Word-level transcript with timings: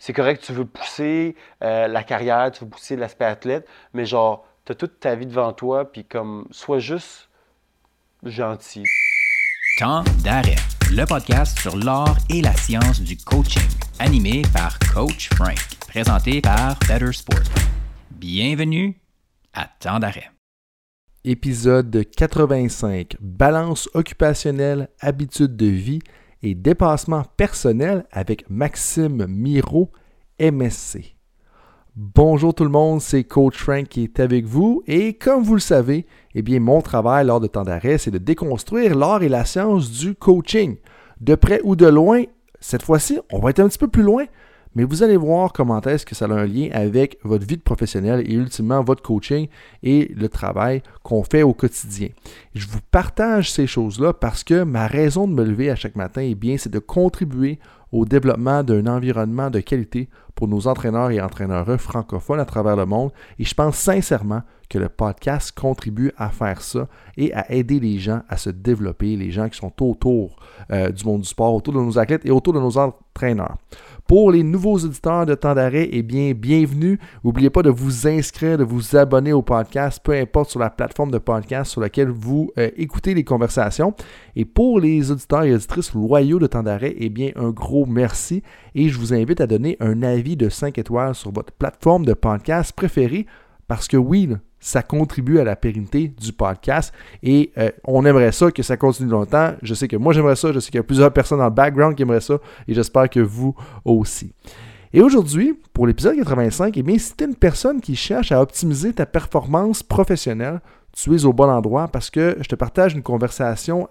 C'est 0.00 0.12
correct, 0.12 0.44
tu 0.44 0.52
veux 0.52 0.64
pousser 0.64 1.34
euh, 1.62 1.88
la 1.88 2.04
carrière, 2.04 2.52
tu 2.52 2.62
veux 2.62 2.70
pousser 2.70 2.94
l'aspect 2.94 3.24
athlète, 3.24 3.66
mais 3.92 4.06
genre, 4.06 4.46
tu 4.64 4.70
as 4.70 4.74
toute 4.76 5.00
ta 5.00 5.16
vie 5.16 5.26
devant 5.26 5.52
toi, 5.52 5.90
puis 5.90 6.04
comme, 6.04 6.46
sois 6.52 6.78
juste 6.78 7.28
gentil. 8.22 8.84
Temps 9.80 10.04
d'arrêt, 10.22 10.54
le 10.92 11.04
podcast 11.04 11.58
sur 11.58 11.76
l'art 11.76 12.16
et 12.30 12.42
la 12.42 12.52
science 12.52 13.00
du 13.00 13.16
coaching, 13.16 13.68
animé 13.98 14.42
par 14.52 14.78
Coach 14.94 15.30
Frank, 15.34 15.58
présenté 15.88 16.40
par 16.40 16.78
Better 16.86 17.12
Sport. 17.12 17.42
Bienvenue 18.12 18.96
à 19.52 19.68
Temps 19.80 19.98
d'arrêt. 19.98 20.30
Épisode 21.24 22.04
85 22.16 23.16
Balance 23.20 23.88
occupationnelle, 23.94 24.90
habitude 25.00 25.56
de 25.56 25.66
vie 25.66 26.00
et 26.42 26.54
dépassement 26.54 27.24
personnel 27.36 28.06
avec 28.12 28.48
Maxime 28.48 29.26
Miro, 29.28 29.90
MSC. 30.40 31.16
Bonjour 31.96 32.54
tout 32.54 32.62
le 32.62 32.70
monde, 32.70 33.00
c'est 33.00 33.24
Coach 33.24 33.56
Frank 33.56 33.88
qui 33.88 34.04
est 34.04 34.20
avec 34.20 34.44
vous 34.44 34.84
et 34.86 35.14
comme 35.14 35.42
vous 35.42 35.54
le 35.54 35.60
savez, 35.60 36.06
eh 36.34 36.42
bien 36.42 36.60
mon 36.60 36.80
travail 36.80 37.26
lors 37.26 37.40
de 37.40 37.48
temps 37.48 37.64
d'arrêt, 37.64 37.98
c'est 37.98 38.12
de 38.12 38.18
déconstruire 38.18 38.94
l'art 38.94 39.22
et 39.22 39.28
la 39.28 39.44
science 39.44 39.90
du 39.90 40.14
coaching. 40.14 40.76
De 41.20 41.34
près 41.34 41.60
ou 41.64 41.74
de 41.74 41.86
loin, 41.86 42.22
cette 42.60 42.82
fois-ci, 42.82 43.18
on 43.32 43.40
va 43.40 43.50
être 43.50 43.58
un 43.58 43.68
petit 43.68 43.78
peu 43.78 43.88
plus 43.88 44.04
loin, 44.04 44.26
mais 44.74 44.84
vous 44.84 45.02
allez 45.02 45.16
voir 45.16 45.52
comment 45.52 45.80
est-ce 45.80 46.06
que 46.06 46.14
ça 46.14 46.26
a 46.26 46.32
un 46.32 46.46
lien 46.46 46.68
avec 46.72 47.18
votre 47.24 47.46
vie 47.46 47.56
de 47.56 47.62
professionnel 47.62 48.22
et 48.26 48.34
ultimement 48.34 48.82
votre 48.82 49.02
coaching 49.02 49.48
et 49.82 50.12
le 50.14 50.28
travail 50.28 50.82
qu'on 51.02 51.22
fait 51.22 51.42
au 51.42 51.54
quotidien. 51.54 52.08
Je 52.54 52.66
vous 52.66 52.80
partage 52.90 53.52
ces 53.52 53.66
choses-là 53.66 54.12
parce 54.12 54.44
que 54.44 54.62
ma 54.62 54.86
raison 54.86 55.26
de 55.26 55.32
me 55.32 55.44
lever 55.44 55.70
à 55.70 55.76
chaque 55.76 55.96
matin, 55.96 56.22
eh 56.22 56.34
bien, 56.34 56.56
c'est 56.58 56.72
de 56.72 56.78
contribuer 56.78 57.58
au 57.92 58.04
développement 58.04 58.62
d'un 58.62 58.86
environnement 58.86 59.50
de 59.50 59.60
qualité 59.60 60.08
pour 60.34 60.48
nos 60.48 60.66
entraîneurs 60.66 61.10
et 61.10 61.20
entraîneurs 61.20 61.80
francophones 61.80 62.40
à 62.40 62.44
travers 62.44 62.76
le 62.76 62.86
monde. 62.86 63.10
Et 63.38 63.44
je 63.44 63.54
pense 63.54 63.76
sincèrement 63.76 64.42
que 64.68 64.78
le 64.78 64.88
podcast 64.88 65.52
contribue 65.58 66.12
à 66.16 66.28
faire 66.28 66.60
ça 66.60 66.88
et 67.16 67.32
à 67.32 67.50
aider 67.50 67.80
les 67.80 67.98
gens 67.98 68.20
à 68.28 68.36
se 68.36 68.50
développer, 68.50 69.16
les 69.16 69.30
gens 69.30 69.48
qui 69.48 69.58
sont 69.58 69.72
autour 69.82 70.36
euh, 70.70 70.90
du 70.90 71.04
monde 71.04 71.22
du 71.22 71.28
sport, 71.28 71.54
autour 71.54 71.74
de 71.74 71.80
nos 71.80 71.98
athlètes 71.98 72.26
et 72.26 72.30
autour 72.30 72.52
de 72.52 72.60
nos 72.60 72.76
entraîneurs. 72.76 73.56
Pour 74.08 74.32
les 74.32 74.42
nouveaux 74.42 74.78
auditeurs 74.78 75.26
de 75.26 75.34
temps 75.34 75.54
d'arrêt, 75.54 75.86
eh 75.92 76.02
bien, 76.02 76.32
bienvenue. 76.32 76.98
N'oubliez 77.22 77.50
pas 77.50 77.60
de 77.60 77.68
vous 77.68 78.08
inscrire, 78.08 78.56
de 78.56 78.64
vous 78.64 78.96
abonner 78.96 79.34
au 79.34 79.42
podcast, 79.42 80.00
peu 80.02 80.12
importe 80.12 80.48
sur 80.48 80.60
la 80.60 80.70
plateforme 80.70 81.10
de 81.10 81.18
podcast 81.18 81.72
sur 81.72 81.82
laquelle 81.82 82.08
vous 82.08 82.50
euh, 82.56 82.70
écoutez 82.78 83.12
les 83.12 83.22
conversations. 83.22 83.92
Et 84.34 84.46
pour 84.46 84.80
les 84.80 85.10
auditeurs 85.10 85.44
et 85.44 85.54
auditrices 85.54 85.92
loyaux 85.92 86.38
de 86.38 86.46
temps 86.46 86.62
d'arrêt, 86.62 86.94
eh 86.96 87.10
bien, 87.10 87.32
un 87.36 87.50
gros 87.50 87.84
merci. 87.84 88.42
Et 88.74 88.88
je 88.88 88.98
vous 88.98 89.12
invite 89.12 89.42
à 89.42 89.46
donner 89.46 89.76
un 89.78 90.02
avis 90.02 90.38
de 90.38 90.48
5 90.48 90.78
étoiles 90.78 91.14
sur 91.14 91.30
votre 91.30 91.52
plateforme 91.52 92.06
de 92.06 92.14
podcast 92.14 92.72
préférée 92.72 93.26
parce 93.66 93.88
que 93.88 93.98
oui, 93.98 94.30
ça 94.60 94.82
contribue 94.82 95.38
à 95.38 95.44
la 95.44 95.56
pérennité 95.56 96.08
du 96.08 96.32
podcast 96.32 96.92
et 97.22 97.52
euh, 97.58 97.70
on 97.84 98.04
aimerait 98.04 98.32
ça 98.32 98.50
que 98.50 98.62
ça 98.62 98.76
continue 98.76 99.10
longtemps. 99.10 99.54
Je 99.62 99.74
sais 99.74 99.88
que 99.88 99.96
moi 99.96 100.12
j'aimerais 100.12 100.36
ça, 100.36 100.52
je 100.52 100.60
sais 100.60 100.70
qu'il 100.70 100.78
y 100.78 100.80
a 100.80 100.84
plusieurs 100.84 101.12
personnes 101.12 101.38
dans 101.38 101.44
le 101.44 101.50
background 101.50 101.94
qui 101.94 102.02
aimeraient 102.02 102.20
ça 102.20 102.38
et 102.66 102.74
j'espère 102.74 103.08
que 103.08 103.20
vous 103.20 103.54
aussi. 103.84 104.32
Et 104.92 105.02
aujourd'hui, 105.02 105.58
pour 105.74 105.86
l'épisode 105.86 106.16
85, 106.16 106.76
eh 106.76 106.82
bien, 106.82 106.98
si 106.98 107.14
tu 107.14 107.24
es 107.24 107.26
une 107.26 107.36
personne 107.36 107.80
qui 107.80 107.94
cherche 107.94 108.32
à 108.32 108.40
optimiser 108.40 108.94
ta 108.94 109.04
performance 109.04 109.82
professionnelle, 109.82 110.60
tu 110.92 111.14
es 111.14 111.24
au 111.26 111.32
bon 111.32 111.50
endroit 111.50 111.88
parce 111.88 112.10
que 112.10 112.36
je 112.40 112.48
te 112.48 112.54
partage 112.54 112.94
une 112.94 113.02
conversation 113.02 113.88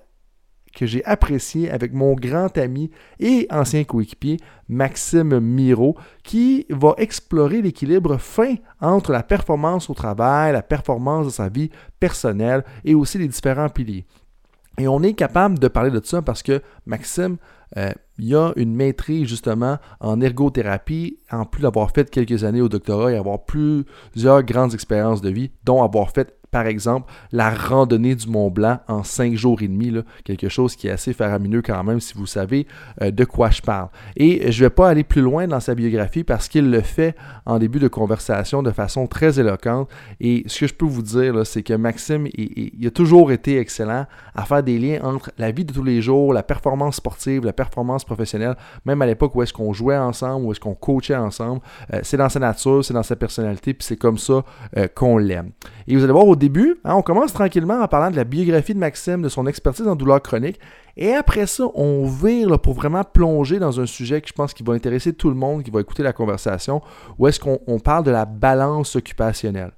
que 0.78 0.86
j'ai 0.86 1.03
apprécié 1.06 1.72
avec 1.72 1.92
mon 1.92 2.14
grand 2.14 2.56
ami 2.56 2.92
et 3.20 3.47
ancien 3.50 3.83
coéquipier 3.83 4.38
Maxime 4.70 5.39
Miro, 5.39 5.97
qui 6.23 6.67
va 6.69 6.94
explorer 6.97 7.64
l'équilibre 7.64 8.17
fin 8.17 8.56
entre 8.80 9.11
la 9.11 9.23
performance 9.23 9.89
au 9.89 9.95
travail, 9.95 10.53
la 10.53 10.61
performance 10.61 11.25
de 11.25 11.31
sa 11.31 11.50
vie 11.50 11.72
personnelle 12.00 12.64
et 12.86 12.94
aussi 12.94 13.17
les 13.17 13.28
différents 13.28 13.69
piliers. 13.69 14.06
Et 14.79 14.88
on 14.88 15.01
est 15.01 15.13
capable 15.13 15.57
de 15.57 15.68
parler 15.68 15.90
de 15.90 16.00
ça 16.03 16.22
parce 16.22 16.44
que 16.44 16.62
Maxime, 16.85 17.38
euh, 17.75 17.91
il 18.19 18.35
a 18.35 18.53
une 18.56 18.75
maîtrise 18.75 19.28
justement 19.28 19.80
en 20.00 20.22
ergothérapie, 20.22 21.18
en 21.31 21.46
plus 21.46 21.63
d'avoir 21.63 21.90
fait 21.90 22.12
quelques 22.12 22.44
années 22.44 22.62
au 22.62 22.69
doctorat 22.69 23.12
et 23.12 23.18
avoir 23.18 23.46
plusieurs 23.46 24.44
grandes 24.44 24.75
expériences 24.75 25.22
de 25.22 25.30
vie, 25.31 25.50
dont 25.63 25.84
avoir 25.84 26.12
fait 26.12 26.37
par 26.52 26.66
exemple, 26.66 27.12
la 27.31 27.50
randonnée 27.50 28.16
du 28.16 28.28
Mont 28.28 28.50
Blanc 28.50 28.80
en 28.88 29.03
cinq 29.03 29.35
jours 29.35 29.62
et 29.62 29.68
demi, 29.68 29.94
quelque 30.24 30.50
chose 30.50 30.75
qui 30.75 30.88
est 30.88 30.91
assez 30.91 31.13
faramineux 31.13 31.62
quand 31.62 31.84
même 31.84 32.00
si 32.00 32.13
vous 32.13 32.25
savez 32.25 32.68
euh, 33.02 33.12
de 33.12 33.25
quoi 33.25 33.50
je 33.50 33.62
parle. 33.62 33.90
Et 34.16 34.52
je 34.52 34.63
ne 34.63 34.66
vais 34.68 34.74
pas 34.74 34.90
aller 34.90 35.03
plus 35.03 35.22
loin 35.22 35.47
dans 35.47 35.59
sa 35.59 35.75
biographie 35.75 36.24
parce 36.24 36.47
qu'il 36.47 36.72
le 36.72 36.81
fait 36.81 37.16
en 37.46 37.59
début 37.59 37.80
de 37.80 37.88
conversation 37.88 38.63
de 38.63 38.72
façon 38.72 39.07
très 39.07 39.40
éloquente. 39.40 39.90
Et 40.19 40.44
ce 40.47 40.62
que 40.62 40.68
je 40.68 40.74
peux 40.74 40.86
vous 40.86 41.02
dire, 41.02 41.46
c'est 41.46 41.63
que 41.63 41.74
Maxime, 41.74 42.28
il, 42.34 42.86
a 42.88 42.91
toujours 42.91 43.31
été 43.31 43.59
excellent 43.59 44.06
à 44.36 44.46
faire 44.46 44.63
des 44.63 44.80
liens 44.80 45.00
entre 45.03 45.31
la 45.38 45.52
vie 45.52 45.66
de 45.66 45.74
tous 45.74 45.84
les 45.84 46.02
jours, 46.02 46.34
la 46.34 46.44
performance 46.44 46.96
sportive, 46.96 47.46
la 47.46 47.53
performance 47.53 48.06
professionnelle, 48.06 48.56
même 48.86 49.02
à 49.02 49.06
l'époque 49.06 49.36
où 49.36 49.41
est-ce 49.44 49.53
qu'on 49.53 49.74
jouait 49.74 49.97
ensemble, 49.97 50.46
où 50.46 50.52
est-ce 50.52 50.59
qu'on 50.59 50.75
coachait 50.75 51.16
ensemble. 51.16 51.62
Euh, 51.94 52.00
c'est 52.03 52.18
dans 52.18 52.30
sa 52.30 52.40
nature, 52.40 52.84
c'est 52.84 52.94
dans 52.94 53.03
sa 53.03 53.16
personnalité, 53.16 53.74
puis 53.74 53.86
c'est 53.86 53.97
comme 53.97 54.18
ça 54.18 54.44
euh, 54.78 54.88
qu'on 54.94 55.18
l'aime. 55.18 55.52
Et 55.88 55.96
vous 55.96 56.03
allez 56.03 56.13
voir 56.13 56.28
au 56.28 56.36
début, 56.36 56.47
hein, 56.84 56.96
on 56.96 57.02
commence 57.02 57.34
tranquillement 57.34 57.81
en 57.81 57.88
parlant 57.88 58.12
de 58.12 58.16
la 58.16 58.24
biographie 58.24 58.74
de 58.74 58.80
Maxime, 58.80 59.22
de 59.22 59.30
son 59.30 59.47
expertise 59.47 59.88
en 59.88 59.96
douleur 59.96 60.22
chronique. 60.22 60.59
Et 60.96 61.13
après 61.13 61.46
ça, 61.46 61.66
on 61.75 62.06
vire 62.08 62.59
pour 62.59 62.74
vraiment 62.74 63.03
plonger 63.03 63.59
dans 63.59 63.80
un 63.80 63.85
sujet 63.85 64.19
que 64.19 64.28
je 64.28 64.34
pense 64.34 64.53
qui 64.53 64.63
va 64.63 64.74
intéresser 64.74 65.13
tout 65.13 65.30
le 65.30 65.36
monde 65.36 65.63
qui 65.63 65.72
va 65.72 65.80
écouter 65.80 66.03
la 66.03 66.13
conversation, 66.13 66.81
où 67.19 67.28
est-ce 67.28 67.40
qu'on 67.40 67.80
parle 67.80 68.03
de 68.03 68.12
la 68.12 68.25
balance 68.25 68.96
occupationnelle. 68.96 69.72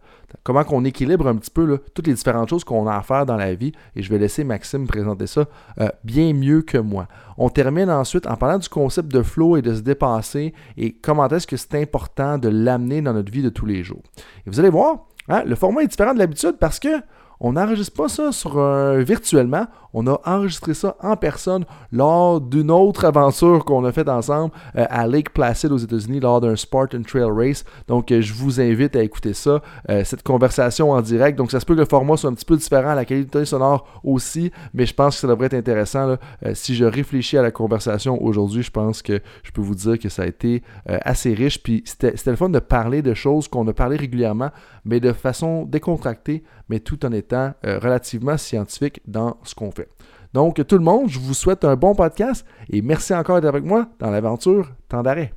Comment 0.44 0.64
qu'on 0.64 0.86
équilibre 0.86 1.28
un 1.28 1.36
petit 1.36 1.52
peu 1.52 1.80
toutes 1.94 2.08
les 2.08 2.14
différentes 2.14 2.50
choses 2.50 2.64
qu'on 2.64 2.88
a 2.88 2.96
à 2.96 3.02
faire 3.02 3.26
dans 3.26 3.36
la 3.36 3.54
vie. 3.56 3.72
Et 3.96 4.04
je 4.04 4.10
vais 4.10 4.20
laisser 4.20 4.44
Maxime 4.44 4.88
présenter 4.88 5.28
ça 5.28 5.46
euh, 5.80 5.90
bien 6.04 6.34
mieux 6.34 6.62
que 6.62 6.78
moi. 6.78 7.08
On 7.38 7.50
termine 7.50 7.90
ensuite 7.90 8.28
en 8.28 8.36
parlant 8.36 8.60
du 8.60 8.70
concept 8.70 9.12
de 9.12 9.24
flow 9.24 9.58
et 9.58 9.62
de 9.62 9.74
se 9.74 9.82
dépasser 9.82 10.54
et 10.78 10.94
comment 10.94 11.28
est-ce 11.28 11.48
que 11.48 11.58
c'est 11.58 11.82
important 11.82 12.38
de 12.38 12.50
l'amener 12.50 13.02
dans 13.02 13.14
notre 13.14 13.32
vie 13.32 13.42
de 13.42 13.50
tous 13.50 13.66
les 13.66 13.84
jours. 13.84 14.04
Et 14.46 14.50
vous 14.50 14.60
allez 14.60 14.70
voir, 14.70 15.08
Hein? 15.30 15.44
Le 15.46 15.56
format 15.56 15.84
est 15.84 15.88
différent 15.88 16.14
de 16.14 16.20
l'habitude 16.20 16.58
parce 16.60 16.80
que 16.80 16.90
on 17.40 17.54
n'enregistre 17.54 17.94
pas 17.94 18.10
ça 18.10 18.32
sur 18.32 18.60
virtuellement, 18.98 19.66
on 19.94 20.08
a 20.08 20.20
enregistré 20.26 20.74
ça 20.74 20.96
en 21.02 21.16
personne 21.16 21.66
lors 21.92 22.42
d'une 22.42 22.72
autre 22.72 23.06
aventure 23.06 23.66
qu'on 23.66 23.84
a 23.86 23.92
faite 23.92 24.10
ensemble 24.10 24.54
euh, 24.76 24.86
à 24.90 25.08
Lake 25.08 25.32
Placid 25.32 25.72
aux 25.72 25.78
États-Unis 25.78 26.20
lors 26.20 26.42
d'un 26.42 26.56
Spartan 26.56 27.02
Trail 27.02 27.30
Race. 27.32 27.66
Donc 27.88 28.12
euh, 28.12 28.22
je 28.22 28.34
vous 28.34 28.62
invite 28.62 28.96
à 28.96 29.04
écouter 29.04 29.34
ça, 29.34 29.62
euh, 29.90 30.04
cette 30.04 30.24
conversation 30.24 30.92
en 30.92 31.02
direct. 31.02 31.38
Donc 31.38 31.52
ça 31.52 31.60
se 31.60 31.66
peut 31.66 31.74
que 31.74 31.80
le 31.80 31.86
format 31.86 32.18
soit 32.18 32.30
un 32.30 32.34
petit 32.34 32.46
peu 32.46 32.58
différent, 32.58 32.94
la 32.94 33.06
qualité 33.06 33.46
sonore 33.46 33.88
aussi, 34.04 34.52
mais 34.74 34.86
je 34.86 34.94
pense 34.94 35.16
que 35.16 35.22
ça 35.22 35.28
devrait 35.28 35.48
être 35.48 35.54
intéressant. 35.56 36.18
si 36.54 36.76
je 36.76 36.86
réfléchis 36.86 37.38
à 37.38 37.42
la 37.42 37.52
conversation 37.52 38.22
aujourd'hui, 38.24 38.64
je 38.64 38.72
pense 38.72 39.02
que 39.02 39.22
je 39.44 39.52
peux 39.52 39.62
vous 39.62 39.76
dire 39.76 39.98
que 39.98 40.10
ça 40.10 40.24
a 40.24 40.26
été 40.26 40.64
assez 40.88 41.34
riche. 41.34 41.62
Puis 41.62 41.84
c'était 41.86 42.14
le 42.26 42.36
fun 42.36 42.50
de 42.50 42.60
parler 42.60 43.02
de 43.02 43.14
choses 43.14 43.48
qu'on 43.48 43.68
a 43.68 43.74
parlé 43.74 43.98
régulièrement, 43.98 44.50
mais 44.86 45.00
de 45.00 45.14
façon 45.14 45.66
décontractée, 45.66 46.44
mais 46.70 46.80
tout 46.80 47.06
en 47.06 47.12
étant 47.12 47.29
relativement 47.64 48.38
scientifique 48.38 49.02
dans 49.06 49.38
ce 49.44 49.56
qu'on 49.56 49.72
fait. 49.72 49.90
Donc, 50.34 50.66
tout 50.68 50.78
le 50.78 50.84
monde, 50.84 51.10
je 51.10 51.20
vous 51.20 51.34
souhaite 51.34 51.66
un 51.66 51.76
bon 51.76 51.96
podcast 51.96 52.46
et 52.70 52.82
merci 52.82 53.16
encore 53.16 53.42
d'être 53.42 53.50
avec 53.50 53.64
moi 53.64 53.88
dans 53.98 54.12
l'aventure 54.12 54.70
Temps 54.88 55.02
d'arrêt. 55.02 55.34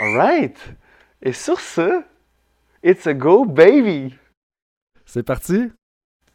All 0.00 0.16
right. 0.16 0.56
Et 1.22 1.32
sur 1.32 1.60
ce, 1.60 2.02
it's 2.82 3.06
a 3.06 3.14
go, 3.14 3.44
baby. 3.44 4.14
C'est 5.04 5.22
parti. 5.22 5.70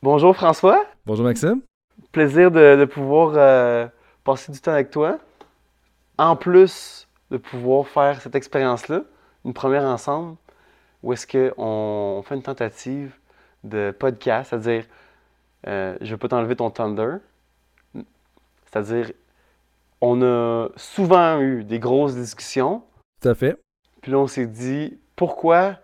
Bonjour 0.02 0.36
François. 0.36 0.86
Bonjour 1.06 1.26
Maxime. 1.26 1.62
Plaisir 2.12 2.52
de, 2.52 2.86
pouvoir 2.86 3.34
euh, 3.36 3.88
passer 4.24 4.52
du 4.52 4.60
temps 4.60 4.74
avec 4.74 4.90
toi. 4.90 5.20
En 6.18 6.36
plus 6.36 7.08
de 7.32 7.38
pouvoir 7.38 7.88
faire 7.88 8.22
cette 8.22 8.36
expérience-là, 8.36 9.04
une 9.46 9.54
première 9.54 9.84
ensemble, 9.84 10.36
où 11.02 11.14
est-ce 11.14 11.26
qu'on 11.26 12.22
fait 12.24 12.36
une 12.36 12.44
tentative 12.44 13.14
de 13.64 13.92
podcast, 13.98 14.50
c'est-à-dire 14.50 14.86
euh, 15.68 15.96
je 16.02 16.06
ne 16.06 16.12
veux 16.12 16.18
pas 16.18 16.28
t'enlever 16.28 16.56
ton 16.56 16.70
thunder. 16.70 17.18
C'est-à-dire, 18.66 19.12
on 20.02 20.22
a 20.22 20.70
souvent 20.76 21.40
eu 21.40 21.64
des 21.64 21.80
grosses 21.80 22.16
discussions. 22.16 22.84
Tout 23.22 23.30
à 23.30 23.36
fait. 23.36 23.58
Puis 24.02 24.12
là, 24.12 24.18
on 24.18 24.28
s'est 24.28 24.48
dit, 24.48 24.98
pourquoi 25.16 25.78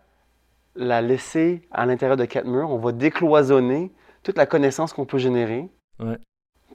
la 0.76 1.02
laisser 1.02 1.62
à 1.72 1.86
l'intérieur 1.86 2.18
de 2.18 2.26
quatre 2.26 2.48
murs? 2.48 2.70
On 2.72 2.78
va 2.78 2.92
décloisonner 2.92 3.92
toute 4.24 4.38
la 4.38 4.46
connaissance 4.46 4.92
qu'on 4.92 5.06
peut 5.06 5.18
générer. 5.18 5.70
Ouais. 6.00 6.18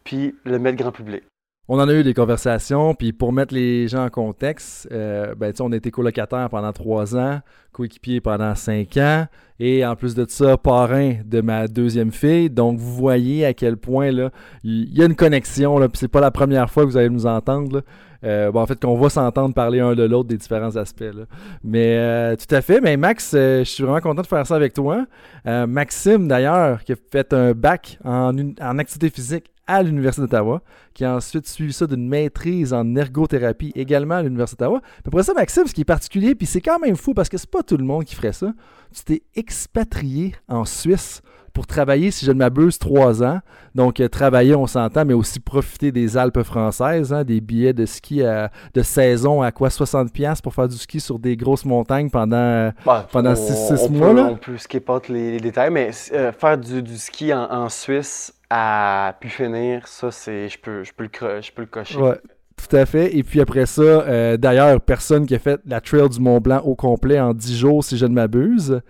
Puis 0.04 0.34
le 0.44 0.58
mettre 0.58 0.78
grand 0.78 0.92
public. 0.92 1.24
On 1.66 1.80
en 1.80 1.88
a 1.88 1.94
eu 1.94 2.02
des 2.02 2.12
conversations, 2.12 2.94
puis 2.94 3.14
pour 3.14 3.32
mettre 3.32 3.54
les 3.54 3.88
gens 3.88 4.04
en 4.04 4.10
contexte, 4.10 4.86
euh, 4.92 5.34
ben, 5.34 5.50
on 5.60 5.72
été 5.72 5.90
colocataire 5.90 6.50
pendant 6.50 6.72
trois 6.74 7.16
ans, 7.16 7.40
coéquipier 7.72 8.20
pendant 8.20 8.54
cinq 8.54 8.98
ans, 8.98 9.26
et 9.58 9.86
en 9.86 9.96
plus 9.96 10.14
de 10.14 10.26
ça, 10.28 10.58
parrain 10.58 11.14
de 11.24 11.40
ma 11.40 11.66
deuxième 11.66 12.12
fille. 12.12 12.50
Donc, 12.50 12.78
vous 12.78 12.94
voyez 12.94 13.46
à 13.46 13.54
quel 13.54 13.78
point 13.78 14.10
là, 14.10 14.30
il 14.62 14.92
y 14.92 15.00
a 15.00 15.06
une 15.06 15.16
connexion, 15.16 15.78
là, 15.78 15.88
puis 15.88 15.96
c'est 15.96 16.08
pas 16.08 16.20
la 16.20 16.30
première 16.30 16.68
fois 16.68 16.82
que 16.82 16.90
vous 16.90 16.98
allez 16.98 17.08
nous 17.08 17.24
entendre. 17.24 17.82
Euh, 18.24 18.52
bon, 18.52 18.60
en 18.60 18.66
fait, 18.66 18.78
qu'on 18.78 18.96
va 18.96 19.08
s'entendre 19.08 19.54
parler 19.54 19.80
un 19.80 19.94
de 19.94 20.02
l'autre 20.02 20.28
des 20.28 20.36
différents 20.36 20.76
aspects. 20.76 21.00
là. 21.00 21.24
Mais 21.62 21.96
euh, 21.96 22.36
tout 22.36 22.54
à 22.54 22.60
fait. 22.60 22.80
Mais 22.80 22.96
Max, 22.96 23.32
euh, 23.34 23.60
je 23.60 23.70
suis 23.70 23.84
vraiment 23.84 24.00
content 24.00 24.22
de 24.22 24.26
faire 24.26 24.46
ça 24.46 24.56
avec 24.56 24.72
toi. 24.72 25.06
Euh, 25.46 25.66
Maxime, 25.66 26.28
d'ailleurs, 26.28 26.84
qui 26.84 26.92
a 26.92 26.96
fait 27.10 27.32
un 27.32 27.52
bac 27.52 27.98
en, 28.04 28.34
en 28.60 28.78
activité 28.78 29.10
physique 29.10 29.53
à 29.66 29.82
l'Université 29.82 30.22
d'Ottawa, 30.22 30.62
qui 30.92 31.04
a 31.04 31.14
ensuite 31.16 31.46
suivi 31.46 31.72
ça 31.72 31.86
d'une 31.86 32.08
maîtrise 32.08 32.72
en 32.72 32.94
ergothérapie 32.94 33.72
également 33.74 34.16
à 34.16 34.22
l'Université 34.22 34.64
d'Ottawa. 34.64 34.80
Puis 34.80 35.02
Après 35.06 35.22
ça, 35.22 35.34
Maxime, 35.34 35.66
ce 35.66 35.74
qui 35.74 35.82
est 35.82 35.86
particulier, 35.86 36.34
puis 36.34 36.46
c'est 36.46 36.60
quand 36.60 36.78
même 36.78 36.96
fou 36.96 37.14
parce 37.14 37.28
que 37.28 37.38
c'est 37.38 37.50
pas 37.50 37.62
tout 37.62 37.76
le 37.76 37.84
monde 37.84 38.04
qui 38.04 38.14
ferait 38.14 38.32
ça, 38.32 38.52
tu 38.92 39.04
t'es 39.04 39.22
expatrié 39.34 40.34
en 40.48 40.64
Suisse 40.64 41.22
pour 41.54 41.66
travailler, 41.66 42.10
si 42.10 42.26
je 42.26 42.32
ne 42.32 42.38
m'abuse, 42.38 42.78
trois 42.78 43.22
ans. 43.22 43.40
Donc, 43.74 44.00
euh, 44.00 44.08
travailler, 44.08 44.54
on 44.54 44.66
s'entend, 44.66 45.04
mais 45.06 45.14
aussi 45.14 45.40
profiter 45.40 45.92
des 45.92 46.16
Alpes 46.16 46.42
françaises, 46.42 47.12
hein, 47.12 47.24
des 47.24 47.40
billets 47.40 47.72
de 47.72 47.86
ski 47.86 48.22
à- 48.22 48.50
de 48.74 48.82
saison 48.82 49.40
à 49.40 49.50
quoi 49.52 49.70
60$ 49.70 50.42
pour 50.42 50.52
faire 50.52 50.68
du 50.68 50.76
ski 50.76 51.00
sur 51.00 51.18
des 51.18 51.36
grosses 51.36 51.64
montagnes 51.64 52.10
pendant. 52.10 52.70
Bah, 52.84 53.06
Pendant 53.10 53.30
on- 53.32 53.36
six- 53.36 53.76
six 53.78 53.86
on 53.88 53.90
mois, 53.90 54.10
peut- 54.10 54.16
là? 54.16 54.28
On 54.32 54.36
peut 54.36 54.58
skip 54.58 54.88
out 54.90 55.08
les, 55.08 55.30
les 55.32 55.40
détails, 55.40 55.70
mais 55.70 55.90
euh, 56.12 56.32
faire 56.32 56.58
du, 56.58 56.82
du 56.82 56.96
ski 56.98 57.32
en, 57.32 57.44
en 57.50 57.68
Suisse 57.68 58.34
à 58.50 59.14
pu 59.20 59.28
finir, 59.28 59.86
ça, 59.86 60.10
c'est, 60.10 60.48
je 60.48 60.58
peux, 60.58 60.84
je 60.84 60.92
peux 60.92 61.04
le, 61.04 61.40
je 61.40 61.50
peux 61.52 61.62
le 61.62 61.66
cocher. 61.68 61.98
Ouais, 61.98 62.18
tout 62.56 62.76
à 62.76 62.84
fait. 62.86 63.16
Et 63.16 63.22
puis 63.22 63.40
après 63.40 63.66
ça, 63.66 63.82
euh, 63.82 64.36
d'ailleurs, 64.36 64.80
personne 64.80 65.26
qui 65.26 65.34
a 65.34 65.38
fait 65.38 65.60
la 65.66 65.80
trail 65.80 66.08
du 66.08 66.20
Mont 66.20 66.40
Blanc 66.40 66.60
au 66.64 66.74
complet 66.74 67.18
en 67.20 67.32
10 67.32 67.56
jours, 67.56 67.82
si 67.84 67.96
je 67.96 68.06
ne 68.06 68.14
m'abuse. 68.14 68.80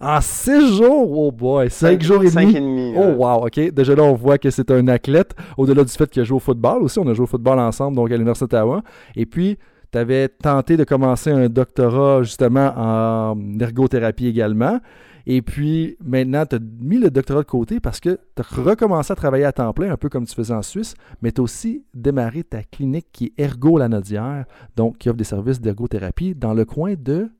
En 0.00 0.20
6 0.20 0.76
jours, 0.76 1.18
oh 1.18 1.30
boy, 1.32 1.70
5 1.70 2.02
jours 2.02 2.22
et 2.24 2.28
Cinq 2.30 2.46
demi. 2.52 2.56
et 2.56 2.60
demi. 2.60 2.94
Oh 2.96 3.14
wow, 3.22 3.46
ok. 3.46 3.72
Déjà 3.72 3.94
là, 3.94 4.02
on 4.02 4.14
voit 4.14 4.38
que 4.38 4.50
c'est 4.50 4.70
un 4.70 4.88
athlète. 4.88 5.34
Au-delà 5.56 5.84
du 5.84 5.92
fait 5.92 6.10
qu'il 6.10 6.22
a 6.22 6.24
joué 6.24 6.36
au 6.36 6.40
football 6.40 6.82
aussi, 6.82 6.98
on 6.98 7.08
a 7.08 7.14
joué 7.14 7.24
au 7.24 7.28
football 7.28 7.58
ensemble, 7.58 7.96
donc 7.96 8.10
à 8.10 8.14
l'Université 8.14 8.44
d'Ottawa. 8.46 8.82
Et 9.16 9.26
puis, 9.26 9.56
tu 9.92 9.98
avais 9.98 10.28
tenté 10.28 10.76
de 10.76 10.84
commencer 10.84 11.30
un 11.30 11.48
doctorat 11.48 12.22
justement 12.24 12.72
en 12.76 13.36
ergothérapie 13.60 14.26
également. 14.26 14.80
Et 15.26 15.40
puis, 15.40 15.96
maintenant, 16.04 16.44
tu 16.44 16.56
as 16.56 16.58
mis 16.80 16.98
le 16.98 17.10
doctorat 17.10 17.40
de 17.40 17.46
côté 17.46 17.80
parce 17.80 17.98
que 18.00 18.18
tu 18.36 18.42
as 18.42 18.60
recommencé 18.62 19.12
à 19.12 19.16
travailler 19.16 19.44
à 19.44 19.52
temps 19.52 19.72
plein, 19.72 19.90
un 19.90 19.96
peu 19.96 20.10
comme 20.10 20.26
tu 20.26 20.34
faisais 20.34 20.52
en 20.52 20.60
Suisse, 20.60 20.94
mais 21.22 21.32
tu 21.32 21.40
as 21.40 21.44
aussi 21.44 21.82
démarré 21.94 22.42
ta 22.44 22.62
clinique 22.62 23.06
qui 23.10 23.32
est 23.38 23.42
Ergo 23.42 23.78
Lanaudière, 23.78 24.44
donc 24.76 24.98
qui 24.98 25.08
offre 25.08 25.16
des 25.16 25.24
services 25.24 25.60
d'ergothérapie 25.62 26.34
dans 26.34 26.52
le 26.52 26.66
coin 26.66 26.94
de 26.98 27.30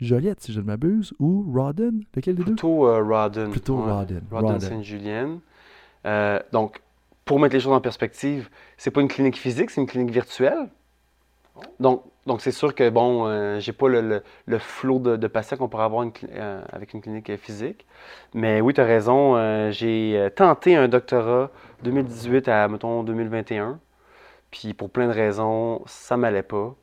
Joliette, 0.00 0.40
si 0.40 0.52
je 0.52 0.60
ne 0.60 0.64
m'abuse, 0.66 1.14
ou 1.18 1.50
Rawdon, 1.54 2.00
lequel 2.14 2.36
des 2.36 2.42
deux? 2.44 2.52
Plutôt 2.52 2.86
euh, 2.86 3.02
Rawdon. 3.02 3.50
Plutôt 3.50 3.76
ouais. 3.78 3.90
Rawdon. 3.90 4.20
Rawdon 4.30 4.46
Rawdon. 4.48 4.60
Sainte-Julienne. 4.60 5.40
Euh, 6.06 6.40
donc, 6.52 6.80
pour 7.24 7.38
mettre 7.38 7.54
les 7.54 7.60
choses 7.60 7.72
en 7.72 7.80
perspective, 7.80 8.48
c'est 8.76 8.90
pas 8.90 9.00
une 9.00 9.08
clinique 9.08 9.36
physique, 9.36 9.70
c'est 9.70 9.80
une 9.80 9.86
clinique 9.86 10.10
virtuelle. 10.10 10.68
Donc, 11.78 12.04
donc 12.26 12.40
c'est 12.40 12.52
sûr 12.52 12.74
que, 12.74 12.88
bon, 12.90 13.26
euh, 13.26 13.60
j'ai 13.60 13.72
pas 13.72 13.88
le, 13.88 14.00
le, 14.00 14.22
le 14.46 14.58
flot 14.58 14.98
de, 14.98 15.16
de 15.16 15.26
patients 15.26 15.56
qu'on 15.56 15.68
pourrait 15.68 15.84
avoir 15.84 16.02
une 16.02 16.12
euh, 16.32 16.62
avec 16.72 16.94
une 16.94 17.00
clinique 17.00 17.30
euh, 17.30 17.36
physique. 17.36 17.86
Mais 18.34 18.60
oui, 18.60 18.72
tu 18.74 18.80
as 18.80 18.84
raison. 18.84 19.70
j'ai 19.70 20.28
tenté 20.36 20.76
un 20.76 20.88
doctorat 20.88 21.50
2018 21.82 22.48
à, 22.48 22.68
mettons, 22.68 23.02
2021. 23.02 23.78
Puis 24.50 24.74
pour 24.74 24.90
plein 24.90 25.06
de 25.06 25.12
raisons, 25.12 25.82
ça 25.86 26.16
m'allait 26.16 26.42
pas. 26.42 26.74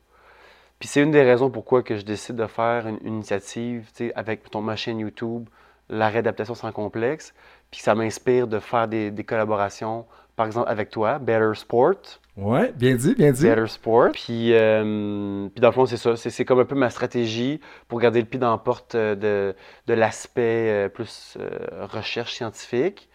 Puis 0.78 0.88
c'est 0.88 1.02
une 1.02 1.10
des 1.10 1.22
raisons 1.22 1.50
pourquoi 1.50 1.82
que 1.82 1.96
je 1.96 2.04
décide 2.04 2.36
de 2.36 2.46
faire 2.46 2.86
une, 2.86 2.98
une 3.02 3.14
initiative, 3.14 3.88
tu 3.94 4.06
sais, 4.06 4.12
avec 4.14 4.44
mettons, 4.44 4.60
ma 4.60 4.76
chaîne 4.76 5.00
YouTube, 5.00 5.48
la 5.88 6.08
réadaptation 6.08 6.54
sans 6.54 6.70
complexe, 6.72 7.34
puis 7.70 7.80
ça 7.80 7.94
m'inspire 7.94 8.46
de 8.46 8.58
faire 8.58 8.88
des, 8.88 9.10
des 9.10 9.24
collaborations, 9.24 10.06
par 10.36 10.46
exemple 10.46 10.68
avec 10.70 10.90
toi, 10.90 11.18
Better 11.18 11.52
Sport, 11.54 12.20
Ouais, 12.38 12.72
bien 12.76 12.94
dit, 12.94 13.16
bien 13.16 13.32
dit. 13.32 13.42
Better 13.42 13.66
Sport. 13.66 14.12
Puis, 14.12 14.52
euh, 14.54 15.48
puis 15.48 15.60
dans 15.60 15.68
le 15.68 15.72
fond, 15.72 15.86
c'est 15.86 15.96
ça, 15.96 16.14
c'est 16.14 16.44
comme 16.44 16.60
un 16.60 16.64
peu 16.64 16.76
ma 16.76 16.88
stratégie 16.88 17.60
pour 17.88 17.98
garder 17.98 18.20
le 18.20 18.26
pied 18.26 18.38
dans 18.38 18.52
la 18.52 18.58
porte 18.58 18.94
euh, 18.94 19.16
de, 19.16 19.56
de 19.88 19.94
l'aspect 19.94 20.86
euh, 20.86 20.88
plus 20.88 21.36
euh, 21.40 21.86
recherche 21.86 22.34
scientifique. 22.34 23.08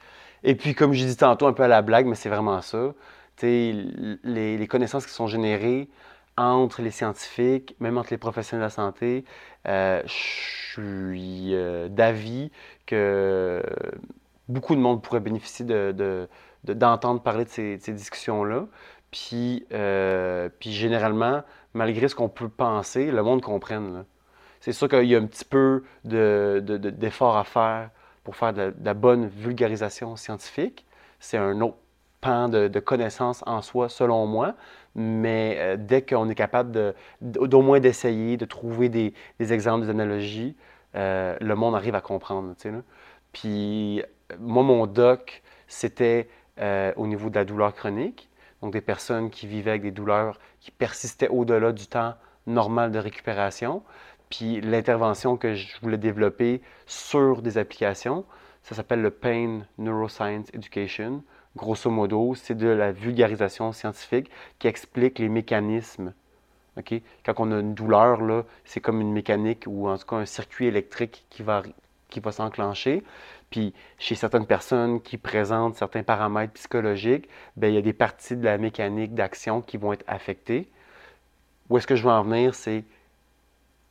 Et 0.43 0.55
puis, 0.55 0.75
comme 0.75 0.91
je 0.91 1.05
dit 1.05 1.15
tantôt, 1.15 1.47
un 1.47 1.53
peu 1.53 1.63
à 1.63 1.69
la 1.69 1.81
blague, 1.81 2.05
mais 2.05 2.15
c'est 2.15 2.27
vraiment 2.27 2.61
ça. 2.61 2.93
Tu 3.37 3.47
sais, 3.47 3.75
les, 4.25 4.57
les 4.57 4.67
connaissances 4.67 5.05
qui 5.05 5.13
sont 5.13 5.27
générées 5.27 5.87
entre 6.37 6.81
les 6.81 6.91
scientifiques, 6.91 7.75
même 7.79 7.97
entre 7.97 8.09
les 8.11 8.17
professionnels 8.17 8.61
de 8.61 8.65
la 8.65 8.69
santé, 8.69 9.25
euh, 9.67 10.01
je 10.05 10.11
suis 10.73 11.55
euh, 11.55 11.87
d'avis 11.89 12.51
que 12.85 13.61
beaucoup 14.49 14.75
de 14.75 14.79
monde 14.81 15.01
pourrait 15.01 15.19
bénéficier 15.19 15.65
de, 15.65 15.91
de- 15.91 16.27
de- 16.65 16.73
d'entendre 16.73 17.21
parler 17.21 17.45
de 17.45 17.49
ces, 17.49 17.77
discussions-là. 17.77 18.67
Puis, 19.11 19.65
euh, 19.73 20.49
puis 20.59 20.71
généralement, 20.71 21.43
malgré 21.73 22.07
ce 22.07 22.15
qu'on 22.15 22.29
peut 22.29 22.49
penser, 22.49 23.11
le 23.11 23.23
monde 23.23 23.41
comprenne. 23.41 24.05
C'est 24.61 24.73
sûr 24.73 24.87
qu'il 24.89 25.05
y 25.05 25.15
a 25.15 25.19
un 25.19 25.25
petit 25.27 25.45
peu 25.45 25.83
de, 26.05 26.61
de- 26.65 26.77
d'effort 26.91 27.37
à 27.37 27.43
faire 27.43 27.89
pour 28.23 28.35
faire 28.35 28.53
de 28.53 28.71
de 28.77 28.85
la 28.85 28.93
bonne 28.93 29.27
vulgarisation 29.27 30.15
scientifique. 30.15 30.85
C'est 31.19 31.37
un 31.37 31.61
autre 31.61 31.77
de, 32.23 32.79
connaissances 32.79 33.43
en 33.45 33.61
soi, 33.61 33.89
selon 33.89 34.25
moi. 34.25 34.55
Mais 34.95 35.57
euh, 35.59 35.77
dès 35.77 36.03
qu'on 36.03 36.29
est 36.29 36.35
capable 36.35 36.93
d'au 37.21 37.61
moins 37.61 37.79
d'essayer, 37.79 38.37
de 38.37 38.45
trouver 38.45 38.89
des, 38.89 39.13
exemples, 39.39 39.85
des 39.85 39.89
analogies, 39.89 40.55
euh, 40.95 41.35
le 41.41 41.55
monde 41.55 41.75
arrive 41.75 41.95
à 41.95 42.01
comprendre. 42.01 42.53
Puis 43.31 44.03
moi, 44.39 44.63
mon 44.63 44.85
doc, 44.85 45.41
c'était 45.67 46.29
euh, 46.59 46.93
au 46.95 47.07
niveau 47.07 47.29
de 47.29 47.35
la 47.35 47.45
douleur 47.45 47.73
chronique. 47.73 48.29
Donc 48.61 48.73
des 48.73 48.81
personnes 48.81 49.29
qui 49.29 49.47
vivaient 49.47 49.71
avec 49.71 49.81
des 49.81 49.91
douleurs 49.91 50.39
qui 50.61 50.71
persistaient 50.71 51.27
au-delà 51.27 51.73
du 51.73 51.87
temps 51.87 52.13
normal 52.47 52.91
de 52.91 52.99
récupération. 52.99 53.83
Puis 54.29 54.61
l'intervention 54.61 55.35
que 55.35 55.53
je 55.53 55.79
voulais 55.81 55.97
développer 55.97 56.61
sur 56.85 57.41
des 57.41 57.57
applications, 57.57 58.25
ça 58.61 58.75
s'appelle 58.75 59.01
le 59.01 59.11
Pain 59.11 59.63
Neuroscience 59.77 60.47
Education. 60.53 61.23
Grosso 61.55 61.89
modo, 61.91 62.33
c'est 62.35 62.55
de 62.55 62.67
la 62.67 62.91
vulgarisation 62.91 63.71
scientifique 63.73 64.31
qui 64.57 64.67
explique 64.67 65.19
les 65.19 65.29
mécanismes. 65.29 66.13
OK? 66.77 66.95
Quand 67.25 67.33
on 67.37 67.51
a 67.51 67.59
une 67.59 67.75
douleur, 67.75 68.45
c'est 68.65 68.79
comme 68.79 69.01
une 69.01 69.13
mécanique 69.13 69.65
ou 69.67 69.87
en 69.87 69.97
tout 69.97 70.07
cas 70.07 70.15
un 70.15 70.25
circuit 70.25 70.65
électrique 70.65 71.25
qui 71.29 71.43
va, 71.43 71.61
qui 72.09 72.19
va 72.19 72.31
s'enclencher. 72.31 73.03
Puis 73.51 73.73
chez 73.99 74.15
certaines 74.15 74.47
personnes 74.47 74.99
qui 74.99 75.17
présentent 75.17 75.75
certains 75.75 76.01
paramètres 76.01 76.53
psychologiques, 76.53 77.29
ben, 77.55 77.67
il 77.67 77.75
y 77.75 77.77
a 77.77 77.83
des 77.83 77.93
parties 77.93 78.35
de 78.35 78.43
la 78.43 78.57
mécanique 78.57 79.13
d'action 79.13 79.61
qui 79.61 79.77
vont 79.77 79.93
être 79.93 80.05
affectées. 80.07 80.67
Où 81.69 81.77
est-ce 81.77 81.85
que 81.85 81.95
je 81.95 82.03
veux 82.03 82.09
en 82.09 82.23
venir? 82.23 82.55
C'est 82.55 82.83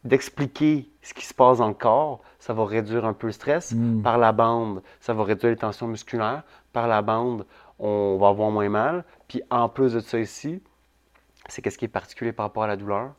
d'expliquer 0.04 0.90
ce 1.02 1.14
qui 1.14 1.24
se 1.24 1.34
passe 1.34 1.58
dans 1.58 1.68
le 1.68 1.74
corps, 1.74 2.20
ça 2.38 2.52
va 2.52 2.64
réduire 2.64 3.04
un 3.04 3.12
peu 3.12 3.28
le 3.28 3.32
stress. 3.32 3.72
Mm. 3.72 4.02
Par 4.02 4.18
la 4.18 4.32
bande, 4.32 4.82
ça 5.00 5.14
va 5.14 5.24
réduire 5.24 5.50
les 5.50 5.56
tensions 5.56 5.86
musculaires. 5.86 6.42
Par 6.72 6.88
la 6.88 7.02
bande, 7.02 7.46
on 7.78 8.18
va 8.18 8.28
avoir 8.28 8.50
moins 8.50 8.68
mal. 8.68 9.04
Puis 9.28 9.42
en 9.50 9.68
plus 9.68 9.94
de 9.94 10.00
ça 10.00 10.18
ici, 10.18 10.62
c'est 11.48 11.62
qu'est-ce 11.62 11.78
qui 11.78 11.84
est 11.84 11.88
particulier 11.88 12.32
par 12.32 12.46
rapport 12.46 12.64
à 12.64 12.68
la 12.68 12.76
douleur, 12.76 13.12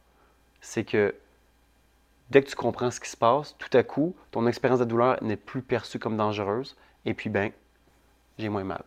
c'est 0.61 0.83
que 0.83 1.13
dès 2.29 2.41
que 2.41 2.49
tu 2.49 2.55
comprends 2.55 2.91
ce 2.91 2.99
qui 2.99 3.09
se 3.09 3.17
passe, 3.17 3.55
tout 3.57 3.75
à 3.77 3.83
coup, 3.83 4.15
ton 4.31 4.47
expérience 4.47 4.79
de 4.79 4.85
douleur 4.85 5.21
n'est 5.21 5.37
plus 5.37 5.61
perçue 5.61 5.99
comme 5.99 6.17
dangereuse. 6.17 6.77
Et 7.05 7.13
puis, 7.13 7.29
ben, 7.29 7.51
j'ai 8.37 8.49
moins 8.49 8.63
mal. 8.63 8.83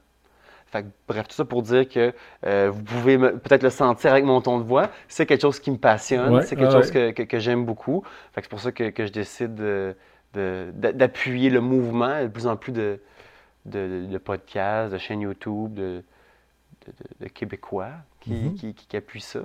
Fait 0.76 0.82
que, 0.82 0.88
bref, 1.08 1.28
tout 1.28 1.34
ça 1.34 1.44
pour 1.44 1.62
dire 1.62 1.88
que 1.88 2.12
euh, 2.44 2.70
vous 2.72 2.82
pouvez 2.82 3.16
peut-être 3.18 3.62
le 3.62 3.70
sentir 3.70 4.10
avec 4.12 4.24
mon 4.24 4.40
ton 4.40 4.58
de 4.58 4.64
voix. 4.64 4.90
C'est 5.08 5.24
quelque 5.26 5.42
chose 5.42 5.58
qui 5.60 5.70
me 5.70 5.78
passionne, 5.78 6.34
Ouais, 6.34 6.42
c'est 6.42 6.56
quelque 6.56 6.66
ouais, 6.74 6.82
chose 6.82 6.90
que, 6.90 7.10
que- 7.12 7.22
que 7.22 7.38
j'aime 7.38 7.64
beaucoup. 7.64 8.02
Fait 8.32 8.40
que 8.40 8.46
c'est 8.46 8.50
pour 8.50 8.60
ça 8.60 8.72
que, 8.72 8.90
que 8.90 9.06
je 9.06 9.12
décide 9.12 9.54
de- 9.54 9.94
de- 10.34 10.70
d'a- 10.74 10.92
d'appuyer 10.92 11.48
le 11.50 11.60
mouvement, 11.60 12.22
de 12.22 12.28
plus 12.28 12.46
en 12.46 12.56
plus 12.56 12.72
de, 12.72 12.98
podcasts, 14.18 14.92
de 14.92 14.98
chaînes 14.98 15.20
YouTube, 15.22 15.74
de, 15.74 16.02
Québécois 17.34 17.88
qui, 18.20 18.32
Mhm. 18.32 18.54
qui, 18.54 18.74
qui- 18.74 18.86
qui 18.86 18.96
appuient 18.96 19.20
ça. 19.20 19.40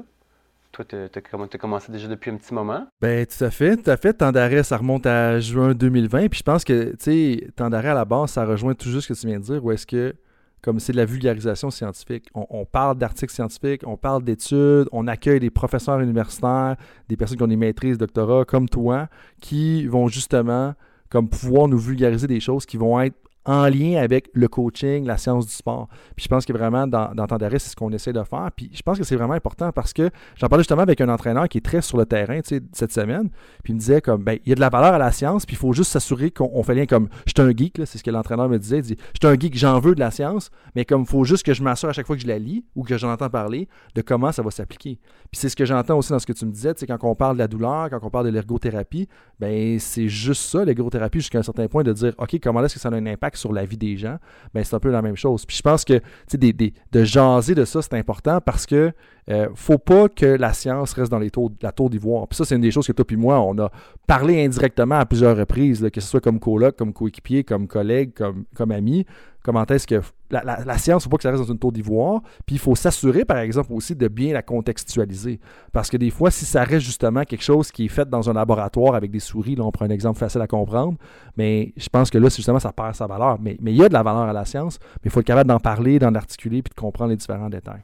Toi, 0.72 0.86
tu 0.86 0.96
as 0.96 1.58
commencé 1.58 1.92
déjà 1.92 2.08
depuis 2.08 2.32
un 2.32 2.38
petit 2.38 2.54
moment? 2.54 2.88
Ben, 3.02 3.26
tout 3.26 3.44
à 3.44 3.50
fait, 3.50 3.76
tout 3.76 3.90
à 3.90 3.98
fait. 3.98 4.18
D'arrêt, 4.20 4.64
ça 4.64 4.78
remonte 4.78 5.06
à 5.06 5.40
juin 5.40 5.74
2020. 5.74 6.30
Puis 6.30 6.40
je 6.40 6.44
pense 6.44 6.64
que, 6.64 6.92
tu 6.92 6.96
sais, 7.00 7.48
d'arrêt 7.58 7.90
à 7.90 7.94
la 7.94 8.06
base, 8.06 8.32
ça 8.32 8.46
rejoint 8.46 8.74
tout 8.74 8.90
juste 8.90 9.08
ce 9.08 9.14
que 9.14 9.20
tu 9.20 9.28
viens 9.28 9.40
de 9.40 9.44
dire, 9.44 9.64
où 9.66 9.72
est-ce 9.72 9.86
que, 9.86 10.16
comme 10.62 10.80
c'est 10.80 10.92
de 10.92 10.98
la 10.98 11.06
vulgarisation 11.06 11.72
scientifique, 11.72 12.30
on, 12.36 12.66
parle 12.66 12.98
d'articles 12.98 13.34
scientifiques, 13.34 13.82
on 13.86 13.98
parle 13.98 14.24
d'études, 14.24 14.88
on 14.92 15.08
accueille 15.08 15.40
des 15.40 15.50
professeurs 15.50 16.00
universitaires, 16.00 16.76
des 17.10 17.18
personnes 17.18 17.38
qui 17.38 17.44
ont 17.44 17.48
des 17.48 17.56
maîtrises, 17.56 17.98
doctorats, 17.98 18.46
comme 18.46 18.70
toi, 18.70 19.08
qui 19.42 19.88
vont 19.88 20.08
justement, 20.08 20.76
comme 21.10 21.30
pouvoir 21.30 21.68
nous 21.68 21.80
vulgariser 21.80 22.28
des 22.28 22.40
choses 22.40 22.66
qui 22.66 22.78
vont 22.78 23.00
être 23.02 23.16
en 23.46 23.68
lien 23.68 24.02
avec 24.02 24.30
le 24.34 24.48
coaching, 24.48 25.06
la 25.06 25.18
science 25.18 25.48
du 25.48 25.54
sport. 25.54 25.88
Puis 26.16 26.24
je 26.24 26.30
pense 26.30 26.46
que 26.46 26.54
vraiment, 26.54 26.88
dans, 26.88 27.14
dans 27.16 27.26
d'arrêt, 27.26 27.60
c'est 27.60 27.70
ce 27.70 27.76
qu'on 27.76 27.92
essaie 27.92 28.14
de 28.14 28.24
faire. 28.24 28.50
Puis 28.56 28.70
je 28.74 28.82
pense 28.82 28.98
que 28.98 29.04
c'est 29.04 29.16
vraiment 29.16 29.34
important 29.34 29.72
parce 29.72 29.94
que 29.94 30.10
j'en 30.36 30.48
parlais 30.48 30.62
justement 30.62 30.82
avec 30.82 31.02
un 31.02 31.10
entraîneur 31.10 31.48
qui 31.50 31.58
est 31.58 31.62
très 31.62 31.82
sur 31.82 31.98
le 31.98 32.06
terrain 32.06 32.40
cette 32.44 32.92
semaine. 32.92 33.30
Puis 33.64 33.74
il 33.74 33.76
me 33.76 33.80
disait 33.80 34.02
comme, 34.02 34.24
ben, 34.24 34.38
il 34.46 34.50
y 34.50 34.52
a 34.52 34.56
de 34.56 34.60
la 34.60 34.70
valeur 34.70 34.94
à 34.94 34.98
la 34.98 35.12
science, 35.12 35.46
puis 35.46 35.56
il 35.56 35.60
faut 35.60 35.74
juste 35.74 35.92
s'assurer 35.92 36.32
qu'on 36.32 36.62
fait 36.64 36.76
lien 36.76 36.86
comme, 36.86 37.10
je 37.26 37.34
suis 37.36 37.48
un 37.48 37.52
geek, 37.56 37.82
c'est 37.86 37.98
ce 37.98 38.04
que 38.04 38.12
l'entraîneur 38.12 38.50
me 38.50 38.60
disait. 38.60 38.78
Il 38.78 38.84
dit, 38.84 38.98
je 38.98 39.28
suis 39.28 39.36
un 39.36 39.40
geek, 39.40 39.58
j'en 39.58 39.80
veux 39.80 39.96
de 39.96 40.00
la 40.00 40.12
science, 40.12 40.52
mais 40.76 40.86
comme 40.86 41.02
il 41.02 41.08
faut 41.08 41.24
juste 41.24 41.44
que 41.44 41.54
je 41.54 41.64
m'assure 41.64 41.90
à 41.90 41.94
chaque 41.94 42.06
fois 42.06 42.16
que 42.16 42.22
je 42.22 42.28
la 42.28 42.40
lis 42.40 42.66
ou 42.76 42.84
que 42.84 42.98
j'en 42.98 43.12
entends 43.12 43.30
parler 43.30 43.68
de 43.96 44.02
comment 44.02 44.32
ça 44.32 44.42
va 44.42 44.52
s'appliquer. 44.52 45.00
Puis 45.32 45.40
c'est 45.40 45.50
ce 45.50 45.56
que 45.56 45.66
j'entends 45.66 45.98
aussi 45.98 46.12
dans 46.12 46.20
ce 46.20 46.26
que 46.26 46.34
tu 46.34 46.46
me 46.46 46.52
disais, 46.52 46.74
quand 46.88 46.98
on 47.04 47.16
parle 47.16 47.36
de 47.36 47.40
la 47.40 47.48
douleur, 47.48 47.90
quand 47.90 48.00
on 48.04 48.10
parle 48.10 48.26
de 48.26 48.32
l'ergothérapie, 48.32 49.08
ben 49.40 49.80
c'est 49.80 50.08
juste 50.08 50.44
ça, 50.44 50.64
l'ergothérapie, 50.64 51.20
jusqu'à 51.20 51.40
un 51.40 51.44
certain 51.44 51.68
point, 51.68 51.84
de 51.84 51.94
dire, 51.94 52.14
OK, 52.18 52.38
comment 52.42 52.64
est-ce 52.64 52.76
que 52.76 52.80
ça 52.80 52.90
a 52.90 52.94
un 52.94 53.06
impact 53.06 53.31
sur 53.38 53.54
la 53.54 53.66
vie 53.66 53.78
des 53.78 53.98
gens? 53.98 54.18
Ben, 54.54 54.64
c'est 54.64 54.76
un 54.76 54.80
peu 54.80 54.92
la 54.92 55.02
même 55.02 55.16
chose. 55.16 55.46
Puis 55.46 55.58
je 55.58 55.62
pense 55.62 55.86
que 55.86 56.02
des, 56.34 56.54
de 56.54 57.04
jaser 57.04 57.56
de 57.56 57.66
ça, 57.66 57.82
c'est 57.82 57.94
important 57.94 58.40
parce 58.42 58.66
que 58.66 58.92
euh, 59.30 59.48
faut 59.54 59.78
pas 59.78 60.10
que 60.10 60.26
la 60.26 60.54
science 60.54 60.94
reste 60.94 61.12
dans 61.12 61.20
la 61.20 61.72
tour 61.72 61.90
d'ivoire. 61.90 62.28
Puis 62.28 62.38
ça, 62.38 62.46
c'est 62.46 62.56
une 62.56 62.62
des 62.62 62.72
choses 62.72 62.88
que 62.88 62.92
toi 62.92 63.06
et 63.10 63.16
moi, 63.16 63.40
on 63.40 63.58
a 63.60 63.72
parlé 64.08 64.44
indirectement 64.44 64.96
à 64.96 65.06
plusieurs 65.06 65.38
reprises, 65.38 65.88
que 65.94 66.02
ce 66.02 66.08
soit 66.08 66.22
comme 66.22 66.40
coloc, 66.40 66.76
comme 66.76 66.94
coéquipier, 66.94 67.44
comme 67.44 67.68
collègue, 67.68 68.14
comme, 68.14 68.46
comme 68.56 68.72
ami. 68.72 69.06
Comment 69.44 69.66
est-ce 69.66 69.88
que 69.88 70.02
la, 70.30 70.78
science, 70.78 70.86
il 70.88 70.92
ne 70.94 71.00
faut 71.00 71.10
pas 71.10 71.18
que 71.18 71.24
ça 71.24 71.32
reste 71.32 71.44
dans 71.44 71.52
une 71.52 71.60
tour 71.60 71.72
d'ivoire. 71.72 72.22
Puis 72.46 72.56
il 72.56 72.60
faut 72.60 72.76
s'assurer, 72.76 73.26
par 73.26 73.38
exemple, 73.38 73.74
aussi 73.74 73.96
de 73.96 74.08
bien 74.08 74.34
la 74.34 74.42
contextualiser. 74.42 75.40
Parce 75.74 75.90
que 75.90 75.98
des 75.98 76.10
fois, 76.10 76.32
si 76.32 76.46
ça 76.46 76.64
reste 76.64 76.86
justement 76.86 77.24
quelque 77.24 77.44
chose 77.44 77.72
qui 77.72 77.86
est 77.86 77.90
fait 77.90 78.08
dans 78.08 78.30
un 78.30 78.34
laboratoire 78.34 78.96
avec 78.96 79.12
des 79.12 79.20
souris, 79.20 79.56
là, 79.56 79.64
on 79.64 79.72
prend 79.72 79.86
un 79.86 79.90
exemple 79.90 80.20
facile 80.20 80.42
à 80.42 80.48
comprendre, 80.48 80.98
mais 81.38 81.74
je 81.76 81.90
pense 81.90 82.10
que 82.10 82.18
là, 82.18 82.30
justement, 82.30 82.60
ça 82.60 82.72
perd 82.72 82.96
sa 82.96 83.08
valeur. 83.08 83.38
Mais, 83.42 83.58
il 83.62 83.76
y 83.76 83.84
a 83.84 83.90
de 83.90 83.94
la 83.94 84.04
valeur 84.04 84.24
à 84.24 84.34
la 84.34 84.46
science, 84.46 84.80
mais 84.82 85.06
il 85.06 85.12
faut 85.12 85.20
être 85.22 85.26
capable 85.26 85.50
d'en 85.50 85.60
parler, 85.60 86.00
d'en 86.00 86.16
articuler, 86.16 86.62
puis 86.62 86.74
de 86.76 86.80
comprendre 86.80 87.10
les 87.10 87.18
différents 87.18 87.50
détails. 87.50 87.82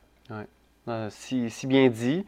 Euh, 0.87 1.09
si, 1.09 1.67
bien 1.67 1.89
dit. 1.89 2.25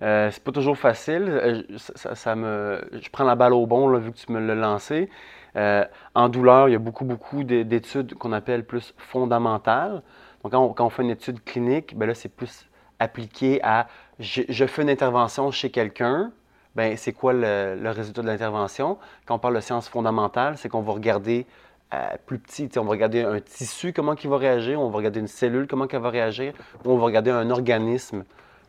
Euh, 0.00 0.30
c'est 0.32 0.42
pas 0.42 0.50
toujours 0.50 0.76
facile. 0.76 1.24
Euh, 1.28 1.62
ça, 1.76 2.34
je 2.34 3.08
prends 3.10 3.24
la 3.24 3.36
balle 3.36 3.52
au 3.52 3.66
bon, 3.66 3.96
vu 3.98 4.10
que 4.10 4.16
tu 4.16 4.32
me 4.32 4.40
l'as 4.40 4.56
lancé. 4.56 5.08
En 5.56 6.28
douleur, 6.28 6.68
il 6.68 6.72
y 6.72 6.74
a 6.74 6.78
beaucoup, 6.78 7.04
beaucoup 7.04 7.44
d'études 7.44 8.14
qu'on 8.14 8.32
appelle 8.32 8.64
plus 8.64 8.94
fondamentales. 8.96 10.02
Donc, 10.42 10.52
quand 10.52 10.84
on, 10.84 10.90
fait 10.90 11.02
une 11.02 11.10
étude 11.10 11.42
clinique, 11.44 11.96
ben 11.96 12.06
là, 12.06 12.14
c'est 12.14 12.28
plus 12.28 12.68
appliqué 12.98 13.60
à 13.62 13.86
je, 14.18 14.66
fais 14.66 14.82
une 14.82 14.90
intervention 14.90 15.50
chez 15.50 15.70
quelqu'un, 15.70 16.32
ben, 16.74 16.96
c'est 16.96 17.12
quoi 17.12 17.32
le, 17.32 17.76
le, 17.80 17.90
résultat 17.90 18.22
de 18.22 18.26
l'intervention? 18.26 18.98
Quand 19.26 19.34
on 19.34 19.38
parle 19.38 19.54
de 19.54 19.60
sciences 19.60 19.88
fondamentales, 19.88 20.56
c'est 20.56 20.68
qu'on 20.68 20.80
va 20.80 20.92
regarder 20.92 21.46
plus 22.26 22.38
petit. 22.38 22.68
on 22.76 22.84
va 22.84 22.90
regarder 22.90 23.22
un 23.22 23.40
tissu, 23.40 23.92
comment 23.92 24.14
il 24.14 24.30
va 24.30 24.38
réagir, 24.38 24.80
on 24.80 24.88
va 24.88 24.96
regarder 24.96 25.20
une 25.20 25.26
cellule, 25.26 25.66
comment 25.66 25.86
elle 25.88 26.00
va 26.00 26.10
réagir, 26.10 26.54
ou 26.84 26.92
on 26.92 26.96
va 26.96 27.04
regarder 27.04 27.30
un 27.30 27.50
organisme 27.50 28.24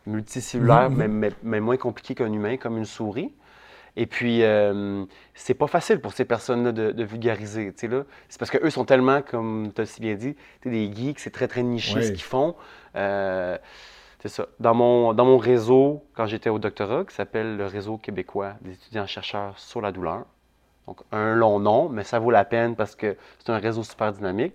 multicellulaire, 0.06 0.90
mais, 0.90 1.60
moins 1.60 1.78
compliqué 1.78 2.16
qu'un 2.16 2.32
humain, 2.32 2.58
comme 2.58 2.78
une 2.78 2.86
souris. 2.86 3.32
Et 3.96 4.06
puis, 4.06 4.44
euh, 4.44 5.06
c'est 5.36 5.54
pas 5.54 5.68
facile 5.68 6.00
pour 6.00 6.14
ces 6.14 6.26
personnes-là 6.26 6.72
de, 6.72 7.04
vulgariser. 7.04 7.74
C'est 7.76 8.40
parce 8.40 8.50
qu'eux 8.50 8.70
sont 8.70 8.86
tellement, 8.86 9.22
comme 9.22 9.72
tu 9.74 9.82
as 9.82 9.86
si 9.86 10.02
bien 10.02 10.16
dit, 10.16 10.36
des 10.66 10.92
geeks, 10.92 11.20
c'est 11.20 11.30
très, 11.30 11.48
très 11.48 11.64
niché 11.64 12.02
ce 12.02 12.12
qu'ils 12.12 12.22
font. 12.22 12.56
Euh, 12.96 13.58
c'est 14.20 14.30
ça. 14.30 14.48
Dans 14.60 14.74
mon, 14.74 15.14
dans 15.14 15.26
mon 15.26 15.38
réseau, 15.38 16.06
quand 16.14 16.26
j'étais 16.26 16.50
au 16.50 16.58
doctorat, 16.58 17.04
qui 17.06 17.14
s'appelle 17.14 17.58
le 17.58 17.66
Réseau 17.66 17.98
québécois 17.98 18.54
des 18.62 18.72
étudiants-chercheurs 18.72 19.60
sur 19.60 19.82
la 19.82 19.92
douleur, 19.92 20.26
donc 20.88 21.02
un 21.12 21.34
long 21.36 21.60
nom, 21.60 21.88
mais 21.88 22.04
ça 22.04 22.20
vaut 22.20 22.32
la 22.32 22.44
peine 22.44 22.76
parce 22.76 22.96
que 22.96 23.16
c'est 23.40 23.52
un 23.52 23.58
réseau 23.58 23.84
super 23.84 24.12
dynamique. 24.12 24.54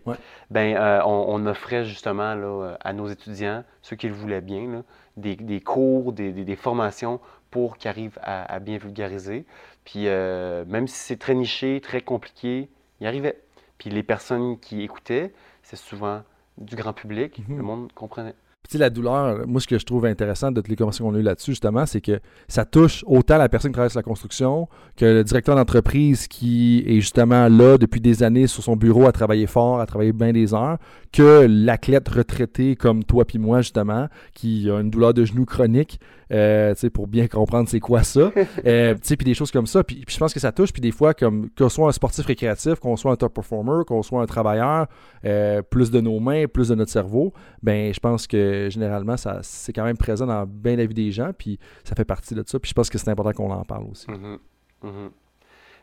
Ben, 0.51 0.77
euh, 0.77 1.01
on, 1.05 1.47
offrait 1.47 1.85
justement 1.85 2.35
là, 2.35 2.77
à 2.81 2.93
nos 2.93 3.09
étudiants, 3.09 3.65
ceux 3.81 3.97
qui 3.97 4.09
le 4.09 4.15
voulaient 4.15 4.43
bien, 4.43 4.85
des, 5.17 5.61
cours, 5.61 6.13
des, 6.13 6.57
formations 6.57 7.21
pour 7.51 7.77
qu'ils 7.77 7.89
arrivent 7.89 8.19
à, 8.23 8.59
bien 8.61 8.79
vulgariser. 8.79 9.45
Puis 9.85 10.07
euh, 10.07 10.65
même 10.67 10.87
si 10.87 10.97
c'est 10.97 11.17
très 11.17 11.35
niché, 11.35 11.81
très 11.81 12.01
compliqué, 12.01 12.69
ils 13.01 13.07
arrivaient. 13.07 13.41
Puis 13.79 13.91
les 13.91 14.03
personnes 14.03 14.59
qui 14.59 14.83
écoutaient, 14.83 15.33
c'est 15.63 15.77
souvent 15.77 16.23
du 16.59 16.77
grand 16.77 16.93
public, 16.93 17.41
mhm. 17.49 17.57
le 17.57 17.63
monde 17.63 17.93
comprenait. 17.93 18.35
Puis 18.69 18.77
la 18.77 18.91
douleur, 18.91 19.47
moi, 19.47 19.63
ce 19.63 19.67
que 19.67 19.79
je 19.79 19.87
trouve 19.87 20.05
intéressant 20.05 20.51
de 20.51 20.57
toutes 20.61 20.69
les 20.69 20.77
conversations 20.77 21.07
qu'on 21.07 21.15
a 21.15 21.19
eues 21.19 21.23
là-dessus, 21.23 21.53
justement, 21.53 21.87
c'est 21.87 22.03
que 22.03 22.21
ça 22.49 22.67
touche 22.67 23.03
autant 23.07 23.39
la 23.39 23.49
personne 23.49 23.71
qui 23.71 23.75
travaille 23.75 23.91
sur 23.91 23.99
la 23.99 24.03
construction 24.03 24.69
que 24.95 25.07
le 25.07 25.25
directeur 25.25 25.57
d'entreprise 25.57 26.29
qui 26.29 26.85
est 26.87 27.01
justement 27.01 27.49
là 27.49 27.79
depuis 27.79 28.01
des 28.01 28.23
années 28.23 28.47
sur 28.47 28.63
son 28.63 28.77
bureau 28.77 29.07
à 29.07 29.13
travailler 29.13 29.47
fort, 29.47 29.81
à 29.81 29.87
travailler 29.87 30.13
bien 30.13 30.33
des 30.33 30.53
heures, 30.53 30.77
que 31.13 31.47
l'athlète 31.49 32.09
retraité 32.11 32.77
comme 32.77 33.05
toi 33.05 33.25
puis 33.25 33.39
moi, 33.39 33.63
justement, 33.63 34.09
qui 34.35 34.69
a 34.71 34.81
une 34.81 34.91
douleur 34.91 35.15
de 35.15 35.25
genou 35.25 35.47
chronique, 35.47 35.99
euh, 36.33 36.75
pour 36.93 37.07
bien 37.07 37.29
comprendre 37.29 37.69
c'est 37.69 37.81
quoi 37.81 38.03
ça. 38.03 38.31
euh, 38.67 38.95
puis 38.95 39.17
des 39.17 39.35
choses 39.35 39.51
comme 39.51 39.67
ça. 39.67 39.83
Puis, 39.85 40.05
je 40.09 40.19
pense 40.19 40.35
que 40.35 40.41
ça 40.41 40.53
touche. 40.53 40.73
Puis 40.73 40.81
des 40.81 40.93
fois, 40.93 41.15
comme 41.15 41.51
qu'on 41.51 41.69
soit 41.69 41.89
un 41.89 41.93
sportif 41.93 42.27
récréatif, 42.27 42.79
qu'on 42.81 42.97
soit 42.97 43.13
un 43.13 43.17
top 43.17 43.35
performer, 43.35 43.85
qu'on 43.87 44.03
soit 44.03 44.23
un 44.23 44.27
travailleur, 44.27 44.87
euh, 45.25 45.63
plus 45.63 45.91
de 45.91 46.01
nos 46.01 46.21
mains, 46.21 46.47
plus 46.47 46.69
de 46.69 46.75
notre 46.75 46.91
cerveau, 46.91 47.33
ben 47.63 47.93
je 47.93 48.01
pense 48.01 48.27
que 48.27 48.69
généralement, 48.71 49.17
ça 49.17 49.41
c'est 49.43 49.73
quand 49.73 49.85
même 49.85 49.97
présent 49.97 50.27
dans 50.27 50.47
bien 50.47 50.77
la 50.77 50.87
vie 50.87 50.95
des 50.95 51.11
gens. 51.11 51.31
Puis 51.37 51.59
ça 51.85 51.95
fait 51.95 52.05
partie 52.05 52.35
de 52.35 52.43
ça. 52.47 52.59
Puis 52.59 52.71
je 52.71 52.75
pense 52.75 52.91
que 52.91 52.99
c'est 52.99 53.11
important 53.11 53.33
qu'on 53.33 53.51
en 53.51 53.65
parle 53.65 53.85
aussi. 53.91 54.07
Mm-hmm. 54.07 54.39
Mm-hmm. 54.85 55.11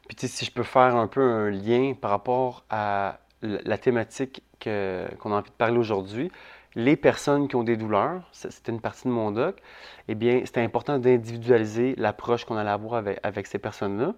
Puis 0.07 0.27
si 0.27 0.45
je 0.45 0.51
peux 0.51 0.63
faire 0.63 0.95
un 0.95 1.07
peu 1.07 1.21
un 1.21 1.49
lien 1.49 1.93
par 1.99 2.11
rapport 2.11 2.63
à 2.69 3.19
la 3.41 3.77
thématique 3.77 4.43
qu'on 4.59 4.69
a 5.31 5.35
envie 5.35 5.49
de 5.49 5.55
parler 5.57 5.77
aujourd'hui, 5.77 6.31
les 6.75 6.95
personnes 6.95 7.47
qui 7.47 7.55
ont 7.55 7.63
des 7.63 7.77
douleurs, 7.77 8.21
c'était 8.31 8.71
une 8.71 8.81
partie 8.81 9.07
de 9.07 9.13
mon 9.13 9.31
doc, 9.31 9.61
eh 10.07 10.15
bien, 10.15 10.41
c'était 10.45 10.61
important 10.61 10.99
d'individualiser 10.99 11.95
l'approche 11.97 12.45
qu'on 12.45 12.57
allait 12.57 12.69
avoir 12.69 13.03
avec, 13.23 13.47
ces 13.47 13.59
personnes-là. 13.59 14.13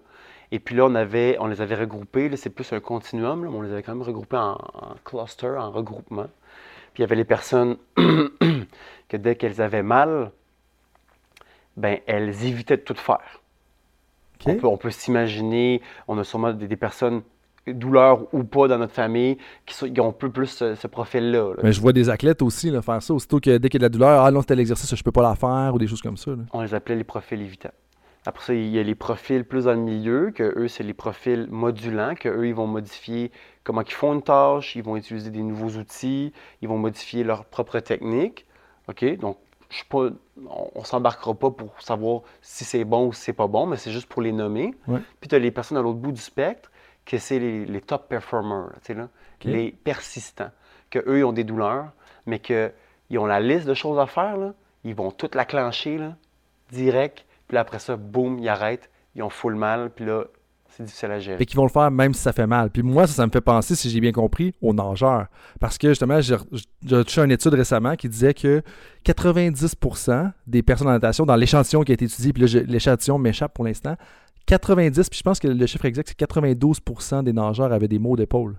Et 0.50 0.58
puis 0.58 0.74
là, 0.74 0.86
on, 0.86 0.94
avait, 0.94 1.36
on 1.40 1.46
les 1.46 1.60
avait 1.60 1.76
regroupés, 1.76 2.34
c'est 2.36 2.50
plus 2.50 2.72
un 2.72 2.80
continuum, 2.80 3.42
mais 3.42 3.48
on 3.48 3.62
les 3.62 3.70
avait 3.70 3.82
quand 3.82 3.94
même 3.94 4.02
regroupés 4.02 4.38
en, 4.38 4.52
en 4.74 4.94
cluster, 5.04 5.56
en 5.56 5.70
regroupement. 5.70 6.26
Puis 6.94 6.98
il 6.98 7.00
y 7.02 7.04
avait 7.04 7.16
les 7.16 7.24
personnes 7.24 7.76
que 7.96 9.16
dès 9.16 9.36
qu'elles 9.36 9.60
avaient 9.60 9.82
mal, 9.82 10.32
ben, 11.76 12.00
elles 12.06 12.44
évitaient 12.44 12.76
de 12.76 12.82
tout 12.82 12.94
faire. 12.94 13.40
On 14.62 14.76
peut, 14.76 14.90
s'imaginer, 14.90 15.82
on 16.06 16.18
a 16.18 16.24
sûrement 16.24 16.52
des 16.52 16.76
personnes 16.76 17.22
douleur 17.72 18.32
ou 18.32 18.44
pas 18.44 18.68
dans 18.68 18.78
notre 18.78 18.92
famille, 18.92 19.38
qui, 19.66 20.00
ont 20.00 20.08
un 20.08 20.12
peu 20.12 20.30
plus 20.30 20.46
ce, 20.46 20.86
profil-là. 20.86 21.54
Mais 21.62 21.72
je 21.72 21.80
vois 21.80 21.92
des 21.92 22.10
athlètes 22.10 22.42
aussi 22.42 22.70
faire 22.82 23.02
ça. 23.02 23.14
Aussitôt 23.14 23.40
que 23.40 23.58
dès 23.58 23.68
qu'il 23.68 23.80
y 23.80 23.84
a 23.84 23.88
de 23.88 23.92
la 23.92 23.98
douleur, 23.98 24.24
ah 24.24 24.30
non, 24.30 24.40
c'était 24.40 24.56
l'exercice, 24.56 24.94
je 24.94 25.02
peux 25.02 25.12
pas 25.12 25.22
la 25.22 25.34
faire 25.34 25.72
ou 25.74 25.78
des 25.78 25.86
choses 25.86 26.02
comme 26.02 26.16
ça. 26.16 26.32
On 26.52 26.62
les 26.62 26.74
appelait 26.74 26.96
les 26.96 27.04
profils 27.04 27.40
évitants. 27.40 27.70
Après 28.26 28.44
ça, 28.44 28.54
il 28.54 28.68
y 28.68 28.78
a 28.78 28.82
les 28.82 28.94
profils 28.94 29.44
plus 29.44 29.64
dans 29.64 29.72
le 29.72 29.80
milieu, 29.80 30.30
que 30.32 30.42
eux, 30.58 30.68
c'est 30.68 30.82
les 30.82 30.92
profils 30.92 31.46
modulants, 31.50 32.14
que 32.14 32.28
eux, 32.28 32.46
ils 32.46 32.54
vont 32.54 32.66
modifier 32.66 33.30
comment 33.64 33.82
ils 33.82 33.92
font 33.92 34.12
une 34.12 34.22
tâche, 34.22 34.76
ils 34.76 34.82
vont 34.82 34.96
utiliser 34.96 35.30
des 35.30 35.42
nouveaux 35.42 35.78
outils, 35.78 36.32
ils 36.60 36.68
vont 36.68 36.78
modifier 36.78 37.24
leur 37.24 37.44
propre 37.44 37.78
technique. 37.80 38.46
OK? 38.88 39.18
Donc, 39.18 39.38
je 39.70 39.82
pas, 39.88 40.10
on 40.46 40.80
ne 40.80 40.84
s'embarquera 40.84 41.34
pas 41.34 41.50
pour 41.50 41.80
savoir 41.80 42.22
si 42.40 42.64
c'est 42.64 42.84
bon 42.84 43.08
ou 43.08 43.12
si 43.12 43.22
c'est 43.22 43.32
pas 43.32 43.46
bon, 43.46 43.66
mais 43.66 43.76
c'est 43.76 43.90
juste 43.90 44.08
pour 44.08 44.22
les 44.22 44.32
nommer. 44.32 44.74
Puis 45.20 45.28
tu 45.28 45.34
as 45.34 45.38
les 45.38 45.50
personnes 45.50 45.78
à 45.78 45.82
l'autre 45.82 45.98
bout 45.98 46.12
du 46.12 46.20
spectre 46.20 46.70
que 47.08 47.16
c'est 47.16 47.38
les, 47.38 47.80
top 47.80 48.06
performers, 48.08 48.68
là, 48.90 49.08
les 49.42 49.72
persistants, 49.72 50.50
qu'eux, 50.90 51.18
ils 51.18 51.24
ont 51.24 51.32
des 51.32 51.42
douleurs, 51.42 51.90
mais 52.26 52.38
qu'ils 52.38 53.18
ont 53.18 53.24
la 53.24 53.40
liste 53.40 53.66
de 53.66 53.72
choses 53.72 53.98
à 53.98 54.06
faire, 54.06 54.36
là, 54.36 54.52
ils 54.84 54.94
vont 54.94 55.10
toutes 55.10 55.34
la 55.34 55.46
clencher, 55.46 55.98
direct, 56.70 57.24
puis 57.48 57.56
après 57.56 57.78
ça, 57.78 57.96
boum, 57.96 58.38
ils 58.38 58.48
arrêtent, 58.48 58.90
ils 59.14 59.22
ont 59.22 59.30
full 59.30 59.54
mal, 59.54 59.90
puis 59.90 60.04
là, 60.04 60.24
c'est 60.68 60.82
difficile 60.82 61.10
à 61.10 61.18
gérer. 61.18 61.42
Et 61.42 61.46
qu'ils 61.46 61.56
vont 61.56 61.64
le 61.64 61.70
faire 61.70 61.90
même 61.90 62.12
si 62.12 62.20
ça 62.20 62.34
fait 62.34 62.46
mal. 62.46 62.68
Puis 62.68 62.82
moi, 62.82 63.06
ça, 63.06 63.14
ça 63.14 63.26
me 63.26 63.32
fait 63.32 63.40
penser, 63.40 63.74
si 63.74 63.88
j'ai 63.88 64.00
bien 64.00 64.12
compris, 64.12 64.54
aux 64.60 64.74
nageurs. 64.74 65.28
Parce 65.60 65.78
que 65.78 65.88
justement, 65.88 66.20
j'ai 66.20 66.36
touché 66.86 67.22
une 67.22 67.32
étude 67.32 67.54
récemment 67.54 67.96
qui 67.96 68.10
disait 68.10 68.34
que 68.34 68.62
90% 69.06 70.30
des 70.46 70.62
personnes 70.62 70.88
en 70.88 70.92
natation, 70.92 71.24
dans 71.24 71.36
l'échantillon 71.36 71.82
qui 71.84 71.92
a 71.92 71.94
été 71.94 72.04
étudié, 72.04 72.34
puis 72.34 72.44
l'échantillon 72.66 73.18
m'échappe 73.18 73.54
pour 73.54 73.64
l'instant, 73.64 73.96
90, 74.48 75.10
puis 75.10 75.18
je 75.18 75.22
pense 75.22 75.38
que 75.38 75.48
le 75.48 75.66
chiffre 75.66 75.84
exact, 75.84 76.08
c'est 76.08 76.18
92% 76.18 77.22
des 77.22 77.32
nageurs 77.32 77.72
avaient 77.72 77.88
des 77.88 77.98
maux 77.98 78.16
d'épaule. 78.16 78.56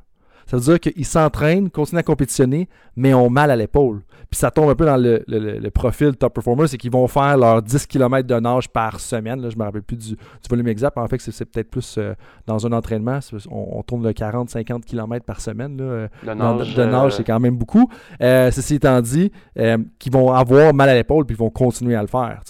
Ça 0.50 0.58
veut 0.58 0.64
dire 0.64 0.80
qu'ils 0.80 1.06
s'entraînent, 1.06 1.70
continuent 1.70 2.00
à 2.00 2.04
compétitionner, 2.04 2.70
mais 2.96 3.14
ont 3.14 3.30
mal 3.30 3.52
à 3.52 3.56
l'épaule. 3.56 4.02
Puis 4.32 4.40
ça 4.40 4.50
tombe 4.50 4.68
un 4.70 4.76
peu 4.76 4.86
dans 4.86 4.98
le, 4.98 5.70
profil 5.70 6.16
top 6.16 6.34
performer, 6.34 6.66
c'est 6.66 6.78
qu'ils 6.78 6.92
vont 6.92 7.08
faire 7.08 7.38
leurs 7.38 7.62
10 7.62 7.86
km 7.86 8.28
de 8.28 8.40
nage 8.40 8.68
par 8.68 9.00
semaine. 9.00 9.42
Là, 9.42 9.50
je 9.50 9.56
ne 9.56 9.60
me 9.60 9.66
rappelle 9.66 9.84
plus 9.84 9.96
du, 9.96 10.18
volume 10.50 10.68
exact, 10.68 10.96
mais 10.96 11.04
en 11.04 11.08
fait, 11.08 11.20
c'est 11.20 11.46
peut-être 11.46 11.70
plus 11.70 12.00
euh, 12.00 12.16
dans 12.48 12.66
un 12.66 12.72
entraînement. 12.72 13.20
On, 13.52 13.84
tourne 13.84 14.04
le 14.04 14.12
40-50 14.12 14.82
km 14.86 15.24
par 15.24 15.40
semaine. 15.40 15.78
Là, 15.78 16.34
de 16.34 16.84
nage, 16.84 17.14
euh, 17.14 17.18
c'est 17.18 17.24
quand 17.24 17.40
même 17.40 17.56
beaucoup. 17.56 17.88
Euh, 18.20 18.50
ceci 18.50 18.76
étant 18.76 19.02
dit, 19.02 19.32
qu'ils 20.00 20.12
vont 20.12 20.32
avoir 20.32 20.74
mal 20.74 20.90
à 20.90 20.96
l'épaule, 20.96 21.26
puis 21.28 21.36
ils 21.36 21.40
vont 21.40 21.52
continuer 21.52 21.96
à 21.96 22.02
le 22.02 22.08
faire. 22.08 22.42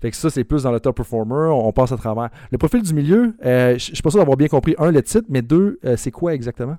Fait 0.00 0.10
que 0.10 0.16
ça, 0.16 0.30
c'est 0.30 0.44
plus 0.44 0.62
dans 0.62 0.72
le 0.72 0.80
top 0.80 0.96
performer. 0.96 1.48
On, 1.52 1.72
passe 1.72 1.92
à 1.92 1.96
travers. 1.96 2.30
Le 2.52 2.58
profil 2.58 2.82
du 2.82 2.94
milieu, 2.94 3.34
je 3.42 3.72
ne 3.74 3.78
suis 3.78 4.02
pas 4.02 4.10
sûr 4.10 4.18
d'avoir 4.20 4.36
bien 4.36 4.48
compris, 4.48 4.74
un, 4.78 4.90
le 4.92 5.02
titre, 5.02 5.26
mais 5.28 5.42
deux, 5.42 5.78
c'est 5.96 6.10
quoi 6.10 6.34
exactement? 6.34 6.76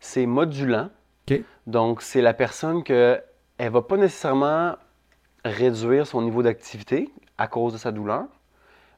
c'est 0.00 0.26
modulant. 0.26 0.90
OK. 1.28 1.40
Donc, 1.66 2.02
c'est 2.02 2.22
la 2.22 2.32
personne 2.34 2.84
que 2.84 3.20
elle 3.58 3.72
va 3.72 3.82
pas 3.82 3.96
nécessairement 3.96 4.76
réduire 5.44 6.06
son 6.06 6.22
niveau 6.22 6.42
d'activité 6.42 7.10
à 7.36 7.46
cause 7.48 7.72
de 7.72 7.78
sa 7.78 7.90
douleur, 7.92 8.24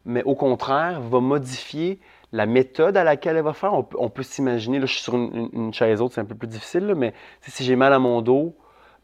mais 0.04 0.22
au 0.24 0.34
contraire, 0.34 1.00
va 1.00 1.20
modifier 1.20 2.00
la 2.32 2.46
méthode 2.46 2.96
à 2.96 3.04
laquelle 3.04 3.36
elle 3.36 3.44
va 3.44 3.52
faire. 3.52 3.72
On, 3.74 3.82
peut- 3.82 3.96
on 4.00 4.08
peut 4.10 4.22
s'imaginer, 4.22 4.78
là, 4.78 4.86
je 4.86 4.92
suis 4.92 5.02
sur 5.02 5.14
une, 5.14 5.34
une- 5.34 5.48
une 5.52 5.74
chaise 5.74 6.00
haute, 6.00 6.12
c'est 6.12 6.20
un 6.20 6.24
peu 6.26 6.34
plus 6.34 6.48
difficile, 6.48 6.86
là, 6.86 6.94
mais 6.94 7.12
si 7.40 7.64
j'ai 7.64 7.76
mal 7.76 7.92
à 7.92 7.98
mon 7.98 8.20
dos, 8.22 8.54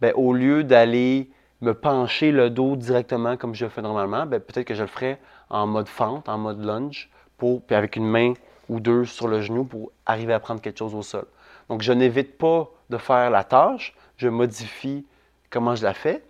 ben, 0.00 0.12
au 0.16 0.32
lieu 0.32 0.62
d'aller 0.64 1.30
me 1.60 1.72
pencher 1.72 2.32
le 2.32 2.50
dos 2.50 2.76
directement 2.76 3.36
comme 3.36 3.54
je 3.54 3.64
le 3.64 3.70
fais 3.70 3.82
normalement, 3.82 4.26
ben, 4.26 4.40
peut-être 4.40 4.66
que 4.66 4.74
je 4.74 4.82
le 4.82 4.88
ferais 4.88 5.18
en 5.50 5.66
mode 5.66 5.88
fente, 5.88 6.28
en 6.28 6.38
mode 6.38 6.64
lunge, 6.64 7.10
pour, 7.38 7.62
puis 7.62 7.76
avec 7.76 7.96
une 7.96 8.06
main 8.06 8.34
ou 8.68 8.80
deux 8.80 9.04
sur 9.04 9.28
le 9.28 9.40
genou 9.40 9.64
pour 9.64 9.92
arriver 10.06 10.32
à 10.32 10.40
prendre 10.40 10.60
quelque 10.60 10.78
chose 10.78 10.94
au 10.94 11.02
sol. 11.02 11.26
Donc, 11.68 11.82
je 11.82 11.92
n'évite 11.92 12.38
pas 12.38 12.68
de 12.90 12.96
faire 12.98 13.30
la 13.30 13.44
tâche, 13.44 13.94
je 14.16 14.28
modifie 14.28 15.06
comment 15.50 15.74
je 15.74 15.84
la 15.84 15.94
fais. 15.94 16.22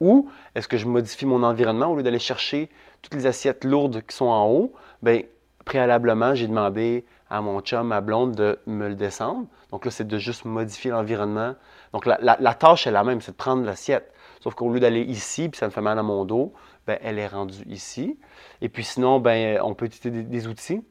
Ou 0.00 0.28
est-ce 0.54 0.66
que 0.68 0.76
je 0.76 0.86
modifie 0.86 1.26
mon 1.26 1.42
environnement 1.42 1.86
au 1.86 1.96
lieu 1.96 2.02
d'aller 2.02 2.18
chercher 2.18 2.68
toutes 3.02 3.14
les 3.14 3.26
assiettes 3.26 3.64
lourdes 3.64 4.02
qui 4.02 4.16
sont 4.16 4.26
en 4.26 4.48
haut? 4.48 4.72
Bien, 5.02 5.22
préalablement, 5.64 6.34
j'ai 6.34 6.48
demandé 6.48 7.04
à 7.30 7.40
mon 7.40 7.60
chum, 7.60 7.86
ma 7.86 8.00
blonde, 8.00 8.34
de 8.34 8.58
me 8.66 8.88
le 8.88 8.94
descendre. 8.94 9.46
Donc 9.70 9.84
là, 9.84 9.90
c'est 9.90 10.06
de 10.06 10.18
juste 10.18 10.44
modifier 10.44 10.90
l'environnement. 10.90 11.54
Donc 11.92 12.04
la, 12.06 12.18
la- 12.20 12.36
la 12.40 12.54
tâche 12.54 12.86
est 12.86 12.90
la 12.90 13.04
même, 13.04 13.20
c'est 13.20 13.32
de 13.32 13.36
prendre 13.36 13.64
l'assiette. 13.64 14.12
Sauf 14.42 14.54
qu'au 14.54 14.70
lieu 14.72 14.80
d'aller 14.80 15.02
ici, 15.02 15.48
puis 15.48 15.58
ça 15.58 15.66
me 15.66 15.70
fait 15.70 15.80
mal 15.80 15.96
à 15.98 16.02
mon 16.02 16.24
dos, 16.24 16.52
ben, 16.86 16.98
elle 17.02 17.18
est 17.18 17.28
rendue 17.28 17.62
ici. 17.68 18.18
Et 18.60 18.68
puis 18.68 18.82
sinon, 18.82 19.20
ben, 19.20 19.60
on 19.62 19.72
peut 19.74 19.86
utiliser 19.86 20.10
des, 20.10 20.28
des 20.28 20.48
outils. 20.48 20.82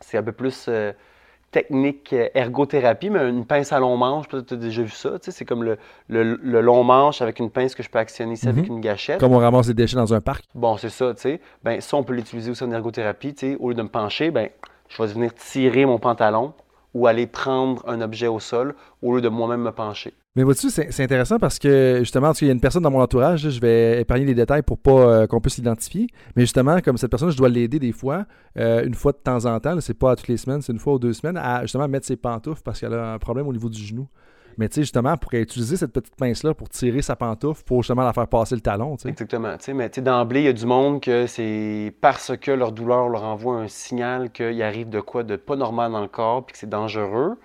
C'est 0.00 0.18
un 0.18 0.22
peu 0.22 0.30
plus 0.32 0.66
euh, 0.68 0.92
technique 1.50 2.12
euh, 2.12 2.28
ergothérapie, 2.34 3.10
mais 3.10 3.28
une 3.28 3.44
pince 3.46 3.72
à 3.72 3.80
long 3.80 3.96
manche, 3.96 4.28
peut-être 4.28 4.44
que 4.44 4.48
tu 4.50 4.54
as 4.54 4.58
déjà 4.58 4.82
vu 4.82 4.90
ça. 4.90 5.12
C'est 5.20 5.44
comme 5.44 5.64
le, 5.64 5.78
le- 6.08 6.38
le 6.40 6.60
long 6.60 6.84
manche 6.84 7.22
avec 7.22 7.38
une 7.40 7.50
pince 7.50 7.74
que 7.74 7.82
je 7.82 7.90
peux 7.90 7.98
actionner 7.98 8.34
ici 8.34 8.48
avec 8.48 8.68
Mhm. 8.68 8.76
une 8.76 8.80
gâchette. 8.80 9.18
Comme 9.18 9.32
on 9.32 9.38
ramasse 9.38 9.66
des 9.66 9.74
déchets 9.74 9.96
dans 9.96 10.14
un 10.14 10.20
parc. 10.20 10.44
Bon, 10.54 10.76
c'est 10.76 10.90
ça, 10.90 11.12
tu 11.14 11.22
sais. 11.22 11.40
Ben, 11.64 11.80
ça, 11.80 11.96
on 11.96 12.04
peut 12.04 12.14
l'utiliser 12.14 12.50
aussi 12.50 12.62
en 12.62 12.70
ergothérapie. 12.70 13.34
Au 13.58 13.70
lieu 13.70 13.74
de 13.74 13.82
me 13.82 13.88
pencher, 13.88 14.30
ben, 14.30 14.48
je 14.88 15.02
vais 15.02 15.08
venir 15.12 15.34
tirer 15.34 15.86
mon 15.86 15.98
pantalon 15.98 16.52
ou 16.94 17.06
aller 17.08 17.26
prendre 17.26 17.82
un 17.88 18.00
objet 18.00 18.28
au 18.28 18.38
sol 18.38 18.74
au 19.02 19.14
lieu 19.16 19.20
de 19.20 19.28
moi-même 19.28 19.62
me 19.62 19.72
pencher. 19.72 20.14
Mais 20.36 20.42
vois-tu, 20.42 20.68
c'est 20.68 21.00
intéressant 21.02 21.38
parce 21.38 21.58
que 21.58 21.96
justement, 22.00 22.26
parce 22.26 22.40
qu'il 22.40 22.48
y 22.48 22.50
a 22.50 22.52
une 22.52 22.60
personne 22.60 22.82
dans 22.82 22.90
mon 22.90 23.00
entourage, 23.00 23.48
je 23.48 23.58
vais 23.58 24.02
épargner 24.02 24.26
les 24.26 24.34
détails 24.34 24.60
pour 24.60 24.78
pas 24.78 24.90
euh, 24.90 25.26
qu'on 25.26 25.40
puisse 25.40 25.56
l'identifier. 25.56 26.08
Mais 26.36 26.42
justement, 26.42 26.78
comme 26.82 26.98
cette 26.98 27.10
personne, 27.10 27.30
je 27.30 27.38
dois 27.38 27.48
l'aider 27.48 27.78
des 27.78 27.92
fois, 27.92 28.26
euh, 28.58 28.84
une 28.84 28.92
fois 28.92 29.12
de 29.12 29.16
temps 29.16 29.46
en 29.46 29.58
temps, 29.60 29.80
c'est 29.80 29.98
pas 29.98 30.14
toutes 30.14 30.28
les 30.28 30.36
semaines, 30.36 30.60
c'est 30.60 30.74
une 30.74 30.78
fois 30.78 30.94
ou 30.94 30.98
deux 30.98 31.14
semaines, 31.14 31.38
à 31.38 31.62
justement 31.62 31.88
mettre 31.88 32.04
ses 32.04 32.16
pantoufles 32.16 32.60
parce 32.62 32.80
qu'elle 32.80 32.92
a 32.92 33.14
un 33.14 33.18
problème 33.18 33.48
au 33.48 33.52
niveau 33.52 33.70
du 33.70 33.82
genou. 33.82 34.08
Mais 34.58 34.68
tu 34.68 34.74
sais, 34.74 34.82
justement, 34.82 35.16
pour 35.16 35.32
utiliser 35.32 35.78
cette 35.78 35.92
petite 35.92 36.16
pince-là 36.16 36.52
pour 36.52 36.68
tirer 36.68 37.00
sa 37.00 37.16
pantoufle, 37.16 37.62
pour 37.64 37.82
justement 37.82 38.04
la 38.04 38.12
faire 38.12 38.28
passer 38.28 38.54
le 38.54 38.60
talon, 38.60 38.96
tu 38.96 39.04
sais. 39.04 39.08
Exactement. 39.08 39.56
tu 39.56 39.64
sais. 39.64 39.74
Mais 39.74 39.88
tu 39.88 39.96
sais, 39.96 40.02
d'emblée, 40.02 40.40
il 40.40 40.46
y 40.46 40.48
a 40.48 40.52
du 40.52 40.66
monde 40.66 41.00
que 41.00 41.26
c'est 41.26 41.94
parce 42.02 42.36
que 42.36 42.50
leur 42.50 42.72
douleur 42.72 43.08
leur 43.08 43.24
envoie 43.24 43.56
un 43.56 43.68
signal 43.68 44.30
qu'il 44.30 44.62
arrive 44.62 44.90
de 44.90 45.00
quoi 45.00 45.22
de 45.22 45.36
pas 45.36 45.56
normal 45.56 45.92
dans 45.92 46.02
le 46.02 46.08
corps 46.08 46.44
puis 46.44 46.52
que 46.52 46.58
c'est 46.58 46.68
dangereux. 46.68 47.36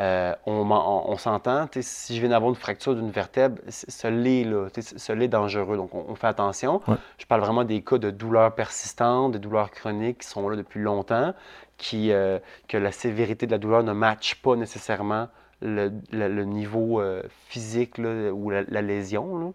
Euh, 0.00 0.32
on, 0.46 0.62
m'en- 0.64 1.08
on- 1.08 1.12
on 1.12 1.16
s'entend, 1.16 1.66
si 1.80 2.14
je 2.14 2.20
viens 2.20 2.28
d'avoir 2.30 2.50
une 2.50 2.56
fracture 2.56 2.94
d'une 2.94 3.10
vertèbre, 3.10 3.58
ce 3.68 4.06
l'est, 4.06 4.44
là, 4.44 4.68
ce 4.80 5.12
l'est 5.12 5.26
dangereux. 5.26 5.76
Donc, 5.76 5.92
on, 5.94 6.04
on 6.08 6.14
fait 6.14 6.28
attention. 6.28 6.80
Ouais. 6.86 6.94
Je 7.18 7.26
parle 7.26 7.40
vraiment 7.40 7.64
des 7.64 7.82
cas 7.82 7.98
de 7.98 8.10
douleurs 8.10 8.54
persistantes, 8.54 9.32
des 9.32 9.40
douleurs 9.40 9.72
chroniques 9.72 10.18
qui 10.18 10.28
sont 10.28 10.48
là 10.48 10.56
depuis 10.56 10.80
longtemps, 10.80 11.34
qui, 11.78 12.12
euh, 12.12 12.38
que 12.68 12.76
la 12.76 12.92
sévérité 12.92 13.46
de 13.46 13.50
la 13.52 13.58
douleur 13.58 13.82
ne 13.82 13.92
matche 13.92 14.36
pas 14.36 14.54
nécessairement 14.54 15.28
le, 15.62 15.90
le- 16.12 16.28
le 16.28 16.44
niveau 16.44 17.00
euh, 17.00 17.22
physique 17.48 17.98
là, 17.98 18.30
ou 18.30 18.50
la, 18.50 18.62
la 18.68 18.82
lésion. 18.82 19.36
là. 19.38 19.46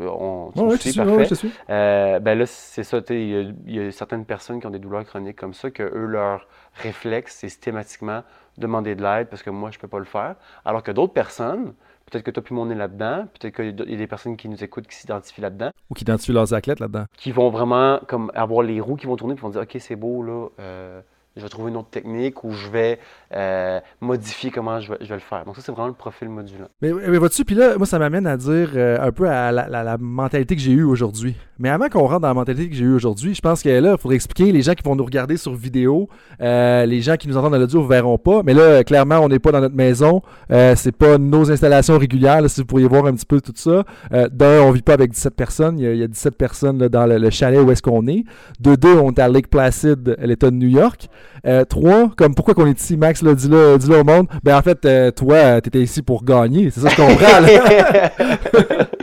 On, 0.00 0.50
suis, 0.76 0.92
parfait. 0.92 1.28
Euh, 1.70 2.18
ben 2.18 2.38
là, 2.38 2.46
c'est 2.46 2.82
ça, 2.82 2.98
il 3.10 3.54
y, 3.66 3.74
y 3.76 3.80
a 3.80 3.92
certaines 3.92 4.24
personnes 4.24 4.60
qui 4.60 4.66
ont 4.66 4.70
des 4.70 4.78
douleurs 4.80 5.04
chroniques 5.04 5.36
comme 5.36 5.54
ça, 5.54 5.70
que 5.70 5.82
eux, 5.82 6.04
leur 6.06 6.46
réflexe, 6.74 7.36
c'est 7.40 7.48
systématiquement 7.48 8.22
demander 8.58 8.94
de 8.94 9.02
l'aide 9.02 9.28
parce 9.28 9.42
que 9.42 9.50
moi, 9.50 9.70
je 9.70 9.78
peux 9.78 9.88
pas 9.88 9.98
le 9.98 10.04
faire. 10.04 10.36
Alors 10.64 10.82
que 10.82 10.90
d'autres 10.90 11.12
personnes, 11.12 11.74
peut-être 12.10 12.24
que 12.24 12.30
tu 12.30 12.38
as 12.38 12.42
pu 12.42 12.54
mon 12.54 12.64
là-dedans, 12.66 13.26
peut-être 13.38 13.54
qu'il 13.54 13.90
y 13.90 13.94
a 13.94 13.96
des 13.96 14.06
personnes 14.06 14.36
qui 14.36 14.48
nous 14.48 14.62
écoutent 14.62 14.86
qui 14.86 14.96
s'identifient 14.96 15.40
là-dedans, 15.40 15.70
Ou 15.90 15.94
qui 15.94 16.04
identifient 16.04 16.32
leurs 16.32 16.54
athlètes 16.54 16.80
là-dedans. 16.80 17.04
qui 17.16 17.32
vont 17.32 17.50
vraiment 17.50 18.00
comme 18.06 18.30
avoir 18.34 18.62
les 18.62 18.80
roues 18.80 18.96
qui 18.96 19.06
vont 19.06 19.16
tourner, 19.16 19.34
puis 19.34 19.42
vont 19.42 19.50
dire, 19.50 19.62
OK, 19.62 19.76
c'est 19.78 19.96
beau, 19.96 20.22
là, 20.22 20.48
euh, 20.60 21.00
je 21.38 21.42
vais 21.44 21.48
trouver 21.48 21.70
une 21.70 21.76
autre 21.76 21.90
technique 21.90 22.44
ou 22.44 22.52
je 22.52 22.68
vais 22.68 22.98
euh, 23.34 23.80
modifier 24.00 24.50
comment 24.50 24.80
je 24.80 24.90
vais, 24.90 24.98
le 25.00 25.18
faire. 25.18 25.44
Donc 25.44 25.56
ça, 25.56 25.62
c'est 25.64 25.72
vraiment 25.72 25.88
le 25.88 25.94
profil 25.94 26.28
modulant. 26.28 26.68
Mais, 26.82 26.92
mais 26.92 27.18
vois-tu, 27.18 27.44
puis 27.44 27.54
là, 27.54 27.76
moi, 27.76 27.86
ça 27.86 27.98
m'amène 27.98 28.26
à 28.26 28.36
dire 28.36 28.70
euh, 28.74 28.98
un 29.00 29.12
peu 29.12 29.28
à 29.28 29.52
la, 29.52 29.96
mentalité 29.98 30.56
que 30.56 30.62
j'ai 30.62 30.72
eue 30.72 30.84
aujourd'hui. 30.84 31.36
Mais 31.58 31.68
avant 31.68 31.88
qu'on 31.88 32.06
rentre 32.06 32.20
dans 32.20 32.28
la 32.28 32.34
mentalité 32.34 32.68
que 32.68 32.74
j'ai 32.74 32.84
eue 32.84 32.94
aujourd'hui, 32.94 33.34
je 33.34 33.40
pense 33.40 33.62
que 33.62 33.68
là, 33.68 33.96
faudrait 33.96 34.16
expliquer 34.16 34.50
les 34.52 34.62
gens 34.62 34.74
qui 34.74 34.82
vont 34.82 34.96
nous 34.96 35.04
regarder 35.04 35.36
sur 35.36 35.54
vidéo, 35.54 36.08
euh, 36.40 36.86
les 36.86 37.00
gens 37.00 37.16
qui 37.16 37.28
nous 37.28 37.36
entendent 37.36 37.52
dans 37.52 37.58
l'audio 37.58 37.82
ne 37.82 37.88
verront 37.88 38.18
pas. 38.18 38.42
Mais 38.42 38.54
là, 38.54 38.82
clairement, 38.82 39.18
on 39.18 39.28
n'est 39.28 39.38
pas 39.38 39.52
dans 39.52 39.60
notre 39.60 39.76
maison. 39.76 40.22
C'est 40.48 40.96
pas 40.96 41.18
nos 41.18 41.50
installations 41.50 41.98
régulières, 41.98 42.42
là, 42.42 42.48
si 42.48 42.60
vous 42.60 42.66
pourriez 42.66 42.88
voir 42.88 43.06
un 43.06 43.14
petit 43.14 43.26
peu 43.26 43.40
tout 43.40 43.52
ça. 43.54 43.84
D'un, 44.10 44.62
on 44.62 44.70
vit 44.70 44.82
pas 44.82 44.94
avec 44.94 45.12
17 45.12 45.34
personnes. 45.34 45.78
Il 45.78 45.84
y 45.84 45.86
a, 45.86 45.92
il 45.92 46.00
y 46.00 46.02
a 46.02 46.08
17 46.08 46.36
personnes 46.36 46.78
là, 46.78 46.88
dans 46.88 47.06
le, 47.06 47.18
le 47.18 47.30
chalet 47.30 47.60
où 47.60 47.70
est-ce 47.70 47.82
qu'on 47.82 48.06
est. 48.06 48.24
De 48.60 48.74
deux, 48.74 48.96
on 48.96 49.10
est 49.10 49.20
à 49.20 49.28
Lake 49.28 49.48
Placid, 49.48 50.16
l'État 50.20 50.50
de 50.50 50.56
New 50.56 50.68
York. 50.68 51.08
Euh, 51.46 51.64
trois, 51.64 52.10
comme 52.16 52.34
pourquoi 52.34 52.54
qu'on 52.54 52.66
est 52.66 52.80
ici, 52.80 52.96
Max, 52.96 53.22
là, 53.22 53.34
dis-le, 53.34 53.78
dis-le 53.78 53.98
au 54.00 54.04
monde. 54.04 54.26
Ben 54.42 54.56
en 54.56 54.62
fait, 54.62 54.84
euh, 54.84 55.10
toi, 55.10 55.60
tu 55.60 55.68
étais 55.68 55.80
ici 55.80 56.02
pour 56.02 56.24
gagner. 56.24 56.70
C'est 56.70 56.80
ça 56.80 56.88
que 56.90 56.94
je 56.96 57.00
comprends. 57.02 57.40
là. 57.40 58.78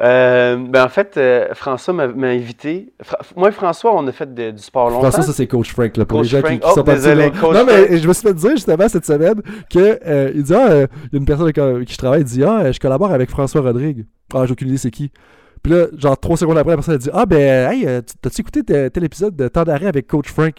Euh, 0.00 0.56
ben 0.56 0.82
en 0.84 0.88
fait, 0.88 1.16
euh, 1.16 1.46
François 1.54 1.94
m'a 1.94 2.08
m'a 2.08 2.26
invité. 2.26 2.92
Fra- 3.00 3.18
moi 3.36 3.50
et 3.50 3.52
François, 3.52 3.94
on 3.94 4.04
a 4.08 4.12
fait 4.12 4.34
de- 4.34 4.50
du 4.50 4.60
sport 4.60 4.86
longtemps. 4.90 5.02
François, 5.02 5.22
ça 5.22 5.32
c'est 5.32 5.46
Coach 5.46 5.70
Frank. 5.72 5.96
Là, 5.96 6.04
pour 6.04 6.18
Coach 6.18 6.32
les 6.32 6.40
gens 6.40 6.42
qui, 6.42 6.46
Frank. 6.48 6.60
qui 6.62 6.66
Oh, 6.68 6.74
sont 6.74 6.82
pas 6.82 6.94
désolé, 6.96 7.14
là. 7.26 7.30
Coach 7.30 7.54
Non, 7.56 7.64
mais 7.64 7.96
je 7.98 8.08
me 8.08 8.12
suis 8.12 8.22
fait 8.26 8.34
dire 8.34 8.50
justement 8.50 8.88
cette 8.88 9.06
semaine 9.06 9.40
que 9.70 10.00
euh, 10.04 10.32
il 10.34 10.42
dit 10.42 10.52
Ah, 10.52 10.66
il 10.68 11.12
y 11.12 11.16
a 11.16 11.18
une 11.18 11.24
personne 11.24 11.44
avec 11.54 11.86
qui 11.86 11.92
je 11.92 11.98
travaille, 11.98 12.22
il 12.22 12.24
dit 12.24 12.42
Ah, 12.42 12.72
je 12.72 12.80
collabore 12.80 13.12
avec 13.12 13.30
François 13.30 13.60
Rodrigue. 13.60 14.04
Ah, 14.34 14.44
j'ai 14.46 14.52
aucune 14.52 14.66
idée 14.68 14.78
c'est 14.78 14.90
qui. 14.90 15.12
Puis 15.62 15.72
là, 15.72 15.86
genre 15.96 16.18
trois 16.18 16.36
secondes 16.36 16.58
après, 16.58 16.72
la 16.72 16.76
personne 16.78 16.94
a 16.96 16.98
dit 16.98 17.10
Ah, 17.12 17.24
ben, 17.24 17.70
hey, 17.70 17.82
tu- 18.02 18.14
t'as-tu 18.20 18.40
écouté 18.40 18.64
tel 18.64 19.04
épisode 19.04 19.36
de 19.36 19.46
Temps 19.46 19.62
d'arrêt 19.62 19.86
avec 19.86 20.08
Coach 20.08 20.26
Frank? 20.28 20.54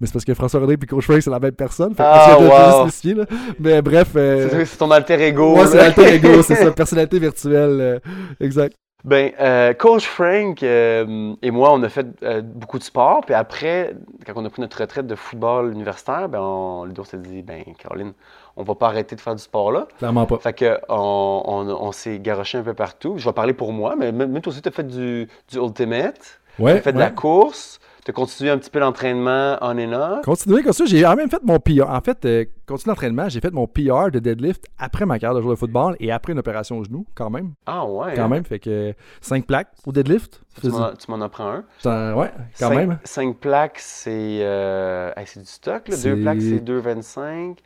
Mais 0.00 0.06
c'est 0.06 0.12
parce 0.12 0.24
que 0.24 0.34
François 0.34 0.60
Rodrigue 0.60 0.82
et 0.82 0.86
Coach 0.86 1.04
Frank, 1.04 1.22
c'est 1.22 1.30
la 1.30 1.38
même 1.40 1.52
personne. 1.52 1.90
Fait 1.94 2.02
que 2.02 2.08
Ah, 2.08 2.36
wow. 2.38 2.84
juste 2.86 2.98
spécifier, 2.98 3.14
là. 3.14 3.24
Mais 3.58 3.80
bref. 3.82 4.08
euh, 4.16 4.64
C'est 4.66 4.76
ton 4.76 4.90
alter 4.90 5.20
ego. 5.26 5.56
Ouais, 5.56 5.66
c'est 5.66 5.76
l'alter 5.78 6.14
ego, 6.14 6.42
c'est 6.42 6.54
ça, 6.56 6.70
personnalité 6.70 7.18
virtuelle. 7.18 7.80
euh, 7.80 7.98
exact. 8.40 8.76
Ben, 9.04 9.30
euh, 9.40 9.72
Coach 9.72 10.04
Frank 10.06 10.62
et 10.62 11.50
moi, 11.52 11.72
on 11.72 11.82
a 11.84 11.88
fait 11.88 12.06
beaucoup 12.42 12.78
de 12.78 12.82
sport. 12.82 13.20
Puis 13.24 13.34
après, 13.34 13.94
quand 14.26 14.32
on 14.36 14.44
a 14.44 14.50
pris 14.50 14.60
notre 14.60 14.80
retraite 14.80 15.06
de 15.06 15.14
football 15.14 15.72
universitaire, 15.72 16.28
ben, 16.28 16.40
on, 16.40 16.84
Ludo 16.84 17.04
s'est 17.04 17.18
dit, 17.18 17.42
ben, 17.42 17.62
Caroline, 17.78 18.12
on 18.56 18.64
va 18.64 18.74
pas 18.74 18.86
arrêter 18.88 19.14
de 19.14 19.20
faire 19.20 19.34
du 19.36 19.42
sport 19.42 19.70
là. 19.70 19.86
Clairement 19.98 20.26
pas. 20.26 20.38
Fait 20.38 20.52
que 20.54 20.78
on, 20.88 21.42
on, 21.46 21.68
on 21.68 21.92
s'est 21.92 22.18
garoché 22.18 22.58
un 22.58 22.62
peu 22.62 22.74
partout. 22.74 23.14
Je 23.16 23.24
vais 23.24 23.32
parler 23.32 23.52
pour 23.52 23.72
moi, 23.72 23.94
mais 23.96 24.10
même 24.10 24.40
toi 24.40 24.50
aussi, 24.52 24.60
tu 24.62 24.68
as 24.68 24.72
fait 24.72 24.86
du, 24.86 25.28
du 25.50 25.58
Ultimate, 25.58 26.40
tu 26.56 26.62
Ouais. 26.62 26.72
as 26.72 26.80
fait 26.80 26.92
de 26.94 26.98
la 26.98 27.10
course, 27.10 27.78
tu 28.06 28.10
as 28.12 28.14
continué 28.14 28.50
un 28.52 28.58
petit 28.58 28.70
peu 28.70 28.78
l'entraînement 28.78 29.58
on 29.60 29.76
and 29.78 29.92
off? 29.92 30.24
Continuer 30.24 30.62
comme 30.62 30.72
ça, 30.72 30.84
j'ai 30.86 31.02
quand 31.02 31.16
même 31.16 31.28
fait 31.28 31.42
mon 31.42 31.58
PR. 31.58 31.90
En 31.90 32.00
fait, 32.00 32.24
euh, 32.24 32.44
l'entraînement, 32.86 33.28
j'ai 33.28 33.40
fait 33.40 33.52
mon 33.52 33.66
PR 33.66 34.12
de 34.12 34.20
deadlift 34.20 34.64
après 34.78 35.04
ma 35.06 35.18
carrière 35.18 35.34
de 35.34 35.42
joueur 35.42 35.54
de 35.54 35.58
football 35.58 35.96
et 35.98 36.12
après 36.12 36.32
une 36.32 36.38
opération 36.38 36.78
au 36.78 36.84
genou, 36.84 37.04
quand 37.16 37.30
même. 37.30 37.54
Ah 37.66 37.84
ouais. 37.84 38.12
Quand 38.14 38.28
même, 38.28 38.44
fait 38.44 38.60
que 38.60 38.94
5 39.20 39.44
plaques 39.44 39.72
au 39.84 39.90
deadlift. 39.90 40.40
Tu 40.62 40.68
m'en 41.08 41.20
apprends 41.20 41.62
un. 41.84 42.14
Ouais, 42.14 42.30
quand 42.58 42.68
Cinq- 42.68 42.76
même. 42.76 42.98
Cinq 43.02 43.36
plaques, 43.38 43.78
c'est 43.80 44.38
euh, 44.42 45.10
hey, 45.16 45.24
c'est 45.26 45.40
du 45.40 45.46
stock. 45.46 45.88
Là. 45.88 45.96
Deux 45.96 46.00
C'est- 46.00 46.16
plaques, 46.22 46.40
c'est 46.40 46.60
2,25. 46.64 47.58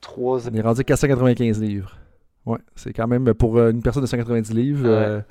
Trois. 0.00 0.48
On 0.48 0.54
est 0.54 0.60
rendu 0.60 0.80
à 0.80 0.84
495 0.84 1.60
livres. 1.62 1.92
Ouais, 2.46 2.58
c'est 2.74 2.92
quand 2.92 3.06
même 3.06 3.32
pour 3.32 3.56
euh, 3.58 3.70
une 3.70 3.80
personne 3.80 4.02
de 4.02 4.06
190 4.08 4.52
livres. 4.52 4.88
Ouais. 4.88 5.22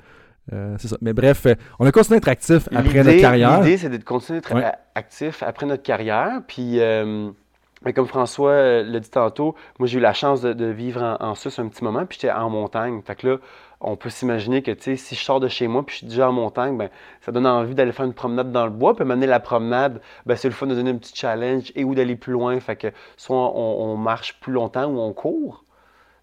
Euh, 0.52 0.76
c'est 0.78 0.88
ça. 0.88 0.96
Mais 1.00 1.12
bref, 1.12 1.46
euh, 1.46 1.54
on 1.78 1.86
a 1.86 1.92
continué 1.92 2.16
à 2.16 2.18
être 2.18 2.28
actif 2.28 2.68
après 2.74 3.02
notre 3.02 3.20
carrière. 3.20 3.60
L'idée, 3.62 3.78
c'est 3.78 3.88
de 3.88 4.02
continuer 4.04 4.40
Ouais. 4.52 4.64
a- 4.64 4.78
actif 4.94 5.42
après 5.42 5.66
notre 5.66 5.82
carrière. 5.82 6.42
Puis, 6.46 6.80
euh, 6.80 7.30
mais 7.84 7.92
comme 7.92 8.06
François 8.06 8.82
l'a 8.82 9.00
dit 9.00 9.10
tantôt, 9.10 9.54
moi, 9.78 9.86
j'ai 9.88 9.98
eu 9.98 10.02
la 10.02 10.12
chance 10.12 10.40
de, 10.42 10.52
de 10.52 10.66
vivre 10.66 11.02
en, 11.02 11.24
en 11.30 11.34
Suisse 11.34 11.58
un 11.58 11.68
petit 11.68 11.82
moment, 11.84 12.04
puis 12.06 12.18
j'étais 12.20 12.32
en 12.32 12.50
montagne. 12.50 13.00
Fait 13.06 13.14
que 13.16 13.26
là, 13.28 13.36
on 13.80 13.96
peut 13.96 14.08
s'imaginer 14.08 14.62
que, 14.62 14.70
tu 14.70 14.82
sais, 14.82 14.96
si 14.96 15.14
je 15.14 15.22
sors 15.22 15.40
de 15.40 15.48
chez 15.48 15.66
moi, 15.66 15.84
puis 15.84 15.92
je 15.94 15.98
suis 15.98 16.06
déjà 16.06 16.28
en 16.30 16.32
montagne, 16.32 16.76
ben, 16.78 16.88
ça 17.20 17.32
donne 17.32 17.46
envie 17.46 17.74
d'aller 17.74 17.92
faire 17.92 18.06
une 18.06 18.14
promenade 18.14 18.50
dans 18.52 18.64
le 18.64 18.70
bois. 18.70 18.94
Puis, 18.96 19.04
m'amener 19.04 19.26
la 19.26 19.40
promenade, 19.40 20.00
ben, 20.24 20.36
c'est 20.36 20.48
le 20.48 20.54
fun 20.54 20.66
de 20.66 20.74
donner 20.74 20.90
un 20.90 20.96
petit 20.96 21.14
challenge 21.14 21.70
et 21.74 21.84
ou 21.84 21.94
d'aller 21.94 22.16
plus 22.16 22.32
loin. 22.32 22.58
Fait 22.60 22.76
que 22.76 22.88
soit 23.18 23.36
on, 23.36 23.92
on 23.92 23.96
marche 23.96 24.40
plus 24.40 24.52
longtemps 24.52 24.86
ou 24.86 24.98
on 25.00 25.12
court. 25.12 25.63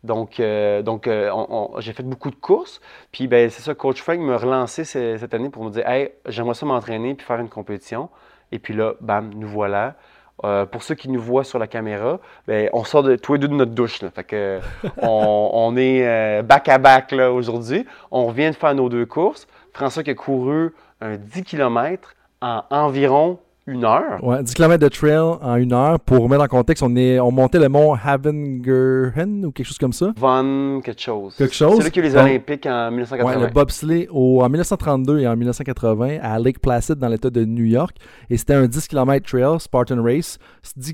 Donc, 0.03 0.39
euh, 0.39 0.81
donc 0.81 1.07
euh, 1.07 1.29
on- 1.31 1.73
on- 1.75 1.79
j'ai 1.79 1.93
fait 1.93 2.03
beaucoup 2.03 2.31
de 2.31 2.35
courses. 2.35 2.81
Puis, 3.11 3.27
ben, 3.27 3.49
c'est 3.49 3.61
ça, 3.61 3.75
Coach 3.75 4.01
Frank 4.01 4.19
me 4.19 4.35
relancé 4.35 4.83
ce- 4.83 5.17
cette 5.17 5.33
année 5.33 5.49
pour 5.49 5.63
me 5.63 5.69
dire 5.69 5.87
Hey, 5.87 6.11
j'aimerais 6.27 6.55
ça 6.55 6.65
m'entraîner 6.65 7.13
puis 7.13 7.25
faire 7.25 7.39
une 7.39 7.49
compétition. 7.49 8.09
Et 8.51 8.59
puis 8.59 8.73
là, 8.73 8.93
bam, 9.01 9.31
nous 9.35 9.47
voilà. 9.47 9.95
euh, 10.43 10.65
pour 10.65 10.81
ceux 10.81 10.95
qui 10.95 11.07
nous 11.07 11.21
voient 11.21 11.43
sur 11.43 11.59
la 11.59 11.67
caméra, 11.67 12.19
ben, 12.47 12.67
on 12.73 12.83
sort 12.83 13.03
de 13.03 13.15
tous 13.15 13.33
les 13.33 13.39
deux 13.39 13.47
de 13.47 13.53
notre 13.53 13.73
douche. 13.73 14.01
Là. 14.01 14.09
Fait 14.09 14.23
que, 14.23 14.59
on, 15.03 15.51
on 15.53 15.77
est 15.77 16.41
back 16.41 16.67
à 16.67 16.79
back 16.79 17.11
là, 17.11 17.31
aujourd'hui. 17.31 17.85
On 18.09 18.25
revient 18.25 18.49
de 18.49 18.55
faire 18.55 18.73
nos 18.73 18.89
deux 18.89 19.05
courses. 19.05 19.47
François 19.71 20.01
qui 20.01 20.09
a 20.09 20.15
couru 20.15 20.73
un 20.99 21.17
10 21.17 21.43
km 21.43 22.15
en 22.41 22.63
environ 22.71 23.37
une 23.67 23.85
heure? 23.85 24.23
Ouais, 24.23 24.41
10 24.43 24.53
km 24.53 24.79
de 24.81 24.87
trail 24.89 25.17
en 25.17 25.55
une 25.55 25.71
heure. 25.73 25.99
Pour 25.99 26.23
remettre 26.23 26.43
en 26.43 26.47
contexte, 26.47 26.83
on, 26.83 26.95
est, 26.95 27.19
on 27.19 27.31
montait 27.31 27.59
le 27.59 27.69
mont 27.69 27.93
Havengeren 27.93 29.45
ou 29.45 29.51
quelque 29.51 29.67
chose 29.67 29.77
comme 29.77 29.93
ça. 29.93 30.11
Von 30.17 30.81
quelque 30.83 31.01
chose. 31.01 31.35
Quelque 31.35 31.53
chose. 31.53 31.77
C'est 31.77 31.83
là 31.83 31.89
qu'il 31.89 32.03
y 32.03 32.05
a 32.07 32.09
eu 32.09 32.11
les 32.13 32.17
Olympiques 32.19 32.65
en 32.65 32.85
Ouais, 32.85 32.91
1980. 32.91 33.39
le 33.47 33.53
bobsleigh 33.53 34.07
au, 34.11 34.41
en 34.43 34.49
1932 34.49 35.19
et 35.19 35.27
en 35.27 35.35
1980 35.35 36.17
à 36.21 36.39
Lake 36.39 36.59
Placid 36.59 36.95
dans 36.95 37.07
l'État 37.07 37.29
de 37.29 37.45
New 37.45 37.65
York. 37.65 37.95
Et 38.29 38.37
c'était 38.37 38.53
un 38.55 38.67
10 38.67 38.87
km 38.87 39.25
trail, 39.25 39.59
Spartan 39.59 40.01
Race. 40.03 40.37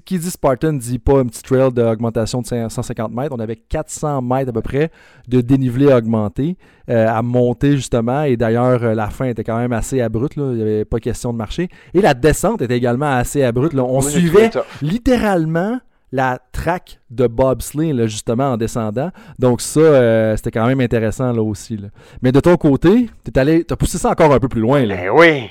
Qui 0.05 0.19
dit 0.19 0.29
Spartan 0.29 0.73
dit 0.73 0.99
pas 0.99 1.19
un 1.19 1.25
petit 1.25 1.43
trail 1.43 1.71
d'augmentation 1.71 2.41
de 2.41 2.47
150 2.69 3.11
mètres. 3.11 3.33
On 3.35 3.39
avait 3.39 3.55
400 3.55 4.21
mètres 4.21 4.49
à 4.49 4.53
peu 4.53 4.61
près 4.61 4.91
de 5.27 5.41
dénivelé 5.41 5.91
augmenté 5.93 6.57
euh, 6.89 7.07
à 7.09 7.21
monter 7.21 7.71
justement. 7.73 8.23
Et 8.23 8.37
d'ailleurs, 8.37 8.83
euh, 8.83 8.93
la 8.95 9.07
fin 9.09 9.25
était 9.25 9.43
quand 9.43 9.57
même 9.57 9.73
assez 9.73 10.01
abrupte. 10.01 10.35
là. 10.37 10.45
Il 10.51 10.55
n'y 10.57 10.61
avait 10.61 10.85
pas 10.85 10.99
question 10.99 11.33
de 11.33 11.37
marcher. 11.37 11.69
Et 11.93 12.01
la 12.01 12.13
descente 12.13 12.61
était 12.61 12.77
également 12.77 13.11
assez 13.11 13.43
abrupte. 13.43 13.73
là. 13.73 13.83
On 13.83 14.01
suivait 14.01 14.49
littéralement 14.81 15.79
la 16.13 16.39
track 16.53 16.99
de 17.09 17.27
bobsleigh 17.27 17.91
là, 17.91 18.07
justement 18.07 18.53
en 18.53 18.57
descendant. 18.57 19.11
Donc 19.39 19.59
ça, 19.59 19.81
euh, 19.81 20.37
c'était 20.37 20.51
quand 20.51 20.65
même 20.65 20.79
intéressant 20.79 21.33
là 21.33 21.41
aussi. 21.41 21.75
là. 21.75 21.89
Mais 22.21 22.31
de 22.31 22.39
ton 22.39 22.55
côté, 22.55 23.09
t'es 23.25 23.37
allé, 23.37 23.65
t'as 23.65 23.75
poussé 23.75 23.97
ça 23.97 24.09
encore 24.11 24.31
un 24.33 24.39
peu 24.39 24.47
plus 24.47 24.61
loin 24.61 24.85
là. 24.85 24.95
Ben 24.95 25.09
oui! 25.13 25.49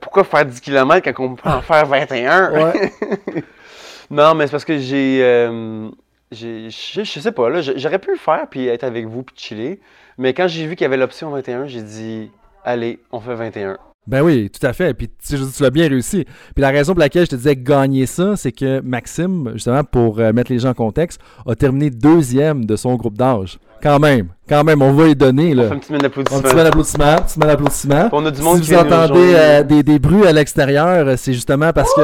Pourquoi 0.00 0.22
faire 0.22 0.46
10 0.46 0.60
km 0.60 1.10
quand 1.12 1.24
on 1.24 1.34
peut 1.34 1.48
en 1.50 1.60
faire 1.60 1.86
21? 1.86 2.52
Ouais. 2.52 2.92
Non, 4.10 4.34
mais 4.36 4.46
c'est 4.46 4.52
parce 4.52 4.64
que 4.64 4.78
j'ai. 4.78 5.18
euh, 5.22 5.88
j'ai- 6.30 6.68
je, 6.70 7.02
sais 7.20 7.32
pas, 7.32 7.48
là, 7.48 7.60
j'aurais 7.60 7.98
pu 7.98 8.10
le 8.12 8.18
faire 8.18 8.46
puis 8.48 8.68
être 8.68 8.84
avec 8.84 9.06
vous 9.06 9.22
puis 9.24 9.34
chiller. 9.36 9.80
Mais 10.18 10.32
quand 10.34 10.48
j'ai 10.48 10.66
vu 10.66 10.76
qu'il 10.76 10.84
y 10.84 10.86
avait 10.86 10.96
l'option 10.96 11.30
21, 11.30 11.66
j'ai 11.66 11.82
dit, 11.82 12.30
allez, 12.64 13.00
on 13.12 13.20
fait 13.20 13.34
21. 13.34 13.76
Ben 14.06 14.22
oui, 14.22 14.50
tout 14.50 14.64
à 14.64 14.72
fait. 14.72 14.94
Puis 14.94 15.08
tu 15.08 15.36
tu 15.36 15.62
l'as 15.62 15.70
bien 15.70 15.88
réussi. 15.88 16.24
Puis 16.54 16.62
la 16.62 16.70
raison 16.70 16.92
pour 16.92 17.00
laquelle 17.00 17.24
je 17.24 17.30
te 17.30 17.34
disais 17.36 17.56
gagner 17.56 18.06
ça, 18.06 18.36
c'est 18.36 18.52
que 18.52 18.80
Maxime, 18.80 19.50
justement 19.54 19.82
pour 19.82 20.20
euh, 20.20 20.32
mettre 20.32 20.52
les 20.52 20.60
gens 20.60 20.68
en 20.70 20.74
contexte, 20.74 21.20
a 21.46 21.56
terminé 21.56 21.90
deuxième 21.90 22.64
de 22.66 22.76
son 22.76 22.94
groupe 22.94 23.18
d'âge. 23.18 23.58
Quand 23.82 23.98
même, 23.98 24.28
quand 24.48 24.62
même, 24.62 24.80
on 24.80 24.92
va 24.92 25.08
y 25.08 25.16
donner 25.16 25.52
On 25.52 25.56
là. 25.56 25.68
fait 25.68 25.74
un 25.74 25.78
petit 25.78 25.92
minute 25.92 26.04
Un 26.04 26.08
d'applaudissement. 26.08 26.42
petit 26.42 27.38
peu 27.38 27.46
d'applaudissements. 27.46 28.08
On 28.12 28.24
a 28.26 28.30
du 28.30 28.42
monde 28.42 28.62
si 28.62 28.68
qui 28.70 28.74
vous 28.74 28.78
entendez 28.80 29.32
euh, 29.34 29.62
des, 29.64 29.82
des 29.82 29.98
bruits 29.98 30.24
à 30.26 30.32
l'extérieur, 30.32 31.06
euh, 31.08 31.14
c'est 31.16 31.32
justement 31.34 31.72
parce 31.72 31.92
que 31.92 32.00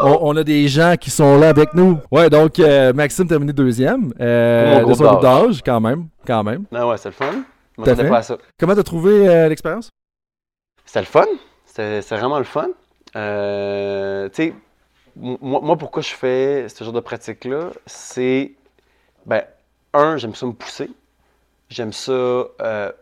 on, 0.00 0.18
on 0.22 0.36
a 0.36 0.44
des 0.44 0.68
gens 0.68 0.94
qui 1.00 1.10
sont 1.10 1.38
là 1.38 1.48
avec 1.48 1.74
nous. 1.74 1.98
Ouais, 2.10 2.30
donc 2.30 2.58
euh, 2.58 2.92
Maxime 2.92 3.26
terminé 3.26 3.52
deuxième 3.52 4.12
euh, 4.20 4.84
de 4.84 4.94
son 4.94 5.20
d'âge. 5.20 5.60
quand 5.64 5.80
même, 5.80 6.08
quand 6.26 6.42
même. 6.42 6.64
Ah 6.74 6.86
ouais, 6.86 6.96
c'est 6.96 7.08
le 7.08 7.14
fun. 7.14 7.44
Fait. 7.84 8.08
pas 8.08 8.18
à 8.18 8.22
ça. 8.22 8.36
Comment 8.58 8.74
t'as 8.74 8.82
trouvé 8.82 9.28
euh, 9.28 9.48
l'expérience? 9.48 9.90
C'était 10.84 11.00
le 11.00 11.06
fun. 11.06 11.26
C'était 11.64 12.00
vraiment 12.16 12.38
le 12.38 12.44
fun. 12.44 12.68
Euh, 13.16 14.28
tu 14.30 14.34
sais, 14.34 14.54
moi, 15.16 15.60
moi, 15.62 15.76
pourquoi 15.76 16.02
je 16.02 16.10
fais 16.14 16.68
ce 16.68 16.82
genre 16.82 16.92
de 16.92 17.00
pratique-là, 17.00 17.70
c'est, 17.86 18.52
ben, 19.26 19.42
un, 19.94 20.16
j'aime 20.16 20.34
ça 20.34 20.46
me 20.46 20.52
pousser. 20.52 20.90
J'aime 21.70 21.92
ça 21.92 22.12
euh, 22.12 22.92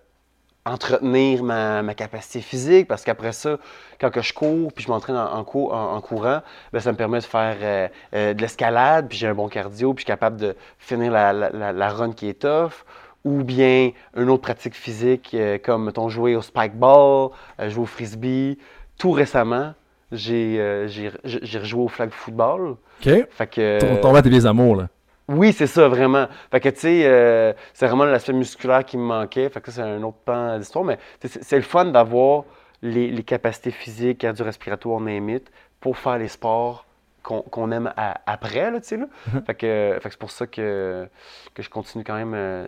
entretenir 0.67 1.43
ma, 1.43 1.83
ma 1.83 1.95
capacité 1.95 2.41
physique 2.41 2.89
parce 2.89 3.05
qu'après 3.05 3.33
ça, 3.33 3.57
quand 4.01 4.11
que 4.11 4.21
je 4.21 4.35
cours 4.35 4.73
puis 4.73 4.85
je 4.85 4.91
m'entraîne 4.91 5.17
en, 5.17 5.33
en, 5.33 5.45
cou- 5.45 5.71
en- 5.71 5.95
en 5.95 6.01
courant, 6.01 6.41
ben, 6.73 6.81
ça 6.81 6.93
me 6.93 6.97
permet 6.97 7.21
de 7.21 7.25
faire 7.25 7.57
euh, 7.63 7.89
euh, 8.15 8.35
de 8.35 8.43
l'escalade 8.43 9.07
puis 9.09 9.17
j'ai 9.17 9.29
un 9.29 9.35
bon 9.35 9.49
cardio 9.49 9.95
puis 9.95 10.03
je 10.03 10.05
suis 10.05 10.13
capable 10.13 10.37
de 10.37 10.57
finir 10.79 11.13
la, 11.13 11.33
la, 11.33 11.51
la- 11.51 11.73
la 11.73 11.89
run 11.89 12.13
qui 12.13 12.29
est 12.29 12.41
tough. 12.43 12.85
Ou 13.25 13.43
bien 13.43 13.91
une 14.17 14.31
autre 14.31 14.43
pratique 14.43 14.75
physique 14.75 15.33
euh, 15.35 15.59
comme, 15.59 15.87
mettons, 15.87 16.09
jouer 16.09 16.37
au 16.37 16.43
spike 16.43 16.75
ball, 16.77 17.31
euh, 17.59 17.69
jouer 17.71 17.83
au 17.83 17.87
frisbee. 17.87 18.57
Tout 18.99 19.11
récemment, 19.11 19.75
j'ai 20.13 20.59
euh, 20.61 20.87
rejoué 21.25 21.83
au 21.83 21.89
flag 21.89 22.11
football. 22.11 22.77
OK. 23.05 23.27
Fait 23.29 23.47
que, 23.49 23.81
Ton- 23.81 24.13
Ton 24.13 24.23
tes 24.23 24.31
des 24.31 24.47
amours, 24.47 24.77
là. 24.77 24.89
Oui, 25.29 25.53
c'est 25.53 25.67
ça, 25.67 25.89
vraiment. 25.89 26.29
Fait 26.51 26.61
que, 26.61 26.69
tu 26.69 26.81
sais, 26.81 27.03
euh, 27.07 27.53
c'est 27.75 27.87
vraiment 27.87 28.05
l'aspect 28.05 28.33
musculaire 28.33 28.85
qui 28.85 28.97
me 28.97 29.03
manquait. 29.03 29.49
Fait 29.49 29.61
que 29.61 29.71
ça, 29.73 29.83
c'est 29.83 29.89
un 29.89 30.03
autre 30.03 30.19
pan 30.25 30.59
d'histoire. 30.59 30.85
Mais 30.85 30.99
c'est 31.25 31.57
le 31.57 31.63
fun 31.63 31.87
d'avoir 31.87 32.45
les, 32.83 33.11
les 33.11 33.23
capacités 33.25 33.73
physiques, 33.73 34.19
cardio-respiratoires, 34.19 35.01
it, 35.09 35.51
pour 35.81 35.97
faire 35.99 36.19
les 36.19 36.29
sports 36.29 36.87
qu'on 37.23 37.73
aime 37.73 37.93
à- 37.97 38.21
après, 38.27 38.71
là, 38.71 38.81
tu 38.81 38.87
sais, 38.87 38.97
là. 38.99 39.07
Fait 39.47 39.55
que, 39.57 39.99
c'est 40.01 40.17
pour 40.17 40.31
ça 40.31 40.47
que, 40.47 41.09
que 41.55 41.63
je 41.63 41.69
continue 41.71 42.05
quand 42.05 42.15
même 42.15 42.35
euh, 42.35 42.67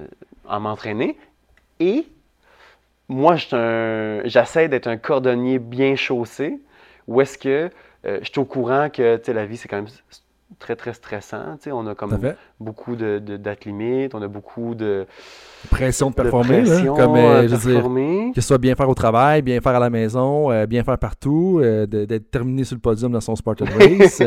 à 0.49 0.59
m'entraîner. 0.59 1.17
Et 1.79 2.07
moi, 3.09 3.37
j'essaie 3.37 4.69
d'être 4.69 4.89
un 4.89 4.97
cordonnier 4.97 5.61
bien 5.61 5.95
chaussé, 5.95 6.61
où 7.07 7.21
est-ce 7.21 7.39
que 7.39 7.71
euh, 8.05 8.19
je 8.23 8.31
suis 8.31 8.41
au 8.41 8.45
courant 8.45 8.91
que, 8.91 9.17
tu 9.17 9.27
sais, 9.27 9.33
la 9.33 9.47
vie, 9.47 9.57
c'est 9.57 9.69
quand 9.69 9.77
même 9.77 9.89
très, 10.59 10.77
très 10.77 10.95
stressant. 10.95 11.57
Tu 11.57 11.65
sais, 11.65 11.73
on 11.73 11.87
a 11.87 11.95
comme 11.95 12.19
beaucoup 12.59 12.97
de, 12.97 13.19
de 13.19 13.37
dates 13.37 13.65
limites, 13.65 14.15
on 14.15 14.23
a 14.23 14.29
beaucoup 14.29 14.75
de, 14.75 15.07
Pression 15.71 16.07
de 16.11 16.13
de 16.15 16.23
performer, 16.23 16.63
là, 16.63 16.75
pression 16.75 16.95
comme, 16.95 17.17
euh, 17.17 17.43
je 17.49 17.57
dire, 17.57 17.73
performer. 17.75 18.33
que 18.35 18.41
ce 18.41 18.47
soit 18.47 18.59
bien 18.59 18.75
faire 18.75 18.89
au 18.89 18.95
travail, 18.95 19.43
bien 19.43 19.61
faire 19.61 19.75
à 19.75 19.81
la 19.81 19.91
maison, 19.91 20.51
euh, 20.51 20.67
bien 20.67 20.85
faire 20.85 20.99
partout, 20.99 21.61
euh, 21.63 21.85
d'être 21.87 22.31
terminé 22.31 22.65
sur 22.65 22.77
le 22.77 22.81
podium 22.81 23.13
dans 23.13 23.21
son 23.21 23.35
Spartan 23.37 23.65
Race. 23.79 24.23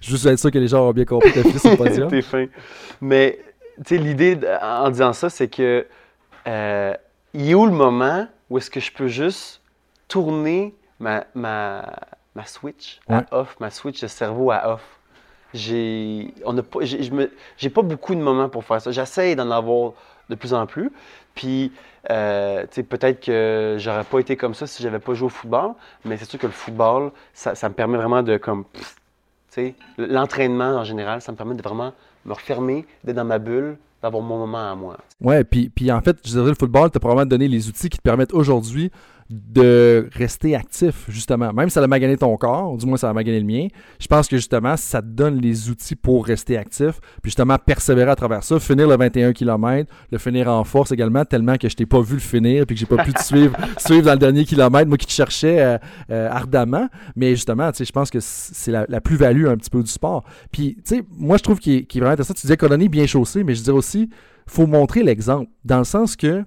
juste 0.00 0.26
être 0.26 0.38
sûr 0.38 0.50
que 0.50 0.58
les 0.58 0.68
gens 0.68 0.88
ont 0.88 0.92
bien 0.92 1.04
compris 1.06 1.32
que 1.32 1.58
sur 1.58 1.70
le 1.70 1.76
podium. 1.76 2.08
T'es 2.10 2.22
fin. 2.22 2.46
Mais, 3.00 3.38
tu 3.78 3.96
sais, 3.96 3.98
l'idée 3.98 4.38
en 4.62 4.90
disant 4.90 5.12
ça, 5.12 5.30
c'est 5.30 5.48
que 5.48 5.86
il 6.46 7.50
est 7.50 7.54
où 7.54 7.66
le 7.66 7.72
moment 7.72 8.28
où 8.50 8.58
est-ce 8.58 8.70
que 8.70 8.80
je 8.80 8.92
peux 8.92 9.08
juste 9.08 9.60
tourner 10.06 10.74
ma, 11.00 11.24
ma, 11.34 11.84
ma 12.34 12.44
switch 12.46 13.00
Ouais. 13.08 13.16
à 13.16 13.40
off, 13.40 13.56
ma 13.58 13.70
switch 13.70 14.00
de 14.02 14.06
cerveau 14.06 14.50
à 14.50 14.74
off? 14.74 14.82
J'ai 15.54 16.32
pas, 17.72 17.82
beaucoup 17.82 18.14
de 18.14 18.20
moments 18.20 18.48
pour 18.48 18.64
faire 18.64 18.80
ça. 18.80 18.90
J'essaie 18.90 19.36
d'en 19.36 19.50
avoir 19.50 19.92
de 20.28 20.34
plus 20.34 20.52
en 20.52 20.66
plus. 20.66 20.90
Puis, 21.34 21.72
euh, 22.10 22.66
peut-être 22.66 23.24
que 23.24 23.76
j'aurais 23.78 24.04
pas 24.04 24.18
été 24.18 24.36
comme 24.36 24.54
ça 24.54 24.66
si 24.66 24.82
j'avais 24.82 24.98
pas 24.98 25.14
joué 25.14 25.26
au 25.26 25.30
football, 25.30 25.72
mais 26.04 26.16
c'est 26.16 26.28
sûr 26.28 26.38
que 26.38 26.46
le 26.46 26.52
football, 26.52 27.12
ça, 27.32 27.54
me 27.68 27.74
permet 27.74 27.96
vraiment 27.96 28.22
de, 28.22 28.36
comme, 28.36 28.64
l'entraînement 29.96 30.76
en 30.76 30.84
général, 30.84 31.20
ça 31.20 31.32
me 31.32 31.36
permet 31.36 31.54
de 31.54 31.62
vraiment 31.62 31.92
me 32.24 32.32
refermer, 32.32 32.86
d'être 33.04 33.16
dans 33.16 33.24
ma 33.24 33.38
bulle, 33.38 33.76
d'avoir 34.02 34.22
mon 34.22 34.38
moment 34.38 34.70
à 34.70 34.74
moi. 34.74 34.98
Ouais, 35.20 35.44
puis, 35.44 35.70
puis 35.70 35.90
en 35.90 36.00
fait, 36.00 36.18
je 36.24 36.32
dirais 36.32 36.48
le 36.48 36.54
football 36.54 36.90
t'a 36.90 37.00
probablement 37.00 37.26
donné 37.26 37.48
les 37.48 37.68
outils 37.68 37.88
qui 37.88 37.98
te 37.98 38.02
permettent 38.02 38.34
aujourd'hui 38.34 38.90
de 39.30 40.08
rester 40.12 40.54
actif, 40.54 41.06
justement. 41.08 41.52
Même 41.52 41.68
si 41.68 41.74
ça 41.74 41.82
a 41.82 41.86
magané 41.86 42.16
ton 42.16 42.36
corps, 42.36 42.76
du 42.76 42.86
moins 42.86 42.96
ça 42.96 43.08
a 43.08 43.12
magané 43.12 43.40
le 43.40 43.46
mien, 43.46 43.68
je 43.98 44.06
pense 44.06 44.28
que 44.28 44.36
justement, 44.36 44.76
ça 44.76 45.00
te 45.00 45.06
donne 45.06 45.40
les 45.40 45.70
outils 45.70 45.96
pour 45.96 46.26
rester 46.26 46.58
actif, 46.58 47.00
puis 47.22 47.30
justement 47.30 47.56
persévérer 47.58 48.10
à 48.10 48.16
travers 48.16 48.44
ça, 48.44 48.60
finir 48.60 48.86
le 48.86 48.96
21 48.96 49.32
km, 49.32 49.90
le 50.10 50.18
finir 50.18 50.48
en 50.48 50.64
force 50.64 50.92
également, 50.92 51.24
tellement 51.24 51.56
que 51.56 51.68
je 51.68 51.76
t'ai 51.76 51.86
pas 51.86 52.00
vu 52.00 52.14
le 52.14 52.20
finir, 52.20 52.66
puis 52.66 52.76
que 52.76 52.80
j'ai 52.80 52.86
pas 52.86 53.02
pu 53.02 53.12
te 53.12 53.22
suivre, 53.24 53.56
suivre 53.78 54.02
dans 54.02 54.12
le 54.12 54.18
dernier 54.18 54.44
kilomètre, 54.44 54.88
moi 54.88 54.98
qui 54.98 55.06
te 55.06 55.12
cherchais 55.12 55.60
euh, 55.60 55.78
euh, 56.10 56.28
ardemment. 56.30 56.88
Mais 57.16 57.30
justement, 57.30 57.70
tu 57.72 57.78
sais, 57.78 57.84
je 57.84 57.92
pense 57.92 58.10
que 58.10 58.18
c'est 58.20 58.72
la, 58.72 58.84
la 58.88 59.00
plus-value 59.00 59.46
un 59.46 59.56
petit 59.56 59.70
peu 59.70 59.82
du 59.82 59.90
sport. 59.90 60.24
Puis, 60.52 60.76
tu 60.76 60.96
sais, 60.96 61.02
moi, 61.10 61.36
je 61.38 61.42
trouve 61.42 61.58
qu'il 61.58 61.74
est, 61.74 61.82
qu'il 61.84 61.98
est 61.98 62.00
vraiment 62.00 62.12
intéressant. 62.14 62.34
Tu 62.34 62.42
disais 62.42 62.56
colonie 62.56 62.88
bien 62.88 63.06
chaussée, 63.06 63.44
mais 63.44 63.54
je 63.54 63.62
dirais 63.62 63.76
aussi, 63.76 64.10
faut 64.46 64.66
montrer 64.66 65.02
l'exemple. 65.02 65.50
Dans 65.64 65.78
le 65.78 65.84
sens 65.84 66.16
que 66.16 66.44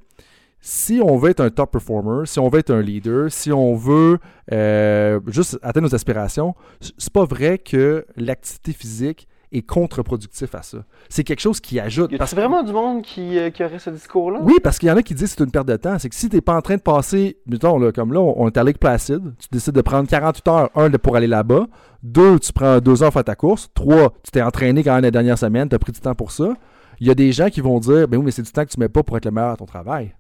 si 0.60 1.00
on 1.04 1.18
veut 1.18 1.30
être 1.30 1.40
un 1.40 1.50
top 1.50 1.72
performer, 1.72 2.26
si 2.26 2.40
on 2.40 2.50
veut 2.50 2.60
être 2.60 2.72
un 2.72 2.82
leader, 2.82 3.32
si 3.32 3.52
on 3.52 3.76
veut 3.76 4.20
euh, 4.52 5.20
juste 5.28 5.60
atteindre 5.62 5.88
nos 5.88 5.96
aspirations, 5.96 6.56
c'est 6.98 7.14
pas 7.14 7.26
vrai 7.26 7.58
que 7.58 8.06
l'activité 8.16 8.74
physique 8.74 9.28
est 9.52 9.62
contre-productif 9.62 10.54
à 10.56 10.62
ça. 10.62 10.80
C'est 11.10 11.24
quelque 11.24 11.40
chose 11.40 11.60
qui 11.60 11.80
ajoute. 11.80 12.18
Parce 12.18 12.34
vraiment 12.34 12.64
du 12.64 12.74
monde 12.74 13.02
qui, 13.02 13.38
euh, 13.38 13.50
qui 13.50 13.64
aurait 13.64 13.80
ce 13.80 13.90
discours-là? 13.90 14.40
oui, 14.44 14.56
parce 14.62 14.78
qu'il 14.78 14.90
y 14.90 14.92
en 14.92 14.98
a 14.98 15.04
qui 15.04 15.14
disent 15.14 15.32
que 15.32 15.38
c'est 15.38 15.44
une 15.44 15.52
perte 15.52 15.68
de 15.68 15.78
temps. 15.78 15.98
C'est 16.00 16.10
que 16.10 16.16
si 16.16 16.30
tu 16.30 16.36
n'es 16.36 16.42
pas 16.42 16.56
en 16.56 16.62
train 16.62 16.76
de 16.76 16.82
passer, 16.82 17.38
mettons, 17.46 17.80
là, 17.80 17.92
comme 17.92 18.12
là, 18.12 18.20
on 18.20 18.48
est 18.48 18.58
à 18.58 18.64
Lake 18.64 18.78
Placid, 18.80 19.22
tu 19.40 19.48
décides 19.52 19.74
de 19.74 19.82
prendre 19.82 20.08
48 20.10 20.48
heures, 20.50 20.70
un, 20.76 20.90
pour 20.92 21.16
aller 21.16 21.28
là-bas, 21.28 21.68
deux, 22.04 22.40
tu 22.40 22.52
prends 22.52 22.80
deux 22.80 23.04
heures 23.04 23.08
pour 23.10 23.14
faire 23.14 23.24
ta 23.24 23.36
course, 23.36 23.70
trois, 23.74 24.14
tu 24.24 24.32
t'es 24.32 24.42
entraîné 24.42 24.84
quand 24.84 24.96
même 24.96 25.04
la 25.04 25.12
dernière 25.12 25.38
semaine, 25.38 25.70
tu 25.70 25.76
as 25.76 25.80
pris 25.80 25.92
du 25.92 26.00
temps 26.00 26.16
pour 26.16 26.32
ça. 26.32 26.54
Il 27.00 27.08
y 27.08 27.12
a 27.12 27.16
des 27.16 27.32
gens 27.32 27.50
qui 27.50 27.62
vont 27.62 27.80
dire, 27.80 28.08
ben 28.08 28.18
oui, 28.18 28.26
mais 28.26 28.32
c'est 28.32 28.42
du 28.42 28.52
temps 28.52 28.66
que 28.66 28.72
tu 28.72 28.80
mets 28.80 28.90
pas 28.90 29.04
pour 29.04 29.16
être 29.18 29.26
le 29.26 29.32
meilleur 29.32 29.52
à 29.52 29.56
ton 29.56 29.66
travail. 29.66 30.14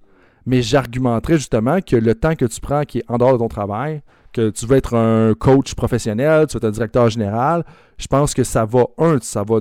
Mais 0.47 0.61
j'argumenterais 0.61 1.35
justement 1.35 1.81
que 1.81 1.97
le 1.97 2.15
temps 2.15 2.35
que 2.35 2.45
tu 2.45 2.59
prends 2.61 2.83
qui 2.83 2.99
est 2.99 3.03
en 3.09 3.17
dehors 3.17 3.33
de 3.33 3.37
ton 3.37 3.49
travail, 3.49 4.01
que 4.31 4.49
tu 4.49 4.65
veux 4.65 4.77
être 4.77 4.95
un 4.95 5.33
coach 5.33 5.75
professionnel, 5.75 6.47
tu 6.47 6.53
veux 6.53 6.59
être 6.59 6.69
un 6.69 6.71
directeur 6.71 7.09
général, 7.09 7.65
je 7.97 8.07
pense 8.07 8.33
que 8.33 8.45
ça 8.45 8.63
va, 8.65 8.85
un, 8.97 9.17
ça 9.21 9.43
va 9.43 9.59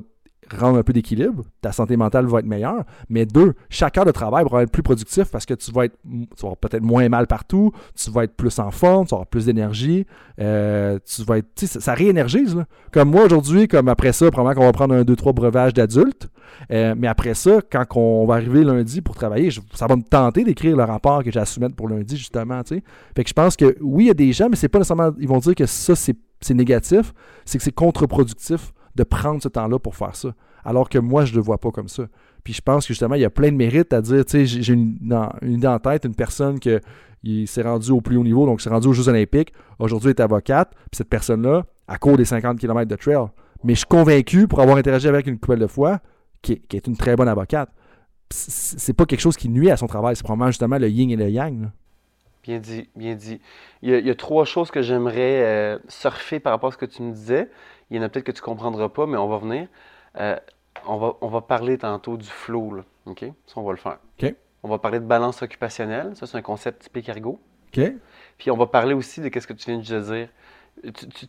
rendre 0.55 0.79
un 0.79 0.83
peu 0.83 0.93
d'équilibre, 0.93 1.45
ta 1.61 1.73
santé 1.73 1.97
mentale 1.97 2.27
va 2.27 2.41
être 2.41 2.47
meilleure. 2.47 2.85
Mais 3.09 3.27
deux, 3.27 3.55
chaque 3.69 3.99
heure 3.99 4.05
de 4.05 4.11
travail 4.11 4.45
va 4.51 4.63
être 4.63 4.71
plus 4.71 4.83
productif 4.83 5.31
parce 5.31 5.47
que 5.47 5.55
tu 5.55 5.73
vas 5.73 5.87
être 5.87 5.97
tu 6.05 6.47
vas 6.47 6.57
peut-être 6.57 6.83
moins 6.83 7.09
mal 7.09 7.27
partout, 7.27 7.73
tu 7.95 8.11
vas 8.11 8.25
être 8.25 8.35
plus 8.35 8.59
en 8.59 8.71
forme, 8.71 9.07
tu 9.07 9.11
vas 9.11 9.17
avoir 9.17 9.27
plus 9.27 9.47
d'énergie, 9.47 10.07
euh, 10.41 10.99
tu 11.05 11.23
vas 11.25 11.39
être. 11.39 11.47
Ça, 11.57 11.81
ça 11.81 11.95
réénergise. 11.95 12.65
Comme 12.93 13.11
moi 13.11 13.25
aujourd'hui, 13.25 13.69
comme 13.69 13.89
après 13.89 14.13
ça, 14.13 14.31
probablement 14.31 14.61
qu'on 14.61 14.67
va 14.67 14.73
prendre 14.73 14.95
un, 14.95 15.05
deux, 15.05 15.17
trois 15.17 15.33
breuvages 15.33 15.75
d'adultes. 15.75 16.29
Euh, 16.71 16.95
mais 16.97 17.09
après 17.09 17.35
ça, 17.35 17.61
quand 17.71 17.85
on 17.97 18.27
va 18.27 18.35
arriver 18.35 18.65
lundi 18.65 19.01
pour 19.01 19.15
travailler, 19.15 19.51
ça 19.75 19.87
va 19.87 19.97
me 19.97 20.03
tenter 20.03 20.45
d'écrire 20.45 20.77
le 20.77 20.85
rapport 20.85 21.23
que 21.23 21.31
j'ai 21.31 21.41
à 21.41 21.45
soumettre 21.45 21.75
pour 21.75 21.89
lundi, 21.89 22.17
justement. 22.17 22.63
Fait 22.65 23.25
que 23.25 23.29
je 23.29 23.35
pense 23.35 23.57
que 23.57 23.77
oui, 23.81 24.05
il 24.05 24.09
y 24.09 24.11
a 24.11 24.15
des 24.15 24.33
gens, 24.33 24.49
mais 24.49 24.57
c'est 24.57 24.69
pas 24.69 24.79
nécessairement. 24.79 25.13
Ils 25.19 25.29
vont 25.29 25.39
dire 25.39 25.55
que 25.55 25.67
ça, 25.67 25.95
c'est 25.97 26.55
négatif, 26.55 27.13
c'est 27.45 27.59
que 27.59 27.65
c'est 27.65 27.73
contre-productif 27.73 28.73
de 28.97 29.05
prendre 29.05 29.43
ce 29.43 29.49
temps-là 29.49 29.79
pour 29.79 29.95
faire 29.95 30.17
ça. 30.17 30.35
Alors 30.65 30.89
que 30.89 30.99
moi, 30.99 31.25
je 31.25 31.33
ne 31.33 31.37
le 31.37 31.43
vois 31.43 31.59
pas 31.59 31.71
comme 31.71 31.89
ça. 31.89 32.05
Puis 32.43 32.55
je 32.55 32.63
pense 32.63 32.87
que 32.87 32.89
justement, 32.89 33.15
il 33.15 33.21
y 33.21 33.25
a 33.25 33.31
plein 33.31 33.51
de 33.51 33.57
mérites 33.57 33.93
à 33.93 34.01
dire, 34.01 34.25
tu 34.25 34.47
sais, 34.47 34.47
j'ai 34.47 34.73
une, 34.73 34.99
une, 35.43 35.53
idée 35.53 35.67
en 35.67 35.79
tête, 35.79 36.05
une 36.05 36.15
personne 36.15 36.59
qui 36.59 37.47
s'est 37.47 37.63
rendue 37.63 37.93
au 37.93 38.01
plus 38.01 38.17
haut 38.17 38.25
niveau, 38.25 38.47
donc 38.47 38.61
s'est 38.61 38.71
rendue 38.71 38.89
aux 38.89 38.93
Jeux 38.93 39.09
Olympiques, 39.09 39.53
aujourd'hui 39.79 40.11
est 40.11 40.21
avocate, 40.21 40.71
puis 40.75 40.97
cette 40.97 41.09
personne-là, 41.09 41.65
à 41.89 41.99
court 41.99 42.17
des 42.17 42.25
50 42.25 42.59
km 42.59 42.89
de 42.89 42.97
trail. 42.97 43.27
Mais 43.65 43.75
je 43.75 43.79
suis 43.79 43.87
convaincu, 43.87 44.49
pour 44.49 44.61
avoir 44.61 44.77
interagi 44.77 45.09
avec 45.09 45.27
une 45.27 45.39
couple 45.39 45.59
de 45.59 45.67
fois, 45.67 46.01
qui 46.43 46.61
est, 46.73 46.87
une 46.87 46.97
très 46.97 47.17
bonne 47.17 47.29
avocate. 47.29 47.69
C'est 48.31 48.93
pas 48.93 49.07
quelque 49.07 49.21
chose 49.21 49.37
qui 49.37 49.49
nuit 49.49 49.71
à 49.71 49.77
son 49.77 49.87
travail, 49.87 50.17
c'est 50.17 50.25
probablement 50.25 50.51
justement 50.51 50.79
le 50.79 50.89
yin 50.89 51.11
et 51.11 51.17
le 51.17 51.29
yang. 51.31 51.71
Bien 52.43 52.59
dit, 52.59 52.89
bien 52.95 53.15
dit. 53.15 53.41
Il 53.83 53.91
y 53.91 54.11
a, 54.11 54.15
trois 54.15 54.45
choses 54.45 54.71
que 54.71 54.83
j'aimerais 54.83 55.43
euh, 55.45 55.79
surfer 55.89 56.39
par 56.39 56.53
rapport 56.53 56.69
à 56.69 56.73
ce 56.73 56.77
que 56.77 56.87
tu 56.87 57.03
me 57.03 57.13
disais. 57.13 57.49
Il 57.91 57.97
y 57.97 58.01
en 58.01 58.03
a 58.03 58.09
peut-être 58.09 58.25
que 58.25 58.33
tu 58.33 58.41
ne 58.41 58.45
comprendras 58.45 58.89
pas, 58.89 59.07
mais 59.07 59.17
on 59.17 59.29
va 59.29 59.39
venir. 59.39 59.69
Euh, 60.19 60.37
on, 60.87 60.97
va, 60.97 61.15
on 61.21 61.29
va 61.29 61.41
parler 61.41 61.79
tantôt 61.79 62.17
du 62.17 62.27
flow. 62.27 62.75
Là, 62.75 62.83
OK? 63.07 63.25
Ça, 63.47 63.55
on 63.57 63.63
va 63.63 63.73
le 63.73 63.79
faire. 63.79 63.99
OK. 64.21 64.35
On 64.63 64.69
va 64.69 64.79
parler 64.79 64.99
de 64.99 65.05
balance 65.05 65.43
occupationnelle. 65.43 66.17
Ça, 66.17 66.27
c'est 66.27 66.37
un 66.37 66.43
concept 66.43 66.83
typique 66.83 67.09
ergo. 67.09 67.41
OK. 67.69 67.85
Puis 68.39 68.51
on 68.51 68.57
va 68.57 68.67
parler 68.67 68.95
aussi 68.95 69.21
de 69.21 69.41
ce 69.41 69.47
que 69.47 69.53
tu 69.53 69.71
viens 69.71 69.79
de 69.79 70.01
dire. 70.01 70.29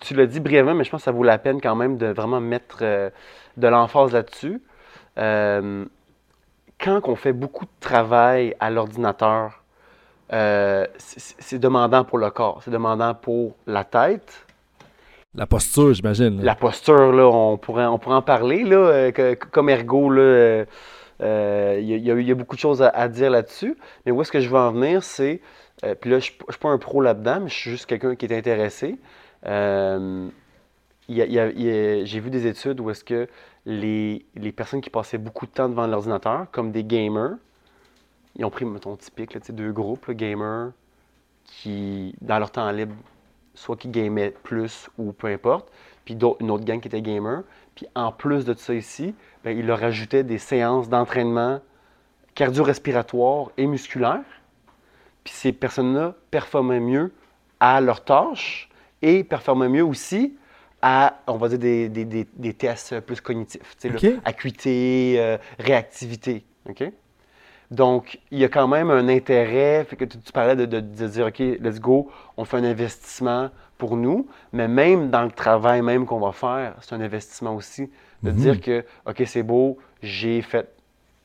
Tu, 0.02 0.14
l'as 0.14 0.26
dit 0.26 0.40
brièvement, 0.40 0.74
mais 0.74 0.84
je 0.84 0.90
pense 0.90 1.02
que 1.02 1.06
ça 1.06 1.12
vaut 1.12 1.24
la 1.24 1.38
peine 1.38 1.62
quand 1.62 1.76
même 1.76 1.98
de 1.98 2.08
vraiment 2.08 2.42
mettre 2.42 2.80
euh, 2.82 3.10
de 3.56 3.68
l'emphase 3.68 4.12
là-dessus. 4.12 4.62
Euh, 5.18 5.86
quand 6.80 7.08
on 7.08 7.16
fait 7.16 7.34
beaucoup 7.34 7.66
de 7.66 7.72
travail 7.80 8.56
à 8.60 8.70
l'ordinateur, 8.70 9.64
c'est 10.30 11.60
demandant 11.60 12.04
pour 12.04 12.18
le 12.18 12.30
corps, 12.30 12.62
c'est 12.62 12.72
demandant 12.72 13.16
pour 13.16 13.56
la 13.66 13.86
tête, 13.86 14.47
la 15.38 15.46
posture, 15.46 15.94
j'imagine. 15.94 16.42
La 16.42 16.56
posture, 16.56 17.14
là, 17.14 17.28
on 17.28 17.58
pourrait, 17.58 17.86
en 17.86 18.22
parler. 18.24 18.64
Là, 18.64 18.78
euh, 18.78 19.36
comme 19.52 19.70
ergo, 19.70 20.12
il 20.12 20.20
euh, 20.20 20.66
euh, 21.22 21.80
y, 21.80 22.32
a 22.32 22.36
beaucoup 22.36 22.56
de 22.56 22.60
choses 22.60 22.82
à, 22.82 23.08
dire 23.08 23.30
là-dessus. 23.30 23.78
Mais 24.06 24.12
où 24.12 24.20
est-ce 24.22 24.32
que 24.32 24.40
je 24.40 24.50
veux 24.50 24.58
en 24.58 24.72
venir, 24.72 25.04
c'est. 25.04 25.40
puis 26.02 26.10
là, 26.10 26.18
je 26.20 26.32
ne 26.32 26.52
suis 26.52 26.60
pas 26.60 26.70
un 26.70 26.80
pro 26.80 27.02
là-dedans, 27.02 27.42
mais 27.42 27.50
je 27.50 27.56
suis 27.56 27.70
juste 27.70 27.86
quelqu'un 27.86 28.16
qui 28.16 28.26
est 28.26 28.36
intéressé. 28.36 28.98
J'ai 31.08 32.20
vu 32.20 32.30
des 32.32 32.48
études 32.48 32.80
où 32.80 32.90
est-ce 32.90 33.04
que 33.04 33.28
les, 33.68 34.26
les, 34.36 34.52
personnes 34.52 34.82
qui 34.82 34.90
passaient 34.90 35.20
beaucoup 35.20 35.46
de 35.46 35.52
temps 35.52 35.70
devant 35.70 35.86
l'ordinateur, 35.86 36.48
comme 36.52 36.72
des 36.72 36.84
gamers, 36.84 37.36
ils 38.38 38.46
ont 38.46 38.50
pris, 38.50 38.66
mettons, 38.66 38.96
typique, 38.96 39.36
là, 39.36 39.42
deux 39.50 39.72
groupes, 39.72 40.10
gamers, 40.12 40.72
qui, 41.44 42.16
dans 42.22 42.40
leur 42.40 42.50
temps 42.50 42.72
libre, 42.72 42.96
soit 43.58 43.76
qui 43.76 43.90
gamait 43.90 44.34
plus 44.44 44.90
ou 44.98 45.12
peu 45.12 45.28
importe, 45.28 45.72
puis 46.06 46.18
une 46.40 46.52
autre 46.52 46.64
gang 46.64 46.80
qui 46.80 46.88
était 46.88 47.02
gamer. 47.02 47.44
Puis 47.76 47.88
en 47.96 48.12
plus 48.12 48.46
de 48.46 48.54
ça 48.54 48.74
ici, 48.74 49.14
ben, 49.44 49.58
il 49.58 49.66
leur 49.66 49.84
ajoutait 49.84 50.24
des 50.24 50.38
séances 50.38 50.90
d'entraînement 50.90 51.60
cardio-respiratoire 52.36 53.52
et 53.58 53.66
musculaire. 53.66 54.24
Puis 55.24 55.34
ces 55.34 55.52
personnes-là 55.52 56.16
performaient 56.32 56.80
mieux 56.80 57.12
à 57.60 57.82
leur 57.82 58.04
tâche 58.04 58.70
et 59.02 59.24
performaient 59.24 59.70
mieux 59.70 59.84
aussi 59.84 60.38
à, 60.82 61.20
on 61.26 61.38
va 61.38 61.50
dire, 61.50 61.60
des, 61.60 61.90
des, 61.90 62.54
tests 62.54 63.00
plus 63.00 63.20
cognitifs. 63.20 63.76
acuité, 64.24 65.16
euh, 65.18 65.38
réactivité. 65.58 66.46
OK? 66.70 66.84
Donc, 67.70 68.20
il 68.32 68.40
y 68.40 68.46
a 68.46 68.50
quand 68.50 68.68
même 68.68 68.90
un 68.90 69.10
intérêt, 69.10 69.84
fait 69.84 69.98
que 69.98 70.06
tu, 70.06 70.18
parlais 70.32 70.56
de, 70.56 70.80
dire, 70.80 71.26
OK, 71.28 71.40
let's 71.40 71.80
go, 71.80 72.10
on 72.38 72.46
fait 72.46 72.58
un 72.58 72.64
investissement 72.64 73.50
pour 73.78 73.98
nous, 73.98 74.28
mais 74.54 74.68
même 74.68 75.10
dans 75.10 75.24
le 75.24 75.32
travail 75.32 75.82
même 75.82 76.06
qu'on 76.06 76.20
va 76.20 76.32
faire, 76.32 76.76
c'est 76.82 76.96
un 76.96 77.02
investissement 77.02 77.56
aussi. 77.56 77.92
De 78.24 78.32
mhm. 78.32 78.38
dire 78.38 78.62
que, 78.62 78.86
OK, 79.06 79.22
c'est 79.26 79.44
beau, 79.44 79.78
j'ai 80.02 80.42
fait 80.42 80.74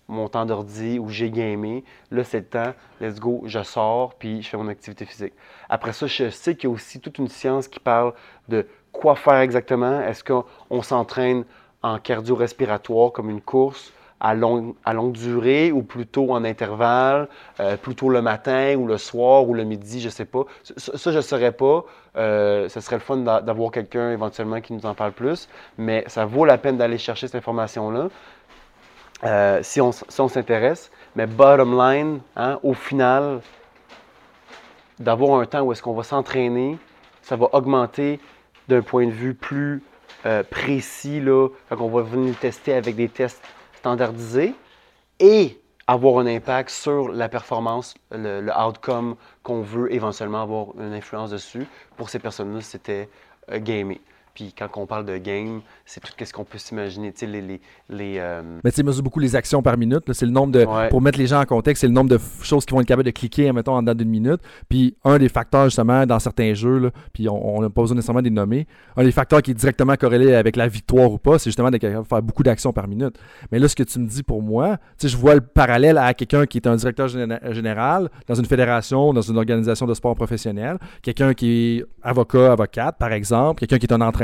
mon 0.09 0.29
temps 0.29 0.45
d'ordi 0.45 0.99
ou 0.99 1.09
j'ai 1.09 1.31
gamé, 1.31 1.85
là, 2.11 2.25
c'est 2.25 2.41
le 2.41 2.45
temps, 2.45 2.75
let's 3.01 3.19
go, 3.19 3.43
je 3.47 3.63
sors, 3.63 4.15
puis 4.15 4.43
je 4.43 4.49
fais 4.49 4.57
mon 4.57 4.69
activité 4.69 5.05
physique. 5.05 5.33
Après 5.69 5.93
ça, 5.93 6.07
je 6.07 6.29
sais 6.29 6.55
qu'il 6.55 6.69
y 6.69 6.73
a 6.73 6.75
aussi 6.75 7.01
toute 7.01 7.19
une 7.19 7.29
science 7.29 7.69
qui 7.69 7.81
parle 7.81 8.13
de 8.49 8.67
quoi 8.91 9.17
faire 9.17 9.39
exactement. 9.39 10.03
Est-ce 10.03 10.23
qu'on 10.23 10.83
s'entraîne 10.83 11.45
en 11.83 11.99
cardio-respiratoire 11.99 13.13
comme 13.13 13.31
une 13.31 13.41
course? 13.41 13.93
À 14.23 14.35
longue, 14.35 14.75
à 14.85 14.95
longue 14.95 15.13
durée 15.13 15.73
ou 15.73 15.83
plutôt 15.83 16.33
en 16.33 16.45
intervalle, 16.45 17.29
euh, 17.59 17.77
plutôt 17.77 18.09
le 18.09 18.23
matin 18.23 18.77
ou 18.77 18.87
le 18.87 18.97
soir 18.97 19.47
ou 19.49 19.53
le 19.53 19.65
midi, 19.65 20.01
je 20.01 20.07
ne 20.07 20.13
sais 20.13 20.25
pas. 20.25 20.45
Ça, 20.77 21.11
je 21.11 21.17
ne 21.17 21.23
saurais 21.23 21.51
pas. 21.51 21.85
Euh, 22.17 22.69
ce 22.69 22.81
serait 22.81 22.97
le 22.97 23.03
fun 23.03 23.17
d'avoir 23.17 23.73
quelqu'un 23.73 24.13
éventuellement 24.13 24.61
qui 24.61 24.75
nous 24.75 24.87
en 24.87 24.95
parle 24.95 25.11
plus, 25.11 25.49
mais 25.77 26.05
ça 26.07 26.25
vaut 26.25 26.45
la 26.45 26.57
peine 26.57 26.77
d'aller 26.77 26.99
chercher 26.99 27.27
cette 27.27 27.35
information-là 27.35 28.09
euh, 29.25 29.59
si 29.63 29.81
on, 29.81 29.91
s'intéresse. 29.91 30.93
Mais 31.17 31.27
bottom 31.27 31.77
line, 31.77 32.21
hein, 32.37 32.61
au 32.63 32.75
final, 32.75 33.41
d'avoir 35.01 35.41
un 35.41 35.47
temps 35.47 35.63
où 35.63 35.73
est-ce 35.73 35.83
qu'on 35.83 35.95
va 35.95 36.05
s'entraîner, 36.05 36.79
ça 37.23 37.35
va 37.35 37.49
augmenter 37.53 38.21
d'un 38.69 38.83
point 38.83 39.07
de 39.07 39.13
vue 39.13 39.35
plus 39.35 39.83
précis, 40.51 41.21
là, 41.21 41.49
quand 41.69 41.81
on 41.81 41.89
va 41.89 42.03
venir 42.03 42.37
tester 42.39 42.73
avec 42.75 42.95
des 42.95 43.09
tests 43.09 43.43
standardiser 43.83 44.55
et 45.19 45.59
avoir 45.89 46.19
un 46.19 46.27
impact 46.27 46.71
sur 46.71 47.09
la 47.09 47.29
performance, 47.29 47.95
le, 48.13 48.49
outcome 48.57 49.17
qu'on 49.43 49.61
veut 49.61 49.93
éventuellement 49.93 50.41
avoir 50.41 50.67
une 50.79 50.93
influence 50.93 51.31
dessus. 51.31 51.67
Pour 51.97 52.09
ces 52.09 52.21
personnes-là, 52.21 52.61
c'était 52.61 53.09
euh, 53.51 53.59
gamer. 53.59 53.99
Puis 54.35 54.55
quand 54.57 54.69
on 54.77 54.87
parle 54.87 55.05
de 55.05 55.19
game, 55.19 55.61
c'est 55.85 56.01
tout 56.01 56.13
ce 56.25 56.33
qu'on 56.33 56.45
peut 56.45 56.59
s'imaginer. 56.59 57.13
Tu 57.13 57.21
sais, 57.21 57.27
les. 57.27 57.61
les, 57.91 58.17
euh, 58.19 58.43
Mais 58.65 58.71
tu 58.71 58.77
sais, 58.77 58.83
mesure 58.83 59.03
beaucoup 59.03 59.21
les 59.21 59.37
actions 59.37 59.63
par 59.63 59.77
minute. 59.77 60.11
C'est 60.13 60.25
le 60.25 60.33
nombre 60.33 60.53
de. 60.53 60.67
Pour 60.89 61.03
mettre 61.03 61.19
les 61.19 61.27
gens 61.27 61.41
en 61.41 61.45
contexte, 61.45 61.83
c'est 61.83 61.87
le 61.87 61.93
nombre 61.93 62.09
de 62.09 62.19
choses 62.41 62.65
qui 62.65 62.73
vont 62.73 62.81
être 62.81 62.87
capables 62.87 63.05
de 63.05 63.11
cliquer, 63.11 63.53
mettons, 63.53 63.75
en 63.75 63.83
dedans 63.83 63.95
d'une 63.95 64.09
minute. 64.09 64.41
Puis 64.71 64.97
un 65.05 65.19
des 65.19 65.29
facteurs, 65.29 65.65
justement, 65.65 66.07
dans 66.07 66.19
certains 66.19 66.55
jeux, 66.55 66.79
là, 66.79 66.91
puis 67.13 67.29
on 67.29 67.61
n'a 67.61 67.69
pas 67.69 67.83
besoin 67.83 67.97
nécessairement 67.97 68.23
de 68.23 68.29
les 68.29 68.31
nommer, 68.31 68.67
un 68.97 69.05
des 69.05 69.13
facteurs 69.13 69.43
qui 69.43 69.51
est 69.51 69.55
directement 69.55 69.97
corrélé 69.97 70.35
avec 70.35 70.57
la 70.57 70.67
victoire 70.67 71.13
ou 71.13 71.19
pas, 71.19 71.39
c'est 71.39 71.51
justement 71.51 71.71
de 71.71 71.79
faire 71.79 72.23
beaucoup 72.23 72.43
d'actions 72.43 72.73
par 72.73 72.89
minute. 72.89 73.19
Mais 73.51 73.59
là, 73.59 73.69
ce 73.69 73.77
que 73.77 73.83
tu 73.83 73.99
me 73.99 74.07
dis 74.07 74.23
pour 74.23 74.43
moi, 74.43 74.79
tu 74.99 75.09
je 75.09 75.17
vois 75.17 75.35
le 75.35 75.43
parallèle 75.43 75.99
à 75.99 76.15
quelqu'un 76.15 76.47
qui 76.47 76.57
est 76.57 76.67
un 76.67 76.77
directeur 76.77 77.09
général 77.09 78.09
dans 78.27 78.35
une 78.35 78.47
fédération, 78.47 79.13
dans 79.13 79.21
une 79.21 79.37
organisation 79.37 79.87
de 79.87 79.93
sport 79.93 80.15
professionnel, 80.15 80.79
quelqu'un 81.03 81.35
qui 81.35 81.79
est 81.79 81.85
avocat, 82.03 82.53
avocate, 82.53 82.97
par 82.99 83.13
exemple, 83.13 83.61
quelqu'un 83.61 83.79
qui 83.79 83.87
est 83.87 83.93
un 83.93 84.01
entraîneur 84.01 84.22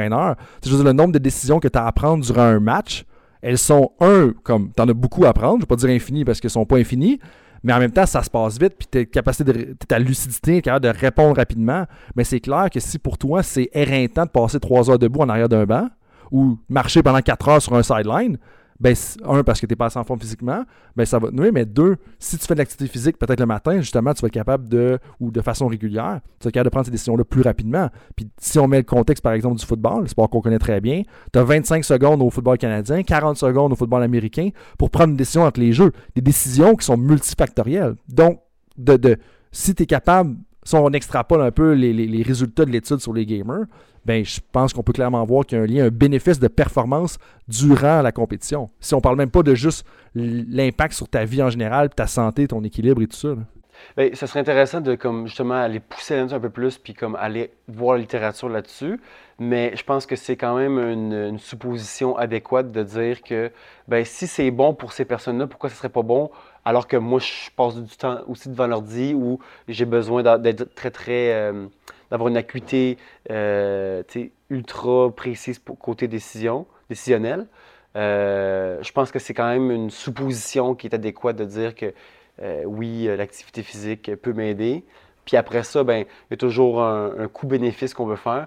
je 0.65 0.75
veux 0.77 0.85
le 0.85 0.93
nombre 0.93 1.13
de 1.13 1.19
décisions 1.19 1.61
que 1.61 1.69
tu 1.69 1.79
as 1.79 1.87
à 1.87 1.93
prendre 1.93 2.25
durant 2.25 2.43
un 2.43 2.61
match, 2.61 3.05
elles 3.43 3.59
sont, 3.59 3.93
un, 4.01 4.33
comme 4.43 4.73
tu 4.75 4.83
en 4.83 4.89
as 4.89 4.95
beaucoup 4.95 5.25
à 5.25 5.33
prendre, 5.33 5.55
je 5.55 5.59
ne 5.59 5.63
vais 5.63 5.67
pas 5.67 5.77
dire 5.77 5.91
infini 5.91 6.25
parce 6.25 6.41
qu'elles 6.41 6.49
ne 6.49 6.53
sont 6.53 6.67
pas 6.67 6.77
infinies, 6.77 7.21
mais 7.63 7.73
en 7.73 7.79
même 7.79 7.91
temps, 7.91 8.07
ça 8.07 8.23
se 8.23 8.31
passe 8.31 8.59
vite, 8.59 8.75
puis 8.79 8.87
ta 8.87 9.05
capacité 9.05 9.53
de 9.53 9.77
ta 9.87 9.99
lucidité, 9.99 10.61
de 10.61 10.89
répondre 10.89 11.37
rapidement. 11.37 11.85
Mais 12.15 12.25
c'est 12.25 12.41
clair 12.41 12.69
que 12.73 12.81
si 12.81 12.99
pour 12.99 13.19
toi, 13.19 13.43
c'est 13.43 13.69
éreintant 13.73 14.25
de 14.25 14.31
passer 14.31 14.61
trois 14.61 14.91
heures 14.91 14.99
debout 14.99 15.21
en 15.21 15.29
arrière 15.29 15.49
d'un 15.49 15.65
banc, 15.65 15.89
ou 16.31 16.59
marcher 16.69 17.03
pendant 17.03 17.21
quatre 17.21 17.49
heures 17.49 17.63
sur 17.63 17.75
un 17.75 17.83
sideline, 17.83 18.39
ben, 18.81 18.95
un, 19.25 19.43
parce 19.43 19.61
que 19.61 19.67
tu 19.67 19.73
n'es 19.73 19.77
pas 19.77 19.87
assez 19.87 19.99
en 19.99 20.05
forme 20.05 20.21
physiquement, 20.21 20.65
ben, 20.95 21.05
ça 21.05 21.19
va 21.19 21.29
te 21.29 21.35
nuire. 21.35 21.53
Mais 21.53 21.65
deux, 21.65 21.97
si 22.19 22.39
tu 22.39 22.47
fais 22.47 22.55
de 22.55 22.59
l'activité 22.59 22.87
physique 22.91 23.19
peut-être 23.19 23.41
le 23.41 23.47
matin, 23.47 23.81
justement, 23.81 24.15
tu 24.15 24.23
vas 24.23 24.29
être 24.29 24.35
capable 24.35 24.69
de, 24.69 24.99
ou 25.21 25.31
de 25.31 25.41
façon 25.41 25.67
régulière, 25.67 26.21
tu 26.39 26.45
vas 26.45 26.49
être 26.49 26.55
capable 26.55 26.67
de 26.67 26.71
prendre 26.71 26.87
ces 26.87 26.93
décisions-là 26.93 27.25
plus 27.25 27.43
rapidement. 27.43 27.89
Puis 28.17 28.31
si 28.39 28.59
on 28.59 28.69
met 28.69 28.79
le 28.79 28.85
contexte, 28.85 29.23
par 29.23 29.33
exemple, 29.33 29.59
du 29.59 29.67
football, 29.67 30.03
le 30.03 30.09
sport 30.09 30.31
qu'on 30.31 30.41
connaît 30.41 30.59
très 30.59 30.81
bien, 30.81 31.03
tu 31.33 31.39
as 31.39 31.45
25 31.45 31.85
secondes 31.85 32.23
au 32.23 32.31
football 32.31 32.59
canadien, 32.59 33.03
40 33.03 33.37
secondes 33.37 33.73
au 33.73 33.77
football 33.77 34.03
américain 34.03 34.51
pour 34.79 34.91
prendre 34.91 35.11
une 35.11 35.17
décision 35.17 35.43
entre 35.43 35.61
les 35.61 35.73
jeux. 35.73 35.93
Des 36.15 36.23
décisions 36.23 36.77
qui 36.77 36.85
sont 36.85 36.97
multifactorielles. 36.97 37.97
Donc, 38.09 38.41
de, 38.77 38.97
de 38.97 39.17
si 39.51 39.75
tu 39.75 39.83
es 39.83 39.87
capable, 39.87 40.37
si 40.65 40.75
on 40.75 40.91
extrapole 40.91 41.43
un 41.43 41.51
peu 41.51 41.73
les, 41.73 41.93
les 41.93 42.23
résultats 42.23 42.65
de 42.65 42.71
l'étude 42.71 42.99
sur 42.99 43.13
les 43.13 43.27
gamers, 43.27 43.67
ben, 44.05 44.25
je 44.25 44.41
pense 44.53 44.73
qu'on 44.73 44.83
peut 44.83 44.95
clairement 44.95 45.25
voir 45.25 45.45
qu'il 45.45 45.59
y 45.59 45.61
a 45.61 45.65
un 45.65 45.67
lien, 45.67 45.85
un 45.85 45.91
bénéfice 45.91 46.41
de 46.41 46.49
performance 46.49 47.19
durant 47.47 48.01
la 48.01 48.11
compétition. 48.11 48.71
Si 48.81 48.95
on 48.95 49.03
parle 49.03 49.17
même 49.17 49.31
pas 49.31 49.43
de 49.43 49.55
juste 49.55 49.87
l'impact 50.15 50.95
sur 50.95 51.09
ta 51.09 51.27
vie 51.27 51.43
en 51.43 51.51
général, 51.51 51.91
ta 51.91 52.07
santé, 52.07 52.49
ton 52.49 52.65
équilibre 52.65 53.03
et 53.03 53.07
tout 53.07 53.17
ça. 53.17 53.35
Ben, 53.97 54.15
ça 54.15 54.27
serait 54.27 54.41
intéressant 54.41 54.81
de 54.81 54.95
comme 54.95 55.27
justement 55.27 55.55
aller 55.55 55.79
pousser 55.79 56.17
là-dessus 56.17 56.35
un 56.35 56.41
peu 56.41 56.51
plus, 56.51 56.79
puis 56.79 56.95
comme 56.95 57.17
aller 57.17 57.53
voir 57.69 57.97
la 57.97 58.01
littérature 58.01 58.49
là-dessus. 58.49 58.99
Mais 59.39 59.77
je 59.77 59.85
pense 59.85 60.07
que 60.07 60.17
c'est 60.17 60.37
quand 60.37 60.57
même 60.57 60.79
une, 60.79 61.39
supposition 61.39 62.17
adéquate 62.17 62.73
de 62.73 62.83
dire 62.83 63.23
que 63.23 63.53
ben, 63.87 64.05
si 64.05 64.27
c'est 64.27 64.51
bon 64.51 64.75
pour 64.75 64.93
ces 64.93 65.05
personnes-là, 65.05 65.47
pourquoi 65.47 65.71
ce 65.71 65.77
serait 65.77 65.89
pas 65.89 66.03
bon 66.03 66.31
alors 66.69 66.87
que 66.87 66.99
moi 66.99 67.19
je 67.19 67.51
passe 67.57 67.77
du 67.77 67.97
temps 67.97 68.19
aussi 68.29 68.51
devant 68.51 68.67
l'ordi 68.67 69.15
où 69.15 69.39
j'ai 69.69 69.87
besoin 69.87 70.37
d'être 70.37 70.75
très 70.75 70.91
très 70.91 71.33
euh, 71.33 71.67
d'avoir 72.11 72.29
une 72.29 72.37
acuité 72.37 72.99
euh, 73.31 74.03
ultra 74.51 75.11
précise 75.11 75.63
côté 75.81 76.09
décision, 76.09 76.67
décisionnel. 76.91 77.47
Euh, 77.97 78.83
je 78.83 78.93
pense 78.93 79.11
que 79.11 79.19
c'est 79.19 79.33
quand 79.33 79.49
même 79.49 79.71
une 79.71 79.89
supposition 79.89 80.75
qui 80.75 80.89
est 80.89 80.95
adéquate 80.95 81.37
de 81.37 81.47
dire 81.47 81.75
que 81.75 81.95
oui, 82.67 83.09
l'activité 83.17 83.63
physique 83.63 84.15
peut 84.17 84.35
m'aider. 84.35 84.85
Puis 85.25 85.39
après 85.39 85.63
ça, 85.63 85.85
ben, 85.85 86.05
il 86.05 86.33
y 86.33 86.35
a 86.35 86.37
toujours 86.37 86.83
un, 86.83 87.29
coût-bénéfice 87.33 87.95
qu'on 87.95 88.07
veut 88.07 88.17
faire. 88.17 88.47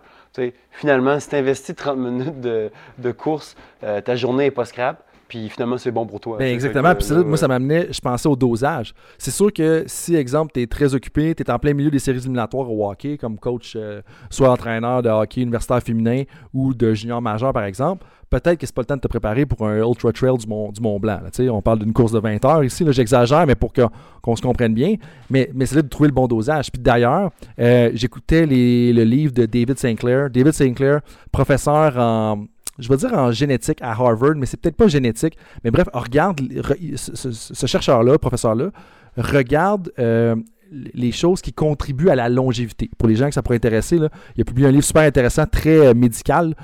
Finalement, 0.70 1.20
si 1.20 1.28
tu 1.28 1.36
investis 1.36 1.76
30 1.76 1.98
minutes 1.98 2.40
de, 2.40 2.72
de 3.00 3.12
course, 3.12 3.58
ta 3.82 4.16
journée 4.16 4.46
n'est 4.46 4.52
pas 4.52 4.66
scrap, 4.66 5.04
puis 5.32 5.48
finalement, 5.48 5.78
c'est 5.78 5.92
bon 5.92 6.06
pour 6.06 6.20
toi. 6.20 6.38
Ben 6.40 6.54
exactement. 6.54 6.94
Puis 6.94 7.06
ça, 7.06 7.14
là, 7.16 7.24
moi, 7.24 7.38
ça 7.38 7.48
m'amenait, 7.48 7.88
je 7.90 8.02
pensais 8.02 8.28
au 8.28 8.36
dosage. 8.36 8.94
C'est 9.18 9.32
sûr 9.32 9.54
que 9.54 9.86
si, 9.88 10.14
exemple, 10.14 10.52
tu 10.54 10.62
es 10.62 10.68
très 10.68 10.94
occupé, 10.94 11.34
tu 11.34 11.42
es 11.42 11.50
en 11.50 11.58
plein 11.58 11.74
milieu 11.74 11.90
des 11.90 12.00
séries 12.00 12.18
éliminatoires 12.18 12.70
au 12.70 12.92
hockey, 12.92 13.16
comme 13.16 13.40
coach, 13.40 13.78
euh, 13.78 14.02
soit 14.30 14.50
entraîneur 14.50 15.02
de 15.02 15.08
hockey 15.08 15.40
universitaire 15.40 15.82
féminin 15.82 16.24
ou 16.54 16.74
de 16.74 16.94
junior 16.94 17.22
majeur, 17.22 17.54
par 17.54 17.64
exemple, 17.64 18.06
peut-être 18.30 18.60
que 18.60 18.66
c'est 18.66 18.76
pas 18.76 18.82
le 18.82 18.88
temps 18.88 18.98
de 18.98 19.00
te 19.00 19.08
préparer 19.08 19.46
pour 19.46 19.66
un 19.66 19.78
Ultra 19.78 20.12
Trail 20.12 20.38
du 20.38 20.48
Mont, 20.48 20.70
du 20.74 20.82
Mont 20.82 21.00
Blanc. 21.00 21.22
là. 21.24 21.54
On 21.54 21.62
parle 21.62 21.80
d'une 21.80 21.94
course 21.94 22.12
de 22.12 22.20
20 22.20 22.44
heures 22.44 22.66
ici, 22.66 22.84
là, 22.84 22.92
j'exagère, 22.92 23.48
mais 23.48 23.56
pour 23.56 23.72
qu'on 23.72 24.36
se 24.36 24.42
comprenne 24.42 24.74
bien. 24.74 24.96
Mais, 25.30 25.50
mais 25.54 25.66
c'est 25.66 25.78
là 25.78 25.82
de 25.82 25.88
trouver 25.88 26.10
le 26.10 26.14
bon 26.14 26.28
dosage. 26.28 26.70
Puis 26.74 26.82
d'ailleurs, 26.82 27.32
euh, 27.58 27.90
j'écoutais 27.94 28.46
le 28.46 29.04
livre 29.04 29.32
de 29.32 29.46
David 29.46 29.80
Sinclair. 29.80 30.30
David 30.30 30.52
Sinclair, 30.52 31.00
professeur 31.32 31.98
en 31.98 32.48
je 32.82 32.90
vais 32.90 32.98
dire 32.98 33.14
en 33.14 33.32
génétique 33.32 33.82
à 33.82 33.92
Harvard, 33.92 34.36
mais 34.36 34.46
c'est 34.46 34.60
peut-être 34.60 34.76
pas 34.76 34.88
génétique. 34.88 35.38
Mais 35.64 35.72
bref, 35.72 35.88
regarde, 35.94 36.42
re- 36.42 36.98
ce, 36.98 37.66
chercheur-là, 37.66 38.18
professeur-là, 38.18 38.72
regarde 39.18 39.92
euh, 40.00 40.36
les 40.72 41.12
choses 41.12 41.42
qui 41.42 41.54
contribuent 41.54 42.10
à 42.10 42.16
la 42.16 42.30
longévité. 42.30 42.90
Pour 42.98 43.08
les 43.08 43.16
gens 43.16 43.28
que 43.28 43.34
ça 43.34 43.42
pourrait 43.42 43.58
intéresser, 43.58 43.98
il 44.36 44.42
a 44.42 44.46
publié 44.46 44.68
un 44.68 44.72
livre 44.72 44.84
super 44.84 45.04
intéressant, 45.04 45.46
très 45.46 45.88
euh, 45.88 45.94
médical, 45.94 46.56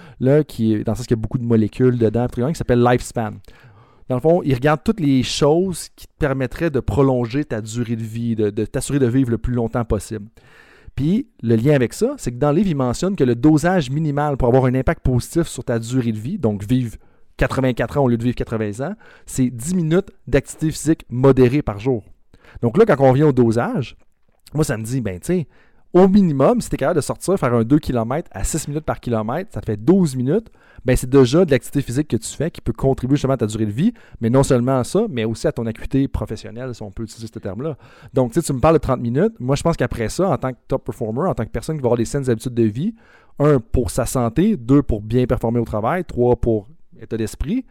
qui 0.47 0.83
dans 0.83 0.91
le 0.93 0.97
sens 0.97 1.05
qu'il 1.05 1.15
y 1.15 1.19
a 1.19 1.21
beaucoup 1.21 1.37
de 1.37 1.45
molécules 1.45 1.97
dedans, 1.97 2.27
qui 2.27 2.55
s'appelle 2.55 2.81
Lifespan. 2.81 3.31
Dans 4.09 4.15
le 4.15 4.21
fond, 4.21 4.41
il 4.43 4.53
regarde 4.53 4.81
toutes 4.83 5.01
les 5.01 5.21
choses 5.21 5.89
qui 5.95 6.07
te 6.07 6.13
permettraient 6.17 6.69
de 6.69 6.79
prolonger 6.79 7.43
ta 7.43 7.59
durée 7.59 7.97
de 7.97 8.03
vie, 8.03 8.35
de 8.35 8.65
t'assurer 8.65 8.99
de 8.99 9.07
vivre 9.07 9.31
le 9.31 9.37
plus 9.37 9.53
longtemps 9.53 9.83
possible. 9.83 10.27
Puis, 10.97 11.29
le 11.43 11.55
lien 11.55 11.75
avec 11.75 11.93
ça, 11.93 12.15
c'est 12.17 12.31
que 12.31 12.37
dans 12.37 12.49
le 12.49 12.57
livre, 12.57 12.69
il 12.69 12.75
mentionne 12.75 13.15
que 13.15 13.23
le 13.23 13.35
dosage 13.35 13.91
minimal 13.91 14.35
pour 14.35 14.47
avoir 14.47 14.65
un 14.65 14.73
impact 14.73 15.03
positif 15.05 15.43
sur 15.43 15.63
ta 15.63 15.77
durée 15.77 16.11
de 16.11 16.17
vie, 16.17 16.39
donc 16.39 16.67
vivre 16.67 16.97
84 17.37 17.97
ans 17.99 18.03
au 18.05 18.07
lieu 18.07 18.17
de 18.17 18.23
vivre 18.23 18.35
80 18.35 18.83
ans, 18.83 18.95
c'est 19.27 19.51
10 19.51 19.75
minutes 19.75 20.09
d'activité 20.25 20.71
physique 20.71 21.05
modérée 21.11 21.61
par 21.61 21.77
jour. 21.77 22.03
Donc 22.63 22.79
là, 22.79 22.85
quand 22.87 22.95
on 22.99 23.11
revient 23.11 23.25
au 23.25 23.31
dosage, 23.31 23.95
moi, 24.55 24.63
ça 24.63 24.75
me 24.75 24.83
dit, 24.83 24.99
ben, 24.99 25.19
tu 25.19 25.27
sais, 25.27 25.47
au 25.93 26.07
minimum, 26.07 26.61
si 26.61 26.69
tu 26.69 26.75
es 26.75 26.77
capable 26.77 26.97
de 26.97 27.01
sortir, 27.01 27.37
faire 27.37 27.53
un 27.53 27.63
2 27.63 27.79
km 27.79 28.29
à 28.31 28.43
6 28.43 28.67
minutes 28.67 28.83
par 28.85 28.99
kilomètre, 28.99 29.51
ça 29.53 29.61
te 29.61 29.65
fait 29.65 29.77
12 29.77 30.15
minutes, 30.15 30.47
ben, 30.85 30.95
c'est 30.95 31.09
déjà 31.09 31.43
de 31.43 31.51
l'activité 31.51 31.81
physique 31.81 32.07
que 32.07 32.17
tu 32.17 32.29
fais 32.29 32.51
qui 32.51 32.61
peut 32.61 32.73
contribuer 32.73 33.15
justement 33.15 33.33
à 33.33 33.37
ta 33.37 33.47
durée 33.47 33.65
de 33.65 33.71
vie, 33.71 33.93
mais 34.21 34.29
non 34.29 34.43
seulement 34.43 34.79
à 34.79 34.83
ça, 34.83 35.05
mais 35.09 35.25
aussi 35.25 35.47
à 35.47 35.51
ton 35.51 35.65
acuité 35.65 36.07
professionnelle, 36.07 36.73
si 36.75 36.81
on 36.83 36.91
peut 36.91 37.03
utiliser 37.03 37.27
ce 37.33 37.39
terme-là. 37.39 37.77
Donc, 38.13 38.31
tu 38.33 38.41
tu 38.41 38.53
me 38.53 38.59
parles 38.59 38.75
de 38.75 38.79
30 38.81 38.99
minutes. 39.01 39.33
Moi, 39.39 39.55
je 39.55 39.63
pense 39.63 39.75
qu'après 39.75 40.09
ça, 40.09 40.29
en 40.29 40.37
tant 40.37 40.51
que 40.51 40.57
top 40.67 40.85
performer, 40.85 41.27
en 41.27 41.33
tant 41.33 41.45
que 41.45 41.49
personne 41.49 41.77
qui 41.77 41.81
va 41.81 41.87
avoir 41.87 41.97
des 41.97 42.05
saines 42.05 42.29
habitudes 42.29 42.53
de 42.53 42.63
vie, 42.63 42.93
un, 43.39 43.59
pour 43.59 43.89
sa 43.91 44.05
santé, 44.05 44.55
deux, 44.55 44.81
pour 44.83 45.01
bien 45.01 45.25
performer 45.25 45.59
au 45.59 45.65
travail, 45.65 46.03
trois, 46.05 46.35
pour 46.35 46.67
état 47.01 47.17
d'esprit, 47.17 47.65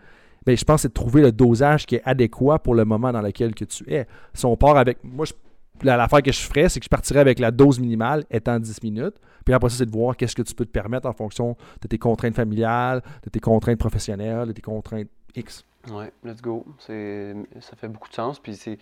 ben, 0.45 0.57
je 0.57 0.65
pense 0.65 0.77
que 0.77 0.83
c'est 0.83 0.89
de 0.89 0.95
trouver 0.95 1.23
le 1.23 1.33
dosage 1.33 1.87
qui 1.87 1.97
est 1.97 2.03
adéquat 2.05 2.59
pour 2.61 2.75
le 2.75 2.85
moment 2.85 3.13
dans 3.13 3.21
lequel 3.23 3.55
que 3.55 3.65
tu 3.65 3.85
es. 3.93 4.07
Si 4.33 4.47
on 4.47 4.57
part 4.57 4.77
avec. 4.77 4.99
Moi, 5.03 5.27
je- 5.27 5.33
l'affaire 5.83 6.23
que 6.23 6.33
je 6.33 6.41
ferais, 6.41 6.69
c'est 6.69 6.81
que 6.81 6.85
je 6.85 6.89
partirais 6.91 7.21
avec 7.21 7.39
la 7.39 7.51
dose 7.51 7.79
minimale 7.81 8.25
étant 8.31 8.59
10 8.59 8.83
minutes. 8.83 9.17
Puis 9.45 9.55
après 9.55 9.71
ça, 9.71 9.77
c'est 9.79 9.87
de 9.87 9.91
voir 9.91 10.17
qu'est-ce 10.17 10.35
que 10.35 10.43
tu 10.43 10.55
peux 10.55 10.65
te 10.65 10.71
permettre 10.71 11.07
en 11.07 11.13
fonction 11.13 11.57
de 11.81 11.89
tes 11.89 11.99
contraintes 11.99 12.35
familiales, 12.35 13.03
de 13.23 13.31
tes 13.31 13.41
contraintes 13.41 13.79
professionnelles, 13.79 14.49
de 14.49 14.53
tes 14.53 14.63
contraintes 14.63 15.09
X. 15.35 15.65
Ouais, 15.93 16.13
let's 16.25 16.43
go. 16.43 16.65
C'est, 16.79 17.35
ça 17.61 17.77
fait 17.77 17.89
beaucoup 17.89 18.09
de 18.09 18.15
sens. 18.15 18.39
Puis 18.41 18.55
c'est 18.57 18.79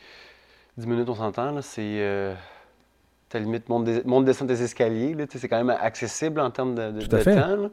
10 0.78 0.87
minutes, 0.87 1.09
on 1.09 1.14
s'entend. 1.14 1.50
Là, 1.52 1.61
c'est 1.62 1.83
euh, 1.83 2.35
ta 3.28 3.38
limite 3.38 3.68
monte, 3.68 3.85
des, 3.85 4.02
monte 4.04 4.24
descend 4.24 4.48
des 4.48 4.62
escaliers. 4.62 5.14
Là, 5.14 5.26
c'est 5.28 5.48
quand 5.48 5.62
même 5.62 5.76
accessible 5.78 6.40
en 6.40 6.50
termes 6.50 6.74
de, 6.74 6.92
de- 6.92 7.00
Tout 7.07 7.14
à 7.16 7.18
de 7.18 7.24
fait. 7.24 7.35
temps. 7.40 7.57
là. 7.57 7.68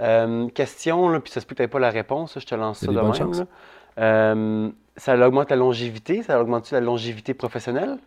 Euh, 0.00 0.48
question, 0.48 1.08
là, 1.08 1.20
puis 1.20 1.30
ça 1.30 1.40
se 1.40 1.46
peut 1.46 1.54
que 1.54 1.62
tu 1.62 1.68
pas 1.68 1.78
la 1.78 1.90
réponse. 1.90 2.34
là, 2.34 2.40
je 2.40 2.46
te 2.46 2.54
lance 2.54 2.80
ça 2.80 2.86
de 2.86 3.00
même. 3.00 3.46
Euh, 3.98 4.70
ça 4.96 5.16
augmente 5.26 5.50
la 5.50 5.56
longévité. 5.56 6.22
Ça 6.22 6.40
augmente 6.40 6.70
la 6.72 6.80
longévité 6.80 7.32
professionnelle? 7.34 7.98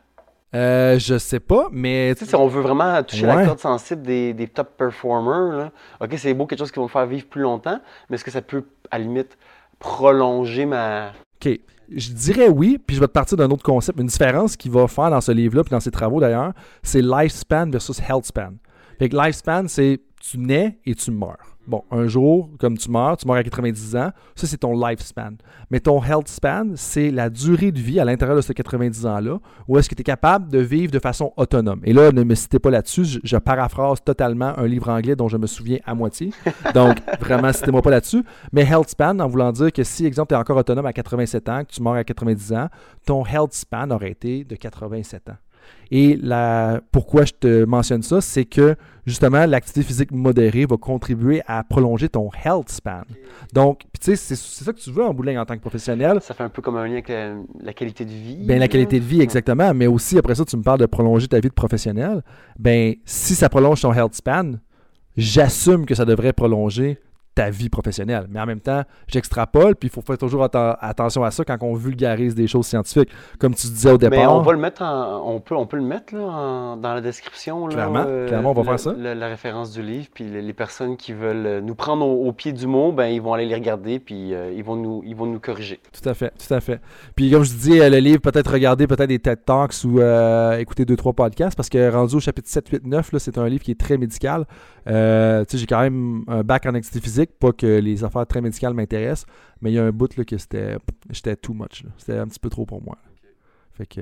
Euh, 0.56 0.98
je 0.98 1.18
sais 1.18 1.42
pas, 1.42 1.68
mais 1.72 2.14
Tu 2.16 2.24
sais, 2.24 2.30
si 2.30 2.36
on 2.36 2.48
veut 2.48 2.62
vraiment 2.62 3.04
toucher 3.04 3.26
la 3.26 3.46
corde 3.46 3.60
sensible 3.60 4.02
des, 4.04 4.34
des 4.34 4.48
top 4.48 4.78
performers, 4.78 5.58
là, 5.58 5.72
OK, 6.00 6.14
c'est 6.18 6.34
beau 6.34 6.46
quelque 6.46 6.60
chose 6.60 6.72
qui 6.72 6.80
va 6.80 6.84
me 6.84 6.90
faire 6.90 7.06
vivre 7.06 7.26
plus 7.28 7.42
longtemps, 7.42 7.80
mais 8.10 8.16
est-ce 8.16 8.24
que 8.24 8.32
ça 8.32 8.42
peut, 8.42 8.64
à 8.90 8.98
la 8.98 9.04
limite, 9.04 9.38
prolonger 9.80 10.66
ma... 10.66 11.12
OK. 11.42 11.60
Je 11.90 12.12
dirais 12.12 12.50
oui, 12.50 12.78
puis 12.86 12.96
je 12.96 13.02
vais 13.02 13.08
te 13.08 13.14
partir 13.14 13.38
d'un 13.38 13.50
autre 13.50 13.64
concept. 13.64 14.00
Une 14.00 14.08
différence 14.08 14.58
qu'il 14.58 14.72
va 14.72 14.88
faire 14.88 15.10
dans 15.10 15.22
ce 15.22 15.32
livre-là, 15.32 15.64
puis 15.64 15.72
dans 15.72 15.80
ses 15.80 15.92
travaux 15.92 16.20
d'ailleurs, 16.20 16.54
c'est 16.84 17.02
lifespan 17.02 17.70
versus 17.70 18.00
health 18.00 18.26
span. 18.26 18.54
Fait 19.00 19.08
que 19.10 19.16
lifespan, 19.16 19.68
c'est 19.68 20.02
tu 20.20 20.38
nais 20.38 20.80
et 20.86 20.96
tu 20.96 21.12
meurs. 21.12 21.57
Bon, 21.68 21.84
un 21.92 22.08
jour, 22.08 22.50
comme 22.60 22.78
tu 22.78 22.90
meurs, 22.90 23.18
tu 23.18 23.28
meurs 23.28 23.36
à 23.36 23.44
90 23.44 23.96
ans, 23.98 24.12
ça 24.36 24.48
c'est 24.48 24.58
ton 24.58 24.74
lifespan. 24.74 25.32
Mais 25.70 25.82
ton 25.82 26.02
health 26.02 26.30
span, 26.30 26.72
c'est 26.76 27.12
la 27.12 27.30
durée 27.30 27.74
de 27.74 27.80
vie 27.80 28.00
à 28.00 28.06
l'intérieur 28.06 28.38
de 28.38 28.42
ces 28.42 28.54
90 28.54 29.06
ans-là, 29.06 29.40
où 29.68 29.78
est-ce 29.78 29.90
que 29.90 29.96
tu 29.96 30.00
es 30.02 30.06
capable 30.06 30.50
de 30.50 30.60
vivre 30.60 30.94
de 30.94 31.00
façon 31.00 31.34
autonome. 31.36 31.82
Et 31.84 31.92
là, 31.92 32.14
ne 32.14 32.24
me 32.24 32.36
citez 32.36 32.60
pas 32.60 32.70
là-dessus, 32.70 33.04
je, 33.04 33.20
je 33.22 33.36
paraphrase 33.36 34.02
totalement 34.02 34.58
un 34.58 34.66
livre 34.66 34.88
anglais 34.88 35.18
dont 35.18 35.28
je 35.28 35.36
me 35.36 35.46
souviens 35.46 35.80
à 35.86 35.94
moitié. 35.94 36.32
Donc, 36.74 37.00
vraiment, 37.20 37.52
citez-moi 37.52 37.82
pas 37.82 37.92
là-dessus. 37.92 38.24
Mais 38.54 38.64
health 38.64 38.90
span, 38.90 39.20
en 39.20 39.28
voulant 39.28 39.52
dire 39.52 39.74
que 39.74 39.84
si, 39.84 40.06
exemple, 40.06 40.30
tu 40.30 40.36
es 40.36 40.38
encore 40.38 40.56
autonome 40.56 40.86
à 40.86 40.94
87 40.94 41.50
ans, 41.50 41.66
que 41.66 41.74
tu 41.74 41.84
meurs 41.84 41.96
à 41.96 42.06
90 42.06 42.54
ans, 42.54 42.70
ton 43.06 43.26
health 43.26 43.54
span 43.54 43.92
aurait 43.92 44.12
été 44.12 44.46
de 44.46 44.56
87 44.56 45.30
ans. 45.32 45.38
Et 45.92 46.18
la, 46.22 46.82
pourquoi 46.92 47.26
je 47.26 47.34
te 47.34 47.64
mentionne 47.64 48.04
ça, 48.04 48.20
c'est 48.20 48.46
que 48.46 48.76
justement, 49.06 49.46
l'activité 49.46 49.84
physique 49.84 50.12
modérée 50.12 50.66
va 50.66 50.78
contribuer 50.78 51.42
à 51.48 51.64
prolonger 51.64 52.10
ton 52.10 52.30
health 52.44 52.70
span. 52.70 53.04
Donc, 53.54 53.82
tu 54.00 54.16
sais, 54.16 54.16
c'est 54.16 54.36
ça 54.36 54.74
que 54.74 54.80
tu 54.80 54.92
veux 54.92 55.04
en 55.04 55.14
bout 55.14 55.24
de 55.24 55.30
ligne 55.30 55.40
en 55.40 55.46
tant 55.46 55.56
que 55.56 55.62
professionnel. 55.62 56.20
Ça 56.22 56.34
fait 56.34 56.44
un 56.44 56.50
peu 56.50 56.62
comme 56.62 56.76
un 56.76 56.86
lien 56.86 56.94
avec 56.94 57.08
la, 57.08 57.36
la 57.62 57.74
qualité 57.74 58.04
de 58.04 58.12
vie. 58.12 58.46
Ben, 58.46 58.60
la 58.60 58.68
qualité 58.68 59.00
de 59.00 59.06
vie, 59.06 59.22
exactement. 59.22 59.74
Mais 59.74 59.88
aussi, 59.88 60.18
après 60.18 60.36
ça, 60.36 60.44
tu 60.44 60.58
me 60.58 60.64
parles 60.64 60.80
de 60.80 60.86
prolonger 60.86 61.28
ta 61.28 61.40
vie 61.40 61.50
de 61.50 61.54
professionnel. 61.54 62.22
Ben, 62.60 62.96
si 63.06 63.34
ça 63.34 63.48
prolonge 63.48 63.82
ton 63.82 63.94
health 63.94 64.16
span, 64.16 64.56
j'assume 65.16 65.86
que 65.86 65.96
ça 65.96 66.04
devrait 66.04 66.34
prolonger 66.34 67.00
ta 67.38 67.50
vie 67.52 67.70
professionnelle. 67.70 68.26
Mais 68.30 68.40
en 68.40 68.46
même 68.46 68.60
temps, 68.60 68.82
j'extrapole, 69.08 69.76
puis 69.76 69.90
il 69.90 69.92
faut 69.92 70.02
faire 70.02 70.18
toujours 70.18 70.44
atten- 70.44 70.76
attention 70.82 71.24
à 71.24 71.32
ça 71.32 71.44
quand 71.46 71.58
on 71.62 71.74
vulgarise 71.76 72.34
des 72.36 72.48
choses 72.48 72.66
scientifiques. 72.66 73.10
Comme 73.40 73.54
tu 73.54 73.68
disais 73.68 73.90
au 73.90 73.98
Mais 74.00 74.10
départ. 74.10 74.36
on 74.36 74.42
va 74.42 74.52
le 74.54 74.58
mettre 74.58 74.82
en, 74.82 75.22
on 75.36 75.40
peut, 75.40 75.56
on 75.56 75.66
peut 75.68 75.78
le 75.78 75.84
mettre 75.84 76.16
là, 76.16 76.22
en- 76.22 76.78
dans 76.78 76.94
la 76.94 77.02
description. 77.02 77.68
là, 77.68 77.74
Clairement, 77.76 78.04
clairement, 78.28 78.52
on 78.52 78.54
va 78.54 78.62
le- 78.62 78.68
faire 78.68 78.80
ça. 78.80 78.94
le- 78.98 79.14
la 79.14 79.28
référence 79.28 79.72
du 79.72 79.82
livre, 79.82 80.08
puis 80.14 80.24
les, 80.26 80.42
les 80.42 80.54
personnes 80.54 80.98
qui 80.98 81.14
veulent 81.14 81.46
euh, 81.46 81.62
nous 81.62 81.76
prendre 81.76 82.06
au, 82.06 82.28
au 82.28 82.32
pied 82.34 82.54
du 82.54 82.68
mot, 82.68 82.92
ben 82.92 83.06
ils 83.08 83.22
vont 83.22 83.34
aller 83.34 83.46
les 83.46 83.56
regarder, 83.56 84.00
puis 84.00 84.34
euh, 84.34 84.52
ils 84.56 84.64
vont 84.64 84.76
nous, 84.76 85.02
ils 85.06 85.16
vont 85.16 85.26
nous 85.28 85.40
corriger. 85.40 85.80
Tout 85.92 86.10
à 86.10 86.14
fait, 86.14 86.32
tout 86.38 86.54
à 86.54 86.60
fait. 86.60 86.82
Puis 87.16 87.30
comme 87.32 87.44
je 87.44 87.54
dis, 87.54 87.80
euh, 87.80 87.90
le 87.90 87.98
livre, 88.00 88.20
peut-être 88.20 88.52
regarder 88.52 88.88
peut-être 88.88 89.10
des 89.10 89.20
TED 89.20 89.46
Talks 89.46 89.84
ou 89.86 90.00
euh, 90.00 90.58
écouter 90.58 90.86
deux, 90.86 90.96
trois 90.96 91.14
podcasts, 91.14 91.56
parce 91.56 91.70
que 91.70 91.90
rendu 91.92 92.16
au 92.16 92.20
chapitre 92.20 92.50
7, 92.50 92.68
8, 92.70 92.86
9, 92.88 93.12
là, 93.14 93.20
c'est 93.20 93.38
un 93.38 93.48
livre 93.48 93.64
qui 93.64 93.72
est 93.72 93.80
très 93.80 93.98
médical. 93.98 94.46
Euh, 94.88 95.44
tu 95.46 95.52
sais, 95.52 95.58
j'ai 95.58 95.66
quand 95.68 95.82
même 95.82 96.24
un 96.28 96.44
bac 96.44 96.66
en 96.66 96.74
activité 96.74 97.02
physique, 97.02 97.27
pas 97.40 97.52
que 97.52 97.80
les 97.80 98.04
affaires 98.04 98.26
très 98.28 98.42
médicales 98.42 98.74
m'intéressent, 98.74 99.26
mais 99.62 99.72
il 99.72 99.76
y 99.76 99.80
a 99.80 99.84
un 99.86 99.92
bout 99.92 100.16
là, 100.18 100.24
que 100.26 100.38
c'était 100.38 100.78
j'étais 101.10 101.36
too 101.36 101.54
much. 101.54 101.84
C'était 101.98 102.18
un 102.18 102.28
petit 102.28 102.40
peu 102.40 102.50
trop 102.50 102.66
pour 102.66 102.82
moi. 102.84 102.98
Fait 103.74 103.86
que... 103.86 104.02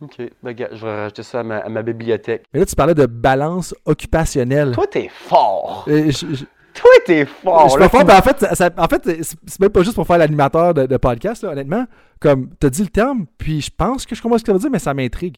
OK. 0.00 0.16
Ben, 0.42 0.56
je 0.72 0.86
vais 0.86 0.94
rajouter 1.02 1.22
ça 1.22 1.40
à 1.40 1.42
ma, 1.42 1.58
à 1.58 1.68
ma 1.68 1.82
bibliothèque. 1.82 2.44
Mais 2.54 2.60
là, 2.60 2.66
tu 2.66 2.74
parlais 2.74 2.94
de 2.94 3.04
balance 3.04 3.74
occupationnelle. 3.84 4.72
Toi, 4.72 4.86
t'es 4.86 5.08
fort! 5.12 5.84
Euh, 5.88 6.06
je- 6.10 6.34
je- 6.34 6.44
Toi, 6.72 6.90
t'es 7.04 7.26
fort! 7.26 7.68
je 7.68 7.78
suis 7.80 7.88
fort, 7.90 8.04
mais 8.06 8.14
en 8.14 8.22
fait, 8.22 8.38
ça- 8.40 8.54
ça- 8.54 8.70
en 8.78 8.86
fait 8.88 9.02
c'est 9.24 9.60
même 9.60 9.68
pas 9.70 9.82
juste 9.82 9.96
pour 9.96 10.06
faire 10.06 10.16
l'animateur 10.18 10.72
de, 10.72 10.86
de 10.86 10.96
podcast, 10.96 11.42
là, 11.42 11.50
honnêtement. 11.50 11.84
Comme, 12.18 12.48
t'as 12.58 12.70
dit 12.70 12.82
le 12.82 12.88
terme, 12.88 13.26
puis 13.36 13.60
je 13.60 13.70
pense 13.76 14.06
que 14.06 14.14
je 14.14 14.22
comprends 14.22 14.38
ce 14.38 14.44
que 14.44 14.50
tu 14.50 14.54
veux 14.54 14.60
dire, 14.60 14.70
mais 14.70 14.78
ça 14.78 14.94
m'intrigue. 14.94 15.36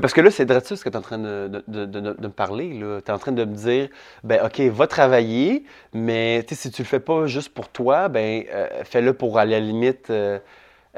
Parce 0.00 0.12
que 0.12 0.20
là, 0.20 0.30
c'est 0.30 0.46
de 0.46 0.58
ce 0.60 0.74
que 0.74 0.88
tu 0.88 0.94
es 0.94 0.96
en 0.96 1.00
train 1.00 1.18
de, 1.18 1.62
de, 1.66 1.84
de, 1.86 2.00
me 2.00 2.28
parler. 2.28 2.70
Tu 2.70 3.10
es 3.10 3.14
en 3.14 3.18
train 3.18 3.32
de 3.32 3.44
me 3.44 3.54
dire, 3.54 3.88
ben 4.24 4.44
OK, 4.44 4.60
va 4.60 4.86
travailler, 4.86 5.64
mais 5.92 6.44
si 6.50 6.70
tu 6.70 6.82
le 6.82 6.86
fais 6.86 7.00
pas 7.00 7.26
juste 7.26 7.50
pour 7.50 7.68
toi, 7.68 8.08
ben 8.08 8.44
euh, 8.52 8.84
fais-le 8.84 9.12
pour, 9.12 9.38
à 9.38 9.44
la 9.44 9.60
limite, 9.60 10.10
euh, 10.10 10.38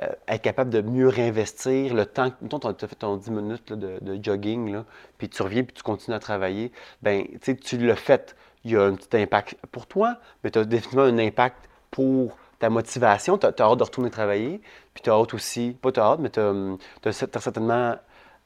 euh, 0.03 0.09
être 0.29 0.43
capable 0.43 0.71
de 0.71 0.81
mieux 0.81 1.09
réinvestir 1.09 1.95
le 1.95 2.07
temps. 2.07 2.31
Tu 2.31 2.57
as 2.85 2.89
fait 2.89 2.97
ton 2.97 3.17
10 3.17 3.31
minutes 3.31 3.73
de, 3.73 4.19
jogging, 4.23 4.73
là, 4.73 4.85
puis 5.19 5.29
tu 5.29 5.43
reviens, 5.43 5.63
puis 5.63 5.75
tu 5.75 5.83
continues 5.83 6.17
à 6.17 6.21
travailler. 6.21 6.73
Ben, 7.03 7.25
tu 7.41 7.79
l'as 7.79 7.97
fait. 7.97 8.37
Il 8.65 8.73
y 8.73 8.77
a 8.77 8.83
un 8.83 8.95
petit 8.95 9.17
impact 9.17 9.57
pour 9.73 9.87
toi, 9.87 10.17
mais 10.45 10.51
tu 10.51 10.59
as 10.59 10.65
définitivement 10.65 11.05
un 11.05 11.19
impact 11.19 11.69
pour 11.91 12.37
ta 12.59 12.71
motivation. 12.71 13.37
Tu 13.39 13.47
as, 13.47 13.49
hâte 13.49 13.79
de 13.79 13.83
retourner 13.83 14.11
travailler, 14.11 14.61
puis 14.95 15.03
tu 15.03 15.11
as 15.11 15.15
hâte 15.15 15.35
aussi, 15.35 15.77
pas 15.81 15.91
hâte, 15.97 16.21
mais 16.21 16.31
tu 16.31 16.41
as, 16.41 17.13
certainement 17.13 17.97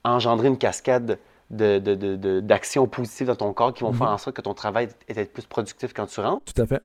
engendré 0.05 0.49
une 0.49 0.59
cascade 0.59 1.19
d'actions 1.51 1.81
de, 1.91 2.17
de, 2.17 2.41
de, 2.41 2.87
positives 2.87 3.27
dans 3.27 3.37
ton 3.37 3.53
corps 3.53 3.73
qui 3.75 3.83
vont 3.83 3.93
faire 3.93 4.11
en 4.11 4.19
sorte 4.19 4.37
que 4.37 4.43
ton 4.43 4.55
travail 4.55 4.89
est 5.09 5.33
plus 5.33 5.45
productif 5.45 5.93
quand 5.93 6.07
tu 6.07 6.21
rentres. 6.21 6.53
Tout 6.53 6.63
à 6.63 6.67
fait. 6.67 6.83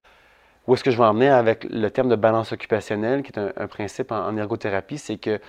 Où 0.68 0.76
est-ce 0.76 0.84
que 0.84 0.92
je 0.92 0.98
vais 0.98 1.06
en 1.06 1.16
venir 1.16 1.34
avec 1.34 1.64
le 1.64 1.90
terme 1.90 2.10
de 2.10 2.16
balance 2.16 2.52
occupationnelle, 2.52 3.24
qui 3.24 3.32
est 3.32 3.40
un, 3.40 3.68
principe 3.68 4.12
en, 4.12 4.38
ergothérapie, 4.38 5.00
c'est 5.00 5.18
que 5.18 5.40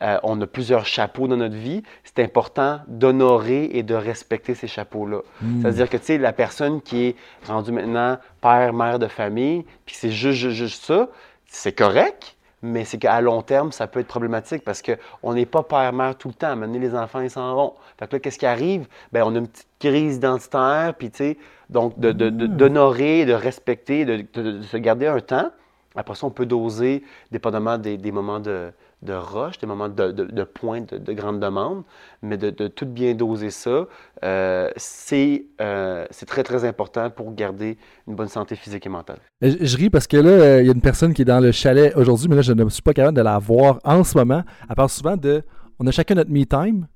euh, 0.00 0.18
on 0.22 0.40
a 0.40 0.46
plusieurs 0.46 0.86
chapeaux 0.86 1.28
dans 1.28 1.36
notre 1.36 1.56
vie. 1.56 1.82
C'est 2.02 2.20
important 2.20 2.80
d'honorer 2.88 3.68
et 3.74 3.82
de 3.82 3.94
respecter 3.94 4.54
ces 4.54 4.68
chapeaux-là. 4.68 5.18
Hmm. 5.42 5.60
C'est-à-dire 5.60 5.90
que, 5.90 5.98
tu 5.98 6.04
sais, 6.04 6.18
la 6.18 6.32
personne 6.32 6.80
qui 6.80 7.08
est 7.08 7.16
rendue 7.46 7.72
maintenant 7.72 8.16
père, 8.40 8.72
mère 8.72 8.98
de 8.98 9.08
famille, 9.08 9.66
puis 9.84 9.96
c'est 9.96 10.12
juste, 10.12 10.38
juste, 10.38 10.56
juste 10.56 10.84
ça, 10.84 11.08
c'est 11.44 11.76
correct, 11.76 12.38
mais 12.62 12.84
c'est 12.84 12.98
qu'à 12.98 13.20
long 13.20 13.42
terme, 13.42 13.72
ça 13.72 13.86
peut 13.86 14.00
être 14.00 14.06
problématique 14.06 14.64
parce 14.64 14.82
qu'on 14.82 15.34
n'est 15.34 15.46
pas 15.46 15.62
père-mère 15.62 16.16
tout 16.16 16.28
le 16.28 16.34
temps. 16.34 16.60
À 16.60 16.66
les 16.66 16.94
enfants, 16.94 17.20
ils 17.20 17.30
s'en 17.30 17.54
vont. 17.54 17.74
Fait 17.98 18.06
que 18.06 18.16
là, 18.16 18.20
qu'est-ce 18.20 18.38
qui 18.38 18.46
arrive? 18.46 18.86
Bien, 19.12 19.24
on 19.24 19.34
a 19.34 19.38
une 19.38 19.48
petite 19.48 19.68
crise 19.78 20.16
identitaire, 20.16 20.94
puis 20.98 21.10
tu 21.10 21.16
sais, 21.18 21.38
donc 21.70 21.98
d'honorer, 21.98 23.24
de, 23.24 23.30
de, 23.30 23.34
respecter, 23.34 24.04
de, 24.04 24.24
de, 24.34 24.62
se 24.62 24.76
garder 24.76 25.06
un 25.06 25.20
temps. 25.20 25.50
Après 25.96 26.14
ça, 26.14 26.26
on 26.26 26.30
peut 26.30 26.46
doser, 26.46 27.02
dépendamment 27.32 27.78
des 27.78 28.12
moments 28.12 28.40
de, 28.40 28.72
de 29.02 29.14
rush, 29.14 29.58
des 29.58 29.66
moments 29.66 29.88
de, 29.88 30.12
de, 30.12 30.24
de 30.24 30.44
pointe, 30.44 30.92
de, 30.92 31.12
grande 31.12 31.40
demande, 31.40 31.84
mais 32.22 32.36
de, 32.36 32.50
tout 32.68 32.86
bien 32.86 33.14
doser 33.14 33.50
ça, 33.50 33.86
euh, 34.24 34.70
euh, 35.12 36.06
c'est 36.10 36.26
très, 36.26 36.42
très 36.42 36.64
important 36.64 37.10
pour 37.10 37.34
garder 37.34 37.78
une 38.06 38.14
bonne 38.14 38.28
santé 38.28 38.56
physique 38.56 38.86
et 38.86 38.90
mentale. 38.90 39.18
Je, 39.40 39.76
ris 39.76 39.90
parce 39.90 40.06
que 40.06 40.18
là, 40.18 40.30
euh, 40.30 40.60
il 40.60 40.66
y 40.66 40.68
a 40.68 40.72
une 40.72 40.82
personne 40.82 41.14
qui 41.14 41.22
est 41.22 41.26
dans 41.26 41.40
le 41.40 41.52
chalet 41.52 41.94
aujourd'hui, 41.96 42.28
mais 42.28 42.36
là, 42.36 42.42
je 42.42 42.52
ne 42.52 42.68
suis 42.68 42.82
pas 42.82 42.92
capable 42.92 43.16
de 43.16 43.22
la 43.22 43.38
voir 43.38 43.78
en 43.84 44.04
ce 44.04 44.16
moment. 44.16 44.42
Elle 44.68 44.76
parle 44.76 44.90
souvent 44.90 45.16
de 45.16 45.42
on 45.78 45.86
a 45.86 45.90
chacun 45.90 46.14
notre 46.14 46.30
me-time, 46.30 46.86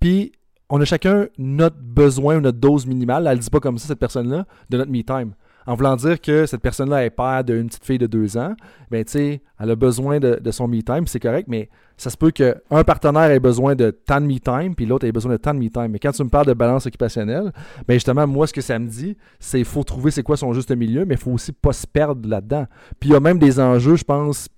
puis 0.00 0.32
on 0.68 0.80
a 0.80 0.84
chacun 0.84 1.28
notre 1.38 1.76
besoin 1.80 2.36
ou 2.36 2.40
notre 2.40 2.58
dose 2.58 2.86
minimale. 2.86 3.26
Elle 3.26 3.38
ne 3.38 3.42
dit 3.42 3.50
pas 3.50 3.60
comme 3.60 3.78
ça, 3.78 3.88
cette 3.88 3.98
personne-là, 3.98 4.44
de 4.68 4.76
notre 4.76 4.90
me-time 4.90 5.32
en 5.66 5.74
voulant 5.74 5.96
dire 5.96 6.20
que 6.20 6.46
cette 6.46 6.60
personne-là 6.60 7.04
est 7.04 7.10
père 7.10 7.44
d'une 7.44 7.68
petite 7.68 7.84
fille 7.84 7.98
de 7.98 8.06
deux 8.06 8.36
ans, 8.36 8.54
ben, 8.90 9.04
tu 9.04 9.12
sais, 9.12 9.42
elle 9.58 9.70
a 9.70 9.76
besoin 9.76 10.20
de, 10.20 10.50
son 10.50 10.68
me-time, 10.68 11.06
c'est 11.06 11.20
correct, 11.20 11.46
mais 11.48 11.68
ça 11.96 12.10
se 12.10 12.16
peut 12.16 12.30
qu'un 12.30 12.84
partenaire 12.84 13.30
ait 13.30 13.40
besoin 13.40 13.74
de 13.74 13.90
tant 13.90 14.20
de 14.20 14.26
me-time, 14.26 14.74
puis 14.74 14.86
l'autre 14.86 15.06
ait 15.06 15.12
besoin 15.12 15.32
de 15.32 15.36
tant 15.36 15.54
de 15.54 15.58
me-time. 15.58 15.88
Mais 15.88 15.98
quand 15.98 16.12
tu 16.12 16.24
me 16.24 16.28
parles 16.28 16.46
de 16.46 16.54
balance 16.54 16.86
occupationnelle, 16.86 17.52
ben 17.86 17.94
justement, 17.94 18.26
moi, 18.26 18.46
ce 18.46 18.52
que 18.52 18.60
ça 18.60 18.78
me 18.78 18.88
dit, 18.88 19.16
c'est 19.38 19.58
qu'il 19.58 19.64
faut 19.64 19.84
trouver 19.84 20.10
c'est 20.10 20.22
quoi 20.22 20.36
son 20.36 20.52
juste 20.52 20.70
milieu, 20.74 21.04
mais 21.04 21.14
il 21.14 21.20
faut 21.20 21.32
aussi 21.32 21.52
pas 21.52 21.72
se 21.72 21.86
perdre 21.86 22.28
là-dedans. 22.28 22.66
Puis 23.00 23.10
il 23.10 23.12
y 23.12 23.16
a 23.16 23.20
même 23.20 23.38
des 23.38 23.60
enjeux, 23.60 23.96
je 23.96 24.04
pense, 24.04 24.48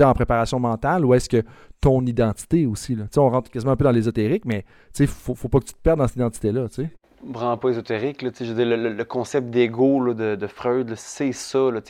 en 0.00 0.12
préparation 0.14 0.58
mentale, 0.58 1.04
où 1.04 1.14
est-ce 1.14 1.28
que 1.28 1.42
ton 1.80 2.04
identité 2.06 2.66
aussi, 2.66 2.94
là. 2.94 3.04
on 3.16 3.28
rentre 3.28 3.50
quasiment 3.50 3.72
un 3.72 3.76
peu 3.76 3.84
dans 3.84 3.90
l'ésotérique, 3.90 4.44
mais 4.44 4.64
il 4.98 5.06
faut, 5.06 5.34
faut 5.34 5.48
pas 5.48 5.60
que 5.60 5.64
tu 5.64 5.74
te 5.74 5.80
perdes 5.82 5.98
dans 5.98 6.06
cette 6.06 6.16
identité-là, 6.16 6.68
tu 6.68 6.82
sais 6.82 6.90
vraiment 7.24 7.56
pas 7.56 7.70
ésotérique. 7.70 8.22
Là, 8.22 8.30
je 8.38 8.52
le, 8.52 8.76
le, 8.92 9.04
concept 9.04 9.50
d'ego 9.50 10.14
de, 10.14 10.34
de, 10.34 10.46
Freud, 10.46 10.94
c'est 10.96 11.32
ça. 11.32 11.70
Là, 11.70 11.80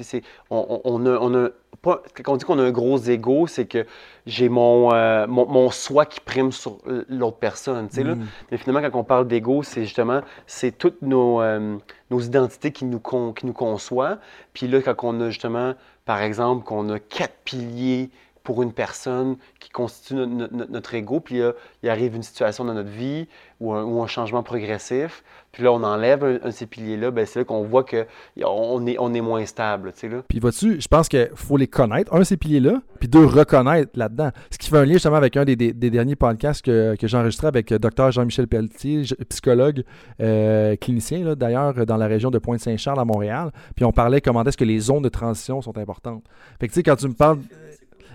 on, 0.51 0.81
on, 0.85 1.07
a, 1.07 1.19
on 1.19 1.35
a 1.35 1.49
pas, 1.83 2.03
quand 2.23 2.33
on 2.33 2.37
dit 2.37 2.45
qu'on 2.45 2.59
a 2.59 2.63
un 2.63 2.71
gros 2.71 2.99
ego, 2.99 3.47
c'est 3.47 3.67
que 3.67 3.87
j'ai 4.27 4.49
mon, 4.49 4.93
euh, 4.93 5.27
mon, 5.27 5.47
mon, 5.47 5.71
soi 5.71 6.05
qui 6.05 6.21
prime 6.21 6.53
sur 6.53 6.79
l'autre 7.09 7.39
personne. 7.39 7.89
Là. 7.97 8.15
Mm. 8.15 8.27
Mais 8.51 8.59
finalement, 8.59 8.91
quand 8.91 8.99
on 8.99 9.05
parle 9.05 9.29
d'ego, 9.29 9.63
c'est 9.63 9.85
justement 9.85 10.21
c'est 10.47 10.77
toutes 10.77 11.03
nos, 11.03 11.41
euh, 11.41 11.77
nos 12.11 12.21
identités 12.21 12.73
qui 12.73 12.85
nous, 12.85 13.01
qui 13.01 13.47
nous 13.47 13.53
conçoivent. 13.53 14.19
Puis 14.53 14.69
là, 14.69 14.81
quand 14.83 14.97
on 15.05 15.21
a 15.21 15.31
justement, 15.31 15.75
par 16.05 16.21
exemple, 16.23 16.65
qu'on 16.65 16.89
a 16.91 16.99
quatre 16.99 17.37
piliers 17.45 18.11
pour 18.51 18.65
une 18.65 18.73
personne 18.73 19.37
qui 19.61 19.71
constitue 19.71 20.17
notre 20.17 20.93
ego, 20.97 21.21
puis 21.21 21.39
là, 21.39 21.53
il 21.85 21.89
arrive 21.89 22.17
une 22.17 22.25
situation 22.25 22.65
dans 22.65 22.75
notre 22.75 22.91
vie 22.91 23.29
ou 23.61 23.73
un, 23.73 24.07
changement 24.09 24.43
progressif, 24.43 25.23
puis 25.53 25.63
là, 25.63 25.73
on 25.73 25.85
enlève 25.85 26.25
un, 26.25 26.49
de 26.49 26.51
ces 26.51 26.67
piliers-là, 26.67 27.13
ben 27.13 27.27
c'est 27.27 27.39
là 27.39 27.45
qu'on 27.45 27.63
voit 27.63 27.85
qu'on 27.85 28.87
est, 28.89 28.97
on 28.99 29.15
est 29.15 29.21
moins 29.21 29.47
stable. 29.47 29.93
Tu 29.93 30.01
sais, 30.01 30.09
là. 30.09 30.23
Puis 30.27 30.41
vois-tu, 30.41 30.81
je 30.81 30.89
pense 30.89 31.09
qu'il 31.09 31.31
faut 31.37 31.57
les 31.57 31.69
connaître, 31.69 32.13
un, 32.13 32.25
ces 32.25 32.37
piliers-là, 32.37 32.83
puis 32.99 33.07
deux, 33.07 33.25
reconnaître 33.25 33.93
là-dedans. 33.95 34.31
Ce 34.51 34.59
qui 34.59 34.69
fait 34.69 34.79
un 34.79 34.85
lien 34.85 34.95
justement 34.95 35.15
avec 35.15 35.37
un 35.37 35.45
des, 35.45 35.57
derniers 35.57 36.17
podcasts 36.17 36.65
que, 36.65 36.97
que 36.97 37.07
j'ai 37.07 37.17
enregistré 37.17 37.47
avec 37.47 37.73
Dr. 37.73 38.11
Jean-Michel 38.11 38.49
Pelletier, 38.49 39.05
psychologue 39.29 39.85
euh, 40.21 40.75
clinicien, 40.75 41.37
d'ailleurs, 41.37 41.87
dans 41.87 41.99
la 41.99 42.09
région 42.09 42.33
de 42.33 42.39
Pointe-Saint-Charles 42.39 42.99
à 42.99 43.05
Montréal, 43.05 43.53
puis 43.77 43.85
on 43.85 43.93
parlait 43.93 44.21
comment 44.21 44.43
est-ce 44.43 44.57
que 44.57 44.65
les 44.65 44.81
zones 44.81 45.03
de 45.03 45.09
transition 45.09 45.63
sont 45.63 45.79
importantes. 45.79 46.25
Fait 46.59 46.67
que 46.67 46.73
tu 46.73 46.81
sais, 46.81 46.83
quand 46.83 46.97
tu 46.97 47.07
me 47.07 47.15
parles... 47.15 47.39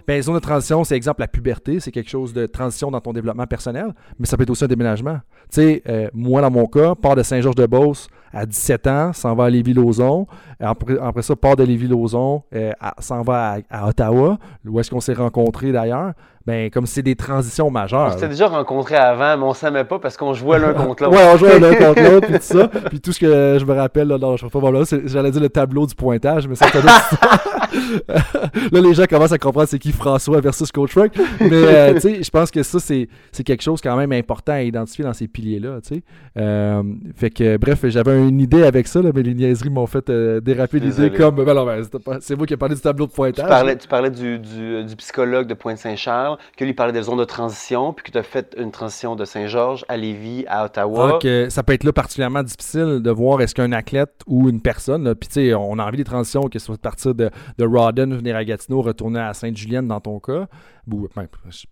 Ben, 0.07 0.21
zone 0.21 0.35
de 0.35 0.39
transition, 0.39 0.83
c'est 0.83 0.95
exemple 0.95 1.21
la 1.21 1.27
puberté, 1.27 1.79
c'est 1.79 1.91
quelque 1.91 2.09
chose 2.09 2.31
de 2.31 2.45
transition 2.45 2.91
dans 2.91 3.01
ton 3.01 3.11
développement 3.11 3.47
personnel, 3.47 3.93
mais 4.19 4.27
ça 4.27 4.37
peut 4.37 4.43
être 4.43 4.51
aussi 4.51 4.63
un 4.63 4.67
déménagement. 4.67 5.19
Tu 5.51 5.61
sais, 5.61 5.83
euh, 5.89 6.09
moi, 6.13 6.41
dans 6.41 6.51
mon 6.51 6.67
cas, 6.67 6.93
part 6.95 7.15
de 7.15 7.23
Saint-Georges-de-Beauce 7.23 8.07
à 8.35 8.45
17 8.45 8.87
ans, 8.87 9.13
s'en 9.13 9.33
va 9.33 9.45
à 9.45 9.49
Lévis-Lauzon. 9.49 10.27
Après, 10.59 10.97
après, 11.01 11.21
ça, 11.21 11.35
part 11.35 11.55
de 11.55 11.63
Lévis-Lauzon, 11.63 12.43
euh, 12.53 12.71
s'en 12.99 13.21
va 13.21 13.57
à, 13.69 13.87
Ottawa, 13.87 14.37
où 14.67 14.79
est-ce 14.79 14.91
qu'on 14.91 14.99
s'est 14.99 15.13
rencontrés 15.13 15.71
d'ailleurs 15.71 16.11
ben, 16.45 16.69
comme 16.69 16.85
c'est 16.85 17.01
des 17.01 17.15
transitions 17.15 17.71
majeures. 17.71 18.09
On 18.09 18.11
s'était 18.11 18.27
déjà 18.27 18.47
rencontrés 18.47 18.95
avant, 18.95 19.35
mais 19.35 19.43
on 19.43 19.49
ne 19.49 19.55
s'aimait 19.55 19.83
pas 19.83 19.97
parce 19.97 20.15
qu'on 20.15 20.35
jouait 20.35 20.59
l'un 20.59 20.73
contre 20.73 21.03
l'autre. 21.03 21.15
ouais, 21.17 21.23
on 21.33 21.37
jouait 21.37 21.59
l'un 21.59 21.73
contre 21.73 22.03
l'autre, 22.11 22.27
puis 22.27 22.37
tout 22.37 22.43
ça. 22.43 22.67
Puis 22.67 22.99
tout 22.99 23.11
ce 23.11 23.19
que 23.19 23.57
je 23.59 23.65
me 23.65 23.73
rappelle, 23.73 24.09
là, 24.09 24.19
non, 24.19 24.37
je 24.37 24.45
pas, 24.45 24.59
j'allais 25.05 25.31
dire 25.31 25.41
le 25.41 25.49
tableau 25.49 25.87
du 25.87 25.95
pointage, 25.95 26.47
mais 26.47 26.53
c'est 26.53 26.71
Là, 28.71 28.81
les 28.81 28.93
gens 28.93 29.05
commencent 29.05 29.31
à 29.31 29.37
comprendre 29.37 29.67
c'est 29.67 29.79
qui 29.79 29.91
François 29.91 30.39
versus 30.39 30.71
Coach 30.71 30.91
Frank. 30.91 31.11
Mais, 31.39 31.49
euh, 31.51 31.93
tu 31.95 32.01
sais, 32.01 32.23
je 32.23 32.29
pense 32.29 32.51
que 32.51 32.61
ça, 32.61 32.79
c'est, 32.79 33.07
quelque 33.43 33.63
chose 33.63 33.81
quand 33.81 33.97
même 33.97 34.11
important 34.11 34.53
à 34.53 34.61
identifier 34.61 35.03
dans 35.03 35.13
ces 35.13 35.27
piliers-là, 35.27 35.79
tu 35.81 35.95
sais. 35.95 36.03
Euh, 36.37 36.83
fait 37.15 37.31
que, 37.31 37.57
bref, 37.57 37.85
j'avais 37.87 38.24
une 38.27 38.41
idée 38.41 38.63
avec 38.63 38.87
ça, 38.87 39.01
là, 39.01 39.11
mais 39.13 39.23
les 39.23 39.33
niaiseries 39.33 39.69
m'ont 39.69 39.87
fait 39.87 40.09
euh, 40.09 40.39
déraper 40.41 40.79
l'idée 40.79 41.11
comme... 41.11 41.43
Ben, 41.43 41.53
non, 41.53 41.65
ben, 41.65 41.83
c'est 42.19 42.35
vous 42.35 42.45
qui 42.45 42.53
avez 42.53 42.59
parlé 42.59 42.75
du 42.75 42.81
tableau 42.81 43.07
de 43.07 43.11
pointage. 43.11 43.45
Tu 43.45 43.49
parlais, 43.49 43.77
tu 43.77 43.87
parlais 43.87 44.11
du, 44.11 44.39
du, 44.39 44.83
du 44.83 44.95
psychologue 44.95 45.47
de 45.47 45.53
Pointe-Saint-Charles 45.53 46.37
que 46.57 46.65
lui 46.65 46.73
parlait 46.73 46.93
des 46.93 47.03
zones 47.03 47.17
de 47.17 47.25
transition, 47.25 47.93
puis 47.93 48.03
que 48.03 48.11
tu 48.11 48.17
as 48.17 48.23
fait 48.23 48.55
une 48.57 48.71
transition 48.71 49.15
de 49.15 49.25
Saint-Georges 49.25 49.85
à 49.87 49.97
Lévis, 49.97 50.45
à 50.47 50.65
Ottawa. 50.65 51.19
ça 51.49 51.63
peut 51.63 51.73
être 51.73 51.83
là 51.83 51.93
particulièrement 51.93 52.43
difficile 52.43 52.99
de 53.01 53.11
voir 53.11 53.41
est-ce 53.41 53.55
qu'un 53.55 53.71
athlète 53.71 54.13
ou 54.27 54.49
une 54.49 54.61
personne, 54.61 55.15
puis 55.15 55.29
tu 55.29 55.33
sais, 55.33 55.53
on 55.53 55.79
a 55.79 55.85
envie 55.85 55.97
des 55.97 56.03
transitions, 56.03 56.43
que 56.43 56.59
ce 56.59 56.65
soit 56.65 56.75
de 56.75 56.81
partir 56.81 57.15
de, 57.15 57.29
de 57.57 57.65
Rawdon, 57.65 58.09
venir 58.15 58.35
à 58.35 58.43
Gatineau, 58.43 58.81
retourner 58.81 59.19
à 59.19 59.33
Sainte-Julienne 59.33 59.87
dans 59.87 59.99
ton 59.99 60.19
cas, 60.19 60.47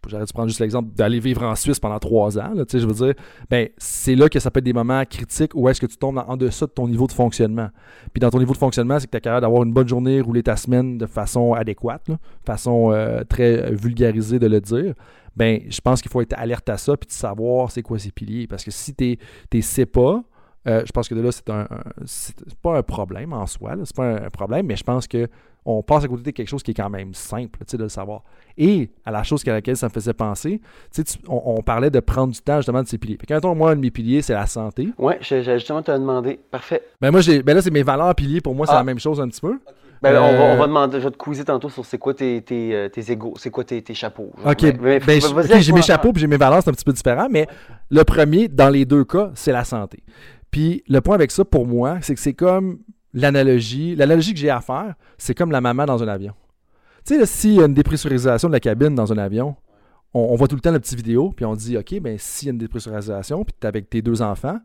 j'arrête 0.07 0.27
de 0.27 0.33
prendre 0.33 0.49
juste 0.49 0.59
l'exemple 0.59 0.89
d'aller 0.95 1.19
vivre 1.19 1.43
en 1.43 1.55
Suisse 1.55 1.79
pendant 1.79 1.99
trois 1.99 2.37
ans, 2.37 2.53
là, 2.53 2.63
je 2.71 2.85
veux 2.85 2.93
dire, 2.93 3.13
ben, 3.49 3.69
c'est 3.77 4.15
là 4.15 4.29
que 4.29 4.39
ça 4.39 4.51
peut 4.51 4.59
être 4.59 4.65
des 4.65 4.73
moments 4.73 5.03
critiques 5.05 5.51
où 5.55 5.69
est-ce 5.69 5.79
que 5.79 5.85
tu 5.85 5.97
tombes 5.97 6.23
en, 6.25 6.37
deçà 6.37 6.65
de 6.65 6.71
ton 6.71 6.87
niveau 6.87 7.07
de 7.07 7.11
fonctionnement. 7.11 7.69
Puis 8.13 8.19
dans 8.19 8.29
ton 8.29 8.39
niveau 8.39 8.53
de 8.53 8.57
fonctionnement, 8.57 8.99
c'est 8.99 9.07
que 9.07 9.11
tu 9.11 9.17
es 9.17 9.21
capable 9.21 9.41
d'avoir 9.41 9.63
une 9.63 9.73
bonne 9.73 9.87
journée, 9.87 10.21
rouler 10.21 10.43
ta 10.43 10.55
semaine 10.55 10.97
de 10.97 11.05
façon 11.05 11.53
adéquate, 11.53 12.07
de 12.07 12.17
façon 12.45 12.91
euh, 12.91 13.23
très 13.23 13.71
vulgarisée 13.73 14.39
de 14.39 14.47
le 14.47 14.61
dire. 14.61 14.93
Ben, 15.35 15.61
je 15.67 15.81
pense 15.81 16.01
qu'il 16.01 16.11
faut 16.11 16.21
être 16.21 16.33
alerte 16.37 16.69
à 16.69 16.77
ça 16.77 16.95
puis 16.95 17.07
de 17.07 17.11
savoir 17.11 17.71
c'est 17.71 17.81
quoi 17.81 17.97
ces 17.97 18.11
piliers. 18.11 18.47
Parce 18.47 18.63
que 18.63 18.71
si 18.71 18.93
tu 18.93 19.17
ne 19.53 19.61
sais 19.61 19.85
pas, 19.85 20.23
euh, 20.67 20.83
je 20.85 20.91
pense 20.91 21.07
que 21.07 21.15
de 21.15 21.21
là, 21.21 21.31
c'est 21.31 21.49
un, 21.49 21.67
pas 22.61 22.77
un 22.77 22.83
problème 22.83 23.33
en 23.33 23.45
soi. 23.45 23.73
C'est 23.83 23.95
pas 23.95 24.05
un, 24.05 24.29
problème, 24.29 24.65
mais 24.65 24.75
je 24.75 24.83
pense 24.83 25.07
que 25.07 25.27
on 25.65 25.81
passe 25.81 26.03
à 26.03 26.07
côté 26.09 26.23
de 26.23 26.31
quelque 26.31 26.47
chose 26.47 26.61
qui 26.61 26.71
est 26.71 26.73
quand 26.73 26.89
même 26.89 27.13
simple 27.13 27.59
de 27.65 27.77
le 27.77 27.89
savoir. 27.89 28.23
Et 28.57 28.89
à 29.05 29.11
la 29.11 29.23
chose 29.23 29.47
à 29.47 29.51
laquelle 29.51 29.77
ça 29.77 29.87
me 29.87 29.93
faisait 29.93 30.13
penser, 30.13 30.59
on, 31.27 31.61
parlait 31.61 31.89
de 31.89 32.01
prendre 32.01 32.33
du 32.33 32.41
temps 32.41 32.57
justement 32.57 32.83
de 32.83 32.87
ces 32.87 32.97
piliers. 32.97 33.17
quand 33.25 33.55
moi, 33.55 33.71
un 33.71 33.75
de 33.75 33.81
mes 33.81 33.91
piliers, 33.91 34.21
c'est 34.21 34.33
la 34.33 34.45
santé. 34.45 34.89
Oui, 34.97 35.13
j'ai 35.21 35.41
justement 35.43 35.81
te 35.81 35.91
demandé. 35.91 36.39
Parfait. 36.51 36.83
Ben 36.99 37.11
moi, 37.11 37.21
ben 37.45 37.55
là, 37.55 37.61
c'est 37.61 37.71
mes 37.71 37.83
valeurs 37.83 38.13
piliers. 38.13 38.41
Pour 38.41 38.55
moi, 38.55 38.67
c'est 38.67 38.73
la 38.73 38.79
ah. 38.79 38.83
même 38.83 38.99
chose 38.99 39.21
un 39.21 39.29
petit 39.29 39.41
peu. 39.41 39.57
Ben, 40.03 40.21
on, 40.21 40.57
va, 40.57 40.63
euh, 40.63 40.67
demander, 40.67 40.99
je 40.99 41.05
vais 41.05 41.11
te 41.11 41.23
quizer 41.23 41.45
tantôt 41.45 41.69
sur 41.69 41.85
c'est 41.85 41.97
quoi 41.97 42.13
tes, 42.13 42.41
tes, 42.41 42.75
euh, 42.75 42.89
tes 42.89 43.09
égaux, 43.09 43.35
c'est 43.37 43.49
quoi 43.49 43.63
tes, 43.63 43.81
tes 43.81 43.93
chapeaux. 43.93 44.33
OK, 44.45 44.77
ben, 44.77 45.61
j'ai 45.61 45.71
mes 45.71 45.81
chapeaux 45.81 46.11
puis 46.11 46.19
j'ai 46.19 46.27
mes 46.27 46.35
valeurs, 46.35 46.61
c'est 46.61 46.69
un 46.69 46.73
petit 46.73 46.83
peu 46.83 46.91
différent, 46.91 47.27
mais 47.31 47.47
le 47.89 48.03
premier, 48.03 48.49
dans 48.49 48.67
les 48.67 48.83
deux 48.83 49.05
cas, 49.05 49.31
c'est 49.33 49.53
la 49.53 49.63
santé. 49.63 50.03
Puis 50.53 50.83
le 50.87 51.01
point 51.01 51.15
avec 51.15 51.31
ça, 51.31 51.43
pour 51.43 51.65
moi, 51.65 51.97
c'est 52.01 52.13
que 52.13 52.19
c'est 52.19 52.35
comme 52.35 52.77
l'analogie. 53.11 53.95
L'analogie 53.95 54.33
que 54.33 54.39
j'ai 54.39 54.51
à 54.51 54.61
faire, 54.61 54.93
c'est 55.17 55.33
comme 55.33 55.51
la 55.51 55.61
maman 55.61 55.85
dans 55.87 56.03
un 56.03 56.07
avion. 56.07 56.33
Tu 57.05 57.15
sais, 57.15 57.25
s'il 57.25 57.53
y 57.55 57.59
a 57.59 57.65
une 57.65 57.73
dépressurisation 57.73 58.49
de 58.49 58.53
la 58.53 58.59
cabine 58.59 58.93
dans 58.93 59.11
un 59.11 59.17
avion, 59.17 59.55
on, 60.13 60.35
voit 60.35 60.47
tout 60.47 60.53
le 60.53 60.61
temps 60.61 60.71
la 60.71 60.79
petite 60.79 60.95
vidéo, 60.95 61.33
puis 61.35 61.43
on 61.43 61.55
dit, 61.55 61.75
OK, 61.75 61.99
ben 61.99 62.17
s'il 62.19 62.45
y 62.45 62.49
a 62.49 62.53
une 62.53 62.59
dépressurisation, 62.59 63.43
puis 63.43 63.55
tu 63.59 63.65
es 63.65 63.67
avec 63.67 63.89
tes 63.89 64.03
deux 64.03 64.21
enfants, 64.21 64.59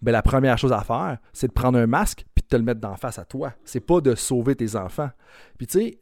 ben 0.00 0.12
la 0.12 0.22
première 0.22 0.58
chose 0.58 0.72
à 0.72 0.82
faire, 0.82 1.18
c'est 1.32 1.48
de 1.48 1.52
prendre 1.52 1.76
un 1.76 1.88
masque, 1.88 2.24
puis 2.36 2.42
de 2.42 2.46
te 2.46 2.54
le 2.54 2.62
mettre 2.62 2.80
d'en 2.80 2.94
face 2.94 3.18
à 3.18 3.24
toi. 3.24 3.52
C'est 3.64 3.80
pas 3.80 4.00
de 4.00 4.14
sauver 4.14 4.54
tes 4.54 4.76
enfants. 4.76 5.10
Puis 5.58 5.66
tu 5.66 5.80
sais, 5.80 5.98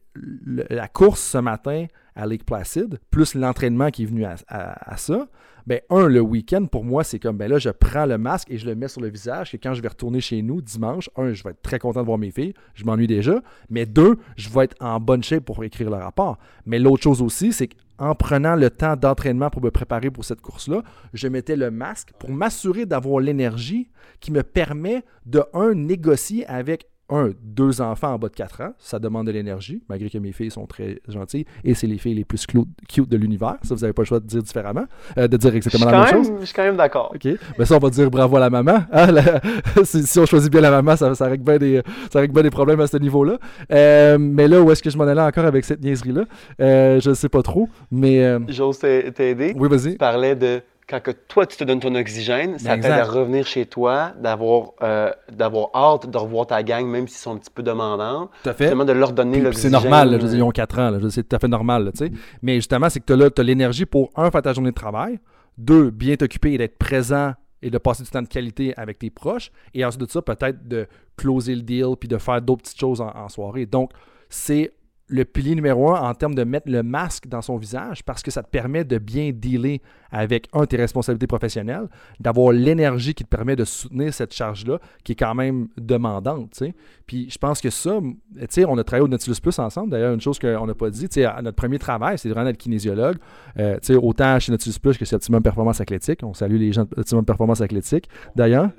la 0.69 0.87
course 0.87 1.23
ce 1.23 1.39
matin 1.39 1.87
à 2.15 2.27
Lake 2.27 2.45
Placid, 2.45 3.01
plus 3.11 3.35
l'entraînement 3.35 3.89
qui 3.91 4.03
est 4.03 4.07
venu 4.07 4.27
à 4.27 4.97
ça, 4.99 5.29
ben 5.67 5.81
un, 5.91 6.09
le 6.09 6.21
week-end, 6.21 6.67
pour 6.67 6.85
moi, 6.85 7.05
c'est 7.05 7.19
comme, 7.19 7.37
ben 7.37 7.51
là, 7.51 7.59
je 7.59 7.71
prends 7.71 8.07
le 8.07 8.19
masque 8.19 8.51
et 8.51 8.59
je 8.59 8.67
le 8.67 8.75
mets 8.75 8.89
sur 8.89 9.01
le 9.01 9.09
visage, 9.09 9.53
que 9.53 9.57
quand 9.57 9.75
je 9.75 9.83
vais 9.83 9.89
retourner 9.89 10.21
chez 10.21 10.43
nous 10.43 10.61
dimanche, 10.61 11.11
un, 11.17 11.33
je 11.33 11.43
vais 11.43 11.51
être 11.51 11.63
très 11.63 11.79
content 11.79 12.01
de 12.01 12.07
voir 12.07 12.19
mes 12.19 12.31
filles, 12.31 12.55
je 12.75 12.85
m'ennuie 12.85 13.07
déjà, 13.07 13.41
mais 13.69 13.87
deux, 13.87 14.19
je 14.37 14.49
vais 14.49 14.65
être 14.65 14.77
en 14.81 15.01
bonne 15.01 15.23
shape 15.23 15.45
pour 15.45 15.63
écrire 15.65 15.91
le 15.91 15.97
rapport. 15.97 16.39
Mais 16.67 16.79
l'autre 16.79 17.03
chose 17.03 17.23
aussi, 17.23 17.53
c'est 17.53 17.69
qu'en 17.69 18.15
prenant 18.15 18.57
le 18.57 18.71
temps 18.71 18.97
d'entraînement 18.97 19.51
pour 19.51 19.63
me 19.63 19.71
préparer 19.71 20.11
pour 20.11 20.25
cette 20.25 20.41
course-là, 20.41 20.83
je 21.13 21.29
mettais 21.29 21.57
le 21.57 21.71
masque 21.71 22.13
pour 22.19 22.31
m'assurer 22.31 22.87
d'avoir 22.87 23.21
l'énergie 23.21 23.91
qui 24.21 24.33
me 24.33 24.43
permet 24.43 25.05
de, 25.27 25.43
un, 25.55 25.75
négocier 25.75 26.47
avec 26.47 26.87
un, 27.11 27.31
deux 27.43 27.81
enfants 27.81 28.15
en 28.15 28.19
bas 28.19 28.29
de 28.29 28.35
4 28.35 28.61
ans, 28.63 28.73
ça 28.79 28.99
demande 28.99 29.27
de 29.27 29.33
l'énergie, 29.33 29.83
malgré 29.89 30.09
que 30.11 30.19
mes 30.19 30.33
filles 30.33 30.51
sont 30.51 30.67
très 30.67 31.01
gentilles, 31.09 31.45
et 31.65 31.75
c'est 31.75 31.87
les 31.87 31.99
filles 31.99 32.15
les 32.15 32.25
plus 32.25 32.47
cute 32.47 33.09
de 33.09 33.17
l'univers. 33.17 33.57
Ça, 33.63 33.75
vous 33.75 33.81
n'avez 33.81 33.93
pas 33.93 34.03
le 34.03 34.07
choix 34.07 34.21
de 34.21 34.27
dire 34.27 34.43
différemment, 34.43 34.85
euh, 35.19 35.29
de 35.29 35.37
dire 35.37 35.55
exactement 35.55 35.87
la 35.87 35.93
même 35.93 36.01
même, 36.15 36.25
chose. 36.25 36.33
je 36.41 36.45
suis 36.47 36.55
quand 36.55 36.63
même 36.65 36.77
d'accord. 36.77 37.13
OK. 37.15 37.29
Mais 37.59 37.65
ça, 37.65 37.77
on 37.77 37.79
va 37.79 37.91
dire 37.91 38.11
bravo 38.11 38.37
à 38.37 38.41
la 38.41 38.51
maman. 38.51 38.85
hein, 38.93 39.13
la- 39.13 39.41
si, 39.85 40.03
si 40.05 40.19
on 40.19 40.27
choisit 40.27 40.51
bien 40.51 40.61
la 40.61 40.71
maman, 40.71 40.97
ça, 40.97 41.15
ça 41.15 41.27
règle 41.27 41.45
bien 41.45 41.59
des, 41.59 41.83
ça 42.13 42.21
règle 42.21 42.33
bien 42.35 42.43
des 42.43 42.51
problèmes 42.51 42.81
à 42.81 42.87
ce 42.87 42.97
niveau-là. 42.97 43.39
Euh, 43.73 44.19
mais 44.19 44.49
là, 44.49 44.61
où 44.63 44.71
est-ce 44.71 44.83
que 44.83 44.91
je 44.91 44.97
m'en 44.99 45.05
allais 45.05 45.21
encore 45.21 45.45
avec 45.45 45.65
cette 45.65 45.83
niaiserie-là? 45.83 46.25
Euh, 46.61 47.01
je 47.01 47.11
ne 47.11 47.15
sais 47.15 47.29
pas 47.29 47.43
trop. 47.43 47.69
Mais 47.91 48.37
J'ose 48.49 48.79
t'a- 48.79 49.11
t'aider. 49.11 49.55
oui, 49.57 49.69
vas-y. 49.69 49.93
Tu 49.93 49.99
parlais 49.99 50.35
de 50.37 50.61
quand 50.91 51.01
que 51.01 51.13
toi, 51.13 51.47
tu 51.47 51.57
te 51.57 51.63
donnes 51.63 51.79
ton 51.79 51.95
oxygène, 51.95 52.59
ça 52.59 52.71
t'aide 52.71 52.87
Exact. 52.87 53.01
à 53.01 53.05
revenir 53.05 53.47
chez 53.47 53.65
toi, 53.65 54.13
d'avoir 54.21 54.73
euh, 54.83 55.11
d'avoir 55.33 55.71
hâte 55.75 56.11
de 56.11 56.19
revoir 56.19 56.49
ta 56.49 56.63
gang, 56.65 56.85
même 56.85 57.07
s'ils 57.07 57.19
sont 57.19 57.33
un 57.33 57.39
petit 57.39 57.51
peu 57.51 57.63
demandants. 57.63 58.29
Tout 58.43 58.49
à 58.51 58.53
fait. 58.53 58.65
Justement, 58.65 58.85
de 58.85 58.93
leur 58.93 59.13
donner 59.13 59.41
l'oxygène. 59.41 59.71
c'est 59.71 59.83
normal, 59.83 60.11
là, 60.11 60.19
je 60.19 60.23
veux 60.23 60.29
dire, 60.31 60.39
ils 60.39 60.43
ont 60.43 60.51
4 60.51 60.79
ans, 60.81 60.99
c'est 61.11 61.29
tout 61.29 61.37
à 61.37 61.39
fait 61.39 61.49
normal. 61.49 61.85
là. 61.85 62.09
Mais 62.43 62.57
justement, 62.57 62.91
c'est 62.91 63.01
que 63.01 63.31
tu 63.31 63.41
as, 63.41 63.45
l'énergie 63.45 63.87
pour, 63.87 64.11
un, 64.17 64.31
faire 64.31 64.43
ta 64.43 64.53
journée 64.53 64.71
de 64.71 64.75
travail, 64.75 65.21
deux, 65.57 65.91
bien 65.91 66.17
t'occuper 66.17 66.53
et 66.55 66.59
d'être 66.59 66.77
présent 66.77 67.35
et 67.63 67.71
de 67.71 67.79
passer 67.79 68.03
du 68.03 68.11
temps 68.11 68.23
de 68.23 68.29
qualité 68.29 68.75
avec 68.77 68.99
tes 68.99 69.11
proches, 69.11 69.53
et 69.75 69.85
ensuite 69.85 70.01
de 70.01 70.11
ça, 70.11 70.23
peut-être 70.23 70.67
de 70.67 70.87
closer 71.17 71.55
le 71.55 71.63
deal 71.63 71.95
puis 71.99 72.09
de 72.09 72.19
faire 72.19 72.41
d'autres 72.43 72.63
petites 72.63 72.81
choses 72.81 73.01
en, 73.01 73.11
en 73.15 73.29
soirée. 73.29 73.67
Donc, 73.67 73.91
c'est 74.29 74.73
le 75.11 75.25
pilier 75.25 75.55
numéro 75.55 75.91
un 75.95 76.01
en 76.01 76.15
termes 76.15 76.35
de 76.35 76.45
mettre 76.45 76.71
le 76.71 76.83
masque 76.83 77.27
dans 77.27 77.43
son 77.43 77.57
visage 77.57 78.05
parce 78.05 78.23
que 78.23 78.31
ça 78.31 78.43
te 78.43 78.49
permet 78.49 78.85
de 78.85 78.99
bien 78.99 79.33
dealer 79.35 79.83
avec, 80.13 80.49
un, 80.53 80.67
tes 80.67 80.77
responsabilités 80.77 81.27
professionnelles, 81.27 81.89
d'avoir 82.21 82.53
l'énergie 82.53 83.15
qui 83.15 83.25
te 83.25 83.29
permet 83.29 83.57
de 83.57 83.65
soutenir 83.65 84.15
cette 84.15 84.33
charge-là 84.33 84.79
qui 85.05 85.13
est 85.13 85.17
quand 85.17 85.35
même 85.35 85.69
demandante. 85.77 86.63
Puis 87.07 87.29
je 87.29 87.39
pense 87.39 87.61
que 87.61 87.71
ça, 87.71 87.99
on 87.99 88.79
a 88.79 88.85
travaillé 88.85 89.05
au 89.05 89.09
Nautilus 89.09 89.41
Plus 89.43 89.59
ensemble. 89.59 89.91
D'ailleurs, 89.91 90.15
une 90.15 90.21
chose 90.21 90.39
qu'on 90.39 90.67
n'a 90.67 90.75
pas 90.75 90.91
dit, 90.91 91.09
notre 91.43 91.57
premier 91.57 91.79
travail, 91.79 92.19
c'est 92.19 92.29
vraiment 92.29 92.47
d'être 92.47 92.59
kinésiologue. 92.59 93.17
Euh, 93.59 93.79
autant 94.01 94.39
chez 94.39 94.53
Nautilus 94.53 94.79
Plus 94.81 94.97
que 94.97 95.05
chez 95.05 95.17
Optimum 95.17 95.43
Performance 95.43 95.81
Athlétique. 95.81 96.21
On 96.23 96.35
salue 96.35 96.57
les 96.57 96.73
gens 96.73 96.85
de 96.85 96.91
Optimum 96.97 97.25
Performance 97.25 97.61
Athlétique. 97.61 98.09
D'ailleurs, 98.37 98.71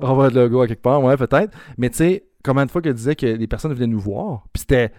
on 0.00 0.14
va 0.14 0.28
le 0.28 0.34
logo 0.34 0.62
à 0.62 0.66
quelque 0.66 0.82
part, 0.82 1.02
ouais, 1.02 1.16
peut-être. 1.16 1.56
Mais 1.76 1.90
tu 1.90 1.98
sais, 1.98 2.24
combien 2.44 2.66
de 2.66 2.70
fois 2.70 2.82
que 2.82 2.88
disait 2.88 3.14
que 3.14 3.26
les 3.26 3.46
personnes 3.46 3.72
venaient 3.72 3.86
nous 3.86 4.00
voir, 4.00 4.44
puis 4.52 4.60
c'était 4.60 4.92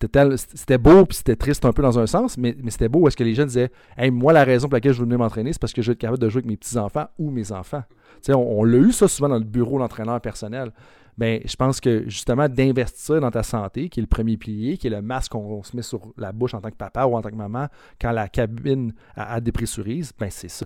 c'était 0.00 0.78
beau 0.78 1.04
puis 1.04 1.16
c'était 1.16 1.36
triste 1.36 1.64
un 1.64 1.72
peu 1.72 1.82
dans 1.82 1.98
un 1.98 2.06
sens, 2.06 2.38
mais, 2.38 2.56
mais 2.62 2.70
c'était 2.70 2.88
beau 2.88 3.06
est-ce 3.08 3.16
que 3.16 3.24
les 3.24 3.34
gens 3.34 3.44
disaient 3.44 3.70
Hey, 3.96 4.10
moi, 4.10 4.32
la 4.32 4.44
raison 4.44 4.68
pour 4.68 4.74
laquelle 4.74 4.92
je 4.92 4.98
veux 4.98 5.04
venir 5.04 5.18
m'entraîner, 5.18 5.52
c'est 5.52 5.60
parce 5.60 5.72
que 5.72 5.82
je 5.82 5.88
veux 5.88 5.92
être 5.92 5.98
capable 5.98 6.20
de 6.20 6.28
jouer 6.28 6.38
avec 6.40 6.50
mes 6.50 6.56
petits-enfants 6.56 7.06
ou 7.18 7.30
mes 7.30 7.52
enfants? 7.52 7.82
On, 8.28 8.34
on 8.34 8.64
l'a 8.64 8.78
eu 8.78 8.92
ça 8.92 9.08
souvent 9.08 9.28
dans 9.28 9.38
le 9.38 9.44
bureau 9.44 9.76
de 9.76 9.82
l'entraîneur 9.82 10.20
personnel. 10.20 10.72
Ben, 11.18 11.40
je 11.44 11.56
pense 11.56 11.80
que 11.80 12.08
justement 12.08 12.48
d'investir 12.48 13.20
dans 13.20 13.32
ta 13.32 13.42
santé, 13.42 13.88
qui 13.88 13.98
est 13.98 14.02
le 14.02 14.06
premier 14.06 14.36
pilier, 14.36 14.78
qui 14.78 14.86
est 14.86 14.90
le 14.90 15.02
masque 15.02 15.32
qu'on 15.32 15.40
on 15.40 15.62
se 15.64 15.74
met 15.74 15.82
sur 15.82 16.12
la 16.16 16.30
bouche 16.30 16.54
en 16.54 16.60
tant 16.60 16.70
que 16.70 16.76
papa 16.76 17.06
ou 17.06 17.16
en 17.16 17.22
tant 17.22 17.30
que 17.30 17.34
maman 17.34 17.66
quand 18.00 18.12
la 18.12 18.28
cabine 18.28 18.94
elle 19.16 19.40
dépressurise, 19.42 20.12
ben 20.16 20.30
c'est 20.30 20.48
ça. 20.48 20.64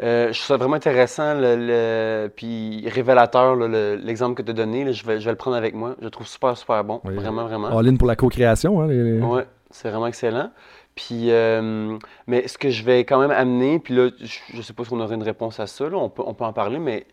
Euh, 0.00 0.28
je 0.32 0.38
trouve 0.38 0.46
ça 0.46 0.56
vraiment 0.56 0.76
intéressant, 0.76 1.34
le, 1.34 1.56
le- 1.56 2.28
puis 2.28 2.88
révélateur, 2.88 3.56
le- 3.56 3.96
l'exemple 3.96 4.34
que 4.36 4.42
tu 4.42 4.50
as 4.50 4.54
donné. 4.54 4.84
là, 4.84 4.92
je, 4.92 5.04
vais, 5.04 5.18
je 5.20 5.24
vais 5.24 5.32
le 5.32 5.36
prendre 5.36 5.56
avec 5.56 5.74
moi. 5.74 5.96
Je 5.98 6.04
le 6.04 6.10
trouve 6.10 6.26
super, 6.28 6.56
super 6.56 6.84
bon. 6.84 7.00
Oui. 7.04 7.14
Vraiment, 7.14 7.44
vraiment. 7.46 7.76
All 7.76 7.88
in 7.88 7.96
pour 7.96 8.06
la 8.06 8.14
co-création. 8.16 8.80
Hein, 8.80 8.86
les- 8.86 9.18
Ouais, 9.20 9.44
c'est 9.70 9.90
vraiment 9.90 10.06
excellent. 10.06 10.50
Puis, 10.94 11.30
euh, 11.30 11.96
mais 12.26 12.46
ce 12.48 12.58
que 12.58 12.70
je 12.70 12.82
vais 12.84 13.00
quand 13.04 13.18
même 13.20 13.30
amener, 13.32 13.78
puis 13.80 13.94
là, 13.94 14.10
je, 14.20 14.38
je 14.54 14.62
sais 14.62 14.72
pas 14.72 14.84
si 14.84 14.92
on 14.92 15.00
aurait 15.00 15.14
une 15.14 15.22
réponse 15.22 15.58
à 15.60 15.66
ça, 15.66 15.88
là, 15.88 15.96
on, 15.96 16.08
peut, 16.08 16.22
on 16.24 16.34
peut 16.34 16.44
en 16.44 16.52
parler, 16.52 16.78
mais 16.78 17.06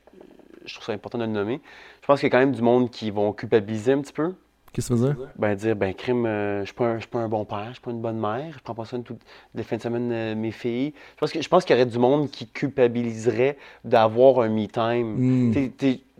je 0.65 0.73
trouve 0.75 0.85
ça 0.85 0.93
important 0.93 1.17
de 1.17 1.23
le 1.25 1.29
nommer. 1.31 1.61
Je 2.01 2.07
pense 2.07 2.19
qu'il 2.19 2.27
y 2.27 2.31
a 2.31 2.31
quand 2.31 2.39
même 2.39 2.51
du 2.53 2.61
monde 2.61 2.89
qui 2.91 3.09
vont 3.11 3.31
culpabiliser 3.33 3.93
un 3.93 4.01
petit 4.01 4.13
peu. 4.13 4.33
Qu'est-ce 4.75 4.89
que 4.89 4.97
ça 4.97 5.05
veut 5.07 5.13
dire? 5.13 5.27
Ben, 5.37 5.55
dire, 5.55 5.75
ben, 5.75 5.93
crime, 5.93 6.25
euh, 6.25 6.59
je 6.61 6.65
suis 6.65 6.73
pas, 6.73 6.85
un- 6.87 6.95
je 6.95 6.99
suis 7.01 7.07
pas 7.09 7.19
un 7.19 7.29
bon 7.29 7.45
père, 7.45 7.67
je 7.69 7.73
suis 7.73 7.81
pas 7.81 7.91
une 7.91 8.01
bonne 8.01 8.19
mère, 8.19 8.51
je 8.53 8.59
prends 8.61 8.75
pas 8.75 8.83
ça 8.83 8.97
toutes 8.99 9.21
les 9.55 9.63
fins 9.63 9.77
de 9.77 9.81
semaine, 9.81 10.11
euh, 10.11 10.35
mes 10.35 10.51
filles. 10.51 10.93
Je 11.15 11.19
pense 11.21 11.31
que- 11.31 11.41
je 11.41 11.47
pense 11.47 11.63
qu'il 11.63 11.75
y 11.75 11.79
aurait 11.79 11.89
du 11.89 11.97
monde 11.97 12.29
qui 12.29 12.45
culpabiliserait 12.47 13.57
d'avoir 13.85 14.41
un 14.41 14.49
me-time. 14.49 15.15
Hmm. 15.17 15.53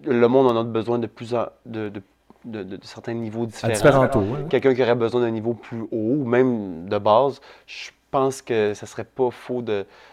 Le 0.05 0.27
monde 0.27 0.47
en 0.47 0.57
a 0.57 0.63
besoin 0.63 0.99
de 0.99 1.07
plus 1.07 1.33
en- 1.35 1.47
de, 1.65 1.89
de, 1.89 2.01
de- 2.45 2.63
de- 2.63 2.79
certains 2.83 3.13
niveaux 3.13 3.45
différents. 3.45 3.73
différents. 3.73 4.47
Quelqu'un 4.49 4.73
qui 4.73 4.81
aurait 4.83 4.95
besoin 4.95 5.19
d'un 5.21 5.31
niveau 5.31 5.53
plus 5.53 5.81
haut, 5.91 6.23
même 6.23 6.87
de 6.87 6.97
base, 6.97 7.41
je 7.67 7.89
pense 8.15 8.41
que 8.41 8.73
ça 8.73 8.85
serait 8.85 9.03
pas 9.05 9.31
faux 9.31 9.61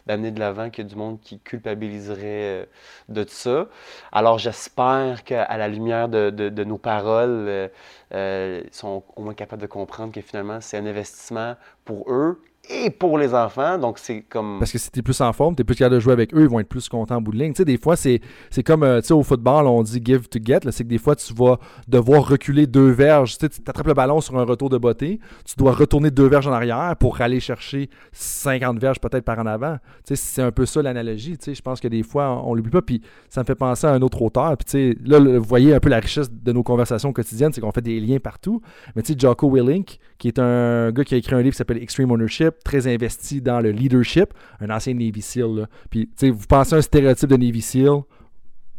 d'amener 0.07 0.30
de 0.30 0.40
l'avant 0.40 0.70
qu'il 0.70 0.84
y 0.84 0.86
a 0.86 0.90
du 0.90 0.96
monde 0.96 1.20
qui 1.20 1.38
culpabiliserait 1.40 2.62
euh, 2.62 2.66
de 3.09 3.24
ça. 3.28 3.68
Alors 4.12 4.38
j'espère 4.38 5.24
qu'à 5.24 5.57
la 5.57 5.68
lumière 5.68 6.09
de, 6.09 6.30
de- 6.30 6.48
de 6.48 6.64
nos 6.64 6.78
paroles, 6.78 7.30
euh, 7.48 7.68
euh, 8.14 8.62
ils 8.64 8.74
sont 8.74 9.05
au 9.16 9.22
moins 9.22 9.34
capables 9.34 9.62
de 9.62 9.66
comprendre 9.66 10.12
que 10.12 10.20
finalement 10.20 10.61
c'est 10.61 10.78
un 10.78 10.86
investissement 10.86 11.57
pour 11.84 12.11
eux 12.12 12.42
et 12.68 12.90
pour 12.90 13.18
les 13.18 13.34
enfants. 13.34 13.78
Donc 13.78 13.98
c'est 13.98 14.22
comme... 14.22 14.58
Parce 14.58 14.70
que 14.70 14.78
si 14.78 14.90
t'es 14.90 15.02
plus 15.02 15.20
en 15.20 15.32
forme, 15.32 15.54
t'es 15.54 15.64
plus 15.64 15.74
capable 15.74 15.96
de 15.96 16.00
jouer 16.00 16.12
avec 16.12 16.34
eux, 16.34 16.42
ils 16.42 16.48
vont 16.48 16.60
être 16.60 16.68
plus 16.68 16.88
contents 16.88 17.16
en 17.16 17.20
bout 17.20 17.32
de 17.32 17.38
ligne. 17.38 17.52
Tu 17.52 17.58
sais, 17.58 17.64
des 17.64 17.76
fois, 17.76 17.96
c'est 17.96 18.20
c'est 18.50 18.62
comme 18.62 18.82
euh, 18.82 19.00
tu 19.00 19.08
sais, 19.08 19.14
au 19.14 19.22
football, 19.22 19.66
on 19.66 19.82
dit 19.82 20.00
give 20.04 20.28
to 20.28 20.38
get. 20.42 20.60
C'est 20.70 20.84
que 20.84 20.88
des 20.88 20.98
fois, 20.98 21.16
tu 21.16 21.34
vas 21.34 21.58
devoir 21.88 22.28
reculer 22.28 22.66
deux 22.66 22.90
verges. 22.90 23.36
Tu 23.38 23.46
attrapes 23.66 23.86
le 23.86 23.94
ballon 23.94 24.20
sur 24.20 24.38
un 24.38 24.44
retour 24.44 24.68
de 24.68 24.78
beauté, 24.78 25.18
tu 25.44 25.54
dois 25.56 25.72
retourner 25.72 26.10
deux 26.10 26.26
verges 26.26 26.46
en 26.46 26.52
arrière 26.52 26.94
pour 26.98 27.20
aller 27.20 27.40
chercher 27.40 27.90
50 28.12 28.78
verges 28.78 29.00
peut-être 29.00 29.24
par 29.24 29.38
en 29.38 29.46
avant. 29.46 29.76
Tu 30.06 30.14
sais, 30.14 30.16
c'est 30.16 30.42
un 30.42 30.52
peu 30.52 30.66
ça 30.66 30.82
l'analogie. 30.82 31.36
Tu 31.38 31.46
sais, 31.46 31.54
je 31.54 31.62
pense 31.62 31.80
que 31.80 31.88
des 31.88 32.02
fois, 32.02 32.42
on 32.44 32.54
l'oublie 32.54 32.70
pas. 32.70 32.82
Puis 32.82 33.02
ça 33.28 33.40
me 33.40 33.46
fait 33.46 33.54
penser 33.54 33.86
à 33.86 33.90
un 33.90 34.02
autre 34.02 34.22
auteur. 34.22 34.56
Puis 34.56 34.64
tu 34.64 34.70
sais, 34.70 34.96
là, 35.04 35.18
vous 35.18 35.44
voyez 35.44 35.74
un 35.74 35.80
peu 35.80 35.88
la 35.88 35.98
richesse 35.98 36.30
de 36.30 36.52
nos 36.52 36.62
conversations 36.62 37.12
quotidiennes, 37.12 37.52
c'est 37.52 37.60
qu'on 37.60 37.72
fait 37.72 37.82
des 37.82 37.98
liens 37.98 38.18
partout. 38.18 38.62
Mais 38.94 39.02
tu 39.02 39.12
sais, 39.12 39.18
Jocko 39.18 39.50
Willink, 39.50 39.98
qui 40.18 40.28
est 40.28 40.38
un 40.38 40.92
gars 40.92 41.04
qui 41.04 41.14
a 41.14 41.18
écrit 41.18 41.34
un 41.34 41.42
livre 41.42 41.52
qui 41.52 41.58
s'appelle 41.58 41.82
Extreme 41.82 42.10
Ownership, 42.12 42.51
très 42.64 42.86
investi 42.92 43.40
dans 43.40 43.61
le 43.61 43.70
leadership, 43.70 44.34
un 44.61 44.70
ancien 44.70 44.94
Navy 44.94 45.22
SEAL. 45.22 45.55
là. 45.55 45.66
Puis, 45.90 46.07
tu 46.07 46.12
sais, 46.16 46.30
vous 46.30 46.46
pensez 46.48 46.74
à 46.74 46.78
un 46.78 46.82
stéréotype 46.82 47.28
de 47.28 47.36
Navy 47.36 47.61
SEAL, 47.62 47.86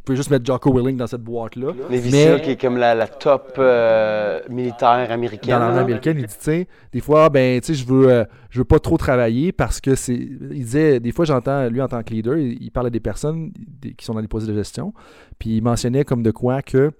vous 0.05 0.07
pouvez 0.07 0.15
juste 0.17 0.31
mettre 0.31 0.45
Jocko 0.45 0.73
Willink 0.73 0.97
dans 0.97 1.07
cette 1.07 1.21
boîte-là. 1.21 1.71
Navy 1.89 2.09
Mais- 2.11 2.23
SEAL, 2.25 2.41
qui 2.41 2.49
est 2.51 2.59
comme 2.61 2.75
la, 2.75 2.93
la 2.93 3.07
top 3.07 3.53
euh, 3.57 4.41
militaire 4.49 5.07
américaine. 5.11 5.53
Dans 5.53 5.59
l'armée 5.59 5.75
là. 5.77 5.81
américaine, 5.83 6.17
il 6.19 6.25
dit, 6.25 6.33
tu 6.37 6.43
sais, 6.43 6.67
des 6.91 6.99
fois, 6.99 7.29
ben, 7.29 7.61
tu 7.61 7.67
sais, 7.67 7.73
je 7.73 7.87
veux, 7.87 8.09
euh, 8.09 8.25
je 8.49 8.59
veux 8.59 8.65
pas 8.65 8.79
trop 8.79 8.97
travailler 8.97 9.53
parce 9.53 9.79
que 9.79 9.95
c'est. 9.95 10.13
Il 10.15 10.49
disait, 10.65 10.99
des 10.99 11.13
fois, 11.13 11.23
j'entends, 11.23 11.69
lui, 11.69 11.81
en 11.81 11.87
tant 11.87 12.03
que 12.03 12.13
leader, 12.13 12.35
il, 12.37 12.69
à 12.75 12.89
des 12.89 12.99
personnes 12.99 13.53
des- 13.55 13.93
qui 13.93 14.03
sont 14.03 14.13
dans 14.13 14.21
des 14.21 14.27
postes 14.27 14.45
de 14.47 14.53
gestion, 14.53 14.93
puis 15.39 15.55
il 15.57 15.61
mentionnait 15.63 16.03
comme 16.03 16.21
de 16.23 16.31
quoi 16.31 16.61
que. 16.61 16.91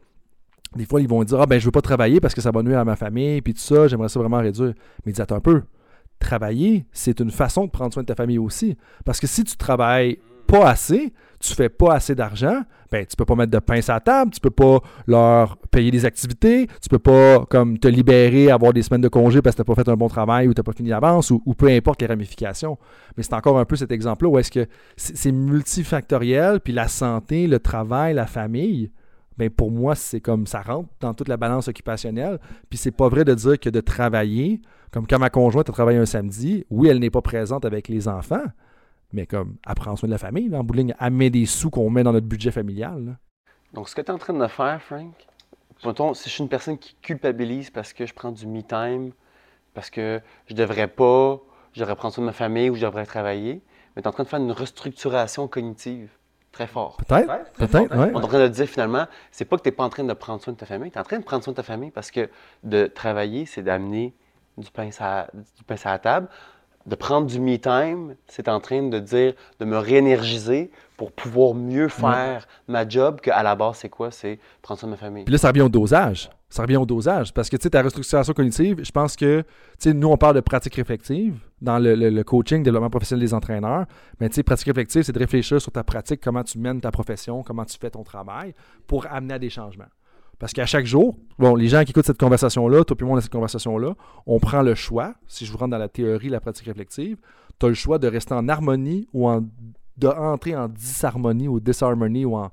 Des 0.78 0.86
fois, 0.86 1.02
ils 1.02 1.08
vont 1.08 1.24
dire 1.26 1.40
Ah, 1.42 1.46
ben, 1.46 1.60
je 1.60 1.66
veux 1.66 1.72
pas 1.72 1.82
travailler 1.82 2.20
parce 2.22 2.34
que 2.34 2.40
ça 2.42 2.52
va 2.52 2.64
nuire 2.64 2.80
à 2.80 2.86
ma 2.86 2.96
famille, 2.96 3.42
puis 3.42 3.54
tout 3.54 3.60
ça, 3.60 3.88
j'aimerais 3.90 4.10
ça 4.10 4.20
vraiment 4.20 4.40
réduire. 4.40 4.74
Mais 5.06 5.12
il 5.12 5.14
dit 5.14 5.22
Attends 5.22 5.36
un 5.36 5.40
peu. 5.42 5.62
Travailler, 6.24 6.86
c'est 6.94 7.20
une 7.20 7.32
façon 7.32 7.66
de 7.66 7.70
prendre 7.70 7.94
soin 7.94 8.02
de 8.02 8.08
ta 8.08 8.16
famille 8.16 8.40
aussi. 8.40 8.78
Parce 9.04 9.20
que 9.20 9.28
si 9.28 9.44
tu 9.44 9.58
travailles 9.58 10.20
pas 10.48 10.70
assez, 10.70 11.14
tu 11.42 11.54
fais 11.54 11.68
pas 11.68 11.96
assez 11.96 12.16
d'argent, 12.16 12.62
ben 12.90 13.06
tu 13.06 13.18
peux 13.18 13.26
pas 13.26 13.36
mettre 13.36 13.52
de 13.52 13.60
pain 13.60 13.82
sur 13.82 13.94
la 13.94 14.00
table, 14.00 14.32
tu 14.32 14.40
peux 14.40 14.50
pas 14.50 14.80
leur 15.06 15.58
payer 15.58 15.92
des 15.92 16.06
activités, 16.06 16.68
tu 16.82 16.88
peux 16.88 17.00
pas 17.00 17.46
comme 17.50 17.78
te 17.78 17.90
libérer, 17.90 18.50
avoir 18.52 18.72
des 18.72 18.84
semaines 18.84 19.02
de 19.02 19.10
congé 19.10 19.42
parce 19.42 19.56
que 19.56 19.62
tu 19.62 19.66
pas 19.66 19.76
fait 19.76 19.90
un 19.90 19.98
bon 19.98 20.08
travail 20.08 20.48
ou 20.48 20.54
tu 20.54 20.64
pas 20.64 20.72
fini 20.72 20.90
d'avance 20.90 21.30
ou, 21.30 21.42
peu 21.58 21.68
importe 21.68 22.02
les 22.02 22.08
ramifications. 22.08 22.78
Mais 23.18 23.24
c'est 23.24 23.34
encore 23.34 23.60
un 23.60 23.66
peu 23.66 23.76
cet 23.76 23.92
exemple-là 23.92 24.30
où 24.30 24.40
est-ce 24.40 24.52
que 24.52 24.66
c'est 24.96 25.18
c'est 25.18 25.32
multifactoriel, 25.34 26.62
puis 26.62 26.72
la 26.72 26.88
santé, 26.88 27.48
le 27.48 27.60
travail, 27.60 28.14
la 28.14 28.28
famille, 28.28 28.92
ben 29.38 29.50
pour 29.50 29.72
moi, 29.72 29.96
c'est 29.96 30.22
comme 30.22 30.48
ça 30.48 30.62
rentre 30.62 30.90
dans 31.00 31.14
toute 31.14 31.28
la 31.28 31.38
balance 31.38 31.68
occupationnelle. 31.68 32.40
Puis 32.70 32.78
c'est 32.78 32.92
pas 32.92 33.10
vrai 33.10 33.26
de 33.26 33.34
dire 33.34 33.60
que 33.60 33.70
de 33.70 33.80
travailler, 33.82 34.62
comme 34.94 35.08
quand 35.08 35.18
ma 35.18 35.32
conjointe 35.32 35.68
a 35.68 35.74
travaillé 35.74 35.98
un 35.98 36.06
samedi, 36.06 36.66
oui, 36.70 36.88
elle 36.88 37.00
n'est 37.00 37.10
pas 37.10 37.24
présente 37.24 37.66
avec 37.66 37.88
les 37.88 38.08
enfants, 38.08 38.44
mais 39.12 39.26
comme 39.26 39.56
elle 39.68 39.74
prend 39.74 39.96
soin 39.96 40.08
de 40.08 40.14
la 40.14 40.20
famille, 40.20 40.50
là, 40.50 40.60
en 40.60 40.64
bout 40.64 40.74
de 40.74 40.78
ligne, 40.78 40.96
elle 41.00 41.12
met 41.12 41.32
des 41.32 41.48
sous 41.48 41.72
qu'on 41.72 41.90
met 41.90 42.04
dans 42.04 42.14
notre 42.14 42.28
budget 42.28 42.52
familial. 42.52 43.04
là. 43.04 43.12
Donc, 43.74 43.90
ce 43.90 43.96
que 43.96 44.02
tu 44.02 44.08
es 44.08 44.12
en 44.12 44.20
train 44.20 44.36
de 44.36 44.48
faire, 44.48 44.80
Frank, 44.84 45.12
mettons, 45.84 46.14
si 46.14 46.30
je 46.30 46.36
suis 46.36 46.44
une 46.44 46.50
personne 46.50 46.78
qui 46.78 46.96
culpabilise 47.02 47.72
parce 47.72 47.92
que 47.92 48.06
je 48.06 48.14
prends 48.14 48.32
du 48.32 48.46
me-time, 48.46 49.14
parce 49.74 49.90
que 49.90 50.22
je 50.46 50.54
devrais 50.54 50.88
pas, 50.88 51.42
je 51.74 51.80
devrais 51.80 51.96
prendre 51.96 52.14
soin 52.14 52.22
de 52.22 52.28
ma 52.28 52.34
famille 52.34 52.70
ou 52.70 52.76
je 52.76 52.86
devrais 52.86 53.08
travailler, 53.08 53.64
mais 53.96 54.04
tu 54.04 54.06
es 54.06 54.08
en 54.08 54.12
train 54.12 54.24
de 54.24 54.30
faire 54.30 54.40
une 54.40 54.52
restructuration 54.52 55.48
cognitive. 55.48 56.12
très 56.52 56.68
fort. 56.68 56.98
Peut-être, 56.98 57.52
peut-être, 57.54 57.98
ouais. 57.98 58.12
On 58.14 58.22
est 58.22 58.24
en 58.24 58.28
train 58.28 58.44
de 58.44 58.48
dire 58.48 58.68
finalement, 58.68 59.08
c'est 59.32 59.46
pas 59.46 59.58
que 59.58 59.64
tu 59.64 59.70
n'es 59.70 59.76
pas 59.76 59.86
en 59.86 59.90
train 59.90 60.04
de 60.04 60.14
prendre 60.14 60.40
soin 60.40 60.54
de 60.54 60.60
ta 60.60 60.68
famille, 60.68 60.92
tu 60.92 60.98
es 60.98 61.02
en 61.02 61.04
train 61.04 61.18
de 61.18 61.24
prendre 61.24 61.44
soin 61.44 61.52
de 61.52 61.58
ta 61.58 61.64
famille 61.64 61.90
parce 61.90 62.12
que 62.12 62.30
de 62.62 62.86
travailler, 62.86 63.48
c'est 63.48 63.64
d'amener 63.64 64.14
du 64.58 64.70
pain, 64.72 64.90
à, 65.00 65.28
du 65.34 65.64
pain 65.66 65.76
sur 65.78 65.90
la 65.90 66.00
table. 66.00 66.28
De 66.86 66.96
prendre 66.96 67.28
du 67.28 67.40
me 67.40 67.56
time, 67.58 68.16
c'est 68.28 68.50
en 68.50 68.60
train 68.60 68.84
de 68.84 69.00
dire 69.00 69.34
de 69.58 69.64
me 69.64 69.78
réénergiser 69.78 70.70
pour 70.98 71.14
pouvoir 71.14 71.54
mieux 71.54 71.88
faire 71.88 72.46
ma 72.68 72.86
job 72.88 73.22
qu'à 73.22 73.42
la 73.42 73.56
base, 73.56 73.78
c'est 73.78 73.88
quoi? 73.90 74.12
C'est 74.12 74.38
prendre 74.62 74.82
soin 74.82 74.88
de 74.90 74.92
ma 74.92 74.98
famille. 74.98 75.24
Puis 75.24 75.32
là, 75.32 75.38
ça 75.38 75.48
revient 75.48 75.62
au 75.62 75.70
dosage. 75.70 76.30
Ça 76.50 76.64
revient 76.64 76.76
au 76.76 76.86
dosage. 76.86 77.34
Parce 77.34 77.50
que, 77.50 77.56
tu 77.56 77.64
sais, 77.64 77.70
ta 77.70 77.82
restructuration 77.82 78.34
cognitive, 78.34 78.82
je 78.84 78.92
pense 78.92 79.16
que, 79.16 79.42
tu 79.42 79.48
sais, 79.80 79.94
nous, 79.94 80.10
on 80.10 80.18
parle 80.18 80.36
de 80.36 80.42
pratique 80.42 80.76
réflexive 80.76 81.40
dans 81.62 81.80
le, 81.80 81.96
le- 81.96 82.10
le 82.10 82.24
coaching, 82.26 82.62
développement 82.64 82.90
professionnel 82.90 83.26
des 83.26 83.34
entraîneurs. 83.34 83.86
Mais, 84.20 84.28
tu 84.28 84.36
sais, 84.36 84.44
pratique 84.44 84.68
réflexive, 84.68 85.04
c'est 85.04 85.14
de 85.14 85.20
réfléchir 85.20 85.62
sur 85.62 85.72
ta 85.72 85.86
pratique, 85.86 86.20
comment 86.22 86.44
tu 86.44 86.60
mènes 86.60 86.82
ta 86.82 86.92
profession, 86.92 87.44
comment 87.44 87.64
tu 87.64 87.78
fais 87.80 87.92
ton 87.92 88.04
travail 88.04 88.54
pour 88.88 89.08
amener 89.08 89.36
à 89.36 89.40
des 89.40 89.50
changements. 89.50 89.86
Parce 90.44 90.52
qu'à 90.52 90.66
chaque 90.66 90.86
jour, 90.86 91.16
bon, 91.40 91.56
les 91.56 91.70
gens 91.70 91.86
qui 91.86 91.92
écoutent 91.92 92.06
cette 92.06 92.20
conversation-là, 92.20 92.84
toi 92.84 92.98
puis 92.98 93.06
moi, 93.06 93.16
dans 93.16 93.22
cette 93.22 93.32
conversation-là, 93.32 93.96
on 94.26 94.42
prend 94.42 94.62
le 94.62 94.76
choix, 94.76 95.14
si 95.26 95.46
je 95.46 95.52
vous 95.54 95.58
rentre 95.58 95.72
dans 95.72 95.78
la 95.78 95.88
théorie 95.88 96.28
la 96.28 96.42
pratique 96.42 96.66
réflexive, 96.66 97.16
tu 97.58 97.66
as 97.66 97.70
le 97.70 97.76
choix 97.76 97.98
de 97.98 98.10
rester 98.10 98.34
en 98.34 98.50
harmonie 98.50 99.08
ou 99.14 99.30
en, 99.30 99.40
de 99.98 100.08
entrer 100.08 100.54
en 100.54 100.68
disharmonie 100.68 101.48
ou 101.48 101.62
disharmonie 101.62 102.26
ou 102.26 102.36
en, 102.36 102.50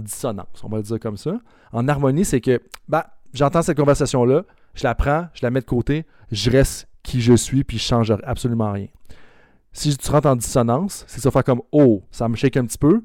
dissonance, 0.00 0.62
on 0.62 0.70
va 0.70 0.78
le 0.78 0.84
dire 0.84 0.98
comme 0.98 1.18
ça. 1.18 1.38
En 1.70 1.86
harmonie, 1.86 2.24
c'est 2.24 2.40
que, 2.40 2.62
bah, 2.88 3.08
j'entends 3.34 3.60
cette 3.60 3.76
conversation-là, 3.76 4.44
je 4.74 4.84
la 4.84 4.94
prends, 4.94 5.26
je 5.34 5.40
la 5.42 5.50
mets 5.50 5.60
de 5.60 5.66
côté, 5.66 6.06
je 6.32 6.50
reste 6.50 6.88
qui 7.02 7.20
je 7.20 7.34
suis, 7.34 7.62
puis 7.62 7.76
je 7.76 7.82
change 7.82 8.10
absolument 8.22 8.72
rien. 8.72 8.88
Si 9.70 9.94
tu 9.94 10.10
rentres 10.10 10.28
en 10.28 10.36
dissonance, 10.36 11.04
c'est 11.08 11.20
ça 11.20 11.30
faire 11.30 11.44
comme 11.44 11.60
Oh, 11.72 12.04
ça 12.10 12.26
me 12.26 12.36
shake 12.36 12.56
un 12.56 12.64
petit 12.64 12.78
peu. 12.78 13.04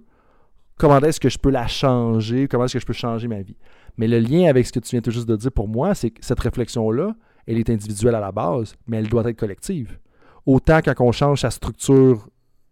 Comment 0.77 0.99
est-ce 0.99 1.19
que 1.19 1.27
je 1.27 1.37
peux 1.37 1.49
la 1.49 1.67
changer? 1.67 2.47
Comment 2.47 2.63
est-ce 2.63 2.75
que 2.75 2.79
je 2.79 2.85
peux 2.85 2.93
changer 2.93 3.27
ma 3.27 3.41
vie? 3.41 3.57
Mais 3.99 4.07
le 4.07 4.19
lien 4.19 4.49
avec 4.49 4.65
ce 4.65 4.71
que 4.71 4.79
tu 4.79 4.91
viens 4.91 5.01
tout 5.01 5.11
juste 5.11 5.27
de 5.27 5.35
dire 5.35 5.51
pour 5.51 5.67
moi, 5.67 5.93
c'est 5.93 6.09
que 6.09 6.25
cette 6.25 6.39
réflexion-là, 6.39 7.15
elle 7.45 7.57
est 7.57 7.69
individuelle 7.69 8.15
à 8.15 8.21
la 8.21 8.31
base, 8.31 8.73
mais 8.87 8.97
elle 8.97 9.09
doit 9.09 9.29
être 9.29 9.37
collective. 9.37 9.99
Autant 10.45 10.79
quand 10.79 10.93
on 11.01 11.11
change 11.11 11.41
sa 11.41 11.51
structure 11.51 12.29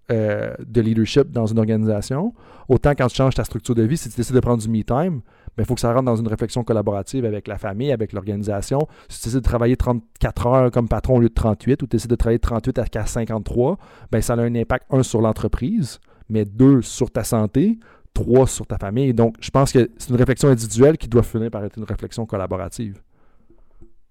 euh, 0.10 0.56
de 0.66 0.80
leadership 0.80 1.30
dans 1.30 1.46
une 1.46 1.60
organisation, 1.60 2.34
autant 2.70 2.92
quand 2.92 3.08
tu 3.08 3.18
changes 3.18 3.36
ta 3.36 3.44
structure 3.44 3.76
de 3.76 3.84
vie, 3.84 3.98
si 3.98 4.10
tu 4.10 4.16
décides 4.16 4.36
de 4.36 4.40
prendre 4.40 4.64
du 4.64 4.70
me 4.70 4.84
time, 4.84 5.20
il 5.58 5.66
faut 5.66 5.76
que 5.76 5.82
ça 5.82 5.92
rentre 5.92 6.06
dans 6.06 6.16
une 6.16 6.30
réflexion 6.30 6.64
collaborative 6.64 7.26
avec 7.26 7.46
la 7.50 7.58
famille, 7.58 7.92
avec 7.92 8.14
l'organisation. 8.14 8.88
Si 9.10 9.20
tu 9.20 9.26
décides 9.26 9.40
de 9.42 9.44
travailler 9.44 9.76
34 9.76 10.48
heures 10.48 10.72
comme 10.72 10.88
patron 10.88 11.18
au 11.18 11.20
lieu 11.20 11.28
de 11.28 11.34
38, 11.34 11.82
ou 11.82 11.88
tu 11.88 11.98
décides 11.98 12.10
de 12.10 12.16
travailler 12.16 12.38
de 12.38 12.44
38 12.44 12.80
à 12.80 13.06
53, 13.06 13.78
ben 14.14 14.22
ça 14.22 14.36
a 14.36 14.38
un 14.38 14.56
impact, 14.56 14.86
un, 14.92 15.04
sur 15.04 15.20
l'entreprise, 15.20 16.00
mais 16.30 16.46
deux, 16.46 16.82
sur 16.82 17.12
ta 17.12 17.26
santé, 17.26 17.80
trois, 18.22 18.48
sur 18.48 18.66
ta 18.66 18.78
famille. 18.78 19.14
Donc, 19.14 19.36
je 19.40 19.52
pense 19.52 19.72
que 19.72 19.90
c'est 19.98 20.10
une 20.10 20.16
réflexion 20.16 20.50
individuelle 20.50 20.98
qui 20.98 21.08
doit 21.08 21.24
finir 21.24 21.52
par 21.52 21.64
être 21.64 21.78
une 21.78 21.84
réflexion 21.84 22.26
collaborative. 22.26 22.96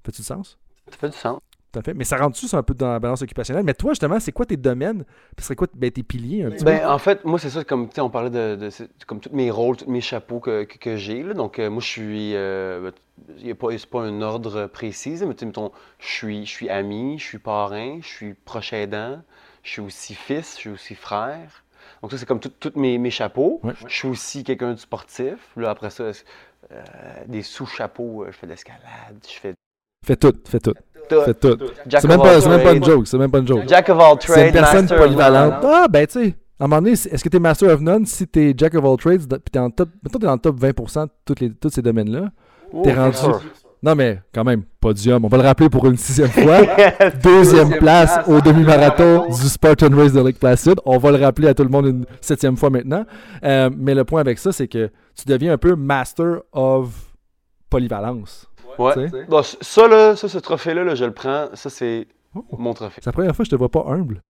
Fait-tu 0.05 0.23
du 0.23 0.27
sens? 0.27 0.59
Ça 0.91 0.97
fait 0.97 1.09
du 1.09 1.17
sens. 1.17 1.41
Tout 1.73 1.81
à 1.81 1.83
fait. 1.83 1.95
Mais 1.95 2.05
ça 2.05 2.17
rentre-tu 2.17 2.55
un 2.55 2.63
peu 2.63 2.75
dans 2.75 2.93
la 2.93 3.01
balance 3.01 3.23
occupationnelle? 3.23 3.65
Mais 3.65 3.75
toi, 3.75 3.91
justement, 3.91 4.21
c'est 4.21 4.33
quoi 4.33 4.47
tes 4.47 4.57
domaines? 4.57 5.03
Puis 5.35 5.41
ce 5.41 5.45
serait 5.47 5.57
quoi 5.57 5.67
ben, 5.75 5.91
tes 5.91 6.05
piliers 6.05 6.45
un 6.45 6.51
petit 6.51 6.65
peu? 6.65 6.71
Ben, 6.71 6.89
en 6.89 6.99
fait, 6.99 7.25
moi, 7.25 7.39
c'est 7.39 7.51
ça, 7.51 7.65
comme 7.65 7.89
on 7.99 8.11
parlait 8.11 8.31
de, 8.31 8.57
de- 8.57 8.71
comme 9.07 9.21
tous 9.21 9.35
mes 9.35 9.51
rôles, 9.51 9.77
tous 9.77 9.91
mes 9.91 10.01
chapeaux 10.01 10.39
que, 10.39 10.65
que, 10.65 10.79
que 10.79 10.97
j'ai. 10.97 11.23
Donc, 11.35 11.59
euh, 11.59 11.69
moi, 11.69 11.83
je 11.83 11.89
suis. 11.89 12.35
euh, 12.35 12.93
il 13.39 13.45
n'y 13.47 13.51
a 13.51 13.55
pas, 13.57 13.69
pas 13.91 14.03
un 14.03 14.23
ordre 14.23 14.67
précis, 14.69 15.17
mais 15.23 15.35
mettons, 15.47 15.73
je 15.99 16.07
suis, 16.07 16.47
je 16.47 16.51
suis 16.51 16.69
ami, 16.71 17.19
je 17.19 17.25
suis 17.25 17.39
parrain, 17.41 17.99
je 18.01 18.07
suis 18.07 18.35
proche 18.35 18.73
aidant, 18.73 19.23
je 19.65 19.71
suis 19.73 19.83
aussi 19.83 20.15
fils, 20.15 20.55
je 20.55 20.61
suis 20.61 20.71
aussi 20.71 20.95
frère. 20.95 21.65
Donc, 22.03 22.11
ça, 22.11 22.18
c'est 22.18 22.26
comme 22.26 22.40
tous 22.40 22.72
mes, 22.76 22.99
mes 22.99 23.11
chapeaux. 23.11 23.61
Je 23.86 23.94
suis 23.94 24.09
aussi 24.09 24.44
quelqu'un 24.44 24.72
du 24.72 24.80
sportif. 24.80 25.38
Là, 25.57 25.70
après 25.70 25.90
ça, 25.90 26.05
euh, 26.05 26.82
des 27.26 27.42
sous-chapeaux, 27.42 28.24
euh, 28.24 28.26
je 28.32 28.36
fais 28.36 28.47
de 28.47 28.53
l'escalade, 28.53 28.80
je 29.26 29.34
fais 29.34 29.55
Fais 30.05 30.16
tout, 30.16 30.32
fais 30.44 30.61
tout, 30.61 30.74
fais 31.09 31.34
tout. 31.34 31.59
C'est 31.88 32.05
même, 32.05 32.20
pas, 32.20 32.38
même 32.49 32.62
pas 32.62 32.72
une 32.74 32.84
joke, 32.84 33.09
c'est 33.09 33.18
même 33.18 33.30
pas 33.30 33.38
une 33.38 33.47
joke. 33.47 33.64
Jack 33.66 33.88
of 33.88 33.99
all 33.99 34.16
trades. 34.18 34.34
C'est 34.36 34.47
une 34.47 34.53
personne 34.53 34.86
polyvalente. 34.86 35.64
Ah, 35.64 35.86
ben, 35.90 36.07
tu 36.07 36.12
sais, 36.12 36.34
à 36.61 36.64
un 36.64 36.68
moment 36.68 36.80
donné, 36.82 36.92
est-ce 36.92 37.22
que 37.24 37.28
tu 37.28 37.36
es 37.36 37.40
master 37.40 37.70
of 37.70 37.80
none 37.80 38.07
si 38.07 38.26
tu 38.26 38.51
es 38.51 38.55
jack 38.57 38.74
of 38.74 38.84
all 38.84 38.97
trades, 38.97 39.26
puis 39.26 39.51
tu 39.53 39.59
es 39.59 39.61
en 39.61 39.70
top, 39.70 39.88
mettons, 40.03 40.18
t'es 40.18 40.26
dans 40.26 40.34
le 40.34 40.38
top 40.38 40.61
20% 40.61 41.05
de 41.05 41.11
toutes 41.24 41.40
les, 41.40 41.51
tous 41.53 41.70
ces 41.70 41.82
domaines-là? 41.82 42.30
Oh, 42.72 42.82
T'es 42.82 42.94
for 42.94 43.03
rendu. 43.03 43.47
Non, 43.83 43.95
mais 43.95 44.20
quand 44.35 44.43
même, 44.45 44.64
podium. 44.81 45.24
On 45.24 45.29
va 45.29 45.37
le 45.39 45.43
rappeler 45.45 45.68
pour 45.68 45.87
une 45.87 45.97
sixième 45.97 46.29
fois. 46.31 46.61
Deuxième 47.22 47.77
place 47.79 48.18
au 48.27 48.41
demi-marathon 48.41 49.27
du 49.29 49.49
Spartan 49.49 49.89
Race 49.95 50.12
de 50.12 50.20
Lake 50.20 50.39
Placid. 50.39 50.74
On 50.85 50.99
va 50.99 51.11
le 51.12 51.22
rappeler 51.22 51.49
à 51.49 51.55
tout 51.55 51.62
le 51.62 51.68
monde 51.68 51.87
une 51.87 52.07
septième 52.20 52.57
fois 52.57 52.70
maintenant. 52.70 53.05
Euh, 53.45 53.70
mais 53.77 53.95
le 53.95 54.05
point 54.05 54.20
avec 54.20 54.39
ça, 54.39 54.51
c'est 54.53 54.66
que 54.68 54.91
tu 55.14 55.24
deviens 55.27 55.53
un 55.53 55.59
peu 55.59 55.74
master 55.77 56.39
of 56.53 56.89
polyvalence. 57.70 58.47
Ouais. 58.79 58.95
Bon, 59.29 59.43
ça, 59.43 59.89
là, 59.89 60.16
ça, 60.16 60.29
ce 60.29 60.39
trophée-là, 60.39 60.85
là, 60.85 60.95
je 60.95 61.05
le 61.05 61.12
prends. 61.12 61.47
Ça, 61.55 61.70
c'est 61.70 62.07
Oh. 62.35 62.45
mon 62.59 62.74
trophée. 62.74 63.01
C'est 63.03 63.07
la 63.07 63.12
première 63.12 63.35
fois 63.35 63.45
que 63.45 63.47
je 63.47 63.51
te 63.51 63.57
vois 63.57 63.70
pas 63.70 63.85
humble. 63.89 64.20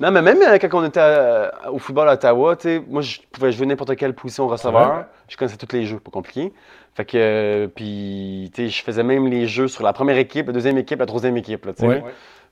Non, 0.00 0.10
mais 0.10 0.22
même 0.22 0.38
euh, 0.42 0.56
quand 0.58 0.68
on 0.72 0.84
était 0.86 0.98
à- 1.00 1.52
au 1.70 1.78
football 1.78 2.08
à 2.08 2.14
Ottawa, 2.14 2.56
moi, 2.88 3.02
je 3.02 3.18
pouvais 3.30 3.52
jouer 3.52 3.66
n'importe 3.66 3.94
quelle 3.96 4.14
position 4.14 4.48
receveur. 4.48 5.04
Je 5.28 5.36
connaissais 5.36 5.56
tous 5.58 5.74
les 5.76 5.84
jeux, 5.86 5.98
pas 5.98 6.10
compliqué. 6.10 6.52
Fait 6.94 7.04
que, 7.04 7.16
euh, 7.16 7.66
puis, 7.68 8.50
tu 8.54 8.62
sais, 8.64 8.68
je 8.68 8.82
faisais 8.82 9.02
même 9.04 9.26
les 9.28 9.46
jeux 9.46 9.68
sur 9.68 9.84
la 9.84 9.92
première 9.92 10.16
équipe, 10.18 10.46
la 10.48 10.52
deuxième 10.52 10.78
équipe, 10.78 10.98
la 10.98 11.06
troisième 11.06 11.36
équipe, 11.36 11.64
là, 11.66 11.72
tu 11.72 11.82
sais. 11.82 11.86
Ouais. 11.86 12.02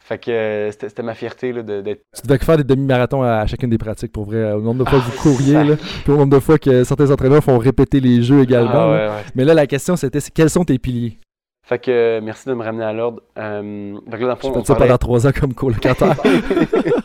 Fait 0.01 0.17
que 0.19 0.31
euh, 0.31 0.71
c'était 0.71 1.03
ma 1.03 1.15
fierté, 1.15 1.53
d'être. 1.53 2.03
Tu 2.15 2.27
devais 2.27 2.39
faire 2.39 2.57
des 2.57 2.65
demi-marathons 2.65 3.23
à 3.23 3.47
chacune 3.47 3.69
des 3.71 3.79
pratiques 3.79 4.13
pour 4.13 4.25
vrai. 4.27 4.53
Au 4.53 4.61
nombre 4.61 4.85
de 4.85 4.89
fois 4.89 5.01
que 5.01 5.05
vous 5.05 5.21
couriez, 5.23 5.65
là, 5.65 5.75
puis 6.05 6.13
au 6.13 6.17
nombre 6.17 6.35
de 6.37 6.41
fois 6.41 6.57
que 6.59 6.85
certains 6.85 7.11
entraîneurs 7.11 7.43
font 7.43 7.59
répéter 7.59 7.99
les 8.01 8.23
jeux 8.23 8.43
également. 8.43 8.71
Ah, 8.75 8.91
ouais. 8.91 9.09
Mais 9.35 9.45
là, 9.45 9.55
la 9.55 9.67
question, 9.67 9.97
c'était 9.97 10.21
quels 10.33 10.51
sont 10.51 10.65
tes 10.65 10.79
piliers? 10.79 11.19
Fait 11.67 11.79
que, 11.79 11.91
euh, 11.91 12.21
merci 12.23 12.49
de 12.49 12.55
me 12.55 12.63
ramener 12.63 12.85
à 12.85 12.93
l'ordre. 12.95 13.21
Euh, 13.37 13.95
fait 14.11 14.17
que 14.17 14.23
là, 14.23 14.29
dans 14.29 14.35
le 14.35 14.37
fond, 14.37 14.53
J'ai 14.55 14.61
on 14.61 14.65
ça 14.65 14.75
parlait- 14.75 14.87
pendant 14.87 14.99
trois 14.99 15.27
ans 15.27 15.31
comme 15.39 15.53
colocataire. 15.53 16.17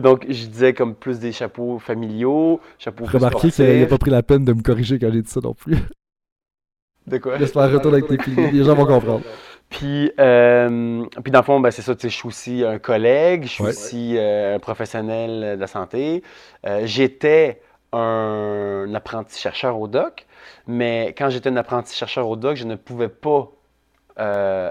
Donc, 0.00 0.24
je 0.28 0.46
disais 0.46 0.74
comme 0.74 0.94
plus 0.94 1.18
des 1.18 1.32
chapeaux 1.32 1.78
familiaux, 1.78 2.60
chapeaux 2.78 3.04
Remarquez 3.04 3.50
qu'il 3.50 3.80
n'a 3.80 3.86
pas 3.86 3.98
pris 3.98 4.10
la 4.10 4.22
peine 4.22 4.44
de 4.44 4.52
me 4.52 4.62
corriger 4.62 4.98
quand 4.98 5.10
j'ai 5.12 5.22
dit 5.22 5.30
ça 5.30 5.40
non 5.40 5.54
plus. 5.54 5.76
De 7.06 7.18
quoi? 7.18 7.36
J'espère 7.36 7.70
retourner 7.70 7.98
avec 7.98 8.08
tes 8.08 8.16
piliers. 8.16 8.50
Les 8.50 8.64
gens 8.64 8.74
vont 8.74 8.86
comprendre. 8.86 9.24
Puis, 9.68 10.12
euh, 10.20 11.04
puis 11.22 11.32
dans 11.32 11.40
le 11.40 11.44
fond, 11.44 11.60
ben, 11.60 11.70
c'est 11.70 11.82
ça, 11.82 11.94
tu 11.94 12.02
sais, 12.02 12.08
je 12.08 12.14
suis 12.14 12.28
aussi 12.28 12.64
un 12.64 12.78
collègue, 12.78 13.44
je 13.44 13.48
suis 13.48 13.62
Ouais. 13.62 13.70
aussi 13.70 14.16
euh, 14.16 14.56
un 14.56 14.58
professionnel 14.58 15.56
de 15.56 15.60
la 15.60 15.66
santé. 15.66 16.22
Euh, 16.66 16.82
j'étais 16.84 17.60
un, 17.92 18.86
apprenti 18.94 19.38
chercheur 19.38 19.78
au 19.78 19.88
doc, 19.88 20.26
mais 20.66 21.14
quand 21.18 21.28
j'étais 21.28 21.50
un 21.50 21.56
apprenti 21.56 21.94
chercheur 21.94 22.28
au 22.28 22.36
doc, 22.36 22.56
je 22.56 22.64
ne 22.64 22.76
pouvais 22.76 23.08
pas 23.08 23.50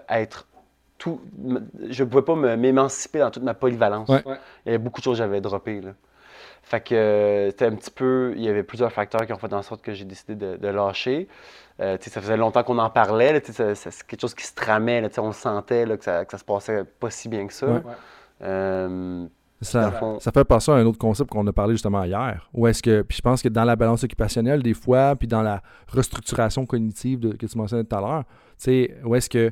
être 0.10 0.48
tout. 1.04 1.22
Je 1.90 2.04
ne 2.04 2.10
pouvais 2.10 2.24
pas 2.24 2.36
m'émanciper 2.56 3.20
dans 3.20 3.32
toute 3.32 3.44
ma 3.44 3.54
polyvalence. 3.54 4.10
Ouais. 4.10 4.24
Il 4.66 4.68
y 4.68 4.70
avait 4.70 4.78
beaucoup 4.78 5.02
de 5.02 5.04
choses 5.04 5.18
que 5.18 5.24
j'avais 5.24 5.42
droppées. 5.42 5.82
Là. 5.82 5.92
Fait 6.62 6.80
que 6.82 6.96
euh, 6.96 7.50
c'était 7.50 7.66
un 7.66 7.76
petit 7.76 7.92
peu. 7.92 8.34
Il 8.38 8.42
y 8.44 8.48
avait 8.50 8.64
plusieurs 8.64 8.92
facteurs 8.92 9.26
qui 9.26 9.34
ont 9.34 9.38
fait 9.38 9.54
en 9.54 9.62
sorte 9.62 9.82
que 9.82 9.94
j'ai 9.94 10.06
décidé 10.06 10.36
de, 10.36 10.56
de 10.56 10.68
lâcher. 10.70 11.28
Euh, 11.82 11.98
tu 11.98 12.06
sais, 12.06 12.10
ça 12.12 12.22
faisait 12.22 12.38
longtemps 12.38 12.64
qu'on 12.64 12.78
en 12.80 12.90
parlait. 12.90 13.42
c'est 13.44 14.06
quelque 14.08 14.22
chose 14.22 14.34
qui 14.36 14.46
se 14.46 14.56
tramait. 14.56 15.02
là, 15.02 15.10
tu 15.10 15.16
sais, 15.16 15.22
on 15.22 15.32
sentait 15.34 15.86
là, 15.86 15.98
que, 15.98 16.04
ça, 16.06 16.24
que 16.24 16.32
ça 16.32 16.38
se 16.38 16.46
passait 16.46 16.84
pas 17.00 17.10
si 17.10 17.28
bien 17.30 17.48
que 17.48 17.54
ça. 17.54 17.68
Ouais. 17.68 17.82
Euh, 18.44 19.26
Ça, 19.62 19.86
le 19.90 19.92
fond. 19.98 20.20
ça 20.20 20.32
fait 20.32 20.44
penser 20.46 20.72
à 20.72 20.76
un 20.76 20.86
autre 20.86 20.98
concept 21.00 21.30
qu'on 21.30 21.46
a 21.48 21.54
parlé 21.54 21.74
justement 21.74 22.04
hier. 22.04 22.50
Où 22.54 22.68
est-ce 22.68 22.82
que, 22.84 23.02
puis 23.02 23.18
je 23.18 23.22
pense 23.22 23.42
que 23.42 23.50
dans 23.50 23.64
la 23.66 23.76
balance 23.76 24.04
occupationnelle, 24.04 24.62
des 24.64 24.74
fois, 24.74 25.16
puis 25.16 25.28
dans 25.28 25.42
la 25.42 25.62
restructuration 25.88 26.66
cognitive 26.66 27.20
de- 27.20 27.34
que 27.36 27.46
tu 27.46 27.58
mentionnais 27.58 27.84
tout 27.84 27.96
à 27.96 28.02
l'heure, 28.02 28.24
tu 28.58 28.66
sais, 28.66 28.96
où 29.06 29.16
est-ce 29.16 29.30
que 29.30 29.52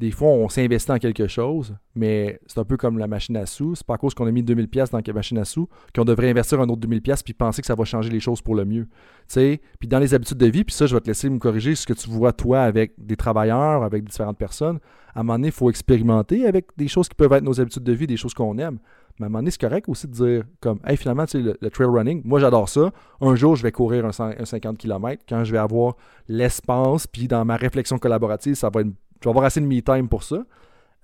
des 0.00 0.10
fois 0.10 0.30
on 0.30 0.48
s'investit 0.48 0.88
dans 0.88 0.98
quelque 0.98 1.26
chose, 1.26 1.76
mais 1.94 2.40
c'est 2.46 2.58
un 2.58 2.64
peu 2.64 2.78
comme 2.78 2.98
la 2.98 3.06
machine 3.06 3.36
à 3.36 3.44
sous. 3.44 3.74
C'est 3.74 3.86
pas 3.86 3.94
à 3.94 3.98
cause 3.98 4.14
qu'on 4.14 4.26
a 4.26 4.30
mis 4.30 4.42
2000 4.42 4.66
pièces 4.68 4.90
dans 4.90 5.00
la 5.06 5.12
machine 5.12 5.36
à 5.36 5.44
sous 5.44 5.68
qu'on 5.94 6.06
devrait 6.06 6.30
investir 6.30 6.58
un 6.58 6.68
autre 6.70 6.80
2000 6.80 7.02
pièces 7.02 7.22
puis 7.22 7.34
penser 7.34 7.60
que 7.60 7.66
ça 7.66 7.74
va 7.74 7.84
changer 7.84 8.08
les 8.08 8.18
choses 8.18 8.40
pour 8.40 8.54
le 8.54 8.64
mieux. 8.64 8.84
Tu 8.84 8.88
sais, 9.28 9.60
puis 9.78 9.88
dans 9.88 9.98
les 9.98 10.14
habitudes 10.14 10.38
de 10.38 10.46
vie, 10.46 10.64
puis 10.64 10.74
ça, 10.74 10.86
je 10.86 10.94
vais 10.94 11.02
te 11.02 11.06
laisser 11.06 11.28
me 11.28 11.38
corriger 11.38 11.74
ce 11.74 11.86
que 11.86 11.92
tu 11.92 12.08
vois 12.08 12.32
toi 12.32 12.62
avec 12.62 12.94
des 12.96 13.14
travailleurs, 13.14 13.82
avec 13.82 14.04
différentes 14.04 14.38
personnes. 14.38 14.78
À 15.14 15.20
un 15.20 15.22
moment 15.22 15.34
donné, 15.34 15.48
il 15.48 15.52
faut 15.52 15.68
expérimenter 15.68 16.46
avec 16.46 16.68
des 16.78 16.88
choses 16.88 17.06
qui 17.06 17.14
peuvent 17.14 17.32
être 17.34 17.44
nos 17.44 17.60
habitudes 17.60 17.82
de 17.82 17.92
vie, 17.92 18.06
des 18.06 18.16
choses 18.16 18.32
qu'on 18.32 18.56
aime. 18.56 18.78
Mais 19.18 19.24
à 19.24 19.26
un 19.26 19.28
moment 19.28 19.40
donné, 19.40 19.50
c'est 19.50 19.60
correct 19.60 19.86
aussi 19.86 20.06
de 20.06 20.12
dire, 20.12 20.44
comme, 20.60 20.80
hey, 20.86 20.96
finalement, 20.96 21.26
tu 21.26 21.42
sais, 21.44 21.54
le, 21.60 21.70
trail 21.70 21.88
running, 21.88 22.22
moi, 22.24 22.40
j'adore 22.40 22.70
ça. 22.70 22.90
Un 23.20 23.34
jour, 23.34 23.54
je 23.54 23.62
vais 23.62 23.72
courir 23.72 24.06
un, 24.06 24.10
un 24.18 24.44
50 24.46 24.78
km 24.78 25.24
quand 25.28 25.44
je 25.44 25.52
vais 25.52 25.58
avoir 25.58 25.96
l'espace, 26.26 27.06
puis 27.06 27.28
dans 27.28 27.44
ma 27.44 27.56
réflexion 27.56 27.98
collaborative, 27.98 28.54
ça 28.54 28.70
va 28.70 28.80
être, 28.80 28.88
je 29.20 29.24
vais 29.24 29.30
avoir 29.30 29.44
assez 29.44 29.60
de 29.60 29.66
me 29.66 29.80
time 29.80 30.08
pour 30.08 30.22
ça. 30.22 30.42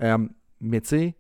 Euh, 0.03 0.19
mais 0.61 0.81
tu 0.81 0.89
sais, 0.89 1.14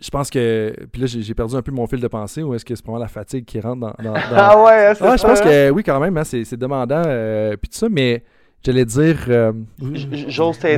je 0.00 0.10
pense 0.10 0.28
que, 0.28 0.74
puis 0.92 1.00
là, 1.02 1.06
j'ai 1.06 1.34
perdu 1.34 1.54
un 1.54 1.62
peu 1.62 1.70
mon 1.72 1.86
fil 1.86 2.00
de 2.00 2.08
pensée, 2.08 2.42
ou 2.42 2.54
est-ce 2.54 2.64
que 2.64 2.74
c'est 2.74 2.84
vraiment 2.84 2.98
la 2.98 3.08
fatigue 3.08 3.44
qui 3.44 3.60
rentre 3.60 3.80
dans. 3.80 3.94
dans- 4.02 4.12
dans- 4.12 4.20
Ah 4.36 4.62
ouais, 4.64 4.86
hein, 4.88 4.94
c'est 4.94 5.04
Ah, 5.04 5.16
je 5.16 5.22
ça, 5.22 5.28
pense 5.28 5.40
que 5.40 5.70
oui, 5.70 5.82
quand 5.82 6.00
même, 6.00 6.16
hein, 6.16 6.24
c'est 6.24 6.44
c'est 6.44 6.56
demandant, 6.56 7.02
euh, 7.06 7.56
puis 7.56 7.68
tout 7.70 7.78
ça, 7.78 7.88
mais 7.88 8.24
j'allais 8.64 8.84
dire. 8.84 9.24
euh, 9.28 9.52
J'ose 9.80 10.58
t'aider. 10.58 10.76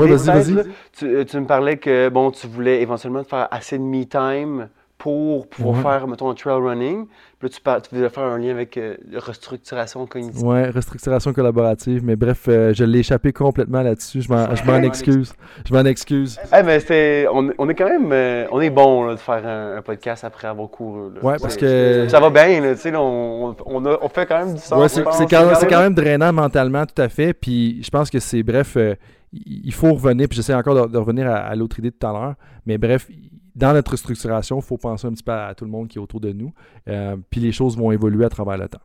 Ouais. 0.54 0.64
Tu, 0.92 1.24
tu 1.24 1.40
me 1.40 1.46
parlais 1.46 1.78
que 1.78 2.08
bon, 2.10 2.30
tu 2.30 2.46
voulais 2.46 2.82
éventuellement 2.82 3.22
te 3.24 3.28
faire 3.28 3.48
assez 3.50 3.78
de 3.78 3.82
me 3.82 4.04
time 4.04 4.68
pour 4.98 5.46
pouvoir 5.48 5.76
Ouais. 5.76 5.82
faire, 5.82 6.08
mettons, 6.08 6.30
un 6.30 6.34
trail 6.34 6.60
running. 6.60 7.06
Puis 7.38 7.48
là, 7.48 7.48
tu, 7.50 7.60
par- 7.60 7.82
tu 7.82 7.94
voulais 7.94 8.08
faire 8.08 8.24
un 8.24 8.38
lien 8.38 8.50
avec 8.50 8.78
euh, 8.78 8.96
restructuration 9.14 10.06
cognitive. 10.06 10.42
Ouais, 10.42 10.70
restructuration 10.70 11.32
collaborative, 11.34 12.02
mais 12.02 12.16
bref, 12.16 12.44
euh, 12.48 12.72
je 12.72 12.82
l'ai 12.84 13.00
échappé 13.00 13.32
complètement 13.32 13.82
là-dessus. 13.82 14.22
Je 14.22 14.32
m'en 14.32 14.54
je 14.54 14.64
m'en 14.64 14.76
excuse. 14.82 15.34
Je 15.68 15.74
m'en 15.74 15.84
excuse. 15.84 16.38
Eh 16.58 16.62
ben, 16.62 16.80
c'est, 16.80 17.26
on, 17.30 17.50
on 17.58 17.68
est 17.68 17.74
quand 17.74 17.88
même, 17.88 18.10
euh, 18.10 18.46
on 18.50 18.60
est 18.60 18.70
bon 18.70 19.04
là, 19.04 19.12
de 19.14 19.18
faire 19.20 19.46
un, 19.46 19.76
un 19.76 19.82
podcast 19.82 20.24
après 20.24 20.48
avoir 20.48 20.70
couru. 20.70 21.10
Ouais, 21.22 21.36
parce 21.40 21.56
que- 21.56 22.08
Ça 22.08 22.18
va 22.20 22.30
bien, 22.30 22.60
là, 22.62 22.74
tu 22.74 22.80
sais, 22.80 22.90
là, 22.90 23.02
on, 23.02 23.54
on, 23.66 23.84
a- 23.84 23.98
on 24.00 24.08
fait 24.08 24.24
quand 24.26 24.38
même 24.38 24.54
du 24.54 24.60
sens. 24.60 24.80
Ouais, 24.80 24.88
c'est 24.88 25.04
c'est 25.12 25.26
quand, 25.28 25.54
c'est 25.56 25.66
quand 25.68 25.80
même 25.80 25.94
drainant 25.94 26.32
mentalement, 26.32 26.86
tout 26.86 27.00
à 27.02 27.08
fait. 27.10 27.34
Puis 27.34 27.82
je 27.82 27.90
pense 27.90 28.08
que 28.08 28.18
c'est, 28.18 28.42
bref, 28.42 28.76
euh, 28.78 28.94
il 29.32 29.66
il 29.66 29.74
faut 29.74 29.92
revenir, 29.92 30.26
puis 30.28 30.36
j'essaie 30.36 30.54
encore 30.54 30.86
de, 30.88 30.92
de 30.92 30.98
revenir 30.98 31.26
à, 31.30 31.36
à 31.36 31.54
l'autre 31.54 31.78
idée 31.80 31.90
de 31.90 31.96
tout 31.98 32.06
à 32.06 32.12
l'heure, 32.12 32.34
mais 32.64 32.78
bref, 32.78 33.08
dans 33.56 33.72
notre 33.72 33.96
structuration, 33.96 34.58
il 34.58 34.62
faut 34.62 34.76
penser 34.76 35.06
un 35.06 35.12
petit 35.12 35.22
peu 35.22 35.32
à, 35.32 35.54
tout 35.54 35.64
le 35.64 35.70
monde 35.70 35.88
qui 35.88 35.98
est 35.98 36.00
autour 36.00 36.20
de 36.20 36.32
nous, 36.32 36.52
euh, 36.88 37.16
puis 37.30 37.40
les 37.40 37.52
choses 37.52 37.76
vont 37.76 37.90
évoluer 37.90 38.24
à 38.24 38.28
travers 38.28 38.58
le 38.58 38.68
temps. 38.68 38.82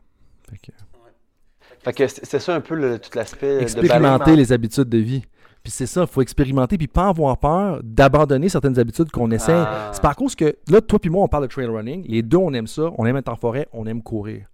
Fait 0.50 0.56
que, 0.56 0.72
Fait 1.80 1.92
que 1.92 2.06
c'est 2.08 2.24
c'est 2.24 2.38
ça 2.38 2.54
un 2.54 2.60
peu 2.60 2.74
le- 2.74 2.98
tout 2.98 3.10
l'aspect 3.14 3.56
de 3.56 3.60
expérimenter 3.60 4.24
balance. 4.24 4.38
les 4.38 4.52
habitudes 4.52 4.88
de 4.88 4.98
vie. 4.98 5.22
Puis 5.62 5.70
c'est 5.70 5.86
ça, 5.86 6.00
il 6.02 6.06
faut 6.08 6.22
expérimenter, 6.22 6.76
puis 6.76 6.88
pas 6.88 7.08
avoir 7.08 7.36
peur 7.38 7.80
d'abandonner 7.84 8.48
certaines 8.48 8.78
habitudes 8.78 9.10
qu'on 9.12 9.30
essaie. 9.30 9.52
Ah. 9.52 9.90
C'est 9.92 10.02
pas 10.02 10.10
à 10.10 10.14
cause 10.14 10.34
que, 10.34 10.56
là, 10.68 10.80
toi 10.80 10.98
puis 10.98 11.08
moi, 11.08 11.22
on 11.22 11.28
parle 11.28 11.44
de 11.44 11.48
trail 11.48 11.66
running. 11.66 12.04
Les 12.08 12.22
deux, 12.22 12.38
on 12.38 12.52
aime 12.52 12.66
ça. 12.66 12.90
On 12.98 13.06
aime 13.06 13.16
être 13.16 13.28
en 13.28 13.36
forêt, 13.36 13.68
on 13.72 13.86
aime 13.86 14.02
courir. 14.02 14.46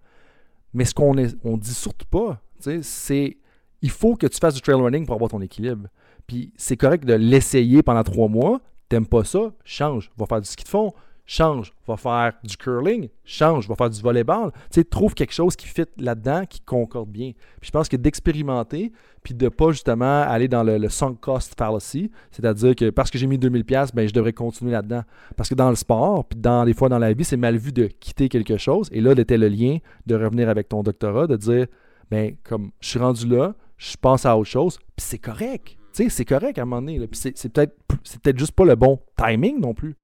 Mais 0.74 0.84
ce 0.84 0.92
qu'on 0.92 1.16
on 1.44 1.56
dit 1.56 1.72
surtout 1.72 2.06
pas, 2.10 2.40
c'est 2.82 3.38
il 3.80 3.90
faut 3.90 4.16
que 4.16 4.26
tu 4.26 4.38
fasses 4.38 4.54
du 4.54 4.60
trail 4.60 4.74
running 4.74 5.06
pour 5.06 5.14
avoir 5.14 5.30
ton 5.30 5.40
équilibre. 5.40 5.88
Puis 6.26 6.52
c'est 6.56 6.76
correct 6.76 7.04
de 7.06 7.14
l'essayer 7.14 7.82
pendant 7.82 8.02
trois 8.02 8.28
mois. 8.28 8.60
T'aimes 8.88 9.06
pas 9.06 9.24
ça, 9.24 9.52
change. 9.64 10.10
Va 10.16 10.26
faire 10.26 10.40
du 10.40 10.48
ski 10.48 10.64
de 10.64 10.68
fond, 10.68 10.92
change. 11.28 11.72
Va 11.86 11.96
faire 11.96 12.32
du 12.42 12.56
curling, 12.56 13.08
change. 13.24 13.68
Va 13.68 13.76
faire 13.76 13.90
du 13.90 14.00
volleyball? 14.00 14.50
Tu 14.50 14.58
sais, 14.80 14.84
trouve 14.84 15.14
quelque 15.14 15.34
chose 15.34 15.54
qui 15.54 15.68
fit 15.68 15.84
là-dedans, 15.98 16.44
qui 16.46 16.60
concorde 16.60 17.10
bien. 17.10 17.32
Puis 17.60 17.68
je 17.68 17.70
pense 17.70 17.88
que 17.88 17.96
d'expérimenter, 17.96 18.92
puis 19.22 19.34
de 19.34 19.48
pas 19.48 19.70
justement 19.72 20.22
aller 20.22 20.48
dans 20.48 20.62
le, 20.62 20.88
sunk 20.88 21.16
cost 21.20 21.54
fallacy, 21.56 22.10
c'est-à-dire 22.30 22.74
que 22.74 22.90
parce 22.90 23.10
que 23.10 23.18
j'ai 23.18 23.26
mis 23.26 23.38
2000 23.38 23.64
pièces, 23.64 23.94
ben 23.94 24.08
je 24.08 24.14
devrais 24.14 24.32
continuer 24.32 24.72
là-dedans. 24.72 25.02
Parce 25.36 25.48
que 25.50 25.54
dans 25.54 25.70
le 25.70 25.76
sport, 25.76 26.24
puis 26.24 26.38
dans 26.38 26.64
des 26.64 26.72
fois 26.72 26.88
dans 26.88 26.98
la 26.98 27.12
vie, 27.12 27.24
c'est 27.24 27.36
mal 27.36 27.56
vu 27.56 27.72
de 27.72 27.86
quitter 27.86 28.28
quelque 28.28 28.56
chose. 28.56 28.88
Et 28.92 29.00
là, 29.00 29.12
était 29.12 29.38
le 29.38 29.48
lien 29.48 29.78
de 30.06 30.14
revenir 30.14 30.48
avec 30.48 30.68
ton 30.68 30.82
doctorat, 30.82 31.26
de 31.26 31.36
dire, 31.36 31.66
ben 32.10 32.34
comme 32.42 32.70
je 32.80 32.88
suis 32.88 32.98
rendu 32.98 33.26
là, 33.26 33.54
je 33.76 33.96
pense 34.00 34.24
à 34.24 34.36
autre 34.36 34.48
chose, 34.48 34.78
puis 34.78 35.06
c'est 35.06 35.18
correct. 35.18 35.77
Tu 35.98 36.04
sais, 36.04 36.10
c'est 36.10 36.24
correct 36.24 36.56
à 36.58 36.62
un 36.62 36.64
moment 36.64 36.80
donné. 36.80 36.96
là. 36.96 37.08
Puis 37.08 37.18
c'est, 37.18 37.36
c'est 37.36 37.48
peut-être 37.48 37.74
c'est 38.04 38.22
peut-être 38.22 38.38
juste 38.38 38.52
pas 38.52 38.64
le 38.64 38.76
bon 38.76 39.00
timing 39.16 39.58
non 39.60 39.74
plus. 39.74 39.96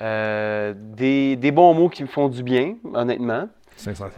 Euh, 0.00 0.72
des, 0.74 1.36
des 1.36 1.50
bons 1.50 1.74
mots 1.74 1.90
qui 1.90 2.02
me 2.02 2.08
font 2.08 2.30
du 2.30 2.42
bien, 2.42 2.76
honnêtement. 2.94 3.50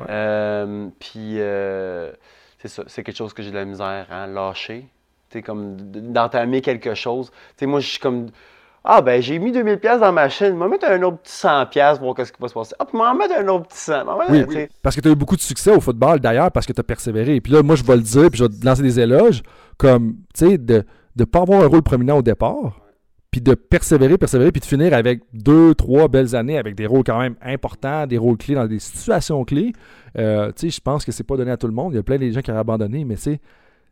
Euh, 0.09 0.89
puis, 1.01 1.41
euh, 1.41 2.13
c'est 2.59 2.69
ça, 2.69 2.85
c'est 2.87 3.03
quelque 3.03 3.17
chose 3.17 3.33
que 3.35 3.43
j'ai 3.43 3.51
de 3.51 3.57
la 3.57 3.65
misère 3.65 4.07
à 4.09 4.29
lâcher. 4.29 4.87
Tu 5.31 5.39
sais, 5.39 5.43
comme 5.43 5.77
d'entamer 5.79 6.61
quelque 6.61 6.95
chose. 6.95 7.33
Tu 7.33 7.37
sais, 7.57 7.67
moi, 7.67 7.81
je 7.81 7.89
suis 7.89 7.99
comme. 7.99 8.29
Ah, 8.89 9.03
ben, 9.03 9.21
j'ai 9.21 9.41
mis 9.41 9.51
2000$ 9.51 9.79
piastres 9.79 10.01
dans 10.01 10.13
ma 10.13 10.29
chaîne. 10.29 10.57
Vais 10.57 10.69
mettre 10.69 10.89
un 10.89 11.03
autre 11.03 11.19
petit 11.19 11.33
100$ 11.33 11.71
piastres 11.71 11.99
pour 11.99 12.07
voir 12.07 12.17
qu'est-ce 12.17 12.33
qui 12.33 12.41
va 12.41 12.47
se 12.47 12.55
passer. 12.55 12.73
Ah, 12.79 12.85
puis 12.85 12.97
m'en 12.97 13.13
mettre 13.17 13.35
un 13.37 13.49
autre 13.49 13.67
petit 13.67 13.91
100$. 13.91 14.05
m'en 14.05 14.17
mettre 14.17 14.49
Oui. 14.49 14.69
Parce 14.81 14.95
que 14.95 15.01
tu 15.01 15.09
as 15.09 15.11
eu 15.11 15.17
beaucoup 15.17 15.35
de 15.35 15.41
succès 15.41 15.75
au 15.75 15.81
football, 15.81 16.21
d'ailleurs, 16.21 16.53
parce 16.53 16.67
que 16.67 16.73
tu 16.73 16.79
as 16.79 16.85
persévéré. 16.85 17.41
Puis 17.41 17.53
là, 17.53 17.65
moi, 17.65 17.75
je 17.75 17.83
vais 17.83 17.97
le 17.97 18.03
dire, 18.03 18.31
puis 18.31 18.39
je 18.39 18.45
vais 18.45 18.51
te 18.51 18.65
lancer 18.65 18.83
des 18.83 19.01
éloges, 19.01 19.43
comme, 19.77 20.19
tu 20.33 20.47
sais, 20.47 20.59
de 20.59 20.85
ne 21.19 21.25
pas 21.25 21.41
avoir 21.41 21.65
un 21.65 21.67
rôle 21.67 21.83
prominent 21.83 22.19
au 22.19 22.23
départ, 22.23 22.81
puis 23.33 23.41
de 23.41 23.55
persévérer, 23.55 24.19
persévérer, 24.19 24.53
puis 24.53 24.61
de 24.61 24.67
finir 24.67 24.95
avec 24.95 25.23
deux, 25.33 25.75
trois 25.75 26.07
belles 26.07 26.37
années 26.37 26.57
avec 26.57 26.77
des 26.77 26.87
rôles 26.87 27.03
quand 27.03 27.19
même 27.19 27.35
importants, 27.43 28.07
des 28.07 28.19
rôles 28.19 28.37
clés 28.37 28.55
dans 28.55 28.69
des 28.69 28.79
situations 28.79 29.45
clés. 29.45 29.73
Euh, 30.17 30.53
tu 30.53 30.71
sais, 30.71 30.77
je 30.77 30.81
pense 30.81 31.05
que 31.05 31.11
c'est 31.11 31.25
pas 31.25 31.37
donné 31.37 31.51
à 31.51 31.57
tout 31.57 31.67
le 31.67 31.73
monde. 31.73 31.93
Il 31.93 31.97
y 31.97 31.99
a 31.99 32.05
plein 32.05 32.19
de 32.19 32.31
gens 32.31 32.41
qui 32.41 32.53
auraient 32.53 32.61
abandonné, 32.61 33.05
mais 33.05 33.17
tu 33.17 33.23
sais, 33.23 33.41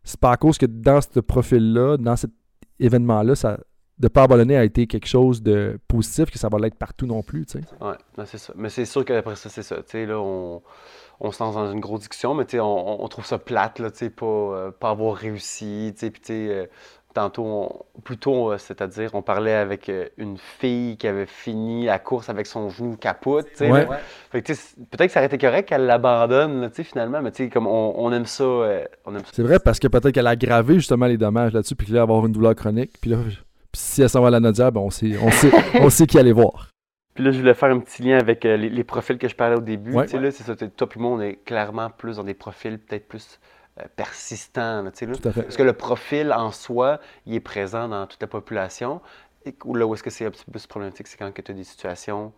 c'est 0.04 0.20
pas 0.20 0.30
à 0.30 0.36
cause 0.36 0.56
que 0.56 0.66
dans 0.66 1.00
ce 1.00 1.18
profil-là, 1.18 1.96
dans 1.96 2.14
cet 2.14 2.30
événement-là, 2.78 3.34
ça 3.34 3.58
de 3.98 4.08
pas 4.08 4.22
abandonner 4.24 4.56
a 4.56 4.64
été 4.64 4.86
quelque 4.86 5.06
chose 5.06 5.42
de 5.42 5.78
positif, 5.86 6.30
que 6.30 6.38
ça 6.38 6.48
va 6.48 6.58
l'être 6.58 6.74
partout 6.74 7.06
non 7.06 7.22
plus, 7.22 7.46
tu 7.46 7.58
sais. 7.58 7.64
Ouais, 7.80 7.94
non, 8.18 8.24
c'est 8.26 8.38
ça. 8.38 8.52
Mais 8.56 8.68
c'est 8.68 8.84
sûr 8.86 9.04
qu'après 9.04 9.36
ça, 9.36 9.48
c'est 9.48 9.62
ça. 9.62 9.76
Tu 9.76 9.82
sais, 9.88 10.06
là, 10.06 10.18
on, 10.18 10.62
on 11.20 11.30
se 11.30 11.42
lance 11.42 11.54
dans 11.54 11.70
une 11.70 11.78
grosse 11.80 12.00
discussion, 12.00 12.34
mais 12.34 12.44
tu 12.44 12.52
sais, 12.56 12.60
on, 12.60 13.02
on 13.04 13.08
trouve 13.08 13.24
ça 13.24 13.38
plate, 13.38 13.78
là, 13.78 13.90
tu 13.92 13.98
sais, 13.98 14.10
pas, 14.10 14.26
euh, 14.26 14.70
pas 14.72 14.90
avoir 14.90 15.14
réussi, 15.14 15.92
tu 15.94 16.00
sais, 16.00 16.10
puis 16.10 16.20
tu 16.20 16.26
sais, 16.26 16.48
euh, 16.50 16.66
tantôt, 17.14 17.86
plutôt, 18.02 18.50
euh, 18.50 18.58
c'est-à-dire, 18.58 19.10
on 19.14 19.22
parlait 19.22 19.54
avec 19.54 19.88
une 20.16 20.36
fille 20.38 20.96
qui 20.96 21.06
avait 21.06 21.26
fini 21.26 21.84
la 21.84 22.00
course 22.00 22.28
avec 22.28 22.48
son 22.48 22.70
genou 22.70 22.96
capote, 22.96 23.46
tu 23.52 23.58
sais, 23.58 23.70
Ouais. 23.70 23.86
là. 23.86 24.00
Fait 24.32 24.42
que, 24.42 24.46
tu 24.48 24.54
sais, 24.56 24.60
c'est- 24.76 24.88
peut-être 24.90 25.06
que 25.06 25.12
ça 25.12 25.20
aurait 25.20 25.26
été 25.28 25.38
correct 25.38 25.68
qu'elle 25.68 25.86
l'abandonne, 25.86 26.68
tu 26.70 26.76
sais, 26.76 26.82
finalement, 26.82 27.22
mais 27.22 27.30
tu 27.30 27.44
sais, 27.44 27.48
comme 27.48 27.68
on, 27.68 27.94
on 27.96 28.10
aime 28.12 28.26
ça, 28.26 28.44
on 28.44 29.14
aime 29.14 29.20
ça. 29.24 29.30
C'est 29.32 29.42
vrai 29.44 29.60
parce 29.60 29.78
que 29.78 29.86
peut-être 29.86 30.10
qu'elle 30.10 30.26
a 30.26 30.30
aggravé 30.30 30.74
justement 30.74 31.06
les 31.06 31.16
dommages 31.16 31.52
là-dessus, 31.52 31.76
puis 31.76 31.86
que 31.86 31.92
là, 31.92 32.00
elle 32.02 32.08
va 32.08 32.14
avoir 32.14 32.26
une 32.26 32.32
douleur 32.32 32.56
chronique. 32.56 32.90
Puis 33.00 33.10
là, 33.12 33.18
puis 33.74 33.82
si 33.82 34.02
elle 34.02 34.08
s'en 34.08 34.20
va 34.20 34.28
à 34.28 34.30
la 34.30 34.40
Nodière, 34.40 34.70
ben 34.70 34.80
on 34.80 34.90
sait, 34.90 35.18
on 35.20 35.32
sait, 35.32 35.50
on 35.80 35.90
sait 35.90 36.06
qui 36.06 36.16
aller 36.16 36.32
voir. 36.32 36.70
Puis 37.14 37.24
là, 37.24 37.32
je 37.32 37.40
voulais 37.40 37.54
faire 37.54 37.70
un 37.70 37.80
petit 37.80 38.02
lien 38.02 38.18
avec 38.18 38.44
euh, 38.44 38.56
les, 38.56 38.70
les 38.70 38.84
profils 38.84 39.18
que 39.18 39.26
je 39.26 39.34
parlais 39.34 39.56
au 39.56 39.60
début. 39.60 39.92
Ouais. 39.92 40.04
Tu 40.04 40.12
sais, 40.12 40.20
là, 40.20 40.30
c'est 40.30 40.44
ça. 40.44 40.54
Toi 40.54 40.88
puis 40.88 41.00
moi, 41.00 41.10
on 41.10 41.20
est 41.20 41.44
clairement 41.44 41.90
plus 41.90 42.16
dans 42.16 42.24
des 42.24 42.34
profils 42.34 42.78
peut-être 42.78 43.08
plus 43.08 43.40
euh, 43.80 43.84
persistants. 43.96 44.82
là, 44.82 44.92
tu 44.92 44.98
sais, 44.98 45.06
là. 45.06 45.16
Tout 45.16 45.28
à 45.28 45.32
fait. 45.32 45.42
Parce 45.42 45.56
que 45.56 45.64
le 45.64 45.72
profil 45.72 46.32
en 46.32 46.52
soi, 46.52 47.00
il 47.26 47.34
est 47.34 47.40
présent 47.40 47.88
dans 47.88 48.06
toute 48.06 48.22
la 48.22 48.28
population. 48.28 49.00
Et 49.44 49.54
là 49.74 49.86
où 49.86 49.94
est-ce 49.94 50.04
que 50.04 50.10
c'est 50.10 50.24
un 50.24 50.30
petit 50.30 50.44
peu 50.44 50.52
plus 50.52 50.66
problématique, 50.68 51.08
c'est 51.08 51.16
quand 51.16 51.32
tu 51.32 51.50
as 51.50 51.54
des 51.54 51.64
situations 51.64 52.32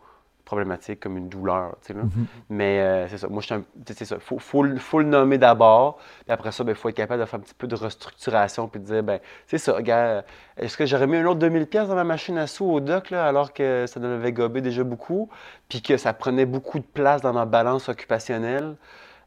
problématiques 0.47 1.01
comme 1.01 1.19
une 1.19 1.29
douleur. 1.29 1.77
Mhm. 1.91 2.27
Mais 2.49 2.81
euh, 2.81 3.09
c'est 3.09 3.19
ça. 3.19 3.29
Moi, 3.29 3.43
je 3.43 3.55
suis 3.95 4.07
ça. 4.07 4.19
Faut, 4.19 4.39
faut, 4.39 4.63
le- 4.63 4.79
faut 4.79 5.01
le 5.01 5.05
nommer 5.05 5.37
d'abord. 5.37 5.99
Puis 6.25 6.33
après 6.33 6.53
ça, 6.53 6.65
il 6.67 6.75
faut 6.75 6.89
être 6.89 6.95
capable 6.97 7.21
de 7.21 7.27
faire 7.27 7.39
un 7.39 7.43
petit 7.43 7.53
peu 7.53 7.67
de 7.67 7.75
restructuration. 7.75 8.69
Puis 8.69 8.81
de 8.81 8.87
dire, 8.87 9.03
ben, 9.03 9.21
c'est 9.47 9.59
ça, 9.59 9.83
gars, 9.83 10.25
est-ce 10.57 10.79
que 10.79 10.87
j'aurais 10.87 11.07
mis 11.07 11.19
un 11.19 11.27
autre 11.27 11.41
2000$ 11.41 11.67
pièces 11.67 11.89
dans 11.89 11.95
ma 11.95 12.05
machine 12.05 12.39
à 12.39 12.47
sous 12.47 12.65
au 12.65 12.81
doc, 12.81 13.11
là, 13.11 13.27
alors 13.27 13.53
que 13.53 13.85
ça 13.87 14.01
devait 14.01 14.33
gober 14.33 14.63
déjà 14.63 14.83
beaucoup, 14.85 15.29
puis 15.69 15.83
que 15.83 15.99
ça 15.99 16.15
prenait 16.15 16.47
beaucoup 16.47 16.79
de 16.79 16.87
place 16.87 17.21
dans 17.21 17.35
ma 17.35 17.45
balance 17.45 17.91
occupationnelle? 17.91 18.77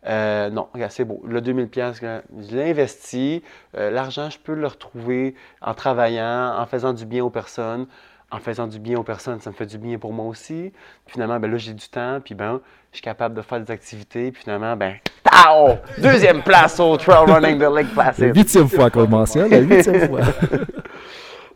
Euh, 0.07 0.49
non, 0.49 0.69
regarde, 0.73 0.91
c'est 0.93 1.03
beau. 1.03 1.21
Le 1.27 1.41
2000$, 1.41 1.67
pièces, 1.67 1.99
je 2.01 2.55
l'ai 2.55 2.71
investi. 2.71 3.43
Euh, 3.75 3.91
L'argent, 3.91 4.29
je 4.29 4.39
peux 4.39 4.53
le 4.53 4.65
retrouver 4.65 5.35
en 5.61 5.73
travaillant, 5.73 6.55
en 6.57 6.65
faisant 6.65 6.93
du 6.93 7.05
bien 7.05 7.23
aux 7.23 7.29
personnes. 7.29 7.85
En 8.31 8.39
faisant 8.39 8.67
du 8.67 8.79
bien 8.79 8.97
aux 8.97 9.03
personnes, 9.03 9.39
ça 9.39 9.49
me 9.49 9.55
fait 9.55 9.65
du 9.65 9.77
bien 9.77 9.97
pour 9.97 10.13
moi 10.13 10.25
aussi. 10.25 10.71
Puis 11.05 11.13
finalement, 11.13 11.39
ben 11.39 11.49
là, 11.49 11.57
j'ai 11.57 11.73
du 11.73 11.87
temps, 11.89 12.19
puis 12.23 12.35
ben, 12.35 12.61
je 12.91 12.97
suis 12.97 13.03
capable 13.03 13.35
de 13.35 13.41
faire 13.41 13.59
des 13.59 13.71
activités, 13.71 14.31
puis 14.31 14.43
finalement, 14.43 14.75
ben, 14.75 14.95
tao! 15.23 15.77
Deuxième 15.97 16.43
place 16.43 16.79
au 16.79 16.95
Trail 16.97 17.31
Running 17.31 17.57
de 17.57 17.65
Lake 17.65 17.87
La 17.95 18.03
Placid. 18.03 18.35
huitième 18.35 18.69
fois 18.69 18.89
qu'on 18.91 19.01
le 19.01 19.07
mentionne, 19.07 19.49
la 19.49 19.59
huitième 19.59 20.07
fois. 20.07 20.21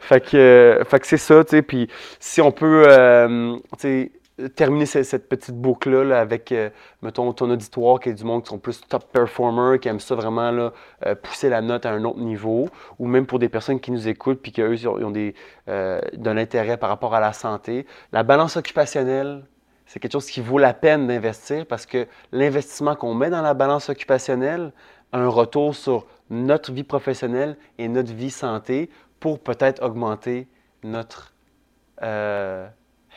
Fait 0.03 0.19
que, 0.19 0.36
euh, 0.36 0.84
fait 0.84 0.99
que 0.99 1.07
c'est 1.07 1.15
ça, 1.17 1.45
tu 1.45 1.51
sais. 1.51 1.61
Puis 1.61 1.88
si 2.19 2.41
on 2.41 2.51
peut, 2.51 2.84
euh, 2.88 3.55
tu 3.80 3.80
sais, 3.80 4.11
terminer 4.55 4.86
ce- 4.86 5.03
cette, 5.03 5.29
petite 5.29 5.55
boucle-là 5.55 6.03
là, 6.03 6.19
avec, 6.19 6.51
euh, 6.51 6.69
mettons, 7.01 7.31
ton 7.34 7.49
auditoire 7.51 7.99
qui 7.99 8.09
est 8.09 8.13
du 8.13 8.23
monde 8.23 8.43
qui 8.43 8.49
sont 8.49 8.57
plus 8.59 8.81
top 8.81 9.11
performers, 9.11 9.79
qui 9.79 9.88
aiment 9.89 9.99
ça 9.99 10.15
vraiment, 10.15 10.71
euh, 11.05 11.15
pousser 11.15 11.49
la 11.49 11.61
note 11.61 11.86
à 11.86 11.91
un 11.91 12.03
autre 12.03 12.19
niveau, 12.19 12.67
ou 12.99 13.07
même 13.07 13.25
pour 13.27 13.39
des 13.39 13.49
personnes 13.49 13.79
qui 13.79 13.91
nous 13.91 14.07
écoutent 14.07 14.41
puis 14.41 14.51
ils 14.57 14.88
ont, 14.88 14.97
ils 14.99 15.05
ont 15.05 15.11
des, 15.11 15.36
euh, 15.69 16.01
de 16.13 16.29
l'intérêt 16.31 16.77
par 16.77 16.89
rapport 16.89 17.13
à 17.13 17.19
la 17.19 17.34
santé. 17.34 17.86
La 18.11 18.23
balance 18.23 18.57
occupationnelle, 18.57 19.45
c'est 19.86 19.99
quelque 19.99 20.13
chose 20.13 20.27
qui 20.29 20.41
vaut 20.41 20.57
la 20.57 20.73
peine 20.73 21.07
d'investir 21.07 21.65
parce 21.67 21.86
que 21.86 22.07
l'investissement 22.31 22.95
qu'on 22.95 23.13
met 23.13 23.29
dans 23.29 23.41
la 23.41 23.53
balance 23.53 23.89
occupationnelle 23.89 24.71
a 25.11 25.19
un 25.19 25.27
retour 25.27 25.75
sur 25.75 26.07
notre 26.31 26.71
vie 26.71 26.84
professionnelle 26.84 27.57
et 27.77 27.88
notre 27.88 28.13
vie 28.13 28.31
santé 28.31 28.89
pour 29.19 29.39
peut-être 29.39 29.84
augmenter 29.84 30.47
notre 30.84 31.34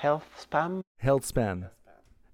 euh, 0.05 0.09
health 0.09 0.23
span. 0.37 0.81
Health 1.03 1.25
span. 1.25 1.59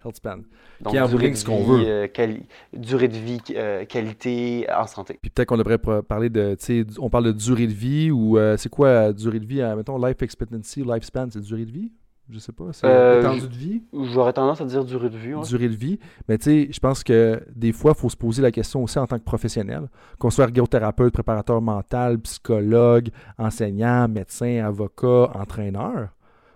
Health 0.04 0.16
span. 0.16 0.38
Donc, 0.80 0.94
Qui 0.94 1.00
en 1.00 1.06
durée 1.06 1.32
ce 1.34 1.44
qu'on 1.44 1.62
veut. 1.62 1.84
euh, 1.86 2.08
quali- 2.08 2.44
durée 2.72 3.06
de 3.08 3.16
vie, 3.16 3.40
euh, 3.54 3.84
qualité 3.84 4.66
en 4.74 4.86
santé. 4.88 5.16
Puis 5.22 5.30
peut-être 5.30 5.48
qu'on 5.48 5.56
devrait 5.56 5.78
parler 5.78 6.28
de, 6.28 6.56
tu 6.58 6.64
sais, 6.64 6.86
on 6.98 7.08
parle 7.08 7.26
de 7.26 7.32
durée 7.32 7.68
de 7.68 7.72
vie 7.72 8.10
ou 8.10 8.36
euh, 8.36 8.56
c'est 8.56 8.68
quoi 8.68 9.12
durée 9.12 9.38
de 9.38 9.46
vie, 9.46 9.62
mettons 9.76 10.04
life 10.04 10.20
expectancy, 10.22 10.82
lifespan, 10.82 11.28
c'est 11.30 11.40
durée 11.40 11.64
de 11.64 11.70
vie? 11.70 11.92
Je 12.30 12.38
sais 12.38 12.52
pas, 12.52 12.72
c'est 12.72 12.86
étendue 13.20 13.46
de 13.48 13.54
vie? 13.54 13.82
J'aurais 13.92 14.32
tendance 14.32 14.60
à 14.60 14.64
dire 14.64 14.84
durée 14.84 15.10
de 15.10 15.16
vie. 15.18 15.34
ouais. 15.34 15.46
durée 15.46 15.68
de 15.68 15.74
vie. 15.76 15.98
Mais 16.28 16.38
tu 16.38 16.44
sais, 16.44 16.68
je 16.72 16.80
pense 16.80 17.04
que 17.04 17.40
des 17.54 17.72
fois, 17.72 17.92
il 17.96 18.00
faut 18.00 18.08
se 18.08 18.16
poser 18.16 18.40
la 18.42 18.50
question 18.50 18.82
aussi 18.82 18.98
en 18.98 19.06
tant 19.06 19.18
que 19.18 19.24
professionnel, 19.24 19.88
qu'on 20.18 20.30
soit 20.30 20.44
ergothérapeute, 20.44 21.12
préparateur 21.12 21.60
mental, 21.60 22.18
psychologue, 22.20 23.08
enseignant, 23.38 24.08
médecin, 24.08 24.64
avocat, 24.64 25.30
entraîneur, 25.34 26.08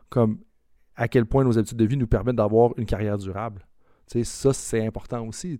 comme 0.09 0.39
à 0.97 1.09
quel 1.09 1.27
point 1.27 1.45
nos 1.45 1.59
habitudes 1.59 1.79
de 1.79 1.85
vie 1.85 1.97
nous 1.97 2.07
permettent 2.07 2.37
d'avoir 2.37 2.73
une 2.77 2.87
carrière 2.87 3.19
durable. 3.19 3.67
Ça, 4.07 4.53
c'est 4.53 4.87
important 4.87 5.27
aussi. 5.27 5.59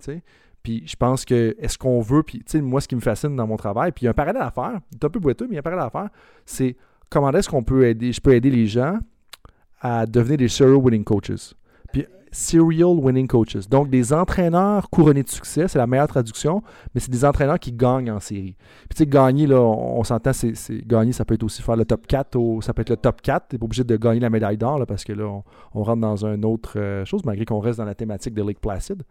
Puis 0.63 0.83
je 0.87 0.97
pense 0.97 1.25
que, 1.25 1.55
est-ce 1.59 1.79
qu'on 1.79 2.01
veut, 2.01 2.23
puis 2.23 2.43
moi, 2.61 2.81
ce 2.81 2.89
qui 2.89 2.97
me 2.97 3.01
fascine 3.01 3.37
dans 3.37 3.47
mon 3.47 3.57
travail, 3.57 3.93
puis 3.93 4.03
il 4.03 4.05
y 4.07 4.09
a 4.09 4.11
un 4.11 4.15
parallèle 4.15 4.43
à 4.43 4.51
faire, 4.51 4.81
c'est 4.91 5.05
un 5.05 5.11
peu 5.11 5.21
boiteux, 5.21 5.47
mais 5.47 5.53
il 5.53 5.55
y 5.55 5.59
a 5.59 5.61
un 5.61 5.63
parallèle 5.63 5.87
à 5.87 5.91
faire, 5.91 6.09
c'est 6.45 6.77
comment 7.11 7.31
est-ce 7.33 7.49
qu'on 7.49 7.63
peut 7.63 7.87
aider, 7.87 8.13
je 8.13 8.21
peux 8.21 8.35
aider 8.35 8.51
les 8.51 8.67
gens 8.67 8.99
à 9.81 10.07
devenir 10.07 10.39
des 10.39 10.49
serial 10.49 10.77
winning 10.77 11.05
coaches? 11.05 11.55
Puis 11.93 12.07
serial 12.33 12.99
winning 12.99 13.27
coaches. 13.27 13.69
Donc 13.71 13.89
des 13.89 14.13
entraîneurs 14.13 14.91
couronnés 14.91 15.23
de 15.23 15.29
succès, 15.29 15.69
c'est 15.69 15.79
la 15.79 15.87
meilleure 15.87 16.09
traduction, 16.09 16.63
mais 16.95 17.01
c'est 17.01 17.11
des 17.11 17.25
entraîneurs 17.25 17.59
qui 17.59 17.73
gagnent 17.73 18.11
en 18.11 18.21
série. 18.21 18.57
Puis 18.89 18.89
tu 18.91 18.97
sais, 18.99 19.07
gagner, 19.07 19.47
là, 19.47 19.59
on, 19.61 20.05
s'entend, 20.05 20.33
c'est, 20.35 20.53
gagner, 20.87 21.13
ça 21.13 21.25
peut 21.25 21.35
être 21.35 21.45
aussi 21.45 21.63
faire 21.63 21.77
le 21.77 21.87
top 21.87 22.07
4, 22.07 22.37
au- 22.37 22.61
ça 22.61 22.75
peut 22.75 22.83
être 22.83 22.91
le 22.91 22.97
top 22.99 23.23
4. 23.23 23.49
T'es 23.49 23.59
pas 23.59 23.65
obligé 23.65 23.85
de 23.85 23.97
gagner 23.97 24.21
la 24.21 24.29
médaille 24.29 24.59
d'or, 24.59 24.85
parce 24.87 25.05
que 25.05 25.15
là, 25.15 25.25
on, 25.25 25.45
on 25.75 25.83
rentre 25.83 26.01
dans 26.03 26.27
une 26.27 26.45
autre 26.45 26.75
euh, 26.77 27.05
chose, 27.07 27.25
malgré 27.25 27.47
qu'on 27.47 27.61
reste 27.61 27.79
dans 27.79 27.85
la 27.87 27.95
thématique 27.95 28.35
de 28.35 28.43
Lake 28.43 28.61
Placid, 28.61 29.03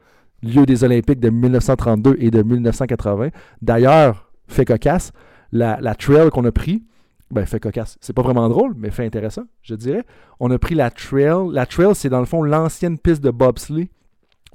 lieu 0.44 0.66
des 0.68 0.84
Olympiques 0.84 1.20
de 1.20 1.30
1932 1.30 2.18
et 2.20 2.30
de 2.30 2.44
1980. 2.44 3.30
D'ailleurs, 3.62 4.30
fait 4.48 4.66
cocasse, 4.66 5.12
la, 5.52 5.80
la 5.82 5.96
trail 5.96 6.30
qu'on 6.30 6.46
a 6.46 6.52
pris, 6.52 6.84
ben 7.32 7.46
fait 7.46 7.60
cocasse, 7.60 7.98
c'est 8.02 8.14
pas 8.14 8.22
vraiment 8.22 8.48
drôle, 8.50 8.74
mais 8.78 8.92
fait 8.92 9.06
intéressant, 9.06 9.44
je 9.62 9.76
dirais. 9.76 10.06
On 10.40 10.52
a 10.52 10.60
pris 10.60 10.76
la 10.76 10.90
trail. 10.90 11.50
La 11.52 11.66
trail, 11.66 11.96
c'est 11.96 12.10
dans 12.10 12.20
le 12.20 12.26
fond 12.26 12.44
l'ancienne 12.44 13.00
piste 13.00 13.24
de 13.24 13.32
bobsleigh 13.32 13.90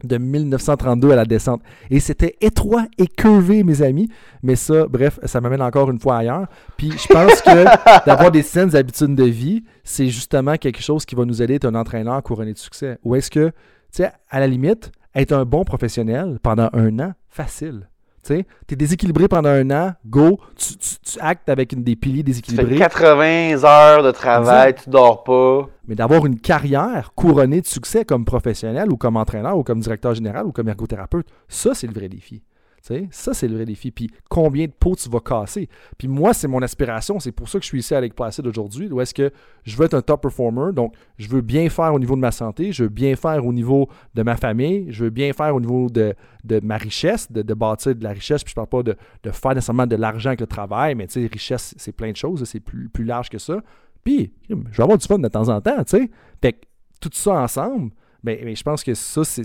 de 0.05 0.19
1932 0.19 1.11
à 1.11 1.17
la 1.17 1.25
descente. 1.25 1.63
Et 1.91 2.01
c'était 2.01 2.37
étroit 2.41 2.87
et 2.99 3.07
curvé, 3.07 3.65
mes 3.65 3.83
amis. 3.83 4.09
Mais 4.43 4.57
ça, 4.57 4.87
bref, 4.87 5.19
ça 5.25 5.41
m'amène 5.41 5.63
encore 5.63 5.91
une 5.91 5.99
fois 5.99 6.19
ailleurs. 6.19 6.47
Puis 6.77 6.93
je 6.93 7.07
pense 7.09 7.41
que 7.43 8.05
d'avoir 8.07 8.31
des 8.31 8.43
saines 8.43 8.75
habitudes 8.75 9.15
de 9.15 9.25
vie, 9.25 9.65
c'est 9.85 10.09
justement 10.09 10.57
quelque 10.57 10.81
chose 10.81 11.05
qui 11.05 11.15
va 11.15 11.25
nous 11.25 11.43
aider 11.43 11.55
à 11.55 11.57
être 11.57 11.67
un 11.67 11.75
entraîneur 11.75 12.23
couronné 12.23 12.53
de 12.53 12.59
succès. 12.59 12.99
Ou 13.05 13.17
est-ce 13.17 13.31
que, 13.31 13.49
tu 13.49 13.55
sais, 14.03 14.11
à 14.31 14.41
la 14.41 14.47
limite, 14.47 14.91
être 15.15 15.33
un 15.33 15.45
bon 15.45 15.65
professionnel 15.65 16.39
pendant 16.43 16.71
un 16.73 16.99
an, 17.01 17.13
facile. 17.29 17.90
Tu 18.23 18.45
t'es 18.67 18.77
déséquilibré 18.77 19.29
pendant 19.29 19.49
un 19.49 19.71
an, 19.71 19.93
go, 20.07 20.39
tu, 20.57 20.77
tu- 20.77 20.97
tu 21.13 21.19
actes 21.21 21.49
avec 21.49 21.73
une 21.73 21.83
des 21.83 21.97
piliers 21.97 22.23
Tu 22.23 22.33
fais 22.33 22.43
déséquilibrés. 22.43 22.77
80 22.77 23.65
heures 23.65 24.03
de 24.03 24.11
travail, 24.11 24.75
tu 24.75 24.91
dors 24.91 25.25
pas. 25.25 25.69
Mais 25.89 25.95
d'avoir 25.95 26.27
une 26.27 26.39
carrière 26.39 27.13
couronnée 27.15 27.61
de 27.63 27.67
succès 27.67 28.05
comme 28.05 28.25
professionnel 28.25 28.93
ou 28.93 28.97
comme 28.97 29.17
entraîneur 29.17 29.57
ou 29.57 29.63
comme 29.65 29.81
directeur 29.81 30.15
général 30.15 30.47
ou 30.47 30.53
comme 30.53 30.69
ergothérapeute, 30.69 31.27
ça, 31.49 31.75
c'est 31.75 31.87
le 31.87 31.95
vrai 31.95 32.09
défi. 32.09 32.43
Ça, 32.81 33.35
c'est 33.35 33.49
le 33.49 33.57
vrai 33.57 33.65
défi. 33.65 33.91
Puis 33.91 34.11
combien 34.29 34.67
de 34.67 34.73
pots 34.73 34.97
tu 34.97 35.09
vas 35.09 35.21
casser. 35.21 35.69
Puis 35.99 36.09
moi, 36.09 36.33
c'est 36.33 36.49
mon 36.49 36.63
aspiration. 36.63 37.21
C'est 37.21 37.33
pour 37.33 37.49
ça 37.49 37.59
que 37.59 37.65
je 37.65 37.69
suis 37.69 37.81
ici 37.81 37.95
à 37.95 38.01
Placid 38.09 38.47
aujourd'hui. 38.47 38.89
Où 38.91 39.01
est-ce 39.01 39.15
que 39.15 39.31
je 39.65 39.77
veux 39.77 39.85
être 39.85 39.95
un 39.95 40.03
top 40.03 40.23
performer. 40.23 40.73
Donc, 40.73 40.95
je 41.19 41.29
veux 41.29 41.43
bien 41.43 41.69
faire 41.69 41.93
au 41.93 41.99
niveau 41.99 42.17
de 42.17 42.21
ma 42.21 42.33
santé. 42.33 42.73
Je 42.73 42.85
veux 42.85 42.89
bien 42.89 43.17
faire 43.17 43.45
au 43.45 43.53
niveau 43.53 43.89
de 44.15 44.23
ma 44.23 44.37
famille. 44.37 44.87
Je 44.91 45.05
veux 45.05 45.11
bien 45.11 45.33
faire 45.33 45.55
au 45.55 45.61
niveau 45.61 45.89
de, 45.91 46.15
de 46.45 46.61
ma 46.61 46.77
richesse, 46.77 47.31
de, 47.31 47.43
de 47.43 47.55
bâtir 47.55 47.95
de 47.95 48.03
la 48.03 48.11
richesse. 48.11 48.43
Puis 48.43 48.51
je 48.51 48.55
parle 48.55 48.69
pas 48.69 48.83
de, 48.83 48.97
de 49.23 49.31
faire 49.31 49.55
nécessairement 49.55 49.87
de 49.87 49.97
l'argent 49.97 50.31
avec 50.31 50.41
le 50.41 50.47
travail. 50.47 50.95
Mais 50.95 51.07
tu 51.07 51.21
sais, 51.21 51.27
richesse, 51.31 51.75
c'est 51.77 51.93
plein 51.93 52.11
de 52.11 52.17
choses. 52.17 52.45
C'est 52.45 52.61
plus, 52.61 52.89
plus 52.89 53.05
large 53.05 53.29
que 53.29 53.39
ça. 53.39 53.61
Puis, 54.05 54.33
je 54.49 54.55
vais 54.55 54.83
avoir 54.83 54.99
du 54.99 55.07
fun 55.07 55.19
de 55.19 55.29
temps 55.29 55.49
en 55.49 55.61
temps, 55.61 55.85
tu 55.85 55.99
sais. 55.99 56.11
Fait 56.41 56.55
que 56.55 56.59
tout 57.01 57.11
ça 57.13 57.33
ensemble, 57.33 57.93
ben, 58.23 58.39
ben, 58.43 58.55
je 58.55 58.63
pense 58.63 58.83
que 58.83 58.95
ça, 58.95 59.25
c'est, 59.25 59.43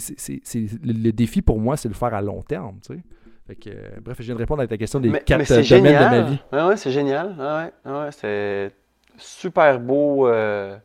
le, 0.83 1.11
défi 1.11 1.41
pour 1.41 1.59
moi, 1.59 1.77
c'est 1.77 1.87
le 1.87 1.93
faire 1.93 2.13
à 2.13 2.21
long 2.21 2.41
terme, 2.41 2.79
tu 2.85 2.95
sais. 2.95 3.03
Fait 3.47 3.55
que, 3.55 3.69
euh, 3.69 3.73
bref, 4.01 4.17
je 4.19 4.23
viens 4.23 4.33
de 4.35 4.39
répondre 4.39 4.61
à 4.63 4.67
ta 4.67 4.77
question 4.77 4.99
des 4.99 5.09
Mais, 5.09 5.19
quatre 5.19 5.39
mais 5.39 5.51
euh, 5.51 5.55
domaines 5.55 5.63
génial. 5.65 6.11
de 6.11 6.15
ma 6.15 6.21
vie. 6.23 6.39
Ouais, 6.51 6.63
ouais, 6.63 6.77
c'est 6.77 6.91
génial. 6.91 7.35
Ouais, 7.37 7.91
ouais, 7.91 7.99
ouais, 7.99 8.09
c'est 8.11 8.71
super 9.17 9.79
beau, 9.79 10.27
euh, 10.27 10.75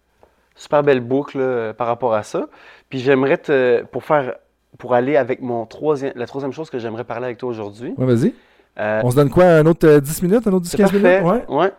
super 0.54 0.82
belle 0.82 1.00
boucle 1.00 1.38
là, 1.38 1.72
par 1.72 1.86
rapport 1.86 2.12
à 2.14 2.22
ça. 2.22 2.48
Puis 2.90 2.98
j'aimerais 2.98 3.38
te, 3.38 3.82
pour 3.84 4.04
faire, 4.04 4.34
pour 4.78 4.92
aller 4.94 5.16
avec 5.16 5.40
mon 5.40 5.64
troisième, 5.64 6.12
la 6.16 6.26
troisième 6.26 6.52
chose 6.52 6.68
que 6.68 6.78
j'aimerais 6.78 7.04
parler 7.04 7.24
avec 7.26 7.38
toi 7.38 7.48
aujourd'hui. 7.48 7.94
Ouais, 7.96 8.04
vas-y. 8.06 8.34
euh, 8.78 9.00
On 9.04 9.10
se 9.10 9.16
donne 9.16 9.30
quoi, 9.30 9.44
un 9.46 9.64
autre 9.66 9.88
euh, 9.88 10.00
10 10.00 10.22
minutes, 10.22 10.46
un 10.46 10.52
autre 10.52 10.66
c'est 10.66 10.76
10-15 10.76 10.82
parfait. 10.82 10.98
minutes? 11.22 11.46
Ouais. 11.48 11.56
Ouais. 11.56 11.72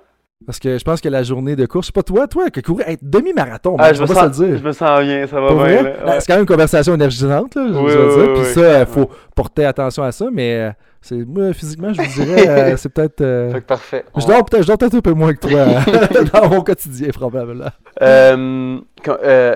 Parce 0.45 0.57
que 0.59 0.77
je 0.77 0.83
pense 0.83 0.99
que 1.01 1.07
la 1.09 1.21
journée 1.23 1.55
de 1.55 1.65
course, 1.67 1.85
je 1.85 1.87
sais 1.87 1.93
pas 1.93 2.01
toi, 2.03 2.27
toi, 2.27 2.49
que 2.49 2.61
courir, 2.61 2.87
être 2.89 2.99
demi-marathon, 3.03 3.75
Ah, 3.79 3.93
je, 3.93 3.99
on 3.99 4.03
me 4.03 4.07
va 4.07 4.15
sens, 4.15 4.37
se 4.37 4.41
le 4.41 4.47
je 4.49 4.53
dire. 4.55 4.63
me 4.65 4.71
sens 4.71 5.01
bien, 5.01 5.27
ça 5.27 5.39
va 5.39 5.47
Pour 5.49 5.63
bien. 5.63 5.83
Ouais. 5.83 5.95
C'est 6.19 6.25
quand 6.27 6.33
même 6.33 6.41
une 6.41 6.45
conversation 6.47 6.93
énergisante, 6.95 7.55
là, 7.55 7.67
je 7.67 7.73
Oui, 7.77 7.83
veux 7.85 7.89
dire 7.91 8.01
oui, 8.05 8.11
ça. 8.13 8.19
oui, 8.19 8.27
Puis 8.33 8.41
oui. 8.41 8.53
ça, 8.53 8.79
il 8.81 8.85
faut 8.87 9.09
porter 9.35 9.65
attention 9.65 10.03
à 10.03 10.11
ça, 10.11 10.25
mais 10.31 10.55
euh, 10.55 10.71
c'est, 10.99 11.15
moi, 11.25 11.53
physiquement, 11.53 11.93
je 11.93 12.01
vous 12.01 12.23
dirais, 12.23 12.47
euh, 12.47 12.77
c'est 12.77 12.89
peut-être... 12.89 13.21
euh, 13.21 13.51
Fait 13.51 13.61
que 13.61 13.65
parfait. 13.67 14.05
Je 14.17 14.25
dors 14.25 14.43
peut-être, 14.45 14.65
je 14.65 14.71
un 14.97 15.01
peu 15.01 15.13
moins 15.13 15.33
que 15.33 15.47
toi 15.47 15.59
euh, 15.59 16.23
dans 16.33 16.49
mon 16.49 16.61
quotidien, 16.61 17.09
probablement. 17.09 17.69
Euh, 18.01 18.79
quand- 19.05 19.17
euh, 19.23 19.55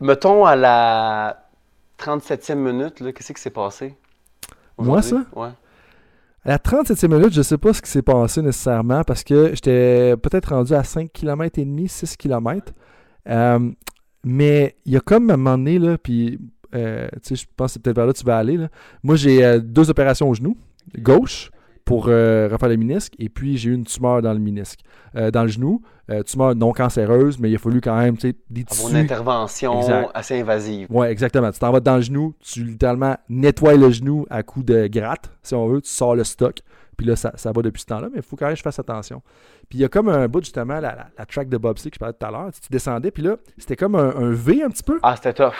mettons 0.00 0.44
à 0.44 0.56
la 0.56 1.38
37e 1.98 2.54
minute, 2.56 2.98
qu'est-ce 3.14 3.32
qui 3.32 3.40
s'est 3.40 3.50
passé? 3.50 3.94
Moi, 4.78 4.98
aujourd'hui? 4.98 5.26
Ouais. 5.34 5.48
À 6.44 6.50
la 6.50 6.58
37e 6.58 7.08
minute, 7.08 7.32
je 7.32 7.42
sais 7.42 7.58
pas 7.58 7.72
ce 7.72 7.82
qui 7.82 7.90
s'est 7.90 8.02
passé 8.02 8.42
nécessairement 8.42 9.02
parce 9.02 9.24
que 9.24 9.50
j'étais 9.54 10.16
peut-être 10.16 10.54
rendu 10.54 10.72
à 10.72 10.84
5 10.84 11.12
km 11.12 11.58
et 11.58 11.64
demi, 11.64 11.88
6 11.88 12.16
km. 12.16 12.72
Euh, 13.28 13.70
mais 14.24 14.76
il 14.84 14.92
y 14.92 14.96
a 14.96 15.00
comme 15.00 15.30
à 15.30 15.34
un 15.34 15.36
moment 15.36 15.58
donné, 15.58 15.78
là, 15.78 15.98
puis 15.98 16.38
euh, 16.74 17.08
je 17.28 17.44
pense 17.56 17.68
que 17.68 17.72
c'est 17.74 17.82
peut-être 17.82 17.96
vers 17.96 18.06
là 18.06 18.12
que 18.12 18.18
tu 18.18 18.24
vas 18.24 18.38
aller. 18.38 18.56
là. 18.56 18.68
Moi, 19.02 19.16
j'ai 19.16 19.44
euh, 19.44 19.58
deux 19.60 19.90
opérations 19.90 20.28
au 20.28 20.34
genou, 20.34 20.56
gauche, 20.98 21.50
pour 21.88 22.08
euh, 22.08 22.48
refaire 22.52 22.68
le 22.68 22.76
ménisque, 22.76 23.14
et 23.18 23.30
puis 23.30 23.56
j'ai 23.56 23.70
eu 23.70 23.74
une 23.74 23.84
tumeur 23.86 24.20
dans 24.20 24.34
le 24.34 24.38
ménisque, 24.38 24.80
euh, 25.16 25.30
dans 25.30 25.40
le 25.42 25.48
genou. 25.48 25.80
Euh, 26.10 26.22
tumeur 26.22 26.54
non 26.54 26.72
cancéreuse, 26.72 27.38
mais 27.38 27.50
il 27.50 27.54
a 27.54 27.58
fallu 27.58 27.80
quand 27.80 27.96
même, 27.96 28.16
tu 28.16 28.28
sais, 28.28 28.34
des 28.50 28.64
Avoir 28.70 28.88
une 28.88 28.94
tissus. 28.94 29.04
intervention 29.04 29.80
Exact. 29.80 30.10
assez 30.14 30.40
invasive. 30.40 30.86
Ouais, 30.90 31.10
exactement. 31.10 31.50
Tu 31.50 31.58
t'en 31.58 31.70
vas 31.72 31.80
dans 31.80 31.96
le 31.96 32.02
genou, 32.02 32.34
tu 32.40 32.62
littéralement 32.64 33.16
nettoies 33.30 33.76
le 33.76 33.90
genou 33.90 34.26
à 34.30 34.42
coup 34.42 34.62
de 34.62 34.86
gratte, 34.86 35.30
si 35.42 35.54
on 35.54 35.66
veut, 35.66 35.80
tu 35.80 35.88
sors 35.90 36.14
le 36.14 36.24
stock. 36.24 36.58
Puis 36.98 37.06
là, 37.06 37.16
ça, 37.16 37.32
ça 37.36 37.52
va 37.52 37.62
depuis 37.62 37.80
ce 37.80 37.86
temps-là, 37.86 38.08
mais 38.12 38.18
il 38.18 38.22
faut 38.22 38.36
quand 38.36 38.46
même 38.46 38.54
que 38.54 38.58
je 38.58 38.62
fasse 38.62 38.78
attention. 38.78 39.22
Puis 39.68 39.78
il 39.78 39.80
y 39.80 39.84
a 39.84 39.88
comme 39.88 40.08
un 40.10 40.28
bout, 40.28 40.42
justement, 40.42 40.74
la, 40.74 40.80
la, 40.94 41.06
la 41.16 41.26
track 41.26 41.48
de 41.48 41.56
bobsleigh 41.56 41.90
que 41.90 41.94
je 41.96 42.00
parlais 42.00 42.14
tout 42.18 42.26
à 42.26 42.30
l'heure. 42.30 42.50
Tu, 42.52 42.68
descendais, 42.70 43.10
puis 43.10 43.22
là, 43.22 43.36
c'était 43.56 43.76
comme 43.76 43.94
un, 43.94 44.14
un 44.14 44.30
V 44.32 44.62
un 44.62 44.68
petit 44.70 44.82
peu. 44.82 44.98
Ah, 45.02 45.14
c'était 45.16 45.32
tough. 45.34 45.52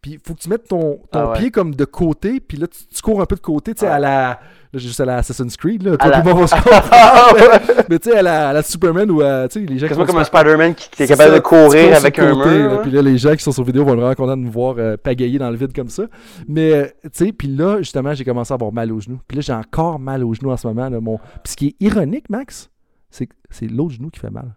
Puis 0.00 0.12
il 0.12 0.20
faut 0.24 0.34
que 0.34 0.40
tu 0.40 0.48
mettes 0.48 0.68
ton, 0.68 1.00
ton 1.10 1.18
Ah 1.18 1.30
ouais. 1.32 1.38
pied 1.38 1.50
comme 1.50 1.74
de 1.74 1.84
côté, 1.84 2.38
puis 2.38 2.58
là, 2.58 2.66
tu, 2.68 2.86
tu 2.86 3.02
cours 3.02 3.20
un 3.20 3.26
peu 3.26 3.34
de 3.34 3.40
côté, 3.40 3.74
tu 3.74 3.80
sais, 3.80 3.86
Ouais. 3.86 3.92
à 3.92 3.98
la. 3.98 4.40
Juste 4.76 5.00
à 5.00 5.04
la 5.04 5.16
Assassin's 5.16 5.56
Creed, 5.56 5.82
là. 5.82 5.96
Toi, 5.96 6.08
la- 6.08 6.22
on 6.34 6.46
se 6.46 6.54
ouais. 6.54 7.84
Mais 7.88 7.98
tu 7.98 8.10
sais, 8.10 8.16
à 8.18 8.22
la, 8.22 8.48
à 8.50 8.52
la 8.52 8.62
Superman 8.62 9.10
ou 9.10 9.20
à. 9.22 9.48
Tu 9.48 9.60
sais, 9.60 9.66
les 9.66 9.78
gens 9.78 9.88
qui 9.88 9.94
font 9.94 10.04
comme 10.06 10.18
un 10.18 10.24
Spider-Man 10.24 10.74
qui, 10.74 10.90
qui 10.90 11.02
est 11.02 11.06
capable 11.06 11.30
ça, 11.30 11.36
de 11.36 11.40
courir 11.42 11.96
avec 11.96 12.18
un 12.18 12.32
côté, 12.32 12.48
mur. 12.50 12.70
là, 12.70 12.74
hein. 12.76 12.80
Puis 12.82 12.90
là, 12.90 13.02
les 13.02 13.18
gens 13.18 13.34
qui 13.34 13.42
sont 13.42 13.52
sur 13.52 13.64
vidéo 13.64 13.84
vont 13.84 13.92
être 13.94 14.00
vraiment 14.00 14.14
contents 14.14 14.36
de 14.36 14.42
me 14.42 14.50
voir 14.50 14.76
euh, 14.78 14.96
pagayer 14.96 15.38
dans 15.38 15.50
le 15.50 15.56
vide 15.56 15.74
comme 15.74 15.88
ça. 15.88 16.04
Mais, 16.48 16.72
euh, 16.72 16.86
tu 17.04 17.10
sais, 17.12 17.32
puis 17.32 17.48
là, 17.48 17.78
justement, 17.78 18.14
j'ai 18.14 18.24
commencé 18.24 18.52
à 18.52 18.54
avoir 18.56 18.72
mal 18.72 18.92
au 18.92 19.00
genou. 19.00 19.18
Puis 19.26 19.36
là, 19.36 19.42
j'ai 19.42 19.52
encore 19.52 19.98
mal 19.98 20.24
au 20.24 20.34
genou 20.34 20.50
en 20.50 20.56
ce 20.56 20.66
moment. 20.66 20.88
Là, 20.88 21.00
mon... 21.00 21.18
Puis 21.42 21.52
ce 21.52 21.56
qui 21.56 21.66
est 21.68 21.76
ironique, 21.80 22.28
Max, 22.30 22.70
c'est 23.10 23.26
que 23.26 23.34
c'est 23.50 23.66
l'autre 23.68 23.94
genou 23.94 24.10
qui 24.10 24.20
fait 24.20 24.30
mal. 24.30 24.54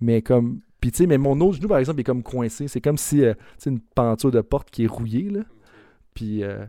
Mais 0.00 0.22
comme. 0.22 0.60
Puis 0.80 0.92
tu 0.92 0.98
sais, 0.98 1.06
mais 1.06 1.18
mon 1.18 1.40
autre 1.40 1.56
genou, 1.56 1.66
par 1.68 1.78
exemple, 1.78 2.00
est 2.00 2.04
comme 2.04 2.22
coincé. 2.22 2.68
C'est 2.68 2.80
comme 2.80 2.98
si, 2.98 3.24
euh, 3.24 3.34
tu 3.34 3.40
sais, 3.58 3.70
une 3.70 3.80
penture 3.80 4.30
de 4.30 4.40
porte 4.40 4.70
qui 4.70 4.84
est 4.84 4.88
rouillée, 4.88 5.28
là. 5.30 5.40
Puis. 6.14 6.44
euh, 6.44 6.64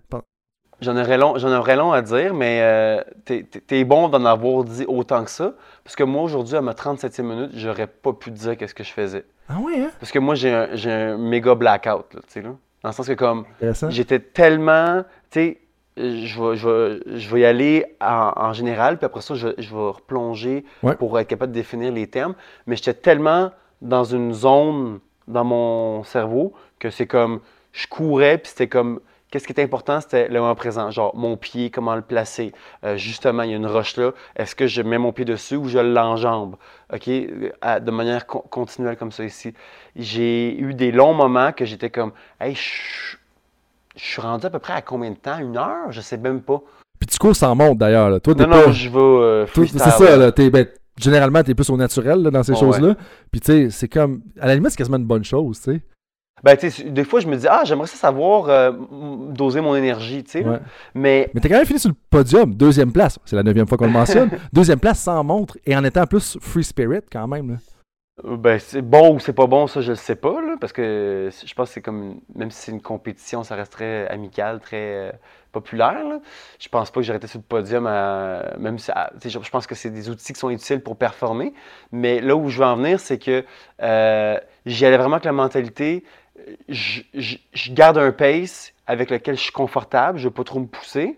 J'en 0.82 0.96
aurais, 0.98 1.18
long, 1.18 1.38
j'en 1.38 1.52
aurais 1.58 1.76
long 1.76 1.92
à 1.92 2.02
dire, 2.02 2.34
mais 2.34 2.60
euh, 2.62 3.02
t'es, 3.26 3.84
bon 3.84 4.08
d'en 4.08 4.24
avoir 4.26 4.64
dit 4.64 4.86
autant 4.88 5.24
que 5.26 5.32
ça. 5.32 5.54
Parce 5.84 5.96
que 5.96 6.04
moi, 6.04 6.24
aujourd'hui, 6.24 6.56
à 6.56 6.62
ma 6.62 6.72
37e 6.74 7.22
minute, 7.24 7.52
j'aurais 7.54 7.88
pas 7.88 8.14
pu 8.14 8.32
te 8.32 8.38
dire 8.38 8.56
qu'est-ce 8.58 8.74
que 8.76 8.84
je 8.86 8.92
faisais. 8.94 9.26
Ah 9.50 9.58
ouais, 9.60 9.80
hein? 9.82 9.90
Parce 10.00 10.12
que 10.12 10.20
moi, 10.20 10.36
j'ai 10.36 10.52
un, 10.54 10.70
j'ai 10.74 10.92
un 10.92 11.18
méga 11.18 11.54
blackout, 11.56 12.06
tu 12.12 12.18
sais, 12.28 12.42
là. 12.42 12.50
Dans 12.84 12.90
le 12.90 12.94
sens 12.94 13.08
que, 13.08 13.14
comme, 13.14 13.44
j'étais 13.90 14.20
tellement, 14.20 15.04
tu 15.32 15.40
sais, 15.40 15.60
je 15.98 16.42
vais, 16.42 16.56
je, 16.56 16.70
vais, 16.70 17.00
je 17.20 17.30
vais 17.36 17.42
y 17.42 17.46
aller 17.46 17.86
en, 18.00 18.32
en 18.38 18.54
général, 18.54 18.98
puis 18.98 19.06
après 19.06 19.20
ça, 19.20 19.36
je, 19.36 19.50
je 19.58 19.70
vais 19.76 19.90
replonger 19.90 20.64
Ouais. 20.82 20.96
pour 20.96 21.20
être 21.20 21.28
capable 21.28 21.52
de 21.52 21.58
définir 21.60 21.92
les 21.92 22.08
termes. 22.08 22.36
Mais 22.68 22.78
j'étais 22.78 22.94
tellement 22.94 23.52
dans 23.82 24.06
une 24.06 24.32
zone 24.34 25.00
dans 25.28 25.44
mon 25.44 26.04
cerveau 26.04 26.54
que 26.80 26.90
c'est 26.90 27.06
comme, 27.08 27.42
je 27.74 27.86
courais, 27.88 28.38
puis 28.38 28.50
c'était 28.50 28.70
comme, 28.70 29.02
qu'est-ce 29.32 29.46
qui 29.46 29.52
était 29.52 29.64
important, 29.64 30.02
c'était 30.02 30.28
le 30.28 30.40
moment 30.40 30.56
présent. 30.56 30.90
Genre, 30.92 31.16
mon 31.16 31.38
pied, 31.38 31.70
comment 31.70 31.96
le 31.96 32.02
placer. 32.02 32.52
Euh, 32.84 32.98
justement, 32.98 33.44
il 33.44 33.52
y 33.52 33.54
a 33.54 33.58
une 33.58 33.68
roche 33.68 33.96
là. 33.98 34.12
Est-ce 34.36 34.56
que 34.56 34.68
je 34.68 34.82
mets 34.82 34.98
mon 34.98 35.12
pied 35.12 35.26
dessus 35.26 35.56
ou 35.56 35.68
je 35.68 35.80
l'enjambe? 35.80 36.56
OK? 36.94 37.08
Euh, 37.08 37.50
à- 37.62 37.80
de 37.80 37.92
manière 37.92 38.26
con- 38.26 38.44
continuelle 38.50 38.98
comme 38.98 39.12
ça 39.12 39.24
ici. 39.24 39.54
J'ai 39.96 40.58
eu 40.60 40.74
des 40.74 40.92
longs 40.92 41.14
moments 41.14 41.52
que 41.52 41.66
j'étais 41.66 41.90
comme, 41.90 42.12
hey, 42.42 42.56
je 42.56 43.18
suis 43.96 44.22
rendu 44.22 44.46
à 44.46 44.50
peu 44.50 44.60
près 44.60 44.74
à 44.74 44.82
combien 44.82 45.12
de 45.12 45.16
temps? 45.18 45.40
Une 45.40 45.58
heure? 45.58 45.92
Je 45.92 46.02
sais 46.02 46.18
même 46.18 46.42
pas. 46.42 46.62
Puis 47.00 47.08
tu 47.08 47.18
cours 47.18 47.36
sans 47.36 47.56
montre 47.56 47.78
d'ailleurs. 47.80 48.20
Toi, 48.22 48.34
Non, 48.36 48.46
pas. 48.50 48.68
non, 48.68 48.72
je 48.72 48.90
vais 48.90 48.98
euh, 49.00 49.46
C'est 49.56 49.78
ça, 49.78 50.18
là. 50.18 50.32
T'es, 50.32 50.50
ben, 50.50 50.66
généralement, 50.98 51.44
t'es 51.44 51.56
plus 51.56 51.70
au 51.70 51.78
naturel 51.78 52.22
là, 52.24 52.30
dans 52.32 52.44
ces 52.44 52.56
choses-là. 52.56 52.96
Puis, 53.32 53.40
tu 53.42 53.46
sais, 53.52 53.70
c'est 53.70 53.88
comme. 53.88 54.22
À 54.40 54.48
la 54.48 54.56
limite, 54.56 54.72
c'est 54.72 54.78
quasiment 54.78 54.98
une 54.98 55.06
bonne 55.06 55.24
chose, 55.24 55.62
tu 55.62 55.72
sais. 55.74 55.82
Ben, 56.44 56.58
des 56.86 57.04
fois, 57.04 57.20
je 57.20 57.28
me 57.28 57.36
dis, 57.36 57.48
ah, 57.50 57.62
j'aimerais 57.66 57.88
ça 57.88 57.98
savoir 57.98 58.50
euh, 58.50 58.72
doser 59.32 59.62
mon 59.62 59.76
énergie, 59.76 60.24
tu 60.24 60.32
sais. 60.32 60.46
Ouais. 60.46 60.60
Mais 60.94 61.30
Mais 61.34 61.42
t'as 61.42 61.50
quand 61.50 61.56
même 61.58 61.66
fini 61.66 61.80
sur 61.80 61.90
le 61.90 61.96
podium, 62.10 62.54
deuxième 62.54 62.92
place. 62.92 63.20
C'est 63.26 63.36
la 63.36 63.44
neuvième 63.44 63.68
fois 63.68 63.78
qu'on 63.78 63.86
le 63.88 63.92
mentionne. 63.92 64.30
deuxième 64.54 64.80
place 64.80 65.00
sans 65.00 65.24
montre 65.24 65.58
et 65.66 65.76
en 65.76 65.84
étant 65.84 66.06
plus 66.06 66.38
free 66.42 66.64
spirit 66.64 67.02
quand 67.12 67.28
même. 67.28 67.52
là. 67.52 67.56
Euh, 68.26 68.36
Ben, 68.38 68.60
c'est 68.60 68.82
bon 68.82 69.16
ou 69.16 69.20
c'est 69.20 69.32
pas 69.34 69.48
bon, 69.48 69.68
ça, 69.68 69.80
je 69.82 69.92
le 69.92 69.96
sais 69.96 70.16
pas, 70.16 70.42
là, 70.42 70.56
parce 70.60 70.74
que 70.74 71.30
je 71.46 71.54
pense 71.54 71.70
que 71.70 71.74
c'est 71.76 71.82
comme, 71.82 72.04
une- 72.04 72.22
même 72.36 72.52
si 72.52 72.64
c'est 72.64 72.72
une 72.74 72.82
compétition, 72.82 73.44
ça 73.44 73.56
reste 73.56 73.72
très 73.72 74.08
amical, 74.10 74.60
très 74.60 74.78
euh, 74.78 75.12
populaire, 75.54 76.04
là. 76.06 76.20
Je 76.60 76.68
pense 76.68 76.92
pas 76.92 77.00
que 77.00 77.06
j'aurais 77.06 77.18
été 77.18 77.28
sur 77.28 77.40
le 77.40 77.46
podium, 77.48 77.88
à- 77.88 78.56
même 78.60 78.78
si, 78.78 78.92
à- 78.92 79.12
je, 79.24 79.50
pense 79.50 79.68
que 79.68 79.74
c'est 79.76 79.90
des 79.90 80.10
outils 80.10 80.34
qui 80.34 80.40
sont 80.40 80.50
utiles 80.50 80.82
pour 80.82 80.98
performer, 80.98 81.54
mais 81.94 82.20
là 82.20 82.36
où 82.36 82.50
je 82.50 82.60
veux 82.60 82.66
en 82.66 82.76
venir, 82.76 83.00
c'est 83.00 83.20
que 83.20 83.46
euh, 83.82 84.38
j'y 84.66 84.86
allais 84.86 84.98
vraiment 84.98 85.16
avec 85.16 85.26
la 85.26 85.32
mentalité, 85.32 86.04
je, 86.68 87.02
je- 87.14 87.38
je 87.54 87.72
garde 87.74 87.98
un 87.98 88.12
pace 88.12 88.74
avec 88.88 89.10
lequel 89.10 89.36
je 89.36 89.42
suis 89.42 89.52
confortable, 89.52 90.18
je 90.20 90.26
veux 90.26 90.34
pas 90.34 90.44
trop 90.44 90.60
me 90.60 90.66
pousser. 90.68 91.18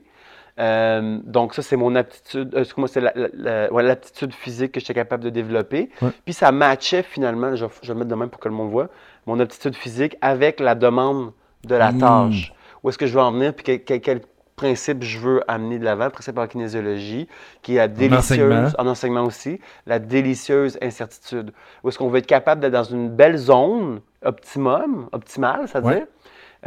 Euh, 0.60 1.20
donc 1.24 1.54
ça, 1.54 1.62
c'est 1.62 1.78
mon 1.78 1.96
aptitude, 1.96 2.54
euh, 2.54 2.60
excuse-moi, 2.60 2.88
c'est 2.90 3.00
la- 3.02 3.14
la- 3.16 3.30
la- 3.34 3.74
ouais, 3.74 3.84
l'aptitude 3.84 4.34
physique 4.34 4.74
que 4.74 4.80
j'étais 4.82 4.94
capable 4.94 5.24
de 5.24 5.30
développer. 5.30 5.90
Ouais. 6.02 6.10
Puis 6.26 6.34
ça 6.34 6.52
matchait 6.52 7.04
finalement, 7.04 7.56
je, 7.56 7.66
vais- 7.66 7.72
je 7.82 7.88
vais 7.88 7.94
le 7.94 8.00
mettre 8.00 8.10
de 8.12 8.16
même 8.16 8.30
pour 8.30 8.40
que 8.42 8.50
le 8.50 8.54
monde 8.54 8.70
voit, 8.70 8.90
mon 9.26 9.40
aptitude 9.40 9.76
physique 9.76 10.18
avec 10.22 10.60
la 10.60 10.76
demande 10.76 11.32
de 11.64 11.76
la 11.76 11.92
Mm. 11.92 12.00
tâche. 12.00 12.54
Où 12.84 12.90
est-ce 12.90 12.98
que 12.98 13.06
je 13.08 13.14
veux 13.14 13.22
en 13.22 13.32
venir, 13.32 13.54
puis 13.54 13.64
que- 13.64 13.78
que- 13.78 13.98
quel 14.00 14.22
principe 14.62 15.04
je 15.04 15.18
veux 15.20 15.42
amener 15.48 15.80
de 15.80 15.84
l'avant, 15.86 16.06
le 16.06 16.12
principe 16.12 16.38
en 16.38 16.46
kinésiologie, 16.48 17.28
qui 17.64 17.74
est 17.76 17.78
la 17.78 17.88
délicieuse, 17.88 18.52
enseignement. 18.54 18.70
en 18.78 18.88
enseignement 18.88 19.24
aussi, 19.24 19.60
la 19.88 19.98
délicieuse 20.00 20.78
incertitude. 20.82 21.52
Où 21.84 21.90
est-ce 21.90 21.98
qu'on 21.98 22.10
veut 22.10 22.20
être 22.20 22.28
capable 22.28 22.62
d'être 22.62 22.74
dans 22.74 22.84
une 22.84 23.10
belle 23.10 23.38
zone 23.38 24.02
optimum, 24.24 25.10
optimale, 25.12 25.62
c'est-à-dire, 25.68 25.90
Ouais. 25.92 26.06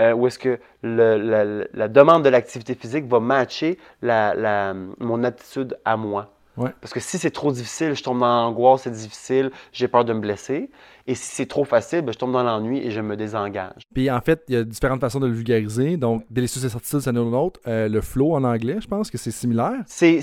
euh, 0.00 0.12
où 0.12 0.26
est-ce 0.26 0.38
que 0.40 0.58
le- 0.82 1.16
la, 1.18 1.44
la- 1.44 1.64
la 1.72 1.88
demande 1.88 2.24
de 2.24 2.28
l'activité 2.30 2.74
physique 2.74 3.06
va 3.06 3.20
matcher 3.20 3.78
la, 4.02 4.34
la- 4.34 4.74
mon 4.98 5.22
aptitude 5.24 5.78
à 5.84 5.96
moi. 5.96 6.30
Ouais. 6.56 6.70
Parce 6.80 6.92
que 6.92 7.00
si 7.00 7.18
c'est 7.18 7.30
trop 7.32 7.50
difficile, 7.50 7.94
je 7.94 8.02
tombe 8.04 8.20
dans 8.20 8.26
l'angoisse, 8.44 8.82
c'est 8.82 8.90
difficile, 8.92 9.50
j'ai 9.72 9.88
peur 9.88 10.04
de 10.04 10.12
me 10.12 10.20
blesser. 10.20 10.70
Et 11.06 11.14
si 11.14 11.34
c'est 11.34 11.44
trop 11.46 11.64
facile, 11.64 12.00
ben, 12.00 12.12
je 12.12 12.18
tombe 12.18 12.32
dans 12.32 12.42
l'ennui 12.42 12.78
et 12.78 12.90
je 12.90 13.00
me 13.02 13.14
désengage. 13.14 13.82
Puis 13.92 14.10
en 14.10 14.20
fait, 14.22 14.42
il 14.48 14.54
y 14.54 14.56
a 14.56 14.64
différentes 14.64 15.00
façons 15.00 15.20
de 15.20 15.26
le 15.26 15.34
vulgariser. 15.34 15.98
Donc, 15.98 16.24
délicieuse 16.30 16.64
incertitude, 16.64 17.00
c'est 17.00 17.10
un 17.10 17.16
autre. 17.16 17.60
Euh, 17.66 17.88
le 17.88 18.00
flow 18.00 18.34
en 18.34 18.42
anglais, 18.44 18.78
je 18.80 18.86
pense 18.88 19.10
que 19.10 19.18
c'est 19.18 19.30
similaire. 19.30 19.82
C'est, 19.86 20.20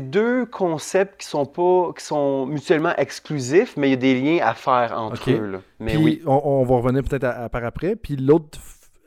deux 0.00 0.46
concepts 0.46 1.20
qui 1.20 1.26
sont 1.26 1.44
pas 1.46 1.92
qui 1.96 2.04
sont 2.04 2.46
mutuellement 2.46 2.94
exclusifs, 2.96 3.76
mais 3.76 3.88
il 3.88 3.90
y 3.90 3.94
a 3.94 3.96
des 3.96 4.20
liens 4.20 4.46
à 4.46 4.54
faire 4.54 4.94
entre 4.98 5.30
eux. 5.30 5.50
là. 5.52 5.58
Mais 5.80 5.94
Puis 5.94 6.02
oui. 6.04 6.22
on, 6.26 6.40
on 6.44 6.64
va 6.64 6.76
revenir 6.76 7.02
peut-être 7.04 7.24
à- 7.24 7.44
à 7.44 7.48
par 7.50 7.64
après. 7.64 7.94
Puis 7.96 8.16
l'autre 8.16 8.58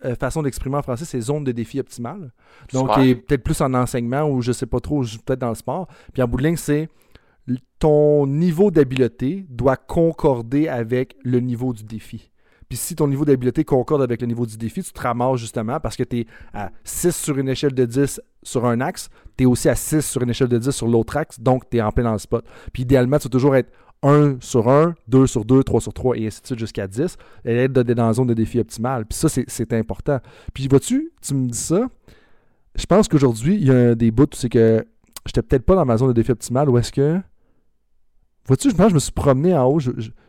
euh, 0.05 0.15
façon 0.15 0.43
d'exprimer 0.43 0.77
en 0.77 0.83
français, 0.83 1.05
c'est 1.05 1.19
zone 1.21 1.43
de 1.43 1.51
défi 1.51 1.79
optimale. 1.79 2.31
Donc, 2.71 2.93
peut-être 2.93 3.43
plus 3.43 3.59
en 3.61 3.73
enseignement 3.73 4.23
ou 4.29 4.41
je 4.43 4.51
sais 4.51 4.65
pas 4.67 4.79
trop, 4.79 5.01
peut-être 5.01 5.39
dans 5.39 5.49
le 5.49 5.55
sport. 5.55 5.87
Puis 6.13 6.21
en 6.21 6.27
bout 6.27 6.37
de 6.37 6.43
ligne, 6.43 6.55
c'est 6.57 6.87
ton 7.79 8.27
niveau 8.27 8.71
d'habileté 8.71 9.45
doit 9.49 9.75
concorder 9.77 10.67
avec 10.67 11.15
le 11.23 11.39
niveau 11.39 11.73
du 11.73 11.83
défi. 11.83 12.31
Puis 12.69 12.77
si 12.77 12.95
ton 12.95 13.07
niveau 13.07 13.23
d'habileté 13.23 13.63
concorde 13.63 14.01
avec 14.01 14.19
le 14.19 14.27
niveau 14.27 14.45
du 14.45 14.57
défi, 14.57 14.83
tu 14.83 14.91
te 14.91 14.99
ramasses 14.99 15.39
justement 15.39 15.79
parce 15.79 15.95
que 15.95 16.03
tu 16.03 16.19
es 16.19 16.25
à 16.53 16.71
6 16.83 17.15
sur 17.15 17.37
une 17.37 17.47
échelle 17.47 17.73
de 17.73 17.85
10 17.85 18.19
sur 18.43 18.65
un 18.65 18.81
axe, 18.81 19.09
tu 19.37 19.43
es 19.43 19.47
aussi 19.47 19.69
à 19.69 19.75
6 19.75 20.01
sur 20.01 20.21
une 20.21 20.29
échelle 20.31 20.49
de 20.49 20.57
10 20.57 20.71
sur 20.71 20.87
l'autre 20.87 21.15
axe, 21.15 21.39
donc 21.39 21.69
tu 21.69 21.77
es 21.77 21.81
en 21.81 21.91
plein 21.91 22.03
dans 22.03 22.11
le 22.13 22.17
spot. 22.17 22.45
Puis 22.73 22.83
idéalement, 22.83 23.19
tu 23.19 23.23
vas 23.25 23.29
toujours 23.29 23.55
être 23.55 23.71
1 24.03 24.37
sur 24.41 24.67
1, 24.69 24.95
2 25.07 25.27
sur 25.27 25.45
2, 25.45 25.63
3 25.63 25.79
sur 25.81 25.93
3 25.93 26.17
et 26.17 26.27
ainsi 26.27 26.41
de 26.41 26.47
suite 26.47 26.59
jusqu'à 26.59 26.87
10. 26.87 27.15
Et 27.45 27.55
être 27.55 27.71
dans 27.71 28.07
la 28.07 28.13
zone 28.13 28.27
de 28.27 28.33
défi 28.33 28.59
optimale. 28.59 29.05
Puis 29.05 29.17
ça, 29.17 29.29
c'est- 29.29 29.73
important. 29.73 30.19
Puis 30.53 30.67
vois-tu, 30.67 31.11
tu 31.21 31.33
me 31.35 31.47
dis 31.47 31.57
ça, 31.57 31.87
je 32.75 32.85
pense 32.85 33.07
qu'aujourd'hui, 33.07 33.55
il 33.55 33.65
y 33.67 33.71
a 33.71 33.75
un 33.91 33.95
des 33.95 34.11
bouts, 34.11 34.25
c'est 34.33 34.49
que 34.49 34.85
j'étais 35.25 35.41
peut-être 35.41 35.63
pas 35.65 35.75
dans 35.75 35.85
ma 35.85 35.97
zone 35.97 36.09
de 36.09 36.13
défi 36.13 36.31
optimale 36.31 36.69
ou 36.69 36.77
est-ce 36.77 36.91
que. 36.91 37.19
Vois-tu, 38.47 38.69
je 38.69 38.75
pense 38.75 38.85
que 38.85 38.89
je 38.91 38.95
me 38.95 38.99
suis 38.99 39.11
promené 39.11 39.53
en 39.55 39.65
haut. 39.65 39.79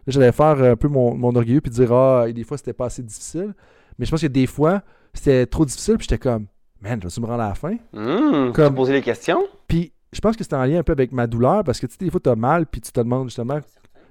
J'allais 0.07 0.33
faire 0.33 0.61
un 0.63 0.77
peu 0.77 0.89
mon, 0.89 1.15
mon 1.15 1.35
orgueilleux 1.35 1.61
puis 1.61 1.71
dire 1.71 1.93
Ah, 1.93 2.27
des 2.33 2.45
fois, 2.45 2.57
c'était 2.59 2.73
pas 2.73 2.87
assez 2.87 3.03
difficile. 3.03 3.55
Mais 3.99 4.07
je 4.07 4.11
pense 4.11 4.21
que 4.21 4.27
des 4.27 4.47
fois, 4.47 4.83
c'était 5.15 5.47
trop 5.47 5.65
difficile. 5.65 5.97
Puis 5.99 6.07
j'étais 6.11 6.19
comme 6.19 6.47
Man, 6.81 6.99
je 7.03 7.09
vais-tu 7.09 7.21
me 7.21 7.27
rendre 7.27 7.43
à 7.43 7.49
la 7.49 7.55
fin? 7.55 7.77
Hum, 7.93 8.53
Comme- 8.53 8.75
poser 8.75 8.93
les 8.93 9.03
questions? 9.03 9.45
Puis 9.67 9.93
je 10.13 10.21
pense 10.21 10.37
que 10.37 10.45
c'est 10.45 10.55
en 10.55 10.65
lien 10.65 10.79
un 10.79 10.83
peu 10.83 10.93
avec 10.93 11.13
ma 11.13 11.27
douleur 11.27 11.65
parce 11.65 11.81
que 11.81 11.87
tu 11.87 11.93
sais, 11.93 12.05
des 12.05 12.11
fois, 12.11 12.21
tu 12.21 12.31
as 12.31 12.37
mal 12.37 12.67
puis 12.67 12.81
tu 12.81 12.91
te 12.93 13.01
demandes 13.01 13.29
justement 13.29 13.59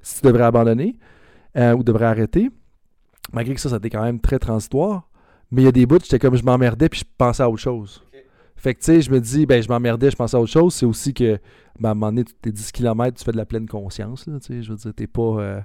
si 0.02 0.22
tu 0.22 0.28
devrais 0.28 0.44
abandonner 0.44 0.98
euh, 1.58 1.74
ou 1.76 1.84
devrais 1.84 2.06
arrêter. 2.06 2.50
Malgré 3.34 3.56
que 3.56 3.62
ça, 3.62 3.70
ça 3.70 3.76
a 3.76 3.78
été 3.78 3.90
quand 3.90 4.04
même 4.04 4.20
très 4.20 4.40
transitoire. 4.40 5.10
Mais 5.52 5.62
il 5.62 5.66
y 5.66 5.68
a 5.70 5.72
des 5.72 5.86
bouts, 5.86 6.00
j'étais 6.02 6.20
comme 6.20 6.36
je 6.36 6.44
m'emmerdais 6.44 6.90
puis 6.90 7.00
je 7.00 7.06
pensais 7.18 7.42
à 7.44 7.50
autre 7.50 7.62
chose. 7.62 8.04
Fait 8.58 8.74
que 8.74 8.80
tu 8.80 8.86
sais, 8.86 9.02
je 9.02 9.12
me 9.12 9.22
dis, 9.22 9.46
ben 9.46 9.62
je 9.62 9.70
m'emmerdais, 9.70 10.12
je 10.12 10.16
pensais 10.16 10.36
à 10.36 10.40
autre 10.40 10.52
chose. 10.52 10.74
C'est 10.74 10.86
aussi 10.86 11.14
que, 11.14 11.40
ben, 11.80 11.90
à 11.90 11.92
un 11.92 11.96
moment 11.96 12.12
donné, 12.12 12.24
tes 12.42 12.52
10 12.52 12.72
km, 12.72 13.18
tu 13.18 13.24
fais 13.24 13.32
de 13.32 13.38
la 13.38 13.46
pleine 13.46 13.68
conscience. 13.68 14.26
Là, 14.28 14.40
tu 14.40 14.48
sais, 14.48 14.64
je 14.64 14.72
veux 14.72 14.78
dire, 14.78 14.94
t'es 14.96 15.08
pas. 15.08 15.22
euh, 15.22 15.62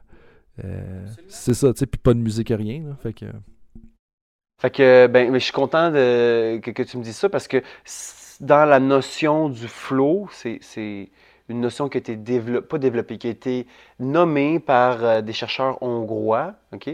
euh, 0.65 1.07
c'est 1.29 1.55
ça, 1.55 1.73
tu 1.73 1.81
sais, 1.81 1.87
puis 1.87 1.99
pas 1.99 2.15
de 2.15 2.19
musique, 2.21 2.51
rien. 2.51 2.83
Là, 2.87 2.97
fait 3.03 3.13
que. 3.13 3.27
Fait 4.61 4.71
que, 4.71 5.07
ben, 5.09 5.31
mais 5.33 5.41
je 5.41 5.45
suis 5.45 5.53
content 5.53 5.91
de, 5.91 6.59
que, 6.59 6.71
que 6.71 6.83
tu 6.83 6.97
me 6.99 7.03
dises 7.03 7.17
ça 7.17 7.29
parce 7.29 7.49
que 7.49 7.63
dans 8.41 8.65
la 8.65 8.79
notion 8.79 9.49
du 9.49 9.67
flow, 9.67 10.29
c'est 10.31 10.61
une 11.53 11.61
notion 11.61 11.89
qui 11.89 11.99
a 11.99 12.01
été 12.01 12.17
développée, 12.17 12.67
pas 12.67 12.79
développée, 12.79 13.19
qui 13.19 13.29
a 13.29 13.31
été 13.31 13.67
nommée 14.01 14.59
par 14.59 15.05
euh, 15.05 15.21
des 15.21 15.33
chercheurs 15.33 15.83
hongrois, 15.83 16.55
OK? 16.73 16.89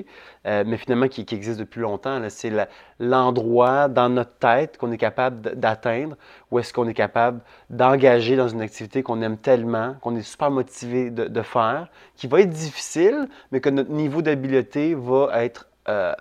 Euh, 0.46 0.64
mais 0.66 0.76
finalement 0.76 1.08
qui, 1.08 1.24
existe 1.30 1.58
depuis 1.58 1.80
longtemps. 1.80 2.20
C'est 2.28 2.52
l'endroit 2.98 3.88
dans 3.88 4.08
notre 4.08 4.34
tête 4.38 4.76
qu'on 4.76 4.92
est 4.92 4.98
capable 4.98 5.54
d'atteindre, 5.54 6.16
où 6.50 6.58
est-ce 6.58 6.72
qu'on 6.72 6.88
est 6.88 6.94
capable 6.94 7.40
d'engager 7.70 8.36
dans 8.36 8.48
une 8.48 8.60
activité 8.60 9.02
qu'on 9.02 9.22
aime 9.22 9.38
tellement, 9.38 9.94
qu'on 10.00 10.16
est 10.16 10.22
super 10.22 10.50
motivé 10.50 11.10
de, 11.10 11.42
faire, 11.42 11.88
qui 12.16 12.26
va 12.26 12.40
être 12.40 12.50
difficile, 12.50 13.28
mais 13.52 13.60
que 13.60 13.70
notre 13.70 13.90
niveau 13.90 14.22
d'habileté 14.22 14.94
va 14.94 15.42
être 15.42 15.68
euh, 15.88 16.12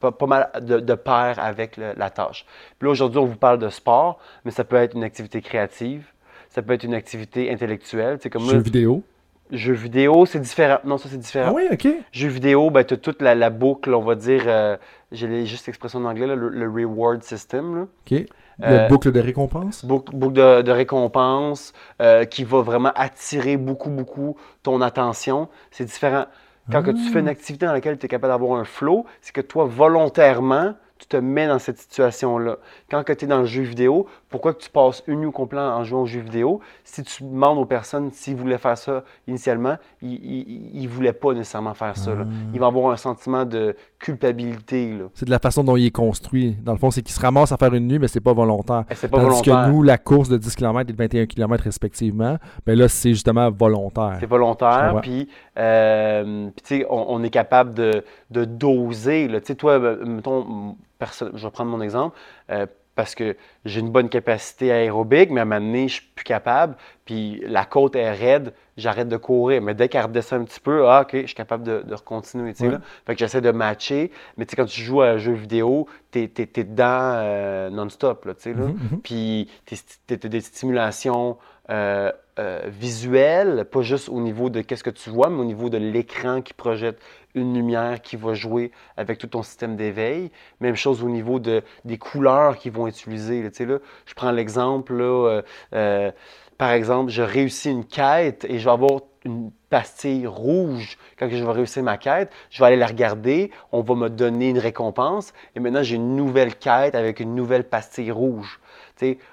pas, 0.00 0.26
mal 0.26 0.50
de, 0.62 0.94
pair 0.94 1.38
avec 1.38 1.76
la 1.76 2.10
tâche. 2.10 2.46
Puis 2.78 2.86
là, 2.86 2.92
aujourd'hui, 2.92 3.18
on 3.18 3.26
vous 3.26 3.36
parle 3.36 3.58
de 3.58 3.68
sport, 3.68 4.18
mais 4.44 4.50
ça 4.50 4.64
peut 4.64 4.76
être 4.76 4.94
une 4.94 5.04
activité 5.04 5.40
créative, 5.42 6.06
ça 6.54 6.62
peut 6.62 6.72
être 6.74 6.84
une 6.84 6.94
activité 6.94 7.50
intellectuelle. 7.50 8.18
C'est 8.22 8.30
comme 8.30 8.44
Jeux 8.44 8.56
là, 8.58 8.62
vidéo. 8.62 9.02
jeux 9.50 9.74
vidéo, 9.74 10.24
c'est 10.26 10.40
différent. 10.40 10.78
Non, 10.84 10.98
ça, 10.98 11.08
c'est 11.08 11.18
différent. 11.18 11.48
Ah 11.50 11.54
oui, 11.54 11.64
ok. 11.72 11.88
Jeux 12.12 12.28
vidéo, 12.28 12.70
ben, 12.70 12.84
tu 12.84 12.94
as 12.94 12.96
toute 12.96 13.20
la, 13.22 13.34
la 13.34 13.50
boucle, 13.50 13.92
on 13.92 14.02
va 14.02 14.14
dire, 14.14 14.44
euh, 14.46 14.76
j'ai 15.12 15.46
juste 15.46 15.66
l'expression 15.66 15.98
en 15.98 16.04
anglais, 16.04 16.26
là, 16.26 16.36
le, 16.36 16.48
le 16.48 16.68
reward 16.68 17.22
system. 17.22 17.76
Là. 17.76 17.82
Ok. 17.82 18.10
Le 18.10 18.26
Euh, 18.62 18.88
boucle 18.88 19.10
de 19.10 19.18
récompense. 19.18 19.84
Boucle, 19.84 20.14
boucle 20.14 20.34
de, 20.34 20.62
de 20.62 20.70
récompense 20.70 21.72
euh, 22.00 22.24
qui 22.24 22.44
va 22.44 22.62
vraiment 22.62 22.92
attirer 22.94 23.56
beaucoup, 23.56 23.90
beaucoup 23.90 24.36
ton 24.62 24.80
attention. 24.80 25.48
C'est 25.72 25.84
différent. 25.84 26.26
Quand 26.70 26.82
que 26.82 26.92
tu 26.92 27.02
fais 27.12 27.18
une 27.20 27.28
activité 27.28 27.66
dans 27.66 27.72
laquelle 27.72 27.98
tu 27.98 28.06
es 28.06 28.08
capable 28.08 28.32
d'avoir 28.32 28.58
un 28.60 28.64
flow, 28.64 29.04
c'est 29.20 29.34
que 29.34 29.40
toi, 29.42 29.64
volontairement, 29.66 30.74
tu 31.04 31.08
te 31.08 31.16
mets 31.16 31.46
dans 31.46 31.58
cette 31.58 31.78
situation-là? 31.78 32.56
Quand 32.90 33.02
tu 33.04 33.12
es 33.24 33.26
dans 33.28 33.40
le 33.40 33.44
jeu 33.46 33.62
vidéo, 33.62 34.06
pourquoi 34.28 34.54
que 34.54 34.62
tu 34.62 34.70
passes 34.70 35.02
une 35.06 35.20
nuit 35.20 35.32
complète 35.32 35.60
en 35.60 35.84
jouant 35.84 36.02
au 36.02 36.06
jeu 36.06 36.20
vidéo? 36.20 36.60
Si 36.82 37.02
tu 37.02 37.22
demandes 37.24 37.58
aux 37.58 37.64
personnes 37.66 38.10
s'ils 38.10 38.36
voulaient 38.36 38.58
faire 38.58 38.78
ça 38.78 39.04
initialement, 39.28 39.76
ils 40.02 40.82
ne 40.82 40.88
voulaient 40.88 41.12
pas 41.12 41.32
nécessairement 41.34 41.74
faire 41.74 41.96
ça. 41.96 42.14
là. 42.14 42.24
Ils 42.52 42.60
vont 42.60 42.66
avoir 42.66 42.92
un 42.92 42.96
sentiment 42.96 43.44
de 43.44 43.76
culpabilité. 43.98 44.94
C'est 45.14 45.26
de 45.26 45.30
la 45.30 45.38
façon 45.38 45.64
dont 45.64 45.76
il 45.76 45.86
est 45.86 45.90
construit. 45.90 46.56
Dans 46.62 46.72
le 46.72 46.78
fond, 46.78 46.90
c'est 46.90 47.02
qu'il 47.02 47.14
se 47.14 47.20
ramasse 47.20 47.52
à 47.52 47.56
faire 47.56 47.74
une 47.74 47.86
nuit, 47.86 47.98
mais 47.98 48.08
c'est 48.08 48.20
pas 48.20 48.32
volontaire. 48.32 48.84
Et 48.90 48.94
C'est 48.94 49.08
pas 49.08 49.18
Tandis 49.18 49.28
volontaire. 49.42 49.66
que 49.66 49.70
nous, 49.70 49.82
la 49.82 49.98
course 49.98 50.28
de 50.28 50.36
10 50.36 50.56
km 50.56 50.90
et 50.90 50.92
de 50.92 50.98
21 50.98 51.26
km 51.26 51.64
respectivement, 51.64 52.38
ben 52.66 52.78
là, 52.78 52.88
c'est 52.88 53.10
justement 53.10 53.50
volontaire. 53.50 54.16
C'est 54.20 54.26
volontaire, 54.26 54.98
puis 55.02 55.28
euh, 55.58 56.50
puis, 56.54 56.62
tu 56.64 56.76
sais, 56.80 56.86
on, 56.90 57.06
on 57.10 57.22
est 57.22 57.30
capable 57.30 57.74
de, 57.74 58.04
de 58.30 58.44
doser. 58.44 59.28
là. 59.28 59.38
Sais, 59.42 59.54
toi, 59.54 59.72
euh, 59.72 60.04
mettons, 60.04 60.76
je 61.00 61.44
vais 61.44 61.50
prendre 61.50 61.70
mon 61.70 61.80
exemple, 61.80 62.16
euh, 62.50 62.66
parce 62.94 63.14
que 63.14 63.36
j'ai 63.64 63.80
une 63.80 63.90
bonne 63.90 64.08
capacité 64.08 64.70
aérobique, 64.70 65.30
mais 65.30 65.40
à 65.40 65.42
un 65.42 65.46
moment 65.46 65.60
donné, 65.60 65.88
je 65.88 65.94
suis 65.94 66.06
plus 66.14 66.24
capable, 66.24 66.76
puis 67.04 67.42
la 67.46 67.64
côte 67.64 67.96
est 67.96 68.12
raide, 68.12 68.52
j'arrête 68.76 69.08
de 69.08 69.16
courir. 69.16 69.62
Mais 69.62 69.74
dès 69.74 69.88
qu'elle 69.88 70.04
redescend 70.04 70.42
un 70.42 70.44
petit 70.44 70.60
peu, 70.60 70.88
ah, 70.88 71.02
OK, 71.02 71.10
je 71.12 71.26
suis 71.26 71.34
capable 71.34 71.64
de, 71.64 71.82
de 71.82 72.52
tu 72.52 72.70
là. 72.70 72.80
Fait 73.06 73.14
que 73.14 73.18
j'essaie 73.18 73.40
de 73.40 73.50
matcher, 73.50 74.12
mais 74.36 74.46
tu 74.46 74.54
quand 74.56 74.66
tu 74.66 74.80
joues 74.80 75.02
à 75.02 75.08
un 75.08 75.18
jeu 75.18 75.32
vidéo, 75.32 75.88
t'es 76.10 76.30
es, 76.36 76.64
dedans 76.64 76.86
euh, 77.16 77.70
non-stop, 77.70 78.26
là, 78.26 78.34
tu. 78.34 78.54
Mhm, 78.54 78.66
mhm. 78.66 79.00
Puis 79.02 79.50
tu 79.66 80.14
as 80.14 80.16
des 80.16 80.40
stimulations 80.40 81.36
euh, 81.70 82.12
euh, 82.38 82.62
visuelles, 82.66 83.64
pas 83.64 83.82
juste 83.82 84.08
au 84.08 84.20
niveau 84.20 84.50
de 84.50 84.60
qu'est-ce 84.60 84.84
que 84.84 84.90
tu 84.90 85.10
vois, 85.10 85.30
mais 85.30 85.40
au 85.40 85.44
niveau 85.44 85.70
de 85.70 85.78
l'écran 85.78 86.42
qui 86.42 86.52
projette 86.52 87.00
une 87.34 87.54
lumière 87.54 88.00
qui 88.00 88.16
va 88.16 88.34
jouer 88.34 88.70
avec 88.96 89.18
tout 89.18 89.26
ton 89.26 89.42
système 89.42 89.76
d'éveil. 89.76 90.30
Même 90.60 90.76
chose 90.76 91.02
au 91.02 91.08
niveau 91.08 91.38
de, 91.38 91.62
des 91.84 91.98
couleurs 91.98 92.56
qu'ils 92.56 92.72
vont 92.72 92.86
utiliser. 92.86 93.42
là. 93.42 93.50
Là, 93.58 93.78
je 94.06 94.14
prends 94.14 94.30
l'exemple, 94.30 94.94
euh, 95.00 95.42
euh, 95.74 96.10
par 96.58 96.70
exemple, 96.70 97.10
je 97.10 97.22
réussis 97.22 97.70
une 97.70 97.84
quête 97.84 98.44
et 98.48 98.58
je 98.58 98.64
vais 98.64 98.70
avoir 98.70 99.00
une 99.24 99.50
pastille 99.70 100.26
rouge 100.26 100.98
quand 101.18 101.28
je 101.30 101.44
vais 101.44 101.50
réussir 101.50 101.82
ma 101.82 101.96
quête. 101.96 102.30
Je 102.50 102.60
vais 102.60 102.66
aller 102.66 102.76
la 102.76 102.86
regarder, 102.86 103.50
on 103.72 103.80
va 103.80 103.94
me 103.94 104.08
donner 104.08 104.50
une 104.50 104.58
récompense 104.58 105.32
et 105.56 105.60
maintenant 105.60 105.82
j'ai 105.82 105.96
une 105.96 106.14
nouvelle 106.14 106.54
quête 106.56 106.94
avec 106.94 107.20
une 107.20 107.34
nouvelle 107.34 107.64
pastille 107.64 108.12
rouge. 108.12 108.60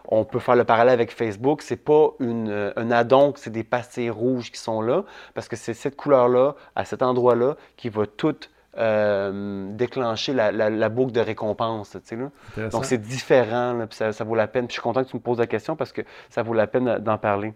On 0.05 0.25
peut 0.25 0.39
faire 0.39 0.55
le 0.55 0.63
parallèle 0.63 0.93
avec 0.93 1.11
Facebook, 1.11 1.61
c'est 1.61 1.83
pas 1.83 2.09
une, 2.19 2.49
euh, 2.49 2.73
un 2.75 2.91
addon, 2.91 3.33
c'est 3.35 3.51
des 3.51 3.63
pastilles 3.63 4.09
rouges 4.09 4.51
qui 4.51 4.59
sont 4.59 4.81
là, 4.81 5.03
parce 5.33 5.47
que 5.47 5.55
c'est 5.55 5.73
cette 5.73 5.95
couleur-là, 5.95 6.55
à 6.75 6.85
cet 6.85 7.01
endroit-là, 7.01 7.55
qui 7.77 7.89
va 7.89 8.05
tout 8.05 8.35
euh, 8.77 9.67
déclencher 9.73 10.33
la, 10.33 10.89
boucle 10.89 11.11
de 11.11 11.19
récompense. 11.19 11.95
Là. 11.95 12.69
Donc, 12.69 12.85
c'est 12.85 12.97
différent, 12.97 13.73
là, 13.73 13.87
ça, 13.89 14.13
ça, 14.13 14.23
vaut 14.23 14.35
la 14.35 14.47
peine. 14.47 14.67
Puis, 14.67 14.75
je 14.75 14.79
suis 14.79 14.81
content 14.81 15.03
que 15.03 15.09
tu 15.09 15.17
me 15.17 15.21
poses 15.21 15.39
la 15.39 15.47
question 15.47 15.75
parce 15.75 15.91
que 15.91 16.01
ça 16.29 16.41
vaut 16.41 16.53
la 16.53 16.67
peine 16.67 16.99
d'en 16.99 17.17
parler. 17.17 17.53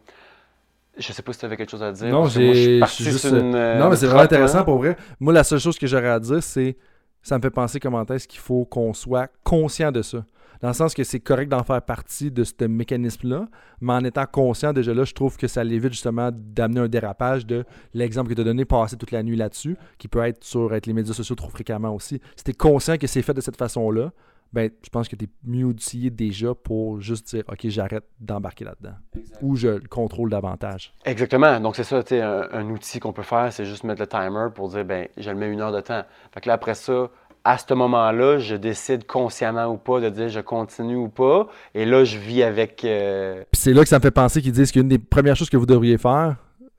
Je 0.97 1.11
sais 1.11 1.21
pas 1.21 1.33
si 1.33 1.39
tu 1.39 1.45
avais 1.45 1.57
quelque 1.57 1.71
chose 1.71 1.83
à 1.83 1.91
dire. 1.91 2.07
Non, 2.07 2.25
j'ai 2.25 2.81
juste. 2.99 3.25
Euh, 3.25 3.79
non, 3.79 3.89
mais 3.89 3.95
c'est 3.95 4.07
vraiment 4.07 4.21
intéressant 4.21 4.63
pour 4.63 4.77
vrai. 4.77 4.95
Moi, 5.19 5.33
la 5.33 5.43
seule 5.43 5.59
chose 5.59 5.77
que 5.77 5.87
j'aurais 5.87 6.09
à 6.09 6.19
dire, 6.19 6.41
c'est 6.41 6.77
ça 7.21 7.37
me 7.37 7.41
fait 7.41 7.49
penser 7.49 7.79
comment 7.79 8.05
est-ce 8.05 8.27
qu'il 8.27 8.39
faut 8.39 8.65
qu'on 8.65 8.93
soit 8.93 9.29
conscient 9.43 9.91
de 9.91 10.01
ça. 10.01 10.23
Dans 10.61 10.69
le 10.69 10.73
sens 10.73 10.93
que 10.93 11.03
c'est 11.03 11.19
correct 11.19 11.49
d'en 11.49 11.63
faire 11.63 11.81
partie 11.81 12.31
de 12.31 12.43
ce 12.43 12.65
mécanisme-là, 12.65 13.47
mais 13.81 13.93
en 13.93 14.03
étant 14.03 14.25
conscient, 14.25 14.73
déjà 14.73 14.93
là, 14.93 15.03
je 15.03 15.13
trouve 15.13 15.37
que 15.37 15.47
ça 15.47 15.63
l'évite 15.63 15.91
justement 15.91 16.29
d'amener 16.33 16.81
un 16.81 16.87
dérapage 16.87 17.45
de 17.45 17.65
l'exemple 17.93 18.29
que 18.29 18.33
tu 18.33 18.41
as 18.41 18.45
donné, 18.45 18.65
passer 18.65 18.97
toute 18.97 19.11
la 19.11 19.23
nuit 19.23 19.35
là-dessus, 19.35 19.77
qui 19.97 20.07
peut 20.07 20.23
être 20.23 20.43
sur 20.43 20.71
les 20.71 20.93
médias 20.93 21.13
sociaux 21.13 21.35
trop 21.35 21.49
fréquemment 21.49 21.93
aussi. 21.93 22.21
Si 22.35 22.43
tu 22.43 22.51
es 22.51 22.53
conscient 22.53 22.97
que 22.97 23.07
c'est 23.07 23.21
fait 23.21 23.33
de 23.33 23.41
cette 23.41 23.57
façon-là, 23.57 24.11
ben, 24.53 24.69
je 24.83 24.89
pense 24.89 25.09
que 25.09 25.17
tu 25.17 25.25
es 25.25 25.27
mieux 25.43 25.65
outillé 25.65 26.09
déjà 26.09 26.55
pour 26.55 27.01
juste 27.01 27.27
dire 27.27 27.43
OK, 27.49 27.67
j'arrête 27.67 28.05
d'embarquer 28.21 28.63
là-dedans. 28.63 28.95
Ou 29.41 29.57
je 29.57 29.67
le 29.67 29.87
contrôle 29.89 30.29
davantage. 30.29 30.93
Exactement. 31.03 31.59
Donc, 31.59 31.75
c'est 31.75 31.83
ça, 31.83 32.01
un, 32.11 32.47
un 32.51 32.69
outil 32.69 32.99
qu'on 32.99 33.11
peut 33.11 33.23
faire, 33.23 33.51
c'est 33.51 33.65
juste 33.65 33.83
mettre 33.83 34.01
le 34.01 34.07
timer 34.07 34.47
pour 34.53 34.69
dire 34.69 34.85
ben, 34.85 35.07
je 35.17 35.29
le 35.29 35.35
mets 35.35 35.51
une 35.51 35.59
heure 35.59 35.73
de 35.73 35.81
temps. 35.81 36.03
Fait 36.33 36.39
que 36.39 36.47
là, 36.47 36.53
après 36.53 36.75
ça, 36.75 37.09
à 37.45 37.59
ce 37.59 37.73
moment-là, 37.75 38.39
je 38.39 38.55
décide 38.55 39.05
consciemment 39.05 39.67
ou 39.67 39.77
pas 39.77 40.01
de 40.01 40.09
dire 40.09 40.29
je 40.29 40.39
continue 40.39 40.95
ou 40.95 41.07
pas. 41.07 41.47
Et 41.75 41.85
là, 41.85 42.03
je 42.03 42.17
vis 42.17 42.41
avec. 42.41 42.83
Euh, 42.83 43.43
Puis 43.51 43.61
c'est 43.61 43.73
là 43.73 43.83
que 43.83 43.87
ça 43.87 43.99
me 43.99 44.01
fait 44.01 44.11
penser 44.11 44.41
qu'ils 44.41 44.51
disent 44.51 44.71
qu'une 44.71 44.87
des 44.89 44.97
premières 44.97 45.35
choses 45.35 45.51
que 45.51 45.57
vous 45.57 45.67
devriez 45.67 45.99
faire, 45.99 46.37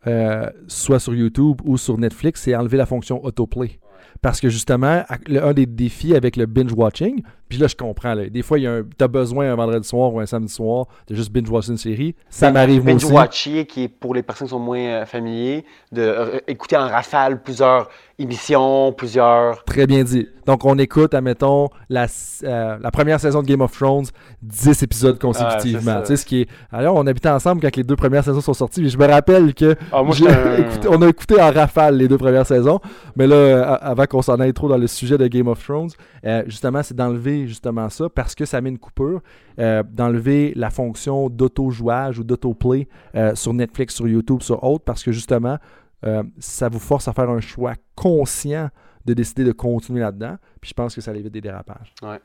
euh, 0.09 0.51
soit 0.67 0.99
sur 0.99 1.15
YouTube 1.15 1.61
ou 1.65 1.79
sur 1.79 1.99
Netflix, 1.99 2.43
c'est 2.43 2.57
enlever 2.57 2.77
la 2.77 2.87
fonction 2.87 3.25
autoplay. 3.25 3.79
Parce 4.23 4.41
que 4.41 4.49
justement, 4.49 5.05
un 5.09 5.53
des 5.53 5.67
défis 5.67 6.17
avec 6.17 6.37
le 6.37 6.47
binge 6.47 6.73
watching, 6.73 7.23
puis 7.49 7.59
là 7.59 7.67
je 7.67 7.77
comprends, 7.77 8.15
des 8.17 8.43
fois 8.43 8.59
tu 8.59 9.05
as 9.05 9.09
besoin 9.09 9.53
un 9.53 9.55
vendredi 9.55 9.87
soir 9.87 10.13
ou 10.13 10.21
un 10.21 10.27
samedi 10.27 10.53
soir 10.53 10.87
de 11.09 11.15
juste 11.15 11.31
binge 11.31 11.49
watcher 11.49 11.73
une 11.73 11.79
série. 11.79 12.15
Ça 12.29 12.51
m'arrive 12.51 12.85
moi 12.85 12.95
aussi. 12.95 13.07
Binge 13.07 13.15
watcher 13.15 13.67
qui 13.67 13.85
est 13.85 13.89
pour 13.89 14.15
les 14.15 14.23
personnes 14.23 14.49
qui 14.49 14.53
sont 14.53 14.59
moins 14.59 14.79
euh, 14.79 15.07
familiers, 15.07 15.65
de 15.93 16.43
écouter 16.47 16.77
en 16.77 16.89
rafale 16.89 17.43
plusieurs 17.43 17.89
émissions, 18.19 18.93
plusieurs. 18.93 19.63
Très 19.65 19.87
bien 19.87 20.03
dit. 20.03 20.29
Donc, 20.47 20.65
on 20.65 20.79
écoute, 20.79 21.13
admettons, 21.13 21.69
la, 21.91 22.07
euh, 22.45 22.79
la 22.81 22.91
première 22.91 23.19
saison 23.19 23.43
de 23.43 23.47
Game 23.47 23.61
of 23.61 23.77
Thrones, 23.77 24.07
10 24.43 24.83
épisodes 24.85 25.19
consécutivement. 25.19 26.01
tu 26.01 26.07
sais, 26.07 26.17
ce 26.17 26.25
qui 26.25 26.43
est. 26.43 26.49
Alors, 26.73 26.95
on 26.95 27.07
habitait 27.07 27.29
ensemble 27.29 27.61
quand 27.61 27.75
les 27.75 27.83
deux 27.83 27.97
premières 27.97 28.25
saisons 28.25 28.41
sont 28.41 28.55
sorties, 28.55 28.83
mais 28.83 28.89
je 28.89 28.99
me 28.99 29.07
rappelle 29.07 29.55
que. 29.55 29.75
Ah, 29.93 30.03
on 30.89 31.03
a 31.03 31.09
écouté 31.09 31.41
en 31.41 31.51
rafale 31.51 31.97
les 31.97 32.09
deux 32.09 32.19
premières 32.19 32.47
saisons. 32.47 32.81
Mais 33.17 33.27
là, 33.27 33.75
avant 33.75 34.07
qu'on 34.07 34.23
s'en 34.23 34.39
aille 34.39 34.53
trop 34.53 34.69
dans 34.69 34.79
le 34.79 34.87
sujet 34.87 35.19
de 35.19 35.27
Game 35.27 35.49
of 35.49 35.63
Thrones, 35.63 35.91
euh, 36.25 36.45
justement, 36.47 36.83
c'est 36.83 36.95
d'enlever 36.95 37.36
justement 37.45 37.91
ça 37.91 38.09
parce 38.09 38.35
que 38.35 38.45
ça 38.45 38.61
met 38.61 38.71
une 38.71 38.79
coupure. 38.79 39.21
Euh, 39.59 39.83
d'enlever 39.83 40.53
la 40.57 40.71
fonction 40.71 41.29
d'auto-jouage 41.29 42.19
ou 42.19 42.25
d'auto-play 42.25 42.89
sur 43.35 43.55
Netflix, 43.55 43.95
sur 43.95 44.09
YouTube, 44.09 44.43
sur 44.43 44.63
autres, 44.65 44.85
parce 44.85 45.03
que 45.03 45.13
justement, 45.13 45.59
euh, 46.05 46.23
ça 46.39 46.69
vous 46.69 46.79
force 46.79 47.09
à 47.09 47.13
faire 47.13 47.31
un 47.31 47.41
choix 47.41 47.75
conscient 47.95 48.71
de 49.05 49.15
décider 49.15 49.45
de 49.45 49.53
continuer 49.53 50.01
là-dedans. 50.01 50.37
Puis 50.61 50.71
je 50.71 50.75
pense 50.75 50.95
que 50.95 51.01
ça 51.01 51.15
évite 51.15 51.33
des 51.33 51.41
dérapages. 51.41 51.95
Oui, 52.03 52.17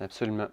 absolument. 0.00 0.48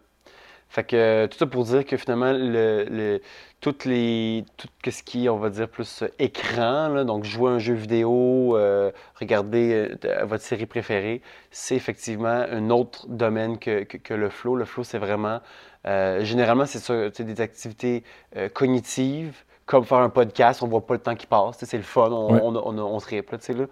Fait 0.73 0.83
que 0.83 1.27
tout 1.27 1.37
ça 1.37 1.45
pour 1.45 1.65
dire 1.65 1.85
que 1.85 1.97
finalement, 1.97 2.31
le, 2.33 3.21
toutes 3.61 3.85
les, 3.85 4.43
tout 4.57 4.67
ce 4.89 5.03
qui 5.03 5.25
est, 5.25 5.29
on 5.29 5.37
va 5.37 5.51
dire, 5.51 5.69
plus 5.69 6.03
écran, 6.17 7.05
donc 7.05 7.25
jouer 7.25 7.51
un 7.51 7.59
jeu 7.59 7.75
vidéo, 7.75 8.57
euh, 8.57 8.89
regarder 9.19 9.91
euh, 10.03 10.25
votre 10.25 10.43
série 10.43 10.65
préférée, 10.65 11.21
c'est 11.51 11.75
effectivement 11.75 12.43
un 12.49 12.71
autre 12.71 13.05
domaine 13.07 13.59
que, 13.59 13.83
que, 13.83 14.13
le 14.15 14.29
flow. 14.31 14.55
Le 14.55 14.65
flow, 14.65 14.83
c'est 14.83 14.97
vraiment, 14.97 15.41
généralement, 15.85 16.65
c'est 16.65 17.21
des 17.21 17.39
activités 17.39 18.03
cognitives, 18.55 19.43
comme 19.67 19.85
faire 19.85 19.99
un 19.99 20.09
podcast, 20.09 20.63
on 20.63 20.67
voit 20.67 20.87
pas 20.87 20.95
le 20.95 21.01
temps 21.01 21.15
qui 21.15 21.27
passe. 21.27 21.57
C'est 21.63 21.77
le 21.77 21.83
fun, 21.83 22.09
on, 22.09 22.33
on, 22.33 22.55
on, 22.55 22.79
on 22.79 22.99
se 22.99 23.53
là. 23.53 23.65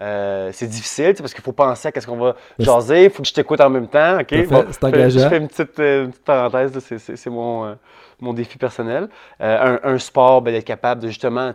Euh, 0.00 0.50
c'est 0.52 0.66
difficile 0.66 1.14
parce 1.18 1.32
qu'il 1.32 1.42
faut 1.42 1.52
penser 1.52 1.90
à 1.94 2.00
ce 2.00 2.06
qu'on 2.06 2.18
va 2.18 2.36
jaser, 2.58 3.04
il 3.04 3.10
faut 3.10 3.22
que 3.22 3.28
je 3.28 3.32
t'écoute 3.32 3.60
en 3.60 3.70
même 3.70 3.88
temps. 3.88 4.20
ok? 4.20 4.26
C'est 4.28 4.84
engageant. 4.84 5.20
Je 5.20 5.28
fais 5.28 5.38
une 5.38 5.48
petite, 5.48 5.78
euh, 5.80 6.08
parenthèse, 6.24 6.78
c'est 6.78 7.30
mon, 7.30 7.64
euh, 7.64 7.74
mon 8.20 8.34
défi 8.34 8.58
personnel. 8.58 9.08
Un, 9.40 9.80
un, 9.82 9.98
sport, 9.98 10.42
ben, 10.42 10.52
d'être 10.52 10.66
capable 10.66 11.02
de 11.02 11.08
justement, 11.08 11.52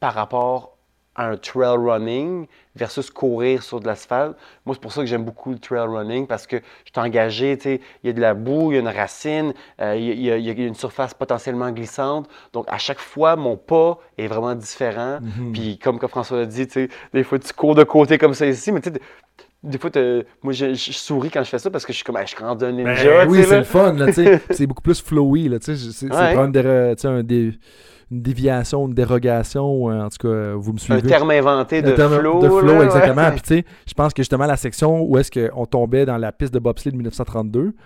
par 0.00 0.14
rapport 0.14 0.75
un 1.16 1.36
trail 1.36 1.76
running 1.78 2.46
versus 2.74 3.10
courir 3.10 3.62
sur 3.62 3.80
de 3.80 3.86
l'asphalte. 3.86 4.36
Moi, 4.64 4.74
c'est 4.74 4.80
pour 4.80 4.92
ça 4.92 5.00
que 5.00 5.06
j'aime 5.06 5.24
beaucoup 5.24 5.50
le 5.50 5.58
trail 5.58 5.86
running 5.86 6.26
parce 6.26 6.46
que 6.46 6.56
je 6.56 6.90
suis 6.92 7.00
engagé, 7.00 7.58
il 7.64 7.80
y 8.06 8.08
a 8.10 8.12
de 8.12 8.20
la 8.20 8.34
boue, 8.34 8.72
il 8.72 8.74
y 8.74 8.78
a 8.78 8.80
une 8.80 8.88
racine, 8.88 9.54
euh, 9.80 9.96
il, 9.96 10.20
y 10.20 10.30
a, 10.30 10.36
une 10.36 10.74
surface 10.74 11.14
potentiellement 11.14 11.70
glissante. 11.70 12.28
Donc, 12.52 12.66
à 12.68 12.78
chaque 12.78 13.00
fois, 13.00 13.36
mon 13.36 13.56
pas 13.56 13.98
est 14.18 14.26
vraiment 14.26 14.54
différent. 14.54 15.18
Mhm. 15.20 15.52
Puis, 15.52 15.78
comme 15.78 15.98
que 15.98 16.06
François 16.06 16.38
l'a 16.38 16.46
dit, 16.46 16.66
des 17.12 17.24
fois, 17.24 17.38
tu 17.38 17.52
cours 17.52 17.74
de 17.74 17.84
côté 17.84 18.18
comme 18.18 18.34
ça 18.34 18.46
ici, 18.46 18.70
mais 18.70 18.80
tu 18.80 18.90
sais, 18.90 19.00
des 19.62 19.78
fois, 19.78 19.90
moi, 20.42 20.52
je, 20.52 20.74
souris 20.74 21.30
quand 21.30 21.42
je 21.42 21.48
fais 21.48 21.58
ça 21.58 21.70
parce 21.70 21.84
que 21.84 21.92
je 21.92 21.96
suis 21.96 22.04
comme, 22.04 22.18
je 22.24 22.36
rendu 22.36 22.64
un 22.64 22.72
ninja. 22.72 23.24
Ben 23.24 23.28
oui, 23.28 23.42
c'est 23.42 23.58
le 23.58 23.64
fun, 23.64 23.96
c'est 24.50 24.66
beaucoup 24.66 24.82
plus 24.82 25.00
flowy, 25.02 25.50
c'est 25.60 26.08
vraiment 26.08 26.42
un 26.42 27.22
des 27.22 27.52
une 28.10 28.22
déviation, 28.22 28.86
une 28.86 28.94
dérogation, 28.94 29.84
en 29.84 30.08
tout 30.08 30.28
cas, 30.28 30.54
vous 30.54 30.72
me 30.72 30.78
suivez. 30.78 31.00
Un 31.00 31.02
terme 31.02 31.30
inventé 31.30 31.82
de 31.82 31.94
flow. 31.94 32.40
De 32.40 32.48
flow, 32.48 32.82
exactement. 32.82 33.30
Puis 33.32 33.40
tu 33.40 33.54
sais, 33.56 33.64
je 33.86 33.94
pense 33.94 34.12
que 34.12 34.22
justement 34.22 34.46
la 34.46 34.56
section 34.56 35.02
où 35.02 35.18
est-ce 35.18 35.30
qu'on 35.30 35.66
tombait 35.66 36.06
dans 36.06 36.16
la 36.16 36.32
piste 36.32 36.54
de 36.54 36.58
bobsleigh 36.58 36.92
de 36.92 36.96
1932, 36.96 37.72
tu 37.72 37.76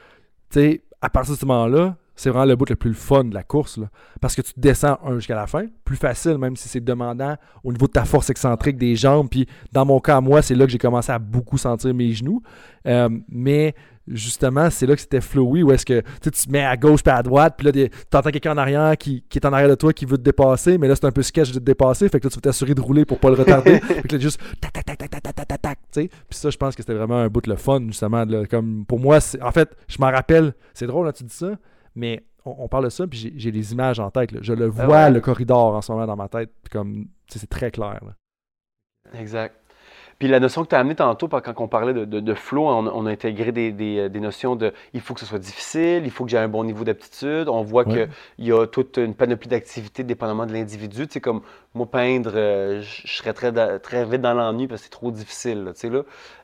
sais, 0.50 0.82
à 1.00 1.08
partir 1.08 1.34
de 1.34 1.38
ce 1.38 1.46
moment-là, 1.46 1.96
c'est 2.20 2.28
vraiment 2.28 2.44
le 2.44 2.54
bout 2.54 2.68
le 2.68 2.76
plus 2.76 2.92
fun 2.92 3.24
de 3.24 3.32
la 3.32 3.42
course. 3.42 3.78
Là. 3.78 3.86
Parce 4.20 4.34
que 4.34 4.42
tu 4.42 4.52
descends 4.58 4.98
jusqu'à 5.14 5.34
la 5.34 5.46
fin, 5.46 5.64
plus 5.86 5.96
facile, 5.96 6.36
même 6.36 6.54
si 6.54 6.68
c'est 6.68 6.84
demandant 6.84 7.36
au 7.64 7.72
niveau 7.72 7.86
de 7.86 7.92
ta 7.92 8.04
force 8.04 8.28
excentrique 8.28 8.76
des 8.76 8.94
jambes. 8.94 9.28
Puis 9.30 9.46
dans 9.72 9.86
mon 9.86 10.00
cas, 10.00 10.20
moi, 10.20 10.42
c'est 10.42 10.54
là 10.54 10.66
que 10.66 10.70
j'ai 10.70 10.78
commencé 10.78 11.10
à 11.10 11.18
beaucoup 11.18 11.56
sentir 11.56 11.94
mes 11.94 12.12
genoux. 12.12 12.42
Euh, 12.86 13.08
mais 13.30 13.74
justement, 14.10 14.70
c'est 14.70 14.86
là 14.86 14.94
que 14.94 15.00
c'était 15.00 15.20
flowy, 15.20 15.62
où 15.62 15.72
est-ce 15.72 15.86
que 15.86 16.02
tu 16.22 16.30
te 16.30 16.50
mets 16.50 16.64
à 16.64 16.76
gauche 16.76 17.02
puis 17.02 17.12
à 17.12 17.22
droite, 17.22 17.54
puis 17.56 17.66
là, 17.66 17.72
tu 17.72 18.16
entends 18.16 18.30
quelqu'un 18.30 18.52
en 18.52 18.58
arrière 18.58 18.96
qui, 18.96 19.24
est 19.34 19.44
en 19.44 19.52
arrière 19.52 19.68
de 19.68 19.74
toi 19.74 19.92
qui 19.92 20.04
veut 20.04 20.18
te 20.18 20.22
dépasser, 20.22 20.78
mais 20.78 20.88
là, 20.88 20.96
c'est 20.96 21.06
un 21.06 21.12
peu 21.12 21.22
sketch 21.22 21.52
de 21.52 21.58
te 21.58 21.64
dépasser, 21.64 22.08
fait 22.08 22.20
que 22.20 22.26
là, 22.26 22.30
tu 22.30 22.36
veux 22.36 22.42
t'assurer 22.42 22.74
de 22.74 22.80
rouler 22.80 23.04
pour 23.04 23.18
pas 23.18 23.30
le 23.30 23.36
retarder. 23.36 23.80
fait 23.80 24.02
que 24.02 24.16
là, 24.16 24.20
juste 24.20 24.40
tac, 24.60 24.72
tac, 24.72 24.84
tac, 24.84 24.98
tac, 24.98 25.10
tac, 25.10 25.22
tac, 25.22 25.46
tac, 25.48 25.62
tac, 25.62 25.78
tu 25.92 26.02
sais. 26.02 26.08
Puis 26.08 26.38
ça, 26.38 26.50
je 26.50 26.56
pense 26.56 26.74
que 26.74 26.82
c'était 26.82 26.94
vraiment 26.94 27.18
un 27.18 27.28
bout 27.28 27.40
de 27.40 27.50
le 27.50 27.56
fun, 27.56 27.80
justement. 27.86 28.24
comme 28.50 28.84
pour 28.86 28.98
moi, 28.98 29.18
en 29.40 29.52
fait, 29.52 29.76
je 29.88 29.98
m'en 29.98 30.10
rappelle, 30.10 30.54
c'est 30.74 30.86
drôle, 30.86 31.06
là, 31.06 31.12
tu 31.12 31.24
dis 31.24 31.34
ça, 31.34 31.52
mais 31.94 32.24
on, 32.44 32.68
parle 32.68 32.84
de 32.84 32.90
ça, 32.90 33.06
puis 33.06 33.32
j'ai 33.36 33.50
les 33.50 33.72
images 33.72 34.00
en 34.00 34.10
tête. 34.10 34.30
Je 34.42 34.52
le 34.52 34.72
ah 34.78 34.86
vois, 34.86 35.10
le 35.10 35.20
corridor 35.20 35.74
en 35.74 35.82
ce 35.82 35.92
moment 35.92 36.06
dans 36.06 36.16
ma 36.16 36.28
tête, 36.28 36.50
puis 36.62 36.70
comme, 36.70 37.08
c'est 37.28 37.48
très 37.48 37.70
clair. 37.70 38.00
Exact. 39.14 39.54
Puis 40.20 40.28
la 40.28 40.38
notion 40.38 40.62
que 40.64 40.68
tu 40.68 40.74
as 40.74 40.78
amenée 40.78 40.94
tantôt, 40.94 41.28
quand 41.28 41.60
on 41.60 41.66
parlait 41.66 41.94
de, 41.94 42.04
de, 42.04 42.34
flow, 42.34 42.68
on, 42.68 43.06
a 43.06 43.10
intégré 43.10 43.52
des, 43.52 43.72
des, 43.72 44.20
notions 44.20 44.54
de 44.54 44.74
il 44.92 45.00
faut 45.00 45.14
que 45.14 45.20
ce 45.20 45.24
soit 45.24 45.38
difficile, 45.38 46.02
il 46.04 46.10
faut 46.10 46.24
que 46.26 46.30
j'ai 46.30 46.36
un 46.36 46.46
bon 46.46 46.62
niveau 46.62 46.84
d'aptitude. 46.84 47.48
On 47.48 47.62
voit 47.62 47.86
qu'il 47.86 48.06
y 48.38 48.52
a 48.52 48.66
toute 48.66 48.98
une 48.98 49.14
panoplie 49.14 49.48
d'activités 49.48 50.04
dépendamment 50.04 50.44
de 50.44 50.52
l'individu. 50.52 51.06
Tu 51.06 51.14
sais, 51.14 51.20
comme 51.22 51.40
moi, 51.74 51.90
peindre, 51.90 52.32
euh, 52.34 52.82
je 52.82 53.16
serais 53.16 53.32
très, 53.32 53.78
très 53.78 54.04
vite 54.04 54.20
dans 54.20 54.34
l'ennui 54.34 54.68
parce 54.68 54.82
que 54.82 54.84
c'est 54.88 54.90
trop 54.90 55.10
difficile. 55.10 55.70
tu 55.74 55.80
sais, 55.80 55.88
là. 55.88 56.02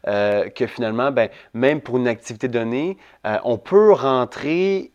Euh, 0.09 0.49
que 0.49 0.67
finalement, 0.67 1.13
ben, 1.13 1.29
même 1.53 1.83
pour 1.83 1.99
une 1.99 2.09
activité 2.09 2.49
donnée, 2.49 2.97
euh, 3.27 3.37
on 3.45 3.59
peut 3.59 3.93
rentrer 3.93 4.91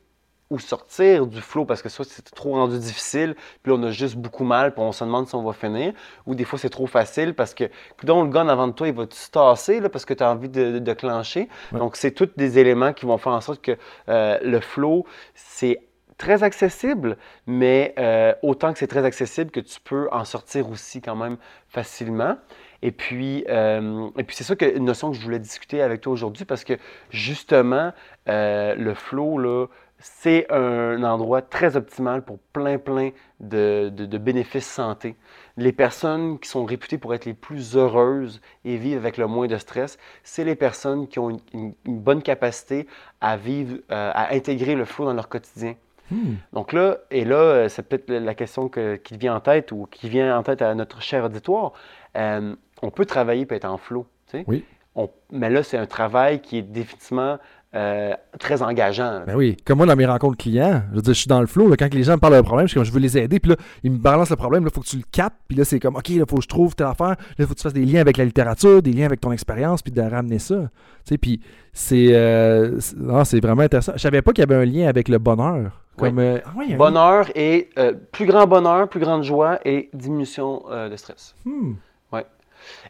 ou 0.51 0.59
sortir 0.59 1.25
du 1.25 1.41
flow 1.41 1.65
parce 1.65 1.81
que 1.81 1.89
soit 1.89 2.05
c'est 2.07 2.29
trop 2.29 2.51
rendu 2.51 2.77
difficile, 2.77 3.35
puis 3.63 3.71
on 3.71 3.81
a 3.83 3.89
juste 3.89 4.17
beaucoup 4.17 4.43
mal, 4.43 4.73
puis 4.73 4.83
on 4.83 4.91
se 4.91 5.03
demande 5.03 5.27
si 5.27 5.33
on 5.33 5.43
va 5.43 5.53
finir, 5.53 5.93
ou 6.27 6.35
des 6.35 6.43
fois 6.43 6.59
c'est 6.59 6.69
trop 6.69 6.87
facile 6.87 7.33
parce 7.33 7.53
que, 7.53 7.63
donc 8.03 8.25
le 8.25 8.31
gun 8.31 8.47
avant 8.49 8.67
de 8.67 8.73
toi, 8.73 8.87
il 8.87 8.93
va 8.93 9.05
se 9.09 9.31
tasser 9.31 9.79
là, 9.79 9.89
parce 9.89 10.05
que 10.05 10.13
tu 10.13 10.23
as 10.23 10.29
envie 10.29 10.49
de, 10.49 10.79
de, 10.79 10.93
clencher. 10.93 11.47
Donc 11.71 11.95
c'est 11.95 12.11
tous 12.11 12.29
des 12.35 12.59
éléments 12.59 12.91
qui 12.91 13.05
vont 13.05 13.17
faire 13.17 13.31
en 13.31 13.41
sorte 13.41 13.61
que 13.61 13.77
euh, 14.09 14.37
le 14.43 14.59
flow, 14.59 15.05
c'est 15.33 15.79
très 16.17 16.43
accessible, 16.43 17.17
mais 17.47 17.95
euh, 17.97 18.33
autant 18.43 18.73
que 18.73 18.79
c'est 18.79 18.87
très 18.87 19.05
accessible 19.05 19.51
que 19.51 19.61
tu 19.61 19.79
peux 19.79 20.09
en 20.11 20.25
sortir 20.25 20.69
aussi 20.69 21.01
quand 21.01 21.15
même 21.15 21.37
facilement. 21.69 22.35
Et 22.83 22.91
puis, 22.91 23.45
euh, 23.47 24.09
et 24.17 24.23
puis 24.23 24.35
c'est 24.35 24.43
ça 24.43 24.55
que 24.55 24.65
une 24.65 24.85
notion 24.85 25.11
que 25.11 25.17
je 25.17 25.21
voulais 25.21 25.39
discuter 25.39 25.81
avec 25.81 26.01
toi 26.01 26.11
aujourd'hui 26.11 26.45
parce 26.45 26.63
que 26.63 26.73
justement, 27.09 27.93
le 28.27 28.93
flow, 28.93 29.37
là, 29.37 29.67
c'est 30.01 30.51
un 30.51 31.03
endroit 31.03 31.41
très 31.41 31.75
optimal 31.77 32.23
pour 32.23 32.39
plein, 32.53 32.77
plein 32.77 33.11
de, 33.39 33.89
de- 33.89 34.05
de 34.05 34.17
bénéfices 34.17 34.67
santé. 34.67 35.15
Les 35.57 35.71
personnes 35.71 36.39
qui 36.39 36.49
sont 36.49 36.65
réputées 36.65 36.97
pour 36.97 37.13
être 37.13 37.25
les 37.25 37.33
plus 37.33 37.75
heureuses 37.77 38.41
et 38.65 38.77
vivent 38.77 38.97
avec 38.97 39.17
le 39.17 39.27
moins 39.27 39.47
de 39.47 39.57
stress, 39.57 39.97
c'est 40.23 40.43
les 40.43 40.55
personnes 40.55 41.07
qui 41.07 41.19
ont 41.19 41.29
une, 41.29 41.39
une- 41.53 41.73
une 41.85 41.99
bonne 41.99 42.21
capacité 42.21 42.87
à 43.21 43.37
vivre, 43.37 43.77
euh, 43.91 44.11
à 44.13 44.33
intégrer 44.33 44.75
le 44.75 44.85
flow 44.85 45.05
dans 45.05 45.13
leur 45.13 45.29
quotidien. 45.29 45.75
Hmm. 46.09 46.33
Donc 46.51 46.73
là, 46.73 46.97
et 47.09 47.23
là, 47.23 47.35
euh, 47.35 47.69
c'est 47.69 47.83
peut-être 47.83 48.09
la- 48.11 48.35
question 48.35 48.67
que- 48.69 48.95
qui 48.97 49.15
vient 49.17 49.35
en 49.35 49.39
tête 49.39 49.71
ou 49.71 49.87
qui 49.89 50.09
vient 50.09 50.37
en 50.37 50.43
tête 50.43 50.61
à 50.61 50.73
notre 50.75 51.01
cher 51.01 51.23
auditoire. 51.25 51.71
Euh, 52.17 52.55
on 52.81 52.89
peut 52.91 53.05
travailler 53.05 53.47
et 53.49 53.53
être 53.53 53.65
en 53.65 53.77
flow. 53.77 54.05
tu 54.27 54.37
sais. 54.39 54.43
Oui. 54.47 54.65
On- 54.95 55.09
mais 55.31 55.49
là, 55.49 55.63
c'est 55.63 55.77
un 55.77 55.85
travail 55.85 56.41
qui 56.41 56.57
est 56.57 56.61
définitivement 56.63 57.37
euh, 57.73 58.11
très 58.37 58.61
engageant. 58.61 59.21
Ben 59.25 59.35
oui, 59.35 59.55
comme 59.65 59.77
moi 59.77 59.85
dans 59.87 59.95
mes 59.95 60.05
rencontres 60.05 60.37
clients, 60.37 60.83
je 60.91 60.95
veux 60.97 61.01
dire, 61.01 61.13
je 61.13 61.19
suis 61.19 61.27
dans 61.27 61.39
le 61.39 61.47
flow, 61.47 61.69
là, 61.69 61.77
quand 61.77 61.93
les 61.93 62.03
gens 62.03 62.13
me 62.13 62.17
parlent 62.17 62.33
d'un 62.33 62.43
problème, 62.43 62.67
je 62.67 62.71
suis 62.71 62.75
comme, 62.79 62.85
je 62.85 62.91
veux 62.91 62.99
les 62.99 63.17
aider, 63.17 63.39
puis 63.39 63.51
là, 63.51 63.57
ils 63.83 63.91
me 63.91 63.97
balancent 63.97 64.29
le 64.29 64.35
problème, 64.35 64.63
il 64.65 64.73
faut 64.73 64.81
que 64.81 64.87
tu 64.87 64.97
le 64.97 65.03
captes, 65.09 65.37
puis 65.47 65.57
là, 65.57 65.63
c'est 65.63 65.79
comme, 65.79 65.95
OK, 65.95 66.09
il 66.09 66.19
faut 66.27 66.35
que 66.37 66.41
je 66.43 66.47
trouve 66.49 66.75
telle 66.75 66.87
affaire, 66.87 67.07
là, 67.07 67.15
il 67.39 67.45
faut 67.45 67.53
que 67.53 67.59
tu 67.59 67.63
fasses 67.63 67.73
des 67.73 67.85
liens 67.85 68.01
avec 68.01 68.17
la 68.17 68.25
littérature, 68.25 68.81
des 68.81 68.91
liens 68.91 69.05
avec 69.05 69.21
ton 69.21 69.31
expérience, 69.31 69.81
puis 69.81 69.91
de 69.93 70.01
ramener 70.01 70.39
ça. 70.39 70.55
Tu 70.55 70.69
sais, 71.05 71.17
puis 71.17 71.39
c'est 71.71 72.13
euh, 72.13 72.79
c'est- 72.79 73.39
vraiment 73.39 73.61
intéressant. 73.61 73.93
Je 73.95 74.01
savais 74.01 74.21
pas 74.21 74.33
qu'il 74.33 74.41
y 74.41 74.51
avait 74.51 74.61
un 74.61 74.65
lien 74.65 74.87
avec 74.87 75.07
le 75.07 75.17
bonheur. 75.17 75.81
Oui. 75.99 76.09
Euh, 76.17 76.39
ah 76.45 76.49
a 76.59 76.73
un 76.73 76.77
Bonheur 76.77 77.27
et 77.35 77.69
plus 78.11 78.25
grand 78.25 78.47
bonheur, 78.47 78.89
plus 78.89 78.99
grande 78.99 79.23
joie 79.23 79.59
et 79.65 79.89
diminution 79.93 80.63
de 80.89 80.95
stress. 80.95 81.35
Hmm. 81.45 81.73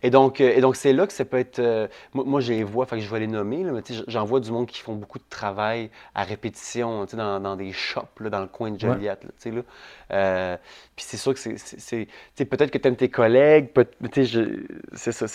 Et 0.04 0.10
donc, 0.10 0.42
euh, 0.42 0.54
et 0.56 0.62
donc 0.62 0.76
c'est 0.76 0.94
là 0.94 1.08
que 1.08 1.14
ça 1.14 1.26
peut 1.26 1.38
être. 1.38 1.60
euh, 1.60 1.88
moi, 2.14 2.24
moi, 2.26 2.40
je 2.42 2.54
les 2.54 2.64
vois, 2.64 2.86
fait 2.86 2.98
que 2.98 3.02
je 3.04 3.10
vais 3.10 3.20
les 3.20 3.28
nommer, 3.28 3.64
là, 3.64 3.72
mais 3.72 3.82
j'en 4.08 4.26
vois 4.26 4.40
du 4.40 4.52
monde 4.52 4.68
qui 4.68 4.82
font 4.82 4.96
beaucoup 4.96 5.20
de 5.20 5.24
travail 5.30 5.90
à 6.16 6.24
répétition, 6.24 7.06
dans, 7.14 7.40
dans 7.40 7.56
des 7.56 7.72
shops, 7.72 8.20
là, 8.20 8.30
dans 8.30 8.42
le 8.42 8.48
coin 8.48 8.72
de 8.72 8.80
Joliette. 8.80 9.24
là. 9.24 9.62
Euh, 10.12 10.58
Puis 10.96 11.06
c'est 11.08 11.18
sûr 11.18 11.34
que 11.34 11.40
c'est. 11.40 12.08
Peut-être 12.46 12.72
que 12.72 12.78
tu 12.78 12.88
aimes 12.88 12.96
tes 12.96 13.10
collègues, 13.10 13.70
c'est 14.94 15.12
ça. 15.12 15.26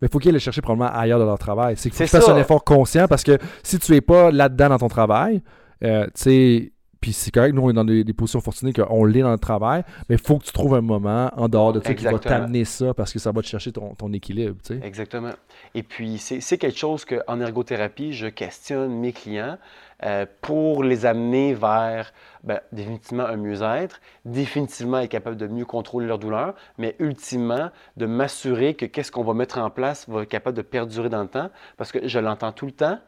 Mais 0.00 0.08
il 0.08 0.12
faut 0.12 0.18
qu'ils 0.18 0.28
aillent 0.30 0.34
le 0.34 0.38
chercher 0.40 0.60
probablement 0.60 0.90
ailleurs 0.98 1.18
de 1.18 1.24
leur 1.24 1.38
travail. 1.38 1.76
C'est 1.76 1.88
qu'il 1.88 1.96
faut 1.96 2.04
que 2.04 2.10
tu 2.10 2.16
fasses 2.16 2.28
un 2.28 2.36
effort 2.38 2.64
conscient 2.64 3.06
parce 3.08 3.22
que 3.22 3.38
si 3.62 3.78
tu 3.78 3.94
es 3.94 4.00
pas 4.00 4.30
là-dedans 4.30 4.70
dans 4.70 4.78
ton 4.78 4.88
travail, 4.88 5.42
euh, 5.82 6.04
tu 6.06 6.10
sais, 6.16 6.72
puis 7.04 7.12
c'est 7.12 7.30
correct, 7.30 7.52
nous 7.52 7.60
on 7.60 7.68
est 7.68 7.74
dans 7.74 7.84
des, 7.84 8.02
des 8.02 8.14
positions 8.14 8.40
fortunées 8.40 8.72
qu'on 8.72 9.04
l'est 9.04 9.20
dans 9.20 9.30
le 9.30 9.36
travail, 9.36 9.84
mais 10.08 10.14
il 10.14 10.18
faut 10.18 10.38
que 10.38 10.44
tu 10.44 10.52
trouves 10.52 10.74
un 10.74 10.80
moment 10.80 11.30
en 11.36 11.50
dehors 11.50 11.74
de 11.74 11.80
ça 11.84 11.92
qui 11.92 12.02
va 12.02 12.18
t'amener 12.18 12.64
ça 12.64 12.94
parce 12.94 13.12
que 13.12 13.18
ça 13.18 13.30
va 13.30 13.42
te 13.42 13.46
chercher 13.46 13.72
ton, 13.72 13.94
ton 13.94 14.10
équilibre, 14.14 14.56
tu 14.64 14.78
sais. 14.78 14.80
Exactement. 14.82 15.32
Et 15.74 15.82
puis, 15.82 16.16
c'est 16.16 16.40
c'est 16.40 16.56
quelque 16.56 16.78
chose 16.78 17.04
qu'en 17.04 17.40
ergothérapie, 17.40 18.14
je 18.14 18.26
questionne 18.26 18.90
mes 19.00 19.12
clients 19.12 19.58
euh, 20.02 20.24
pour 20.40 20.82
les 20.82 21.04
amener 21.04 21.52
vers 21.52 22.14
ben, 22.42 22.60
définitivement 22.72 23.26
un 23.26 23.36
mieux-être, 23.36 24.00
définitivement 24.24 25.00
être 25.00 25.10
capable 25.10 25.36
de 25.36 25.46
mieux 25.46 25.66
contrôler 25.66 26.06
leur 26.06 26.18
douleur, 26.18 26.54
mais 26.78 26.96
ultimement 27.00 27.68
de 27.98 28.06
m'assurer 28.06 28.72
que 28.72 28.86
qu'est-ce 28.86 29.12
qu'on 29.12 29.24
va 29.24 29.34
mettre 29.34 29.58
en 29.58 29.68
place 29.68 30.08
va 30.08 30.22
être 30.22 30.28
capable 30.30 30.56
de 30.56 30.62
perdurer 30.62 31.10
dans 31.10 31.20
le 31.20 31.28
temps. 31.28 31.50
Parce 31.76 31.92
que 31.92 32.08
je 32.08 32.18
l'entends 32.18 32.52
tout 32.52 32.64
le 32.64 32.72
temps, 32.72 32.98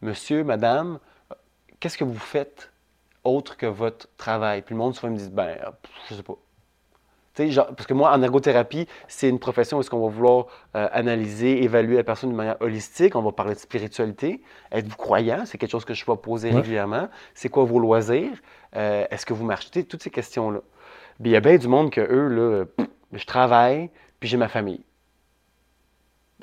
monsieur, 0.00 0.42
madame, 0.42 1.00
euh, 1.30 1.34
qu'est-ce 1.80 1.98
que 1.98 2.04
vous 2.04 2.18
faites 2.18 2.72
autre 3.26 3.56
que 3.56 3.66
votre 3.66 4.08
travail? 4.16 4.62
Puis 4.62 4.74
le 4.74 4.78
monde 4.78 4.94
souvent 4.94 5.12
me 5.12 5.18
dit, 5.18 5.28
ben, 5.30 5.48
euh, 5.48 5.70
je 6.08 6.14
sais 6.14 6.22
pas. 6.22 6.34
Tu 7.34 7.42
sais, 7.42 7.50
genre, 7.50 7.66
parce 7.66 7.86
que 7.86 7.92
moi, 7.92 8.12
en 8.12 8.22
ergothérapie, 8.22 8.88
c'est 9.08 9.28
une 9.28 9.38
profession 9.38 9.76
où 9.76 9.80
est-ce 9.80 9.90
qu'on 9.90 10.00
va 10.00 10.08
vouloir 10.08 10.46
euh, 10.74 10.88
analyser, 10.92 11.62
évaluer 11.62 11.96
la 11.96 12.04
personne 12.04 12.30
de 12.30 12.34
manière 12.34 12.56
holistique. 12.60 13.14
On 13.14 13.20
va 13.22 13.32
parler 13.32 13.54
de 13.54 13.58
spiritualité. 13.58 14.40
Êtes-vous 14.72 14.96
croyant? 14.96 15.44
C'est 15.44 15.58
quelque 15.58 15.70
chose 15.70 15.84
que 15.84 15.92
je 15.92 16.04
vais 16.06 16.16
poser 16.16 16.48
Ouais. 16.50 16.56
régulièrement. 16.56 17.08
C'est 17.34 17.50
quoi 17.50 17.64
vos 17.64 17.78
loisirs? 17.78 18.32
Euh, 18.74 19.04
Est-ce 19.10 19.26
que 19.26 19.34
vous 19.34 19.44
marchez? 19.44 19.84
Toutes 19.84 20.02
ces 20.02 20.10
questions-là. 20.10 20.60
Puis 21.20 21.30
il 21.30 21.32
y 21.32 21.36
a 21.36 21.40
bien 21.40 21.56
du 21.58 21.68
monde 21.68 21.90
que 21.90 22.00
eux, 22.00 22.28
là, 22.28 22.64
pff, 22.64 22.86
je 23.12 23.24
travaille, 23.26 23.90
puis 24.18 24.28
j'ai 24.30 24.36
ma 24.38 24.48
famille. 24.48 24.80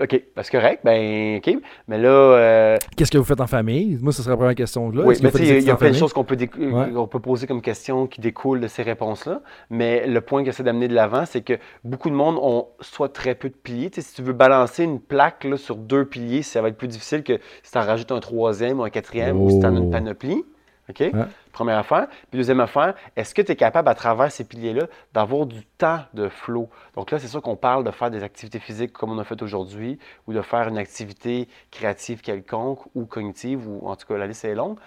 OK, 0.02 0.10
ben, 0.36 0.41
c'est 0.41 0.52
correct, 0.52 0.82
ben 0.84 1.38
OK. 1.38 1.56
Mais 1.88 1.99
là, 1.99 2.10
euh, 2.10 2.78
Qu'est-ce 2.98 3.11
que 3.11 3.18
vous 3.20 3.24
faites 3.24 3.41
en 3.41 3.45
famille? 3.48 3.99
Moi, 4.02 4.11
ce 4.11 4.24
serait 4.24 4.32
la 4.32 4.38
première 4.38 4.56
question 4.56 4.90
là. 4.90 5.03
oui, 5.06 5.15
que 5.15 5.22
mais 5.24 5.30
des 5.30 5.60
il 5.60 5.64
y 5.65 5.70
a 5.70 5.76
plein 5.76 5.91
de 5.91 5.95
choses 5.95 6.14
qu'on 6.14 6.24
peut, 6.24 6.36
Ouais. 6.36 7.07
peut 7.11 7.20
poser 7.20 7.45
comme 7.45 7.61
questions 7.61 8.07
qui 8.07 8.20
découlent 8.20 8.60
de 8.60 8.68
ces 8.68 8.82
réponses-là. 8.82 9.41
Mais 9.70 10.07
le 10.07 10.20
point 10.22 10.41
que 10.41 10.48
j'essaie 10.48 10.64
d'amener 10.64 10.88
de 10.88 10.95
l'avant, 10.95 11.26
c'est 11.28 11.41
que 11.41 11.60
beaucoup 11.84 12.10
de 12.10 12.15
monde 12.15 12.38
ont 12.41 12.70
soit 12.80 13.10
très 13.14 13.36
peu 13.36 13.49
de 13.49 13.53
piliers. 13.53 13.91
Si 13.95 14.15
tu 14.15 14.24
veux 14.24 14.34
balancer 14.34 14.84
une 14.84 14.99
plaque 14.99 15.44
là, 15.44 15.57
sur 15.57 15.76
deux 15.76 16.06
piliers, 16.06 16.41
ça 16.41 16.64
va 16.64 16.70
être 16.70 16.78
plus 16.78 16.88
difficile 16.88 17.22
que 17.24 17.40
si 17.61 17.72
tu 17.72 17.78
en 17.78 17.82
rajoutes 17.82 18.11
un 18.11 18.20
troisième 18.20 18.80
ou 18.80 18.84
un 18.84 18.90
quatrième 18.90 19.40
ou 19.40 19.52
si 19.52 19.60
tu 19.60 19.65
en 19.68 19.76
as 19.76 19.80
Oh. 19.80 19.84
une 19.84 19.91
panoplie. 19.91 20.44
OK? 20.89 20.99
Ouais. 20.99 21.11
Première 21.51 21.77
affaire. 21.77 22.07
Puis 22.30 22.38
deuxième 22.38 22.60
affaire, 22.60 22.95
est-ce 23.15 23.34
que 23.34 23.41
tu 23.41 23.51
es 23.51 23.55
capable, 23.55 23.88
à 23.89 23.95
travers 23.95 24.31
ces 24.31 24.43
piliers-là, 24.43 24.88
d'avoir 25.14 25.45
du 25.45 25.64
temps 25.65 26.01
de 26.14 26.30
flow? 26.30 26.69
Donc 26.95 27.11
là, 27.11 27.19
c'est 27.19 27.27
sûr 27.27 27.41
qu'on 27.41 27.55
parle 27.55 27.84
de 27.84 27.91
faire 27.91 28.11
des 28.11 28.23
activités 28.23 28.60
physiques 28.60 28.91
comme 28.91 29.11
on 29.11 29.19
a 29.19 29.23
fait 29.23 29.41
aujourd'hui, 29.41 29.99
ou 30.27 30.34
de 30.34 30.41
faire 30.41 30.68
une 30.68 30.77
activité 30.77 31.47
créative 31.72 32.22
quelconque 32.22 32.80
ou 32.95 33.05
cognitive, 33.05 33.68
ou 33.68 33.88
en 33.88 33.95
tout 33.95 34.07
cas, 34.07 34.18
la 34.18 34.27
liste 34.27 34.45
est 34.45 34.55
longue, 34.55 34.77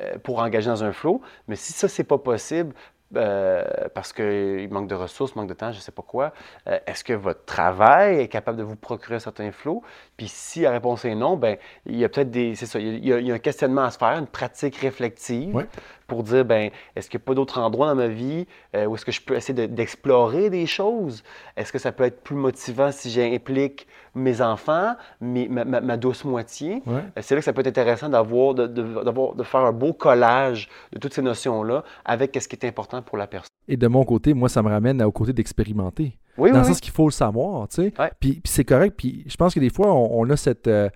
euh, 0.00 0.18
pour 0.18 0.38
engager 0.38 0.70
dans 0.70 0.84
un 0.84 0.92
flow. 0.92 1.20
Mais 1.48 1.56
si 1.56 1.72
ça, 1.72 1.88
c'est 1.88 2.04
pas 2.04 2.18
possible, 2.18 2.74
euh, 3.16 3.64
parce 3.94 4.12
qu'il 4.12 4.68
manque 4.70 4.88
de 4.88 4.94
ressources, 4.94 5.34
manque 5.36 5.48
de 5.48 5.54
temps, 5.54 5.72
je 5.72 5.78
ne 5.78 5.82
sais 5.82 5.92
pas 5.92 6.02
quoi, 6.02 6.32
euh, 6.68 6.78
est-ce 6.86 7.04
que 7.04 7.12
votre 7.12 7.44
travail 7.44 8.20
est 8.20 8.28
capable 8.28 8.58
de 8.58 8.62
vous 8.62 8.76
procurer 8.76 9.16
un 9.16 9.20
certain 9.20 9.50
flow? 9.52 9.82
Puis 10.16 10.28
si 10.28 10.62
la 10.62 10.70
réponse 10.70 11.04
est 11.04 11.14
non, 11.14 11.36
ben 11.36 11.56
il 11.86 11.96
y 11.96 12.04
a 12.04 12.08
peut-être 12.08 12.30
des. 12.30 12.54
C'est 12.54 12.66
ça, 12.66 12.78
il 12.78 13.04
y, 13.04 13.12
a, 13.12 13.18
il 13.18 13.26
y 13.26 13.32
a 13.32 13.34
un 13.34 13.38
questionnement 13.38 13.82
à 13.84 13.90
se 13.90 13.98
faire, 13.98 14.18
une 14.18 14.26
pratique 14.26 14.76
réflexive 14.76 15.54
Ouais. 15.54 15.66
Pour 16.06 16.22
dire 16.22 16.44
ben 16.44 16.70
est-ce 16.96 17.08
qu'il 17.08 17.18
n'y 17.18 17.22
a 17.24 17.26
pas 17.26 17.34
d'autres 17.34 17.58
endroits 17.58 17.86
dans 17.88 17.94
ma 17.94 18.08
vie 18.08 18.46
euh, 18.76 18.86
où 18.86 18.94
est-ce 18.94 19.04
que 19.04 19.12
je 19.12 19.20
peux 19.20 19.34
essayer 19.36 19.54
de- 19.54 19.72
d'explorer 19.72 20.50
des 20.50 20.66
choses? 20.66 21.22
Est-ce 21.56 21.72
que 21.72 21.78
ça 21.78 21.92
peut 21.92 22.04
être 22.04 22.22
plus 22.22 22.36
motivant 22.36 22.90
si 22.92 23.10
j'implique 23.10 23.86
mes 24.14 24.40
enfants, 24.40 24.94
mes- 25.20 25.48
ma, 25.48 25.64
ma- 25.64 25.80
ma 25.80 25.96
douce 25.96 26.24
moitié? 26.24 26.82
Ouais. 26.86 27.02
Euh, 27.16 27.20
C'est 27.22 27.34
là 27.34 27.40
que 27.40 27.44
ça 27.44 27.52
peut 27.52 27.60
être 27.60 27.66
intéressant 27.68 28.08
d'avoir, 28.08 28.54
de, 28.54 28.66
de- 28.66 29.02
d'avoir- 29.04 29.34
de 29.34 29.42
faire 29.42 29.60
un 29.60 29.72
beau 29.72 29.92
collage 29.92 30.68
de 30.92 30.98
toutes 30.98 31.14
ces 31.14 31.22
notions-là 31.22 31.84
avec 32.04 32.36
ce 32.40 32.46
qui 32.48 32.56
est 32.56 32.66
important 32.66 33.02
pour 33.02 33.16
la 33.18 33.26
personne. 33.26 33.48
Et 33.66 33.76
de 33.76 33.86
mon 33.86 34.04
côté, 34.04 34.34
moi, 34.34 34.48
ça 34.48 34.62
me 34.62 34.68
ramène 34.68 35.02
au 35.02 35.10
côté 35.12 35.32
d'expérimenter. 35.32 36.18
Oui, 36.36 36.50
dans 36.50 36.56
oui, 36.56 36.60
le 36.62 36.66
oui. 36.66 36.74
sens 36.74 36.80
qu'il 36.80 36.92
faut 36.92 37.06
le 37.06 37.12
savoir, 37.12 37.66
tu 37.68 37.76
sais. 37.76 37.92
Ouais. 37.98 38.10
Puis, 38.20 38.32
puis 38.32 38.42
c'est 38.52 38.64
correct. 38.64 38.94
Puis 38.96 39.24
je 39.26 39.36
pense 39.36 39.54
que 39.54 39.60
des 39.60 39.70
fois, 39.70 39.92
on, 39.94 40.20
on 40.20 40.28
a 40.30 40.36
cette, 40.36 40.66
euh, 40.66 40.88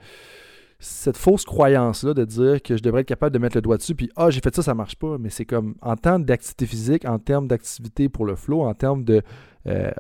cette 0.78 1.16
fausse 1.16 1.44
croyance-là 1.44 2.14
de 2.14 2.24
dire 2.24 2.62
que 2.62 2.76
je 2.76 2.82
devrais 2.82 3.00
être 3.00 3.08
capable 3.08 3.32
de 3.32 3.38
mettre 3.38 3.56
le 3.56 3.62
doigt 3.62 3.76
dessus, 3.76 3.94
puis 3.94 4.10
ah, 4.16 4.30
j'ai 4.30 4.40
fait 4.40 4.54
ça, 4.54 4.62
ça 4.62 4.74
marche 4.74 4.96
pas. 4.96 5.18
Mais 5.18 5.30
c'est 5.30 5.44
comme 5.44 5.74
en 5.82 5.96
termes 5.96 6.24
d'activité 6.24 6.66
physique, 6.66 7.04
en 7.04 7.18
termes 7.18 7.48
d'activité 7.48 8.08
pour 8.08 8.26
le 8.26 8.36
flow, 8.36 8.62
en 8.62 8.74
termes 8.74 9.04
de 9.04 9.22
euh, 9.66 9.90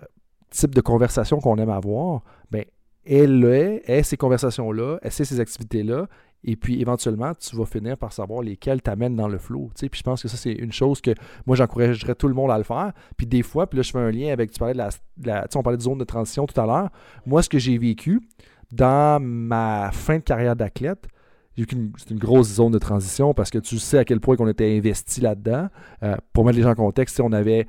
type 0.50 0.74
de 0.74 0.80
conversation 0.80 1.40
qu'on 1.40 1.56
aime 1.56 1.70
avoir, 1.70 2.22
ben 2.50 2.64
elle 3.04 3.42
est, 3.44 3.82
est 3.86 4.02
ces 4.02 4.16
conversations-là, 4.16 4.98
elle 5.02 5.10
sait 5.10 5.24
ces 5.24 5.40
activités-là, 5.40 6.08
et 6.44 6.56
puis 6.56 6.80
éventuellement, 6.80 7.32
tu 7.34 7.56
vas 7.56 7.64
finir 7.66 7.96
par 7.96 8.12
savoir 8.12 8.42
lesquelles 8.42 8.80
t'amènent 8.80 9.16
dans 9.16 9.28
le 9.28 9.38
flow. 9.38 9.70
Puis 9.74 9.90
je 9.92 10.02
pense 10.02 10.22
que 10.22 10.28
ça, 10.28 10.36
c'est 10.36 10.52
une 10.52 10.72
chose 10.72 11.00
que 11.00 11.12
moi, 11.46 11.56
j'encouragerais 11.56 12.14
tout 12.14 12.28
le 12.28 12.34
monde 12.34 12.50
à 12.50 12.58
le 12.58 12.64
faire. 12.64 12.92
Puis 13.16 13.26
des 13.26 13.42
fois, 13.42 13.68
puis 13.68 13.78
là, 13.78 13.82
je 13.82 13.90
fais 13.90 13.98
un 13.98 14.10
lien 14.10 14.32
avec, 14.32 14.52
tu 14.52 14.58
parlais 14.58 14.74
la, 14.74 15.46
on 15.54 15.62
parlait 15.62 15.76
de 15.76 15.82
zone 15.82 15.98
de 15.98 16.04
transition 16.04 16.46
tout 16.46 16.58
à 16.60 16.66
l'heure. 16.66 16.90
Moi, 17.26 17.42
ce 17.42 17.48
que 17.48 17.58
j'ai 17.58 17.76
vécu 17.76 18.20
dans 18.72 19.22
ma 19.22 19.90
fin 19.92 20.18
de 20.18 20.22
carrière 20.22 20.56
d'athlète, 20.56 21.08
c'est 21.96 22.10
une 22.10 22.18
grosse 22.18 22.54
zone 22.54 22.70
de 22.70 22.78
transition 22.78 23.34
parce 23.34 23.50
que 23.50 23.58
tu 23.58 23.78
sais 23.78 23.98
à 23.98 24.04
quel 24.04 24.20
point 24.20 24.36
qu'on 24.36 24.46
était 24.46 24.76
investi 24.76 25.20
là-dedans. 25.20 25.68
Euh, 26.04 26.16
pour 26.32 26.44
mettre 26.44 26.56
les 26.56 26.62
gens 26.62 26.70
en 26.70 26.76
contexte, 26.76 27.18
on 27.20 27.32
avait, 27.32 27.66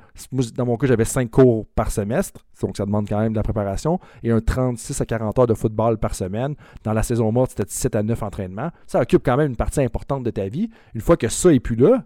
dans 0.56 0.66
mon 0.66 0.76
cas, 0.76 0.86
j'avais 0.86 1.04
5 1.04 1.28
cours 1.28 1.66
par 1.74 1.90
semestre, 1.90 2.46
donc 2.60 2.76
ça 2.76 2.86
demande 2.86 3.08
quand 3.08 3.18
même 3.18 3.32
de 3.32 3.36
la 3.36 3.42
préparation, 3.42 3.98
et 4.22 4.30
un 4.30 4.40
36 4.40 5.00
à 5.00 5.06
40 5.06 5.38
heures 5.40 5.46
de 5.46 5.54
football 5.54 5.98
par 5.98 6.14
semaine. 6.14 6.54
Dans 6.84 6.92
la 6.92 7.02
saison 7.02 7.32
morte, 7.32 7.50
c'était 7.50 7.64
7 7.68 7.96
à 7.96 8.02
9 8.02 8.22
entraînements. 8.22 8.70
Ça 8.86 9.00
occupe 9.00 9.24
quand 9.24 9.36
même 9.36 9.50
une 9.50 9.56
partie 9.56 9.80
importante 9.80 10.22
de 10.22 10.30
ta 10.30 10.48
vie. 10.48 10.70
Une 10.94 11.00
fois 11.00 11.16
que 11.16 11.28
ça 11.28 11.52
est 11.52 11.60
plus 11.60 11.76
là, 11.76 12.04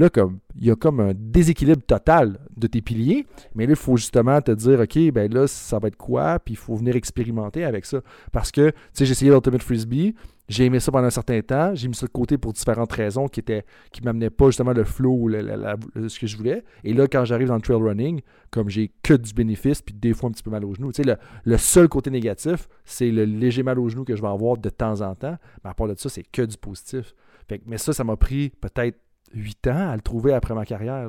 là, 0.00 0.10
comme 0.10 0.38
il 0.56 0.66
y 0.66 0.70
a 0.70 0.76
comme 0.76 1.00
un 1.00 1.12
déséquilibre 1.14 1.82
total 1.82 2.38
de 2.56 2.66
tes 2.66 2.80
piliers, 2.80 3.26
mais 3.54 3.66
là, 3.66 3.72
il 3.72 3.76
faut 3.76 3.96
justement 3.96 4.40
te 4.40 4.50
dire, 4.50 4.80
OK, 4.80 4.98
ben 5.12 5.32
là, 5.32 5.46
ça 5.46 5.78
va 5.78 5.88
être 5.88 5.96
quoi, 5.96 6.38
puis 6.38 6.54
il 6.54 6.56
faut 6.56 6.74
venir 6.74 6.96
expérimenter 6.96 7.64
avec 7.64 7.84
ça. 7.84 8.00
Parce 8.32 8.50
que, 8.50 8.70
tu 8.70 8.76
sais, 8.92 9.06
j'ai 9.06 9.12
essayé 9.12 9.30
l'Ultimate 9.30 9.62
Frisbee, 9.62 10.14
j'ai 10.48 10.64
aimé 10.64 10.80
ça 10.80 10.90
pendant 10.90 11.06
un 11.06 11.10
certain 11.10 11.40
temps, 11.42 11.74
j'ai 11.74 11.86
mis 11.86 11.94
ça 11.94 12.06
de 12.06 12.10
côté 12.10 12.36
pour 12.38 12.52
différentes 12.52 12.90
raisons 12.92 13.28
qui 13.28 13.38
étaient 13.40 13.64
qui 13.92 14.02
m'amenaient 14.02 14.30
pas 14.30 14.46
justement 14.46 14.72
le 14.72 14.84
flow 14.84 15.12
ou 15.12 15.30
ce 15.30 16.18
que 16.18 16.26
je 16.26 16.36
voulais. 16.36 16.64
Et 16.82 16.92
là, 16.92 17.06
quand 17.06 17.24
j'arrive 17.24 17.48
dans 17.48 17.54
le 17.54 17.60
trail 17.60 17.76
running, 17.80 18.20
comme 18.50 18.68
j'ai 18.68 18.90
que 19.02 19.14
du 19.14 19.32
bénéfice, 19.32 19.80
puis 19.80 19.94
des 19.94 20.12
fois 20.12 20.28
un 20.28 20.32
petit 20.32 20.42
peu 20.42 20.50
mal 20.50 20.64
au 20.64 20.74
genou, 20.74 20.92
tu 20.92 21.02
sais, 21.02 21.08
le, 21.08 21.16
le 21.44 21.56
seul 21.56 21.88
côté 21.88 22.10
négatif, 22.10 22.68
c'est 22.84 23.10
le 23.10 23.24
léger 23.24 23.62
mal 23.62 23.78
au 23.78 23.88
genou 23.88 24.04
que 24.04 24.16
je 24.16 24.22
vais 24.22 24.28
avoir 24.28 24.56
de 24.56 24.70
temps 24.70 25.02
en 25.02 25.14
temps. 25.14 25.36
Mais 25.62 25.70
à 25.70 25.74
part 25.74 25.86
de 25.86 25.94
ça, 25.96 26.08
c'est 26.08 26.24
que 26.24 26.42
du 26.42 26.56
positif. 26.56 27.14
Fait 27.48 27.60
mais 27.66 27.78
ça, 27.78 27.92
ça 27.92 28.02
m'a 28.02 28.16
pris 28.16 28.50
peut-être 28.60 28.98
8 29.34 29.66
ans 29.68 29.90
à 29.90 29.94
le 29.96 30.02
trouver 30.02 30.32
après 30.34 30.54
ma 30.54 30.64
carrière. 30.64 31.08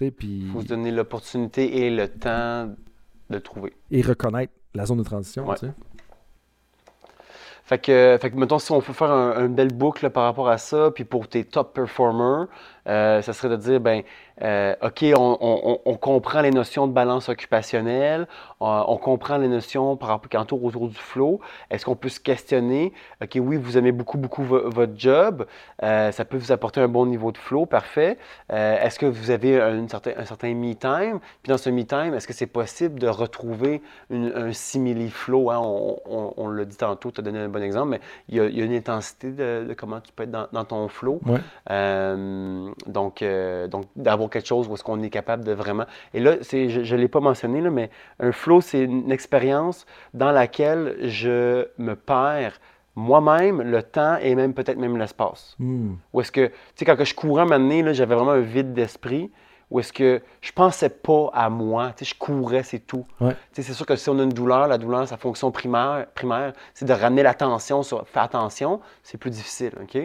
Il 0.00 0.50
faut 0.52 0.60
se 0.60 0.66
donner 0.66 0.90
l'opportunité 0.90 1.86
et 1.86 1.90
le 1.90 2.08
temps 2.08 2.66
de 2.66 3.34
le 3.34 3.40
trouver. 3.40 3.72
et 3.90 4.02
reconnaître 4.02 4.52
la 4.74 4.86
zone 4.86 4.98
de 4.98 5.02
transition. 5.04 5.46
Ouais. 5.48 5.54
tu 5.56 5.66
sais. 5.66 5.72
Fait 7.64 7.78
que, 7.78 8.16
fait 8.20 8.30
que, 8.30 8.36
mettons, 8.36 8.60
si 8.60 8.70
on 8.70 8.80
peut 8.80 8.92
faire 8.92 9.10
un- 9.10 9.44
une 9.46 9.54
belle 9.54 9.72
boucle 9.72 10.08
par 10.10 10.22
rapport 10.24 10.48
à 10.48 10.58
ça, 10.58 10.92
puis 10.92 11.04
pour 11.04 11.26
tes 11.28 11.44
top 11.44 11.74
performers, 11.74 12.46
euh, 12.86 13.22
ça 13.22 13.32
serait 13.32 13.48
de 13.48 13.56
dire, 13.56 13.80
ben, 13.80 14.02
euh, 14.42 14.74
OK, 14.82 15.02
on, 15.16 15.80
on- 15.86 15.96
comprend 15.96 16.40
les 16.42 16.50
notions 16.50 16.86
de 16.86 16.92
balance 16.92 17.28
occupationnelle, 17.30 18.28
on, 18.60 18.84
on 18.88 18.96
comprend 18.98 19.38
les 19.38 19.48
notions 19.48 19.96
par 19.96 20.10
rapport 20.10 20.28
qui 20.28 20.36
entourent 20.36 20.62
autour 20.64 20.88
du 20.88 20.94
flow. 20.94 21.40
Est-ce 21.70 21.84
qu'on 21.86 21.96
peut 21.96 22.10
se 22.10 22.20
questionner, 22.20 22.92
OK, 23.22 23.38
oui, 23.40 23.56
vous 23.56 23.76
aimez 23.78 23.92
beaucoup, 23.92 24.18
beaucoup 24.18 24.42
vo- 24.44 24.68
votre 24.70 24.92
job, 24.96 25.46
euh, 25.82 26.12
ça 26.12 26.24
peut 26.24 26.36
vous 26.36 26.52
apporter 26.52 26.80
un 26.80 26.88
bon 26.88 27.06
niveau 27.06 27.32
de 27.32 27.38
flow, 27.38 27.64
parfait. 27.66 28.18
Euh, 28.52 28.78
est-ce 28.80 28.98
que 28.98 29.06
vous 29.06 29.30
avez 29.30 29.60
un 29.60 29.88
certain, 29.88 30.12
un 30.16 30.24
certain 30.26 30.54
me-time? 30.54 31.18
Puis 31.42 31.50
dans 31.50 31.58
ce 31.58 31.70
me-time, 31.70 32.14
est-ce 32.14 32.26
que 32.28 32.34
c'est 32.34 32.46
possible 32.46 33.00
de 33.00 33.08
retrouver 33.08 33.80
une- 34.10 34.32
un 34.36 34.52
simili-flow? 34.52 35.50
hein? 35.50 35.58
On, 35.62 35.96
on- 36.06 36.34
on 36.36 36.48
l'a 36.48 36.64
dit 36.66 36.76
tantôt, 36.76 37.10
tu 37.10 37.20
as 37.20 37.24
donné 37.24 37.38
un 37.40 37.48
bon 37.48 37.62
exemple, 37.62 37.88
mais 37.88 38.00
il 38.28 38.36
y 38.36 38.40
a, 38.40 38.44
il 38.46 38.56
y 38.58 38.60
a 38.62 38.64
une 38.64 38.74
intensité 38.74 39.30
de, 39.30 39.64
de 39.68 39.74
comment 39.74 40.00
tu 40.00 40.12
peux 40.12 40.24
être 40.24 40.30
dans, 40.30 40.46
dans 40.52 40.64
ton 40.64 40.88
flow. 40.88 41.20
Ouais. 41.26 41.40
Donc, 42.86 43.22
euh, 43.22 43.68
donc 43.68 43.86
d'avoir 43.96 44.28
quelque 44.28 44.46
chose 44.46 44.68
où 44.68 44.74
est-ce 44.74 44.84
qu'on 44.84 45.02
est 45.02 45.10
capable 45.10 45.44
de 45.44 45.52
vraiment... 45.52 45.86
Et 46.12 46.20
là, 46.20 46.36
c'est, 46.42 46.68
je 46.68 46.94
ne 46.94 47.00
l'ai 47.00 47.08
pas 47.08 47.20
mentionné, 47.20 47.60
là, 47.60 47.70
mais 47.70 47.90
un 48.20 48.32
flow, 48.32 48.60
c'est 48.60 48.82
une 48.82 49.10
expérience 49.10 49.86
dans 50.12 50.30
laquelle 50.30 50.96
je 51.00 51.66
me 51.78 51.94
perds 51.94 52.60
moi-même, 52.94 53.60
le 53.60 53.82
temps 53.82 54.16
et 54.20 54.34
même 54.34 54.54
peut-être 54.54 54.78
même 54.78 54.96
l'espace. 54.96 55.54
Hmm. 55.58 55.94
Ou 56.12 56.20
est-ce 56.20 56.32
que, 56.32 56.46
tu 56.46 56.52
sais, 56.76 56.84
quand 56.84 56.96
que 56.96 57.04
je 57.04 57.14
courais 57.14 57.42
un 57.42 57.44
moment 57.44 57.60
donné, 57.60 57.82
là, 57.82 57.92
j'avais 57.92 58.14
vraiment 58.14 58.32
un 58.32 58.40
vide 58.40 58.72
d'esprit. 58.72 59.30
Ou 59.70 59.80
est-ce 59.80 59.92
que 59.92 60.22
je 60.40 60.52
pensais 60.52 60.88
pas 60.88 61.28
à 61.32 61.50
moi, 61.50 61.92
tu 61.96 62.04
sais, 62.04 62.10
je 62.12 62.16
courais, 62.16 62.62
c'est 62.62 62.78
tout. 62.78 63.04
Ouais. 63.20 63.32
Tu 63.52 63.56
sais, 63.56 63.62
c'est 63.62 63.72
sûr 63.74 63.84
que 63.84 63.96
si 63.96 64.08
on 64.08 64.18
a 64.20 64.22
une 64.22 64.32
douleur, 64.32 64.68
la 64.68 64.78
douleur, 64.78 65.08
sa 65.08 65.16
fonction 65.16 65.50
primaire, 65.50 66.06
primaire 66.14 66.52
c'est 66.72 66.84
de 66.84 66.92
ramener 66.92 67.24
l'attention 67.24 67.82
sur 67.82 68.06
faire 68.06 68.22
attention, 68.22 68.80
c'est 69.02 69.18
plus 69.18 69.30
difficile, 69.30 69.72
OK? 69.82 69.98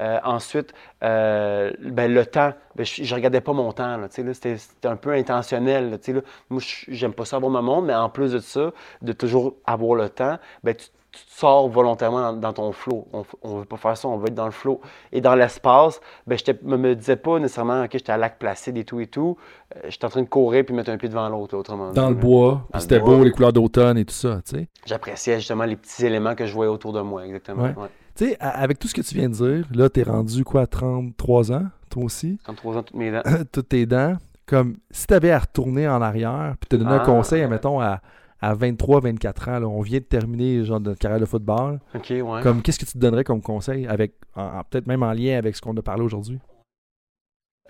Euh, 0.00 0.18
ensuite, 0.24 0.74
euh, 1.04 1.70
ben, 1.80 2.12
le 2.12 2.26
temps, 2.26 2.52
ben, 2.74 2.84
je, 2.84 3.04
je 3.04 3.14
regardais 3.14 3.40
pas 3.40 3.52
mon 3.52 3.70
temps, 3.72 3.96
là, 3.96 4.08
tu 4.08 4.16
sais, 4.16 4.22
là, 4.24 4.34
c'était, 4.34 4.56
c'était 4.58 4.88
un 4.88 4.96
peu 4.96 5.12
intentionnel, 5.12 5.90
là, 5.90 5.98
tu 5.98 6.06
sais, 6.06 6.12
là. 6.14 6.20
Moi, 6.50 6.60
je- 6.60 6.86
j'aime 6.88 7.12
pas 7.12 7.24
ça 7.24 7.36
avoir 7.36 7.52
ma 7.52 7.62
montre, 7.62 7.86
mais 7.86 7.94
en 7.94 8.08
plus 8.08 8.32
de 8.32 8.40
ça, 8.40 8.72
de 9.02 9.12
toujours 9.12 9.54
avoir 9.64 9.94
le 9.94 10.08
temps, 10.08 10.38
ben, 10.64 10.74
tu, 10.74 10.86
tu 11.14 11.24
te 11.26 11.38
sors 11.38 11.68
volontairement 11.68 12.32
dans, 12.32 12.32
dans 12.40 12.52
ton 12.52 12.72
flow. 12.72 13.06
On, 13.12 13.24
on 13.42 13.58
veut 13.58 13.64
pas 13.64 13.76
faire 13.76 13.96
ça, 13.96 14.08
on 14.08 14.16
veut 14.18 14.26
être 14.28 14.34
dans 14.34 14.44
le 14.46 14.50
flow. 14.50 14.80
Et 15.12 15.20
dans 15.20 15.34
l'espace, 15.34 16.00
ben, 16.26 16.36
je 16.38 16.52
me, 16.62 16.76
me 16.76 16.94
disais 16.94 17.16
pas 17.16 17.38
nécessairement, 17.38 17.84
OK, 17.84 17.90
j'étais 17.92 18.12
à 18.12 18.16
lac 18.16 18.38
placide 18.38 18.76
et 18.76 18.84
tout 18.84 19.00
et 19.00 19.06
tout. 19.06 19.36
Euh, 19.76 19.80
j'étais 19.88 20.04
en 20.04 20.08
train 20.08 20.22
de 20.22 20.28
courir 20.28 20.64
puis 20.64 20.74
mettre 20.74 20.90
un 20.90 20.96
pied 20.98 21.08
devant 21.08 21.28
l'autre, 21.28 21.56
autrement 21.56 21.92
Dans 21.92 22.08
le 22.08 22.14
bois, 22.14 22.66
c'était 22.78 23.00
beau, 23.00 23.22
les 23.24 23.30
couleurs 23.30 23.52
d'automne 23.52 23.98
et 23.98 24.04
tout 24.04 24.14
ça, 24.14 24.40
tu 24.44 24.56
sais. 24.58 24.68
J'appréciais 24.86 25.36
justement 25.38 25.64
les 25.64 25.76
petits 25.76 26.04
éléments 26.04 26.34
que 26.34 26.46
je 26.46 26.52
voyais 26.54 26.70
autour 26.72 26.92
de 26.92 27.00
moi, 27.00 27.24
exactement. 27.26 27.62
Ouais. 27.62 27.74
Ouais. 27.76 27.88
Tu 28.16 28.26
sais, 28.28 28.36
avec 28.40 28.78
tout 28.78 28.86
ce 28.88 28.94
que 28.94 29.00
tu 29.00 29.14
viens 29.16 29.28
de 29.28 29.34
dire, 29.34 29.66
là, 29.74 29.88
t'es 29.88 30.04
rendu 30.04 30.44
quoi, 30.44 30.62
à 30.62 30.66
33 30.66 31.52
ans, 31.52 31.64
toi 31.90 32.04
aussi? 32.04 32.38
33 32.44 32.76
ans, 32.76 32.82
toutes 32.82 32.96
mes 32.96 33.10
dents. 33.12 33.22
Toutes 33.52 33.68
tes 33.68 33.86
dents. 33.86 34.14
Comme, 34.46 34.76
si 34.90 35.06
t'avais 35.06 35.30
à 35.30 35.38
retourner 35.38 35.88
en 35.88 36.02
arrière, 36.02 36.54
puis 36.60 36.68
te 36.68 36.76
donner 36.76 36.92
un 36.92 36.98
Ah. 37.02 37.06
conseil, 37.06 37.46
mettons, 37.48 37.80
à, 37.80 38.00
à 38.44 38.52
23, 38.54 39.00
24 39.00 39.48
ans, 39.48 39.58
là, 39.58 39.66
on 39.66 39.80
vient 39.80 40.00
de 40.00 40.04
terminer, 40.04 40.64
genre, 40.64 40.78
notre 40.78 40.98
carrière 40.98 41.20
de 41.20 41.24
football. 41.24 41.80
Ouais. 41.94 42.42
Comme, 42.42 42.60
qu'est-ce 42.60 42.78
que 42.78 42.84
tu 42.84 42.92
te 42.92 42.98
donnerais 42.98 43.24
comme 43.24 43.40
conseil, 43.40 43.86
avec, 43.86 44.12
peut-être 44.34 44.86
même 44.86 45.02
en 45.02 45.12
lien 45.12 45.38
avec 45.38 45.56
ce 45.56 45.62
qu'on 45.62 45.74
a 45.76 45.82
parlé 45.82 46.02
aujourd'hui? 46.02 46.38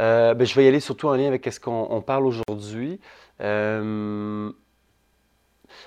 Euh, 0.03 0.35
ben, 0.35 0.45
je 0.45 0.55
vais 0.57 0.65
y 0.65 0.69
aller 0.69 0.81
surtout 0.81 1.07
en 1.07 1.15
lien 1.15 1.29
avec 1.29 1.45
ce 1.53 1.61
qu'on 1.61 1.87
on 1.91 2.03
parle 2.03 2.27
aujourd'hui. 2.27 2.99
Euh, 3.41 4.51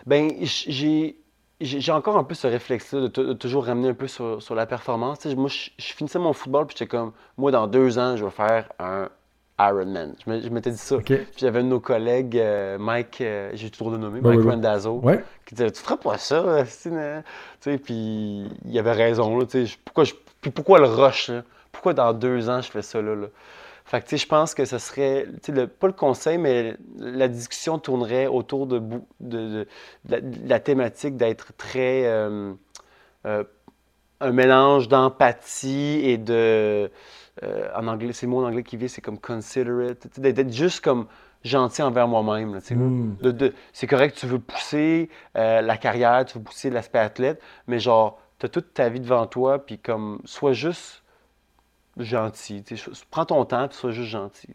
ben, 0.05 0.31
j'ai, 0.39 1.91
encore 1.91 2.17
un 2.17 2.23
peu 2.23 2.33
ce 2.33 2.47
réflexe-là 2.47 3.01
de, 3.01 3.07
tou- 3.07 3.23
de 3.25 3.33
toujours 3.33 3.65
ramener 3.65 3.89
un 3.89 3.93
peu 3.93 4.07
sur, 4.07 4.41
sur 4.41 4.55
la 4.55 4.65
performance. 4.65 5.25
Moi, 5.25 5.49
je, 5.49 5.69
je 5.77 5.93
finissais 5.93 6.19
mon 6.19 6.31
football, 6.31 6.65
puis 6.65 6.77
j'étais 6.79 6.87
comme, 6.89 7.11
moi, 7.35 7.51
dans 7.51 7.67
deux 7.67 7.99
ans, 7.99 8.15
je 8.15 8.23
vais 8.23 8.31
faire 8.31 8.71
un 8.79 9.09
Ironman. 9.59 10.13
Je 10.25 10.29
me- 10.31 10.41
je 10.41 10.49
m'étais 10.49 10.69
dit 10.71 10.77
ça. 10.77 10.97
Puis 10.97 11.17
j'avais 11.37 11.59
un 11.59 11.63
de 11.63 11.69
nos 11.69 11.79
collègues, 11.79 12.37
euh, 12.37 12.77
Mike, 12.77 13.21
euh, 13.21 13.49
j'ai 13.55 13.69
toujours 13.71 13.91
de 13.91 13.97
nommer, 13.97 14.19
Ouais, 14.19 14.35
Mike. 14.35 14.47
Randazzo, 14.49 14.99
Ouais. 15.03 15.23
qui 15.45 15.55
disait 15.55 15.71
Tu 15.71 15.81
feras 15.81 15.97
pas 15.97 16.17
ça? 16.17 16.63
Tu 16.81 16.89
sais, 17.61 17.77
puis 17.79 18.47
il 18.65 18.79
avait 18.79 18.91
raison. 18.91 19.37
Là, 19.37 19.45
tu 19.45 19.51
sais, 19.51 19.65
je- 19.65 19.77
pourquoi, 19.83 20.03
je- 20.03 20.13
puis 20.41 20.51
pourquoi 20.51 20.79
le 20.79 20.85
rush 20.85 21.29
là? 21.29 21.43
Pourquoi 21.71 21.93
dans 21.93 22.13
deux 22.13 22.49
ans 22.49 22.61
je 22.61 22.69
fais 22.71 22.81
ça 22.81 23.01
là? 23.01 23.15
là? 23.15 23.27
Fait 23.85 24.01
que 24.01 24.05
tu 24.05 24.17
sais, 24.17 24.23
je 24.23 24.27
pense 24.27 24.53
que 24.53 24.65
ce 24.65 24.77
serait, 24.79 25.25
tu 25.25 25.37
sais, 25.43 25.51
le- 25.53 25.67
pas 25.67 25.87
le 25.87 25.93
conseil, 25.93 26.37
mais 26.37 26.75
la 26.99 27.27
discussion 27.27 27.79
tournerait 27.79 28.27
autour 28.27 28.67
de, 28.67 28.79
de, 29.21 29.65
de- 30.05 30.19
de 30.19 30.49
la, 30.49 30.59
thématique 30.59 31.15
d'être 31.17 31.53
très. 31.57 32.03
euh, 32.05 32.53
un 34.19 34.31
mélange 34.31 34.87
d'empathie 34.87 36.01
et 36.03 36.17
de. 36.17 36.89
Euh, 37.43 37.67
en 37.75 37.87
anglais, 37.87 38.13
c'est 38.13 38.25
le 38.25 38.31
mot 38.31 38.43
en 38.43 38.47
anglais 38.47 38.63
qui 38.63 38.77
vient, 38.77 38.87
c'est 38.87 39.01
comme 39.01 39.19
considerate. 39.19 40.07
D'être 40.19 40.51
juste 40.53 40.83
comme 40.83 41.07
gentil 41.43 41.81
envers 41.81 42.07
moi-même. 42.07 42.59
Mm. 42.71 43.15
De- 43.21 43.31
de- 43.31 43.53
c'est 43.73 43.87
correct, 43.87 44.17
tu 44.17 44.25
veux 44.27 44.39
pousser 44.39 45.09
euh, 45.37 45.61
la 45.61 45.77
carrière, 45.77 46.25
tu 46.25 46.37
veux 46.37 46.43
pousser 46.43 46.69
l'aspect 46.69 46.99
athlète, 46.99 47.41
mais 47.67 47.79
genre, 47.79 48.19
tu 48.39 48.45
as 48.45 48.49
toute 48.49 48.73
ta 48.73 48.89
vie 48.89 48.99
devant 48.99 49.25
toi, 49.27 49.63
puis 49.65 49.77
comme, 49.79 50.19
sois 50.25 50.53
juste 50.53 51.03
gentil. 51.99 52.63
Prends 53.11 53.25
ton 53.25 53.43
temps, 53.45 53.67
puis 53.67 53.77
sois 53.77 53.91
juste 53.91 54.09
gentil. 54.09 54.49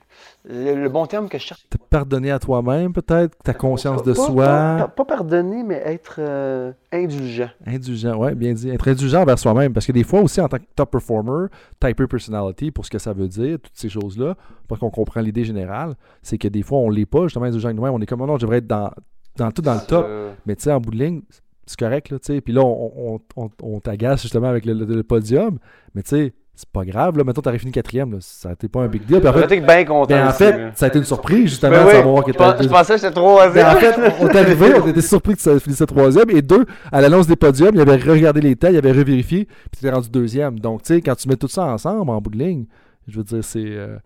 Le, 0.48 0.74
le 0.74 0.89
bon 0.89 1.06
terme 1.06 1.28
que 1.28 1.39
je 1.39 1.43
cherche. 1.44 1.66
Pardonner 1.90 2.31
à 2.31 2.39
toi-même, 2.39 2.93
peut-être, 2.93 3.36
ta 3.43 3.52
conscience 3.55 4.02
de 4.02 4.12
Pas- 4.12 4.27
soi. 4.27 4.44
Pas, 4.47 4.89
pas- 4.89 5.05
pardonner, 5.05 5.62
mais 5.62 5.82
être 5.85 6.16
euh, 6.19 6.73
indulgent. 6.93 7.51
Indulgent, 7.66 8.16
ouais, 8.16 8.35
bien 8.35 8.52
dit. 8.52 8.70
Être 8.70 8.89
indulgent 8.89 9.23
envers 9.23 9.39
soi-même. 9.39 9.73
Parce 9.73 9.86
que 9.86 9.93
des 9.93 10.05
fois 10.05 10.20
aussi, 10.20 10.40
en 10.40 10.48
tant 10.48 10.59
que 10.59 10.64
top 10.74 10.90
performer, 10.93 11.47
typer 11.81 12.06
personality, 12.06 12.70
pour 12.70 12.85
ce 12.86 12.90
que 12.90 12.98
ça 12.98 13.12
veut 13.12 13.28
dire, 13.28 13.59
toutes 13.62 13.77
ces 13.77 13.89
choses-là, 13.89 14.36
pour 14.69 14.78
qu'on 14.78 14.90
comprenne 14.90 15.24
l'idée 15.24 15.44
générale, 15.44 15.94
c'est 16.23 16.39
que 16.39 16.48
des 16.48 16.62
fois, 16.62 16.78
on 16.78 16.89
l'est 16.90 17.06
pas, 17.06 17.24
justement, 17.24 17.44
indulgent 17.47 17.73
nous-mêmes. 17.73 17.93
On 17.94 18.01
est 18.01 18.06
comme, 18.06 18.20
oh 18.23 18.27
non, 18.27 18.36
je 18.36 18.43
devrais 18.43 18.59
être 18.59 18.66
dans, 18.66 18.90
dans 19.36 19.51
tout 19.51 19.62
dans 19.62 19.74
le 19.74 19.81
top. 19.86 20.06
Euh, 20.09 20.32
Mais 20.47 20.56
tu 20.56 20.62
sais, 20.64 20.73
en 20.73 20.81
bout 20.81 20.90
de 20.93 20.97
ligne, 21.05 21.23
c'est 21.66 21.78
correct, 21.78 22.10
là, 22.10 22.19
tu 22.19 22.27
sais. 22.35 22.40
Puis 22.40 22.52
là, 22.52 22.60
on, 22.62 22.93
on, 22.97 23.20
on, 23.36 23.51
on 23.62 23.81
t'agace 23.81 24.23
justement 24.23 24.48
avec 24.48 24.64
le, 24.64 24.73
le- 24.74 24.85
le 24.85 25.02
podium. 25.02 25.59
Mais 25.94 26.02
tu 26.02 26.09
sais, 26.10 26.35
c'est 26.54 26.68
pas 26.68 26.84
grave, 26.84 27.16
là. 27.16 27.24
Mettons, 27.24 27.40
t'aurais 27.40 27.58
fini 27.58 27.72
quatrième, 27.72 28.12
là. 28.12 28.18
Ça 28.20 28.50
n'était 28.50 28.68
pas 28.68 28.82
un 28.82 28.86
big 28.88 29.04
deal. 29.06 29.20
Puis 29.20 29.28
en 29.28 29.32
fait, 29.32 29.60
bien 29.60 29.84
content. 29.84 30.06
ben, 30.14 30.28
en 30.28 30.32
fait, 30.32 30.70
ça 30.74 30.84
a 30.84 30.88
été 30.88 30.98
une 30.98 31.04
surprise, 31.04 31.48
justement, 31.48 31.72
Ben 31.72 31.82
de 31.84 31.86
oui, 31.88 31.92
savoir 31.94 32.24
que 32.24 32.32
pense- 32.32 32.62
je 32.62 32.68
pensais 32.68 32.94
que 32.94 33.00
j'étais 33.00 33.14
troisième. 33.14 33.54
ben, 33.66 33.76
en 33.76 33.80
fait, 33.80 33.94
on 34.20 34.28
est 34.28 34.36
arrivé, 34.36 34.74
on 34.84 34.86
était 34.88 35.00
surpris 35.00 35.34
que 35.34 35.40
ça 35.40 35.58
finissait 35.58 35.86
troisième. 35.86 36.28
Et 36.30 36.42
deux, 36.42 36.66
à 36.92 37.00
l'annonce 37.00 37.26
des 37.26 37.36
podiums, 37.36 37.74
il 37.74 37.80
avait 37.80 37.96
regardé 37.96 38.40
les 38.40 38.54
temps, 38.54 38.68
il 38.68 38.76
avait 38.76 38.92
revérifié, 38.92 39.46
puis 39.46 39.80
tu 39.80 39.90
rendu 39.90 40.10
deuxième. 40.10 40.60
Donc, 40.60 40.82
tu 40.82 40.94
sais, 40.94 41.00
quand 41.00 41.14
tu 41.14 41.28
mets 41.28 41.36
tout 41.36 41.48
ça 41.48 41.64
ensemble, 41.64 42.10
en 42.10 42.20
bout 42.20 42.30
de 42.30 42.38
ligne, 42.38 42.66
je 43.08 43.16
veux 43.18 43.24
dire, 43.24 43.42
c'est. 43.44 43.64
euh, 43.64 43.98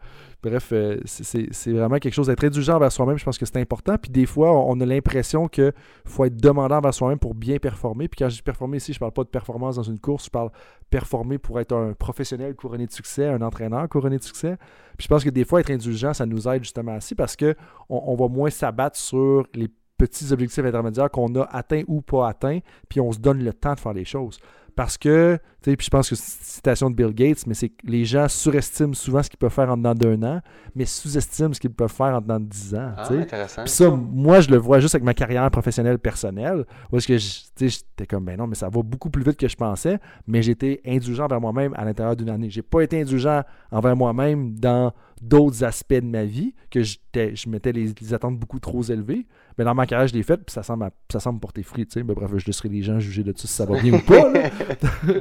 bref, 0.43 0.71
euh, 0.73 0.99
c'est- 1.05 1.73
vraiment 1.73 1.99
quelque 1.99 2.15
chose 2.15 2.29
d'être 2.29 2.45
indulgent 2.45 2.75
envers 2.77 2.93
soi-même. 2.93 3.19
Je 3.19 3.25
pense 3.25 3.37
que 3.39 3.45
c'est 3.47 3.61
important. 3.61 3.97
Puis 3.99 4.11
des 4.11 4.27
fois, 4.27 4.53
on 4.67 4.81
a 4.81 4.87
l'impression 4.87 5.49
qu'il 5.49 5.73
faut 6.05 6.25
être 6.25 6.37
demandant 6.37 6.77
envers 6.79 6.95
soi-même 6.95 7.19
pour 7.19 7.35
bien 7.35 7.59
performer. 7.59 8.09
Puis 8.09 8.19
quand 8.19 8.29
je 8.29 8.37
dis 8.37 8.43
performer 8.43 8.77
ici, 8.79 8.93
je 8.93 8.99
parle 8.99 9.13
pas 9.13 9.25
de 9.25 9.29
performance 9.29 9.77
dans 9.77 9.83
une 9.83 9.99
course, 9.99 10.27
je 10.27 10.31
parle 10.31 10.51
performer 10.91 11.39
pour 11.39 11.59
être 11.61 11.73
un 11.75 11.93
professionnel 11.93 12.55
couronné 12.55 12.87
de 12.87 12.93
succès, 12.93 13.27
un 13.27 13.43
entraîneur 13.43 13.89
couronné 13.89 14.19
de 14.19 14.23
succès. 14.23 14.57
Puis 14.97 15.05
je 15.05 15.09
pense 15.09 15.25
que 15.25 15.31
des 15.31 15.45
fois, 15.45 15.61
être 15.61 15.71
indulgent, 15.71 16.13
ça 16.15 16.27
nous 16.27 16.47
aide 16.49 16.63
justement 16.63 16.93
ainsi 16.93 17.15
parce 17.15 17.37
que 17.37 17.55
on, 17.89 18.03
on 18.07 18.15
va 18.17 18.29
moins 18.29 18.51
s'abattre 18.51 18.97
sur 18.97 19.47
les 19.55 19.69
petits 19.99 20.31
objectifs 20.33 20.63
intermédiaires 20.65 21.11
qu'on 21.11 21.35
a 21.37 21.45
atteints 21.45 21.83
ou 21.89 22.03
pas 22.03 22.29
atteints, 22.29 22.59
puis 22.89 23.01
on 23.01 23.13
se 23.13 23.19
donne 23.19 23.43
le 23.43 23.53
temps 23.55 23.75
de 23.75 23.81
faire 23.81 23.95
les 23.95 24.05
choses. 24.05 24.39
Parce 24.77 24.99
que, 24.99 25.39
tu 25.63 25.71
sais, 25.71 25.77
puis 25.77 25.87
je 25.87 25.91
pense 25.91 26.11
que 26.11 26.15
c'est 26.15 26.23
une 26.39 26.45
citation 26.45 26.91
de 26.91 26.95
Bill 26.95 27.15
Gates, 27.15 27.47
mais 27.47 27.55
c'est 27.55 27.71
que 27.71 27.87
les 27.87 28.05
gens 28.05 28.29
surestiment 28.29 28.93
souvent 28.93 29.23
ce 29.23 29.31
qu'ils 29.31 29.39
peuvent 29.39 29.51
faire 29.51 29.71
en 29.71 29.77
dedans 29.79 29.95
d'un 29.95 30.23
an, 30.23 30.41
mais 30.75 30.85
sous-estiment 30.85 31.55
ce 31.55 31.59
qu'ils 31.61 31.71
peuvent 31.71 31.91
faire 31.91 32.15
en 32.15 32.21
dedans 32.21 32.39
de 32.39 32.45
dix 32.45 32.75
ans. 32.75 32.93
Ah, 32.95 33.09
intéressant. 33.11 33.63
Puis 33.65 33.73
ça, 33.73 33.89
moi, 33.91 34.41
je 34.41 34.51
le 34.51 34.59
vois 34.59 34.79
juste 34.81 34.95
avec 34.95 35.05
ma 35.05 35.15
carrière 35.15 35.51
professionnelle 35.51 35.99
personnelle, 35.99 36.67
où 36.93 36.99
est-ce 36.99 37.09
que 37.09 37.17
je- 37.17 37.27
tu 37.57 37.71
sais, 37.71 37.81
j'étais 37.97 38.07
comme, 38.07 38.27
ben 38.27 38.37
non, 38.37 38.47
mais 38.47 38.55
ça 38.55 38.69
va 38.69 38.83
beaucoup 38.83 39.09
plus 39.09 39.25
vite 39.25 39.39
que 39.39 39.49
je 39.49 39.57
pensais, 39.57 39.99
mais 40.27 40.43
j'étais 40.43 40.83
indulgent 40.87 41.25
envers 41.25 41.41
moi-même 41.41 41.73
à 41.75 41.85
l'intérieur 41.87 42.15
d'une 42.15 42.29
année. 42.29 42.51
J'ai 42.51 42.63
pas 42.63 42.83
été 42.83 43.01
indulgent 43.01 43.43
envers 43.73 43.97
moi-même 43.97 44.59
dans 44.59 44.93
d'autres 45.23 45.65
aspects 45.65 45.95
de 45.95 46.01
ma 46.07 46.25
vie, 46.25 46.55
que 46.71 46.83
j'étais- 46.83 47.35
je 47.35 47.49
mettais 47.49 47.73
les, 47.73 47.93
les 48.01 48.15
attentes 48.15 48.39
beaucoup 48.39 48.59
trop 48.61 48.83
élevées. 48.83 49.27
Mais 49.59 49.65
dans 49.65 49.75
ma 49.75 49.87
carrière, 49.87 50.07
je 50.07 50.13
l'ai 50.15 50.23
fait, 50.23 50.37
puis 50.37 50.53
ça 50.53 50.63
semble, 50.63 50.85
à- 50.85 50.91
ça 51.11 51.19
semble 51.21 51.41
porter 51.41 51.63
fruit. 51.63 51.87
Mais 51.97 52.03
bref, 52.15 52.31
je 52.37 52.47
laisserai 52.47 52.69
les 52.69 52.83
gens 52.83 52.99
juger 53.01 53.23
de 53.25 53.33
ça 53.37 53.47
si 53.49 53.55
ça 53.55 53.65
va 53.65 53.81
bien 53.81 53.95
ou 53.95 54.01
pas. 54.01 54.31
là. 54.31 54.51
mais, 55.09 55.19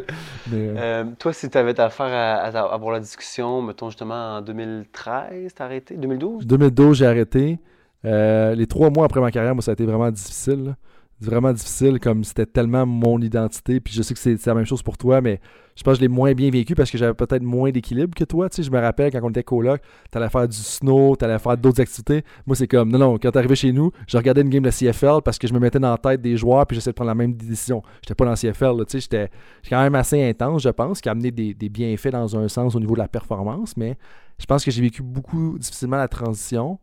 euh, 0.53 0.75
Euh, 0.77 1.03
toi, 1.17 1.31
si 1.33 1.49
tu 1.49 1.57
avais 1.57 1.79
affaire 1.79 2.07
à, 2.07 2.35
à- 2.45 2.49
à 2.69 2.73
avoir 2.73 2.91
la 2.93 2.99
discussion, 2.99 3.61
mettons 3.61 3.89
justement 3.89 4.37
en 4.37 4.41
2013, 4.41 5.53
t'as 5.53 5.65
arrêté? 5.65 5.95
2012 5.95 6.45
2012, 6.45 6.97
j'ai 6.97 7.05
arrêté. 7.05 7.59
Euh, 8.03 8.53
les 8.55 8.67
trois 8.67 8.89
mois 8.89 9.05
après 9.05 9.19
ma 9.21 9.31
carrière, 9.31 9.55
moi, 9.55 9.61
ça 9.61 9.71
a 9.71 9.73
été 9.73 9.85
vraiment 9.85 10.11
difficile. 10.11 10.63
là. 10.65 10.75
Vraiment 11.21 11.53
difficile, 11.53 11.99
comme 11.99 12.23
c'était 12.23 12.45
tellement 12.45 12.85
mon 12.85 13.19
identité. 13.21 13.79
Puis 13.79 13.93
je 13.93 14.01
sais 14.01 14.13
que 14.13 14.19
c'est 14.19 14.37
c'est 14.37 14.49
la 14.49 14.55
même 14.55 14.65
chose 14.65 14.83
pour 14.83 14.97
toi, 14.97 15.21
mais 15.21 15.39
je 15.75 15.83
pense 15.83 15.93
que 15.93 15.97
je 15.97 16.01
l'ai 16.01 16.07
moins 16.07 16.33
bien 16.33 16.49
vécu 16.49 16.75
parce 16.75 16.91
que 16.91 16.97
j'avais 16.97 17.13
peut-être 17.13 17.43
moins 17.43 17.71
d'équilibre 17.71 18.13
que 18.15 18.23
toi. 18.23 18.49
Tu 18.49 18.57
sais, 18.57 18.63
je 18.63 18.71
me 18.71 18.79
rappelle 18.79 19.11
quand 19.11 19.19
on 19.23 19.29
était 19.29 19.43
coloc, 19.43 19.81
t'allais 20.11 20.29
faire 20.29 20.47
du 20.47 20.57
snow, 20.57 21.15
t'allais 21.15 21.39
faire 21.39 21.57
d'autres 21.57 21.81
activités. 21.81 22.23
Moi, 22.45 22.55
c'est 22.55 22.67
comme, 22.67 22.89
non, 22.89 22.99
non, 22.99 23.17
quand 23.17 23.31
t'arrivais 23.31 23.55
chez 23.55 23.71
nous, 23.71 23.91
je 24.07 24.17
regardais 24.17 24.41
une 24.41 24.49
game 24.49 24.63
de 24.63 24.71
CFL 24.71 25.21
parce 25.23 25.37
que 25.37 25.47
je 25.47 25.53
me 25.53 25.59
mettais 25.59 25.79
dans 25.79 25.91
la 25.91 25.97
tête 25.97 26.21
des 26.21 26.37
joueurs 26.37 26.65
puis 26.65 26.75
j'essayais 26.75 26.91
de 26.91 26.95
prendre 26.95 27.09
la 27.09 27.15
même 27.15 27.33
décision. 27.33 27.81
J'étais 28.01 28.15
pas 28.15 28.25
dans 28.25 28.35
CFL, 28.35 28.77
là, 28.77 28.85
tu 28.85 28.91
sais, 28.91 28.99
j'étais 28.99 29.29
quand 29.69 29.81
même 29.81 29.95
assez 29.95 30.21
intense, 30.23 30.63
je 30.63 30.69
pense, 30.69 31.01
qui 31.01 31.09
a 31.09 31.13
amené 31.13 31.31
des, 31.31 31.53
des 31.53 31.69
bienfaits 31.69 32.11
dans 32.11 32.37
un 32.37 32.47
sens 32.47 32.75
au 32.75 32.79
niveau 32.79 32.93
de 32.93 32.99
la 32.99 33.07
performance, 33.07 33.77
mais 33.77 33.97
je 34.37 34.45
pense 34.45 34.65
que 34.65 34.71
j'ai 34.71 34.81
vécu 34.81 35.01
beaucoup 35.01 35.57
difficilement 35.57 35.97
la 35.97 36.07
transition. 36.07 36.79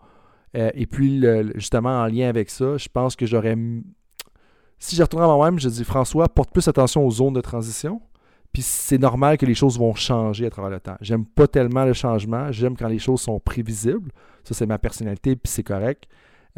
Euh, 0.56 0.70
et 0.74 0.86
puis, 0.86 1.22
justement, 1.54 2.02
en 2.02 2.06
lien 2.06 2.28
avec 2.28 2.50
ça, 2.50 2.76
je 2.76 2.88
pense 2.88 3.16
que 3.16 3.26
j'aurais. 3.26 3.56
Si 4.82 4.96
je 4.96 5.02
retourne 5.02 5.22
à 5.22 5.26
moi-même, 5.28 5.60
je 5.60 5.68
dis 5.68 5.84
François, 5.84 6.28
porte 6.28 6.50
plus 6.50 6.66
attention 6.66 7.06
aux 7.06 7.10
zones 7.12 7.34
de 7.34 7.40
transition. 7.40 8.02
Puis 8.52 8.62
c'est 8.62 8.98
normal 8.98 9.38
que 9.38 9.46
les 9.46 9.54
choses 9.54 9.78
vont 9.78 9.94
changer 9.94 10.46
à 10.46 10.50
travers 10.50 10.72
le 10.72 10.80
temps. 10.80 10.96
J'aime 11.00 11.24
pas 11.24 11.46
tellement 11.46 11.84
le 11.84 11.92
changement. 11.92 12.50
J'aime 12.50 12.76
quand 12.76 12.88
les 12.88 12.98
choses 12.98 13.20
sont 13.20 13.38
prévisibles. 13.38 14.10
Ça, 14.42 14.54
c'est 14.54 14.66
ma 14.66 14.78
personnalité, 14.78 15.36
puis 15.36 15.52
c'est 15.52 15.62
correct. 15.62 16.08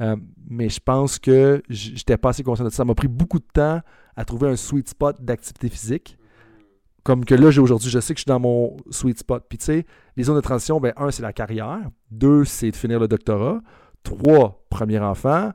Euh, 0.00 0.16
mais 0.48 0.70
je 0.70 0.80
pense 0.80 1.18
que 1.18 1.62
j'étais 1.68 2.16
pas 2.16 2.30
assez 2.30 2.42
conscient 2.42 2.64
de 2.64 2.70
ça. 2.70 2.78
Ça 2.78 2.84
m'a 2.86 2.94
pris 2.94 3.08
beaucoup 3.08 3.40
de 3.40 3.46
temps 3.52 3.82
à 4.16 4.24
trouver 4.24 4.48
un 4.48 4.56
sweet 4.56 4.88
spot 4.88 5.20
d'activité 5.20 5.68
physique. 5.68 6.16
Comme 7.02 7.26
que 7.26 7.34
là, 7.34 7.50
j'ai 7.50 7.60
aujourd'hui, 7.60 7.90
je 7.90 7.98
sais 8.00 8.14
que 8.14 8.18
je 8.20 8.22
suis 8.22 8.28
dans 8.30 8.40
mon 8.40 8.78
sweet 8.88 9.18
spot. 9.18 9.44
Puis 9.50 9.58
tu 9.58 9.66
sais, 9.66 9.86
les 10.16 10.22
zones 10.22 10.36
de 10.36 10.40
transition, 10.40 10.80
ben, 10.80 10.94
un, 10.96 11.10
c'est 11.10 11.22
la 11.22 11.34
carrière. 11.34 11.90
Deux, 12.10 12.46
c'est 12.46 12.70
de 12.70 12.76
finir 12.76 13.00
le 13.00 13.06
doctorat. 13.06 13.60
Trois, 14.02 14.64
premier 14.70 14.98
enfant. 14.98 15.52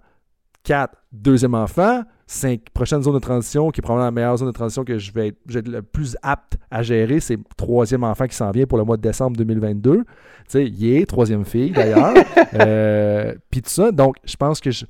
Quatre, 0.62 0.98
deuxième 1.12 1.56
enfant. 1.56 2.04
Cinq, 2.32 2.70
prochaine 2.76 3.02
zone 3.02 3.16
de 3.16 3.20
transition, 3.20 3.72
qui 3.72 3.80
est 3.80 3.82
probablement 3.82 4.06
la 4.06 4.12
meilleure 4.12 4.38
zone 4.38 4.50
de 4.50 4.54
transition 4.54 4.84
que 4.84 5.00
je 5.00 5.12
vais 5.12 5.30
être, 5.30 5.38
je 5.48 5.54
vais 5.56 5.60
être 5.62 5.68
le 5.68 5.82
plus 5.82 6.16
apte 6.22 6.58
à 6.70 6.84
gérer. 6.84 7.20
C'est 7.20 7.40
troisième 7.58 8.04
enfant 8.04 8.28
qui 8.28 8.36
s'en 8.36 8.52
vient 8.52 8.68
pour 8.68 8.78
le 8.78 8.84
mois 8.84 8.98
de 8.98 9.02
décembre 9.02 9.36
2022. 9.36 9.98
Tu 9.98 10.04
sais, 10.48 10.66
yeah, 10.68 11.04
troisième 11.08 11.44
fille 11.44 11.72
d'ailleurs. 11.72 12.14
Euh, 12.54 13.34
Puis 13.50 13.62
tout 13.64 13.70
ça. 13.72 13.92
Donc, 13.92 14.18
je 14.26 14.36
pense 14.36 14.60
que 14.60 14.70
je- 14.70 14.86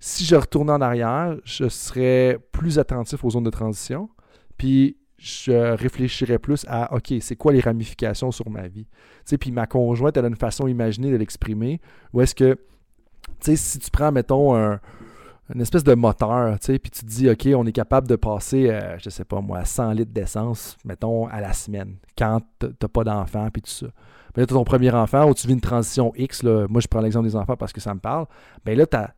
si 0.00 0.24
je 0.24 0.34
retournais 0.34 0.72
en 0.72 0.80
arrière, 0.80 1.36
je 1.44 1.68
serais 1.68 2.38
plus 2.52 2.78
attentif 2.80 3.24
aux 3.24 3.30
zones 3.30 3.44
de 3.44 3.50
transition. 3.50 4.08
Puis 4.56 4.96
je 5.16 5.52
réfléchirais 5.74 6.38
plus 6.40 6.64
à 6.68 6.92
OK, 6.94 7.12
c'est 7.20 7.36
quoi 7.36 7.52
les 7.52 7.60
ramifications 7.60 8.30
sur 8.32 8.48
ma 8.50 8.66
vie? 8.68 8.84
Tu 8.84 8.90
sais, 9.26 9.38
puis 9.38 9.52
ma 9.52 9.66
conjointe, 9.68 10.16
elle 10.16 10.24
a 10.24 10.28
une 10.28 10.34
façon 10.36 10.66
imaginée 10.66 11.10
de 11.12 11.16
l'exprimer. 11.16 11.80
Ou 12.12 12.20
est-ce 12.22 12.34
que, 12.34 12.54
tu 12.54 12.58
sais, 13.40 13.56
si 13.56 13.78
tu 13.78 13.90
prends, 13.92 14.10
mettons, 14.12 14.56
un, 14.56 14.80
une 15.54 15.60
espèce 15.60 15.84
de 15.84 15.94
moteur, 15.94 16.58
tu 16.60 16.66
sais, 16.66 16.78
puis 16.78 16.90
tu 16.90 17.00
te 17.00 17.06
dis, 17.06 17.28
OK, 17.28 17.48
on 17.56 17.66
est 17.66 17.72
capable 17.72 18.06
de 18.06 18.16
passer, 18.16 18.70
euh, 18.70 18.96
je 18.98 19.10
sais 19.10 19.24
pas 19.24 19.40
moi, 19.40 19.64
100 19.64 19.92
litres 19.92 20.12
d'essence, 20.12 20.76
mettons, 20.84 21.26
à 21.26 21.40
la 21.40 21.52
semaine, 21.52 21.96
quand 22.16 22.40
t'as 22.58 22.88
pas 22.88 23.04
d'enfant, 23.04 23.48
puis 23.52 23.62
tout 23.62 23.70
ça. 23.70 23.86
Mais 24.36 24.42
là, 24.42 24.46
tu 24.46 24.54
ton 24.54 24.64
premier 24.64 24.92
enfant, 24.92 25.28
ou 25.28 25.34
tu 25.34 25.46
vis 25.46 25.54
une 25.54 25.60
transition 25.60 26.12
X, 26.16 26.42
là, 26.42 26.66
moi 26.68 26.80
je 26.80 26.86
prends 26.86 27.00
l'exemple 27.00 27.26
des 27.26 27.36
enfants 27.36 27.56
parce 27.56 27.72
que 27.72 27.80
ça 27.80 27.94
me 27.94 28.00
parle, 28.00 28.26
ben 28.64 28.78
là, 28.78 28.86
ta, 28.86 29.12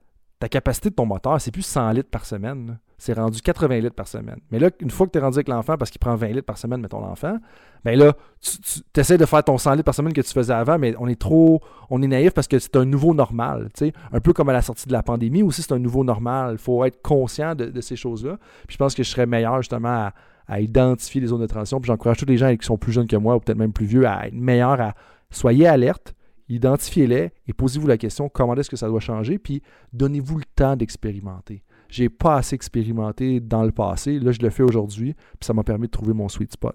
capacité 0.48 0.90
de 0.90 0.94
ton 0.94 1.06
moteur, 1.06 1.40
c'est 1.40 1.50
plus 1.50 1.62
100 1.62 1.92
litres 1.92 2.10
par 2.10 2.24
semaine. 2.24 2.78
C'est 3.02 3.14
rendu 3.14 3.40
80 3.40 3.80
litres 3.80 3.96
par 3.96 4.06
semaine. 4.06 4.38
Mais 4.52 4.60
là, 4.60 4.70
une 4.78 4.90
fois 4.90 5.06
que 5.06 5.12
tu 5.12 5.18
es 5.18 5.20
rendu 5.20 5.36
avec 5.36 5.48
l'enfant, 5.48 5.76
parce 5.76 5.90
qu'il 5.90 5.98
prend 5.98 6.14
20 6.14 6.28
litres 6.28 6.44
par 6.44 6.56
semaine, 6.56 6.80
mettons 6.80 7.00
l'enfant, 7.00 7.36
ben 7.84 7.98
là, 7.98 8.12
tu, 8.40 9.00
essaies 9.00 9.18
de 9.18 9.26
faire 9.26 9.42
ton 9.42 9.58
100 9.58 9.72
litres 9.72 9.84
par 9.84 9.94
semaine 9.94 10.12
que 10.12 10.20
tu 10.20 10.32
faisais 10.32 10.52
avant, 10.52 10.78
mais 10.78 10.94
on 11.00 11.08
est 11.08 11.20
trop, 11.20 11.60
on 11.90 12.00
est 12.00 12.06
naïf 12.06 12.32
parce 12.32 12.46
que 12.46 12.60
c'est 12.60 12.76
un 12.76 12.84
nouveau 12.84 13.12
normal, 13.12 13.70
tu. 13.76 13.92
Un 14.12 14.20
peu 14.20 14.32
comme 14.32 14.50
à 14.50 14.52
la 14.52 14.62
sortie 14.62 14.86
de 14.86 14.92
la 14.92 15.02
pandémie 15.02 15.42
aussi, 15.42 15.62
c'est 15.62 15.72
un 15.72 15.80
nouveau 15.80 16.04
normal. 16.04 16.52
Il 16.52 16.58
faut 16.58 16.84
être 16.84 17.02
conscient 17.02 17.56
de, 17.56 17.64
de 17.66 17.80
ces 17.80 17.96
choses-là. 17.96 18.38
Puis 18.68 18.74
je 18.74 18.78
pense 18.78 18.94
que 18.94 19.02
je 19.02 19.08
serais 19.08 19.26
meilleur 19.26 19.56
justement 19.56 19.88
à, 19.88 20.14
à 20.46 20.60
identifier 20.60 21.20
les 21.20 21.26
zones 21.26 21.40
de 21.40 21.46
transition. 21.46 21.80
Puis 21.80 21.88
j'encourage 21.88 22.18
tous 22.18 22.26
les 22.26 22.36
gens 22.36 22.54
qui 22.54 22.64
sont 22.64 22.78
plus 22.78 22.92
jeunes 22.92 23.08
que 23.08 23.16
moi 23.16 23.34
ou 23.34 23.40
peut-être 23.40 23.58
même 23.58 23.72
plus 23.72 23.86
vieux 23.86 24.06
à 24.06 24.28
être 24.28 24.34
meilleurs 24.34 24.80
à 24.80 24.94
soyez 25.30 25.66
alerte, 25.66 26.14
identifiez-les 26.48 27.32
et 27.48 27.52
posez-vous 27.52 27.88
la 27.88 27.98
question 27.98 28.28
comment 28.28 28.54
est-ce 28.54 28.70
que 28.70 28.76
ça 28.76 28.86
doit 28.86 29.00
changer, 29.00 29.38
puis 29.38 29.60
donnez-vous 29.92 30.38
le 30.38 30.44
temps 30.54 30.76
d'expérimenter. 30.76 31.64
J'ai 31.92 32.08
pas 32.08 32.36
assez 32.36 32.54
expérimenté 32.54 33.38
dans 33.38 33.64
le 33.64 33.70
passé, 33.70 34.18
là 34.18 34.32
je 34.32 34.40
le 34.40 34.48
fais 34.48 34.62
aujourd'hui, 34.62 35.12
puis 35.12 35.42
ça 35.42 35.52
m'a 35.52 35.62
permis 35.62 35.88
de 35.88 35.92
trouver 35.92 36.14
mon 36.14 36.26
sweet 36.26 36.50
spot. 36.50 36.74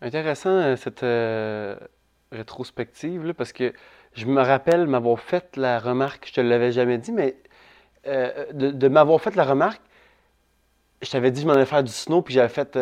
Intéressant 0.00 0.48
euh, 0.48 0.76
cette 0.76 1.02
euh, 1.02 1.76
rétrospective, 2.32 3.22
là, 3.22 3.34
parce 3.34 3.52
que 3.52 3.74
je 4.14 4.24
me 4.24 4.40
rappelle 4.40 4.86
m'avoir 4.86 5.20
fait 5.20 5.58
la 5.58 5.78
remarque, 5.78 6.26
je 6.26 6.32
te 6.32 6.40
l'avais 6.40 6.72
jamais 6.72 6.96
dit, 6.96 7.12
mais 7.12 7.36
euh, 8.06 8.50
de, 8.54 8.88
m'avoir 8.88 9.20
fait 9.20 9.36
la 9.36 9.44
remarque, 9.44 9.82
je 11.02 11.10
t'avais 11.10 11.30
dit 11.30 11.42
que 11.42 11.42
je 11.42 11.46
m'en 11.46 11.52
allais 11.52 11.66
faire 11.66 11.84
du 11.84 11.92
snow, 11.92 12.22
puis 12.22 12.32
j'avais 12.32 12.48
fait 12.48 12.78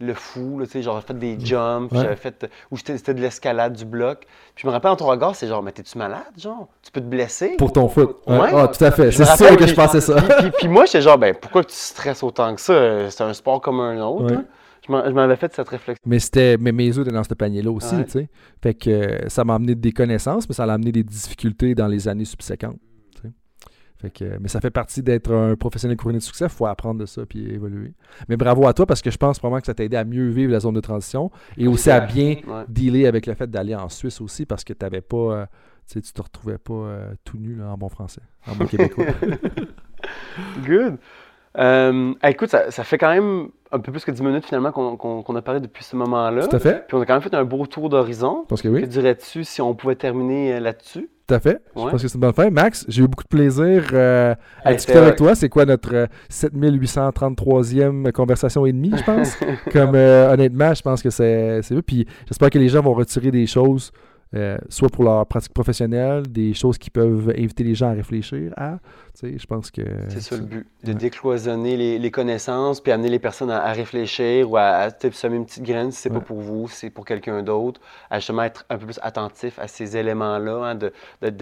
le 0.00 0.14
fou, 0.14 0.58
là, 0.58 0.66
tu 0.66 0.72
sais, 0.72 0.82
genre 0.82 0.94
j'avais 0.94 1.06
fait 1.06 1.18
des 1.36 1.44
jumps, 1.44 1.92
Ouais. 1.92 2.00
j'avais 2.02 2.16
fait, 2.16 2.50
ou 2.70 2.76
c'était 2.78 3.12
de 3.14 3.20
l'escalade, 3.20 3.74
du 3.74 3.84
bloc. 3.84 4.20
Puis 4.54 4.62
je 4.62 4.66
me 4.66 4.72
rappelle 4.72 4.90
dans 4.92 4.96
ton 4.96 5.06
regard, 5.06 5.34
c'est 5.36 5.46
genre, 5.46 5.62
mais 5.62 5.72
t'es-tu 5.72 5.98
malade, 5.98 6.22
genre? 6.38 6.68
Tu 6.82 6.90
peux 6.90 7.00
te 7.00 7.06
blesser? 7.06 7.56
Pour 7.58 7.72
ton 7.72 7.88
foot. 7.88 8.16
Ouais. 8.26 8.38
Ouais. 8.38 8.50
Ah, 8.54 8.68
tout 8.68 8.82
à 8.84 8.90
fait. 8.90 9.10
C'est 9.12 9.24
sûr 9.26 9.56
que 9.56 9.66
je 9.66 9.74
pensais 9.74 10.00
ça. 10.00 10.14
Puis, 10.16 10.34
puis- 10.40 10.50
puis 10.60 10.68
moi, 10.68 10.86
j'étais 10.86 11.02
genre, 11.02 11.18
ben 11.18 11.34
pourquoi 11.34 11.64
tu 11.64 11.74
stresses 11.74 12.22
autant 12.22 12.54
que 12.54 12.60
ça? 12.60 13.10
C'est 13.10 13.22
un 13.24 13.34
sport 13.34 13.60
comme 13.60 13.80
un 13.80 14.00
autre. 14.02 14.24
Ouais. 14.26 14.36
hein? 14.36 14.44
Je 14.88 14.90
m'avais 15.12 15.36
fait 15.36 15.54
cette 15.54 15.68
réflexion. 15.68 16.00
Mais 16.06 16.18
c'était 16.18 16.56
mais 16.58 16.72
mes 16.72 16.88
œufs 16.98 17.06
étaient 17.06 17.14
dans 17.14 17.22
ce 17.22 17.34
panier-là 17.34 17.70
aussi, 17.70 17.94
tu 18.06 18.10
sais. 18.10 18.28
Fait 18.62 18.74
que 18.74 18.90
euh, 18.90 19.28
ça 19.28 19.44
m'a 19.44 19.54
amené 19.54 19.74
des 19.74 19.92
connaissances, 19.92 20.48
mais 20.48 20.54
ça 20.54 20.64
m'a 20.66 20.72
amené 20.72 20.90
des 20.90 21.02
difficultés 21.04 21.74
dans 21.74 21.86
les 21.86 22.08
années 22.08 22.24
subséquentes. 22.24 22.78
Fait 24.00 24.10
que, 24.10 24.24
mais 24.40 24.48
ça 24.48 24.60
fait 24.60 24.70
partie 24.70 25.02
d'être 25.02 25.30
un 25.32 25.56
professionnel 25.56 25.96
couronné 25.96 26.18
de 26.18 26.22
succès. 26.22 26.46
Il 26.46 26.50
faut 26.50 26.66
apprendre 26.66 27.00
de 27.00 27.06
ça 27.06 27.26
puis 27.26 27.50
évoluer. 27.52 27.92
Mais 28.28 28.36
bravo 28.36 28.66
à 28.66 28.72
toi 28.72 28.86
parce 28.86 29.02
que 29.02 29.10
je 29.10 29.18
pense 29.18 29.38
vraiment 29.40 29.60
que 29.60 29.66
ça 29.66 29.74
t'a 29.74 29.84
aidé 29.84 29.96
à 29.96 30.04
mieux 30.04 30.28
vivre 30.28 30.50
la 30.52 30.60
zone 30.60 30.74
de 30.74 30.80
transition 30.80 31.30
et 31.58 31.68
aussi 31.68 31.90
à 31.90 32.00
bien 32.00 32.36
Ouais. 32.46 32.64
dealer 32.68 33.06
avec 33.06 33.26
le 33.26 33.34
fait 33.34 33.50
d'aller 33.50 33.74
en 33.74 33.88
Suisse 33.90 34.20
aussi 34.22 34.46
parce 34.46 34.64
que 34.64 34.72
t'avais 34.72 35.02
pas, 35.02 35.16
euh, 35.16 35.46
tu 35.90 36.00
te 36.00 36.22
retrouvais 36.22 36.56
pas 36.58 36.72
euh, 36.72 37.12
tout 37.24 37.36
nu 37.36 37.54
là, 37.56 37.66
en 37.72 37.76
bon 37.76 37.88
français, 37.90 38.22
en 38.46 38.54
bon 38.54 38.64
québécois. 38.68 39.04
Good. 40.66 40.96
Euh, 41.58 42.14
écoute, 42.22 42.48
ça, 42.48 42.70
ça 42.70 42.84
fait 42.84 42.96
quand 42.98 43.12
même 43.12 43.48
un 43.72 43.78
peu 43.78 43.92
plus 43.92 44.04
que 44.04 44.10
10 44.10 44.22
minutes 44.22 44.46
finalement 44.46 44.72
qu'on 44.72 45.36
a 45.36 45.42
parlé 45.42 45.60
depuis 45.60 45.84
ce 45.84 45.94
moment-là. 45.96 46.46
tout 46.46 46.56
à 46.56 46.58
fait. 46.58 46.84
Puis 46.88 46.96
on 46.96 47.00
a 47.00 47.06
quand 47.06 47.14
même 47.14 47.22
fait 47.22 47.34
un 47.34 47.44
beau 47.44 47.66
tour 47.66 47.88
d'horizon. 47.88 48.44
Parce 48.48 48.62
que 48.62 48.68
Que 48.68 48.72
oui, 48.74 48.86
dirais-tu 48.88 49.44
si 49.44 49.60
on 49.62 49.74
pouvait 49.74 49.94
terminer 49.96 50.54
euh, 50.54 50.60
là-dessus? 50.60 51.08
tout 51.28 51.34
à 51.36 51.38
fait. 51.38 51.62
Je 51.76 51.80
pense 51.82 52.02
que 52.02 52.08
c'est 52.08 52.14
une 52.14 52.20
bonne 52.22 52.32
fin. 52.32 52.50
Max, 52.50 52.84
j'ai 52.88 53.04
eu 53.04 53.06
beaucoup 53.06 53.22
de 53.22 53.28
plaisir 53.28 53.84
euh, 53.92 54.34
à 54.64 54.70
Hey, 54.70 54.76
discuter 54.76 54.98
avec 54.98 55.14
toi. 55.14 55.36
C'est 55.36 55.48
quoi 55.48 55.64
notre 55.64 55.94
euh, 55.94 56.06
7833e 56.28 58.10
conversation 58.12 58.66
et 58.66 58.72
demie, 58.72 58.92
je 58.96 59.04
pense? 59.04 59.36
Comme 59.72 59.94
euh, 59.94 60.32
honnêtement, 60.32 60.74
je 60.74 60.82
pense 60.82 61.02
que 61.02 61.10
c'est 61.10 61.60
c'est 61.62 61.74
eux. 61.74 61.82
Puis 61.82 62.06
j'espère 62.26 62.50
que 62.50 62.58
les 62.58 62.68
gens 62.68 62.82
vont 62.82 62.94
retirer 62.94 63.30
des 63.30 63.46
choses, 63.46 63.92
euh, 64.34 64.58
soit 64.68 64.88
pour 64.88 65.02
leur 65.04 65.26
pratique 65.26 65.52
professionnelle, 65.52 66.22
des 66.28 66.54
choses 66.54 66.78
qui 66.78 66.88
peuvent 66.90 67.32
inviter 67.36 67.64
les 67.64 67.74
gens 67.74 67.88
à 67.88 67.92
réfléchir 67.94 68.52
à. 68.56 68.78
Je 69.22 69.44
pense 69.46 69.70
que. 69.70 69.82
C'est 70.08 70.20
ça 70.20 70.36
le 70.36 70.42
but, 70.44 70.66
de 70.84 70.88
Ouais. 70.92 70.94
décloisonner 70.94 71.76
les, 71.76 71.98
les 71.98 72.10
connaissances, 72.10 72.80
puis 72.80 72.92
amener 72.92 73.08
les 73.08 73.18
personnes 73.18 73.50
à, 73.50 73.62
à 73.62 73.72
réfléchir 73.72 74.50
ou 74.50 74.56
à, 74.56 74.88
semer 75.12 75.36
une 75.36 75.46
petite 75.46 75.64
graine 75.64 75.90
si 75.90 75.98
c'est 76.02 76.10
Ouais. 76.10 76.18
pas 76.20 76.24
pour 76.24 76.40
vous, 76.40 76.68
si 76.68 76.76
c'est 76.76 76.90
pour 76.90 77.04
quelqu'un 77.04 77.42
d'autre, 77.42 77.80
à 78.08 78.18
justement 78.20 78.44
être 78.44 78.64
un 78.70 78.78
peu 78.78 78.86
plus 78.86 79.00
attentif 79.02 79.58
à 79.58 79.66
ces 79.68 79.96
éléments-là, 79.96 80.74
hein, 80.74 80.78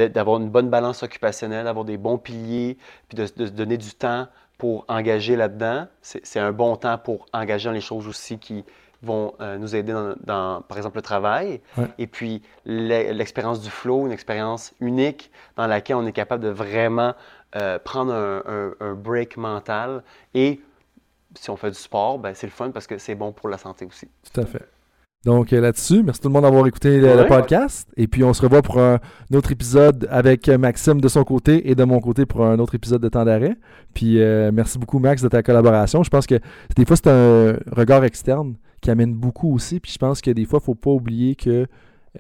d'avoir 0.08 0.40
une 0.40 0.48
bonne 0.48 0.70
balance 0.70 1.02
occupationnelle, 1.02 1.64
d'avoir 1.64 1.84
des 1.84 1.98
bons 1.98 2.18
piliers, 2.18 2.78
puis 3.08 3.16
de, 3.16 3.26
de 3.36 3.46
se 3.46 3.52
donner 3.52 3.76
du 3.76 3.90
temps 3.92 4.26
pour 4.56 4.84
engager 4.88 5.36
là-dedans. 5.36 5.86
C'est 6.02 6.40
un 6.40 6.52
bon 6.52 6.74
temps 6.76 6.98
pour 6.98 7.26
engager 7.32 7.68
dans 7.68 7.74
les 7.74 7.80
choses 7.80 8.08
aussi 8.08 8.38
qui 8.38 8.64
vont 9.02 9.34
euh, 9.40 9.58
nous 9.58 9.76
aider 9.76 9.92
dans, 9.92 10.14
dans, 10.24 10.62
par 10.62 10.76
exemple, 10.76 10.96
le 10.96 11.02
travail. 11.02 11.60
Ouais. 11.76 11.86
Et 11.98 12.06
puis, 12.06 12.42
l'e- 12.66 13.12
l'expérience 13.12 13.60
du 13.60 13.70
flow, 13.70 14.06
une 14.06 14.12
expérience 14.12 14.74
unique 14.80 15.30
dans 15.56 15.66
laquelle 15.66 15.96
on 15.96 16.06
est 16.06 16.12
capable 16.12 16.42
de 16.42 16.50
vraiment 16.50 17.14
euh, 17.56 17.78
prendre 17.78 18.12
un, 18.12 18.42
un- 18.46 18.74
un 18.80 18.94
break 18.94 19.36
mental. 19.36 20.02
Et 20.34 20.60
si 21.34 21.50
on 21.50 21.56
fait 21.56 21.70
du 21.70 21.78
sport, 21.78 22.18
ben, 22.18 22.34
c'est 22.34 22.46
le 22.46 22.52
fun 22.52 22.70
parce 22.70 22.86
que 22.86 22.98
c'est 22.98 23.14
bon 23.14 23.32
pour 23.32 23.48
la 23.48 23.58
santé 23.58 23.86
aussi. 23.86 24.08
Tout 24.32 24.40
à 24.40 24.46
fait. 24.46 24.68
Donc 25.24 25.52
euh, 25.52 25.60
là-dessus, 25.60 26.04
merci 26.04 26.20
tout 26.20 26.28
le 26.28 26.32
monde 26.32 26.44
d'avoir 26.44 26.66
écouté 26.68 27.00
le, 27.00 27.26
podcast. 27.26 27.88
Et 27.96 28.06
puis 28.06 28.22
on 28.22 28.32
se 28.32 28.40
revoit 28.40 28.62
pour 28.62 28.78
un, 28.78 29.00
autre 29.34 29.50
épisode 29.50 30.06
avec 30.10 30.48
Maxime 30.48 31.00
de 31.00 31.08
son 31.08 31.24
côté 31.24 31.68
et 31.70 31.74
de 31.74 31.82
mon 31.82 32.00
côté 32.00 32.24
pour 32.24 32.44
un 32.46 32.58
autre 32.60 32.76
épisode 32.76 33.02
de 33.02 33.08
temps 33.08 33.24
d'arrêt. 33.24 33.56
Puis 33.94 34.22
euh, 34.22 34.52
merci 34.52 34.78
beaucoup 34.78 35.00
Max 35.00 35.20
de 35.20 35.28
ta 35.28 35.42
collaboration. 35.42 36.04
Je 36.04 36.10
pense 36.10 36.26
que 36.26 36.36
des 36.76 36.84
fois 36.84 36.96
c'est 36.96 37.08
un 37.10 37.58
regard 37.72 38.04
externe 38.04 38.54
qui 38.80 38.90
amène 38.90 39.14
beaucoup 39.14 39.52
aussi. 39.54 39.80
Puis 39.80 39.92
je 39.92 39.98
pense 39.98 40.20
que 40.20 40.30
des 40.30 40.44
fois, 40.44 40.58
il 40.58 40.62
ne 40.62 40.66
faut 40.66 40.74
pas 40.74 40.90
oublier 40.90 41.34
que 41.36 41.66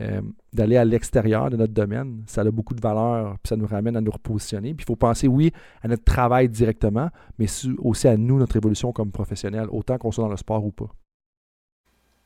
euh, 0.00 0.20
d'aller 0.52 0.76
à 0.76 0.84
l'extérieur 0.84 1.50
de 1.50 1.56
notre 1.56 1.72
domaine, 1.72 2.22
ça 2.26 2.42
a 2.42 2.50
beaucoup 2.50 2.74
de 2.74 2.80
valeur, 2.80 3.36
puis 3.42 3.48
ça 3.48 3.56
nous 3.56 3.66
ramène 3.66 3.96
à 3.96 4.00
nous 4.00 4.10
repositionner. 4.10 4.74
Puis 4.74 4.84
il 4.84 4.86
faut 4.86 4.96
penser, 4.96 5.26
oui, 5.28 5.52
à 5.82 5.88
notre 5.88 6.04
travail 6.04 6.48
directement, 6.48 7.08
mais 7.38 7.46
aussi 7.78 8.06
à 8.06 8.16
nous, 8.16 8.38
notre 8.38 8.56
évolution 8.56 8.92
comme 8.92 9.10
professionnel, 9.10 9.66
autant 9.70 9.98
qu'on 9.98 10.12
soit 10.12 10.24
dans 10.24 10.30
le 10.30 10.36
sport 10.36 10.64
ou 10.64 10.70
pas. 10.70 10.88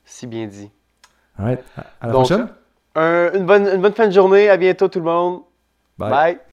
Si 0.03 0.27
bien 0.27 0.47
dit. 0.47 0.69
All 1.37 1.45
right. 1.45 1.63
À 1.75 1.81
à 2.01 2.07
la 2.07 2.13
Donc, 2.13 2.25
prochaine. 2.27 2.47
Un- 2.95 3.31
une, 3.33 3.45
bonne, 3.45 3.65
une 3.67 3.81
bonne 3.81 3.93
fin 3.93 4.07
de 4.07 4.13
journée. 4.13 4.49
À 4.49 4.57
bientôt 4.57 4.87
tout 4.87 4.99
le 4.99 5.05
monde. 5.05 5.41
Bye. 5.97 6.11
Bye. 6.11 6.52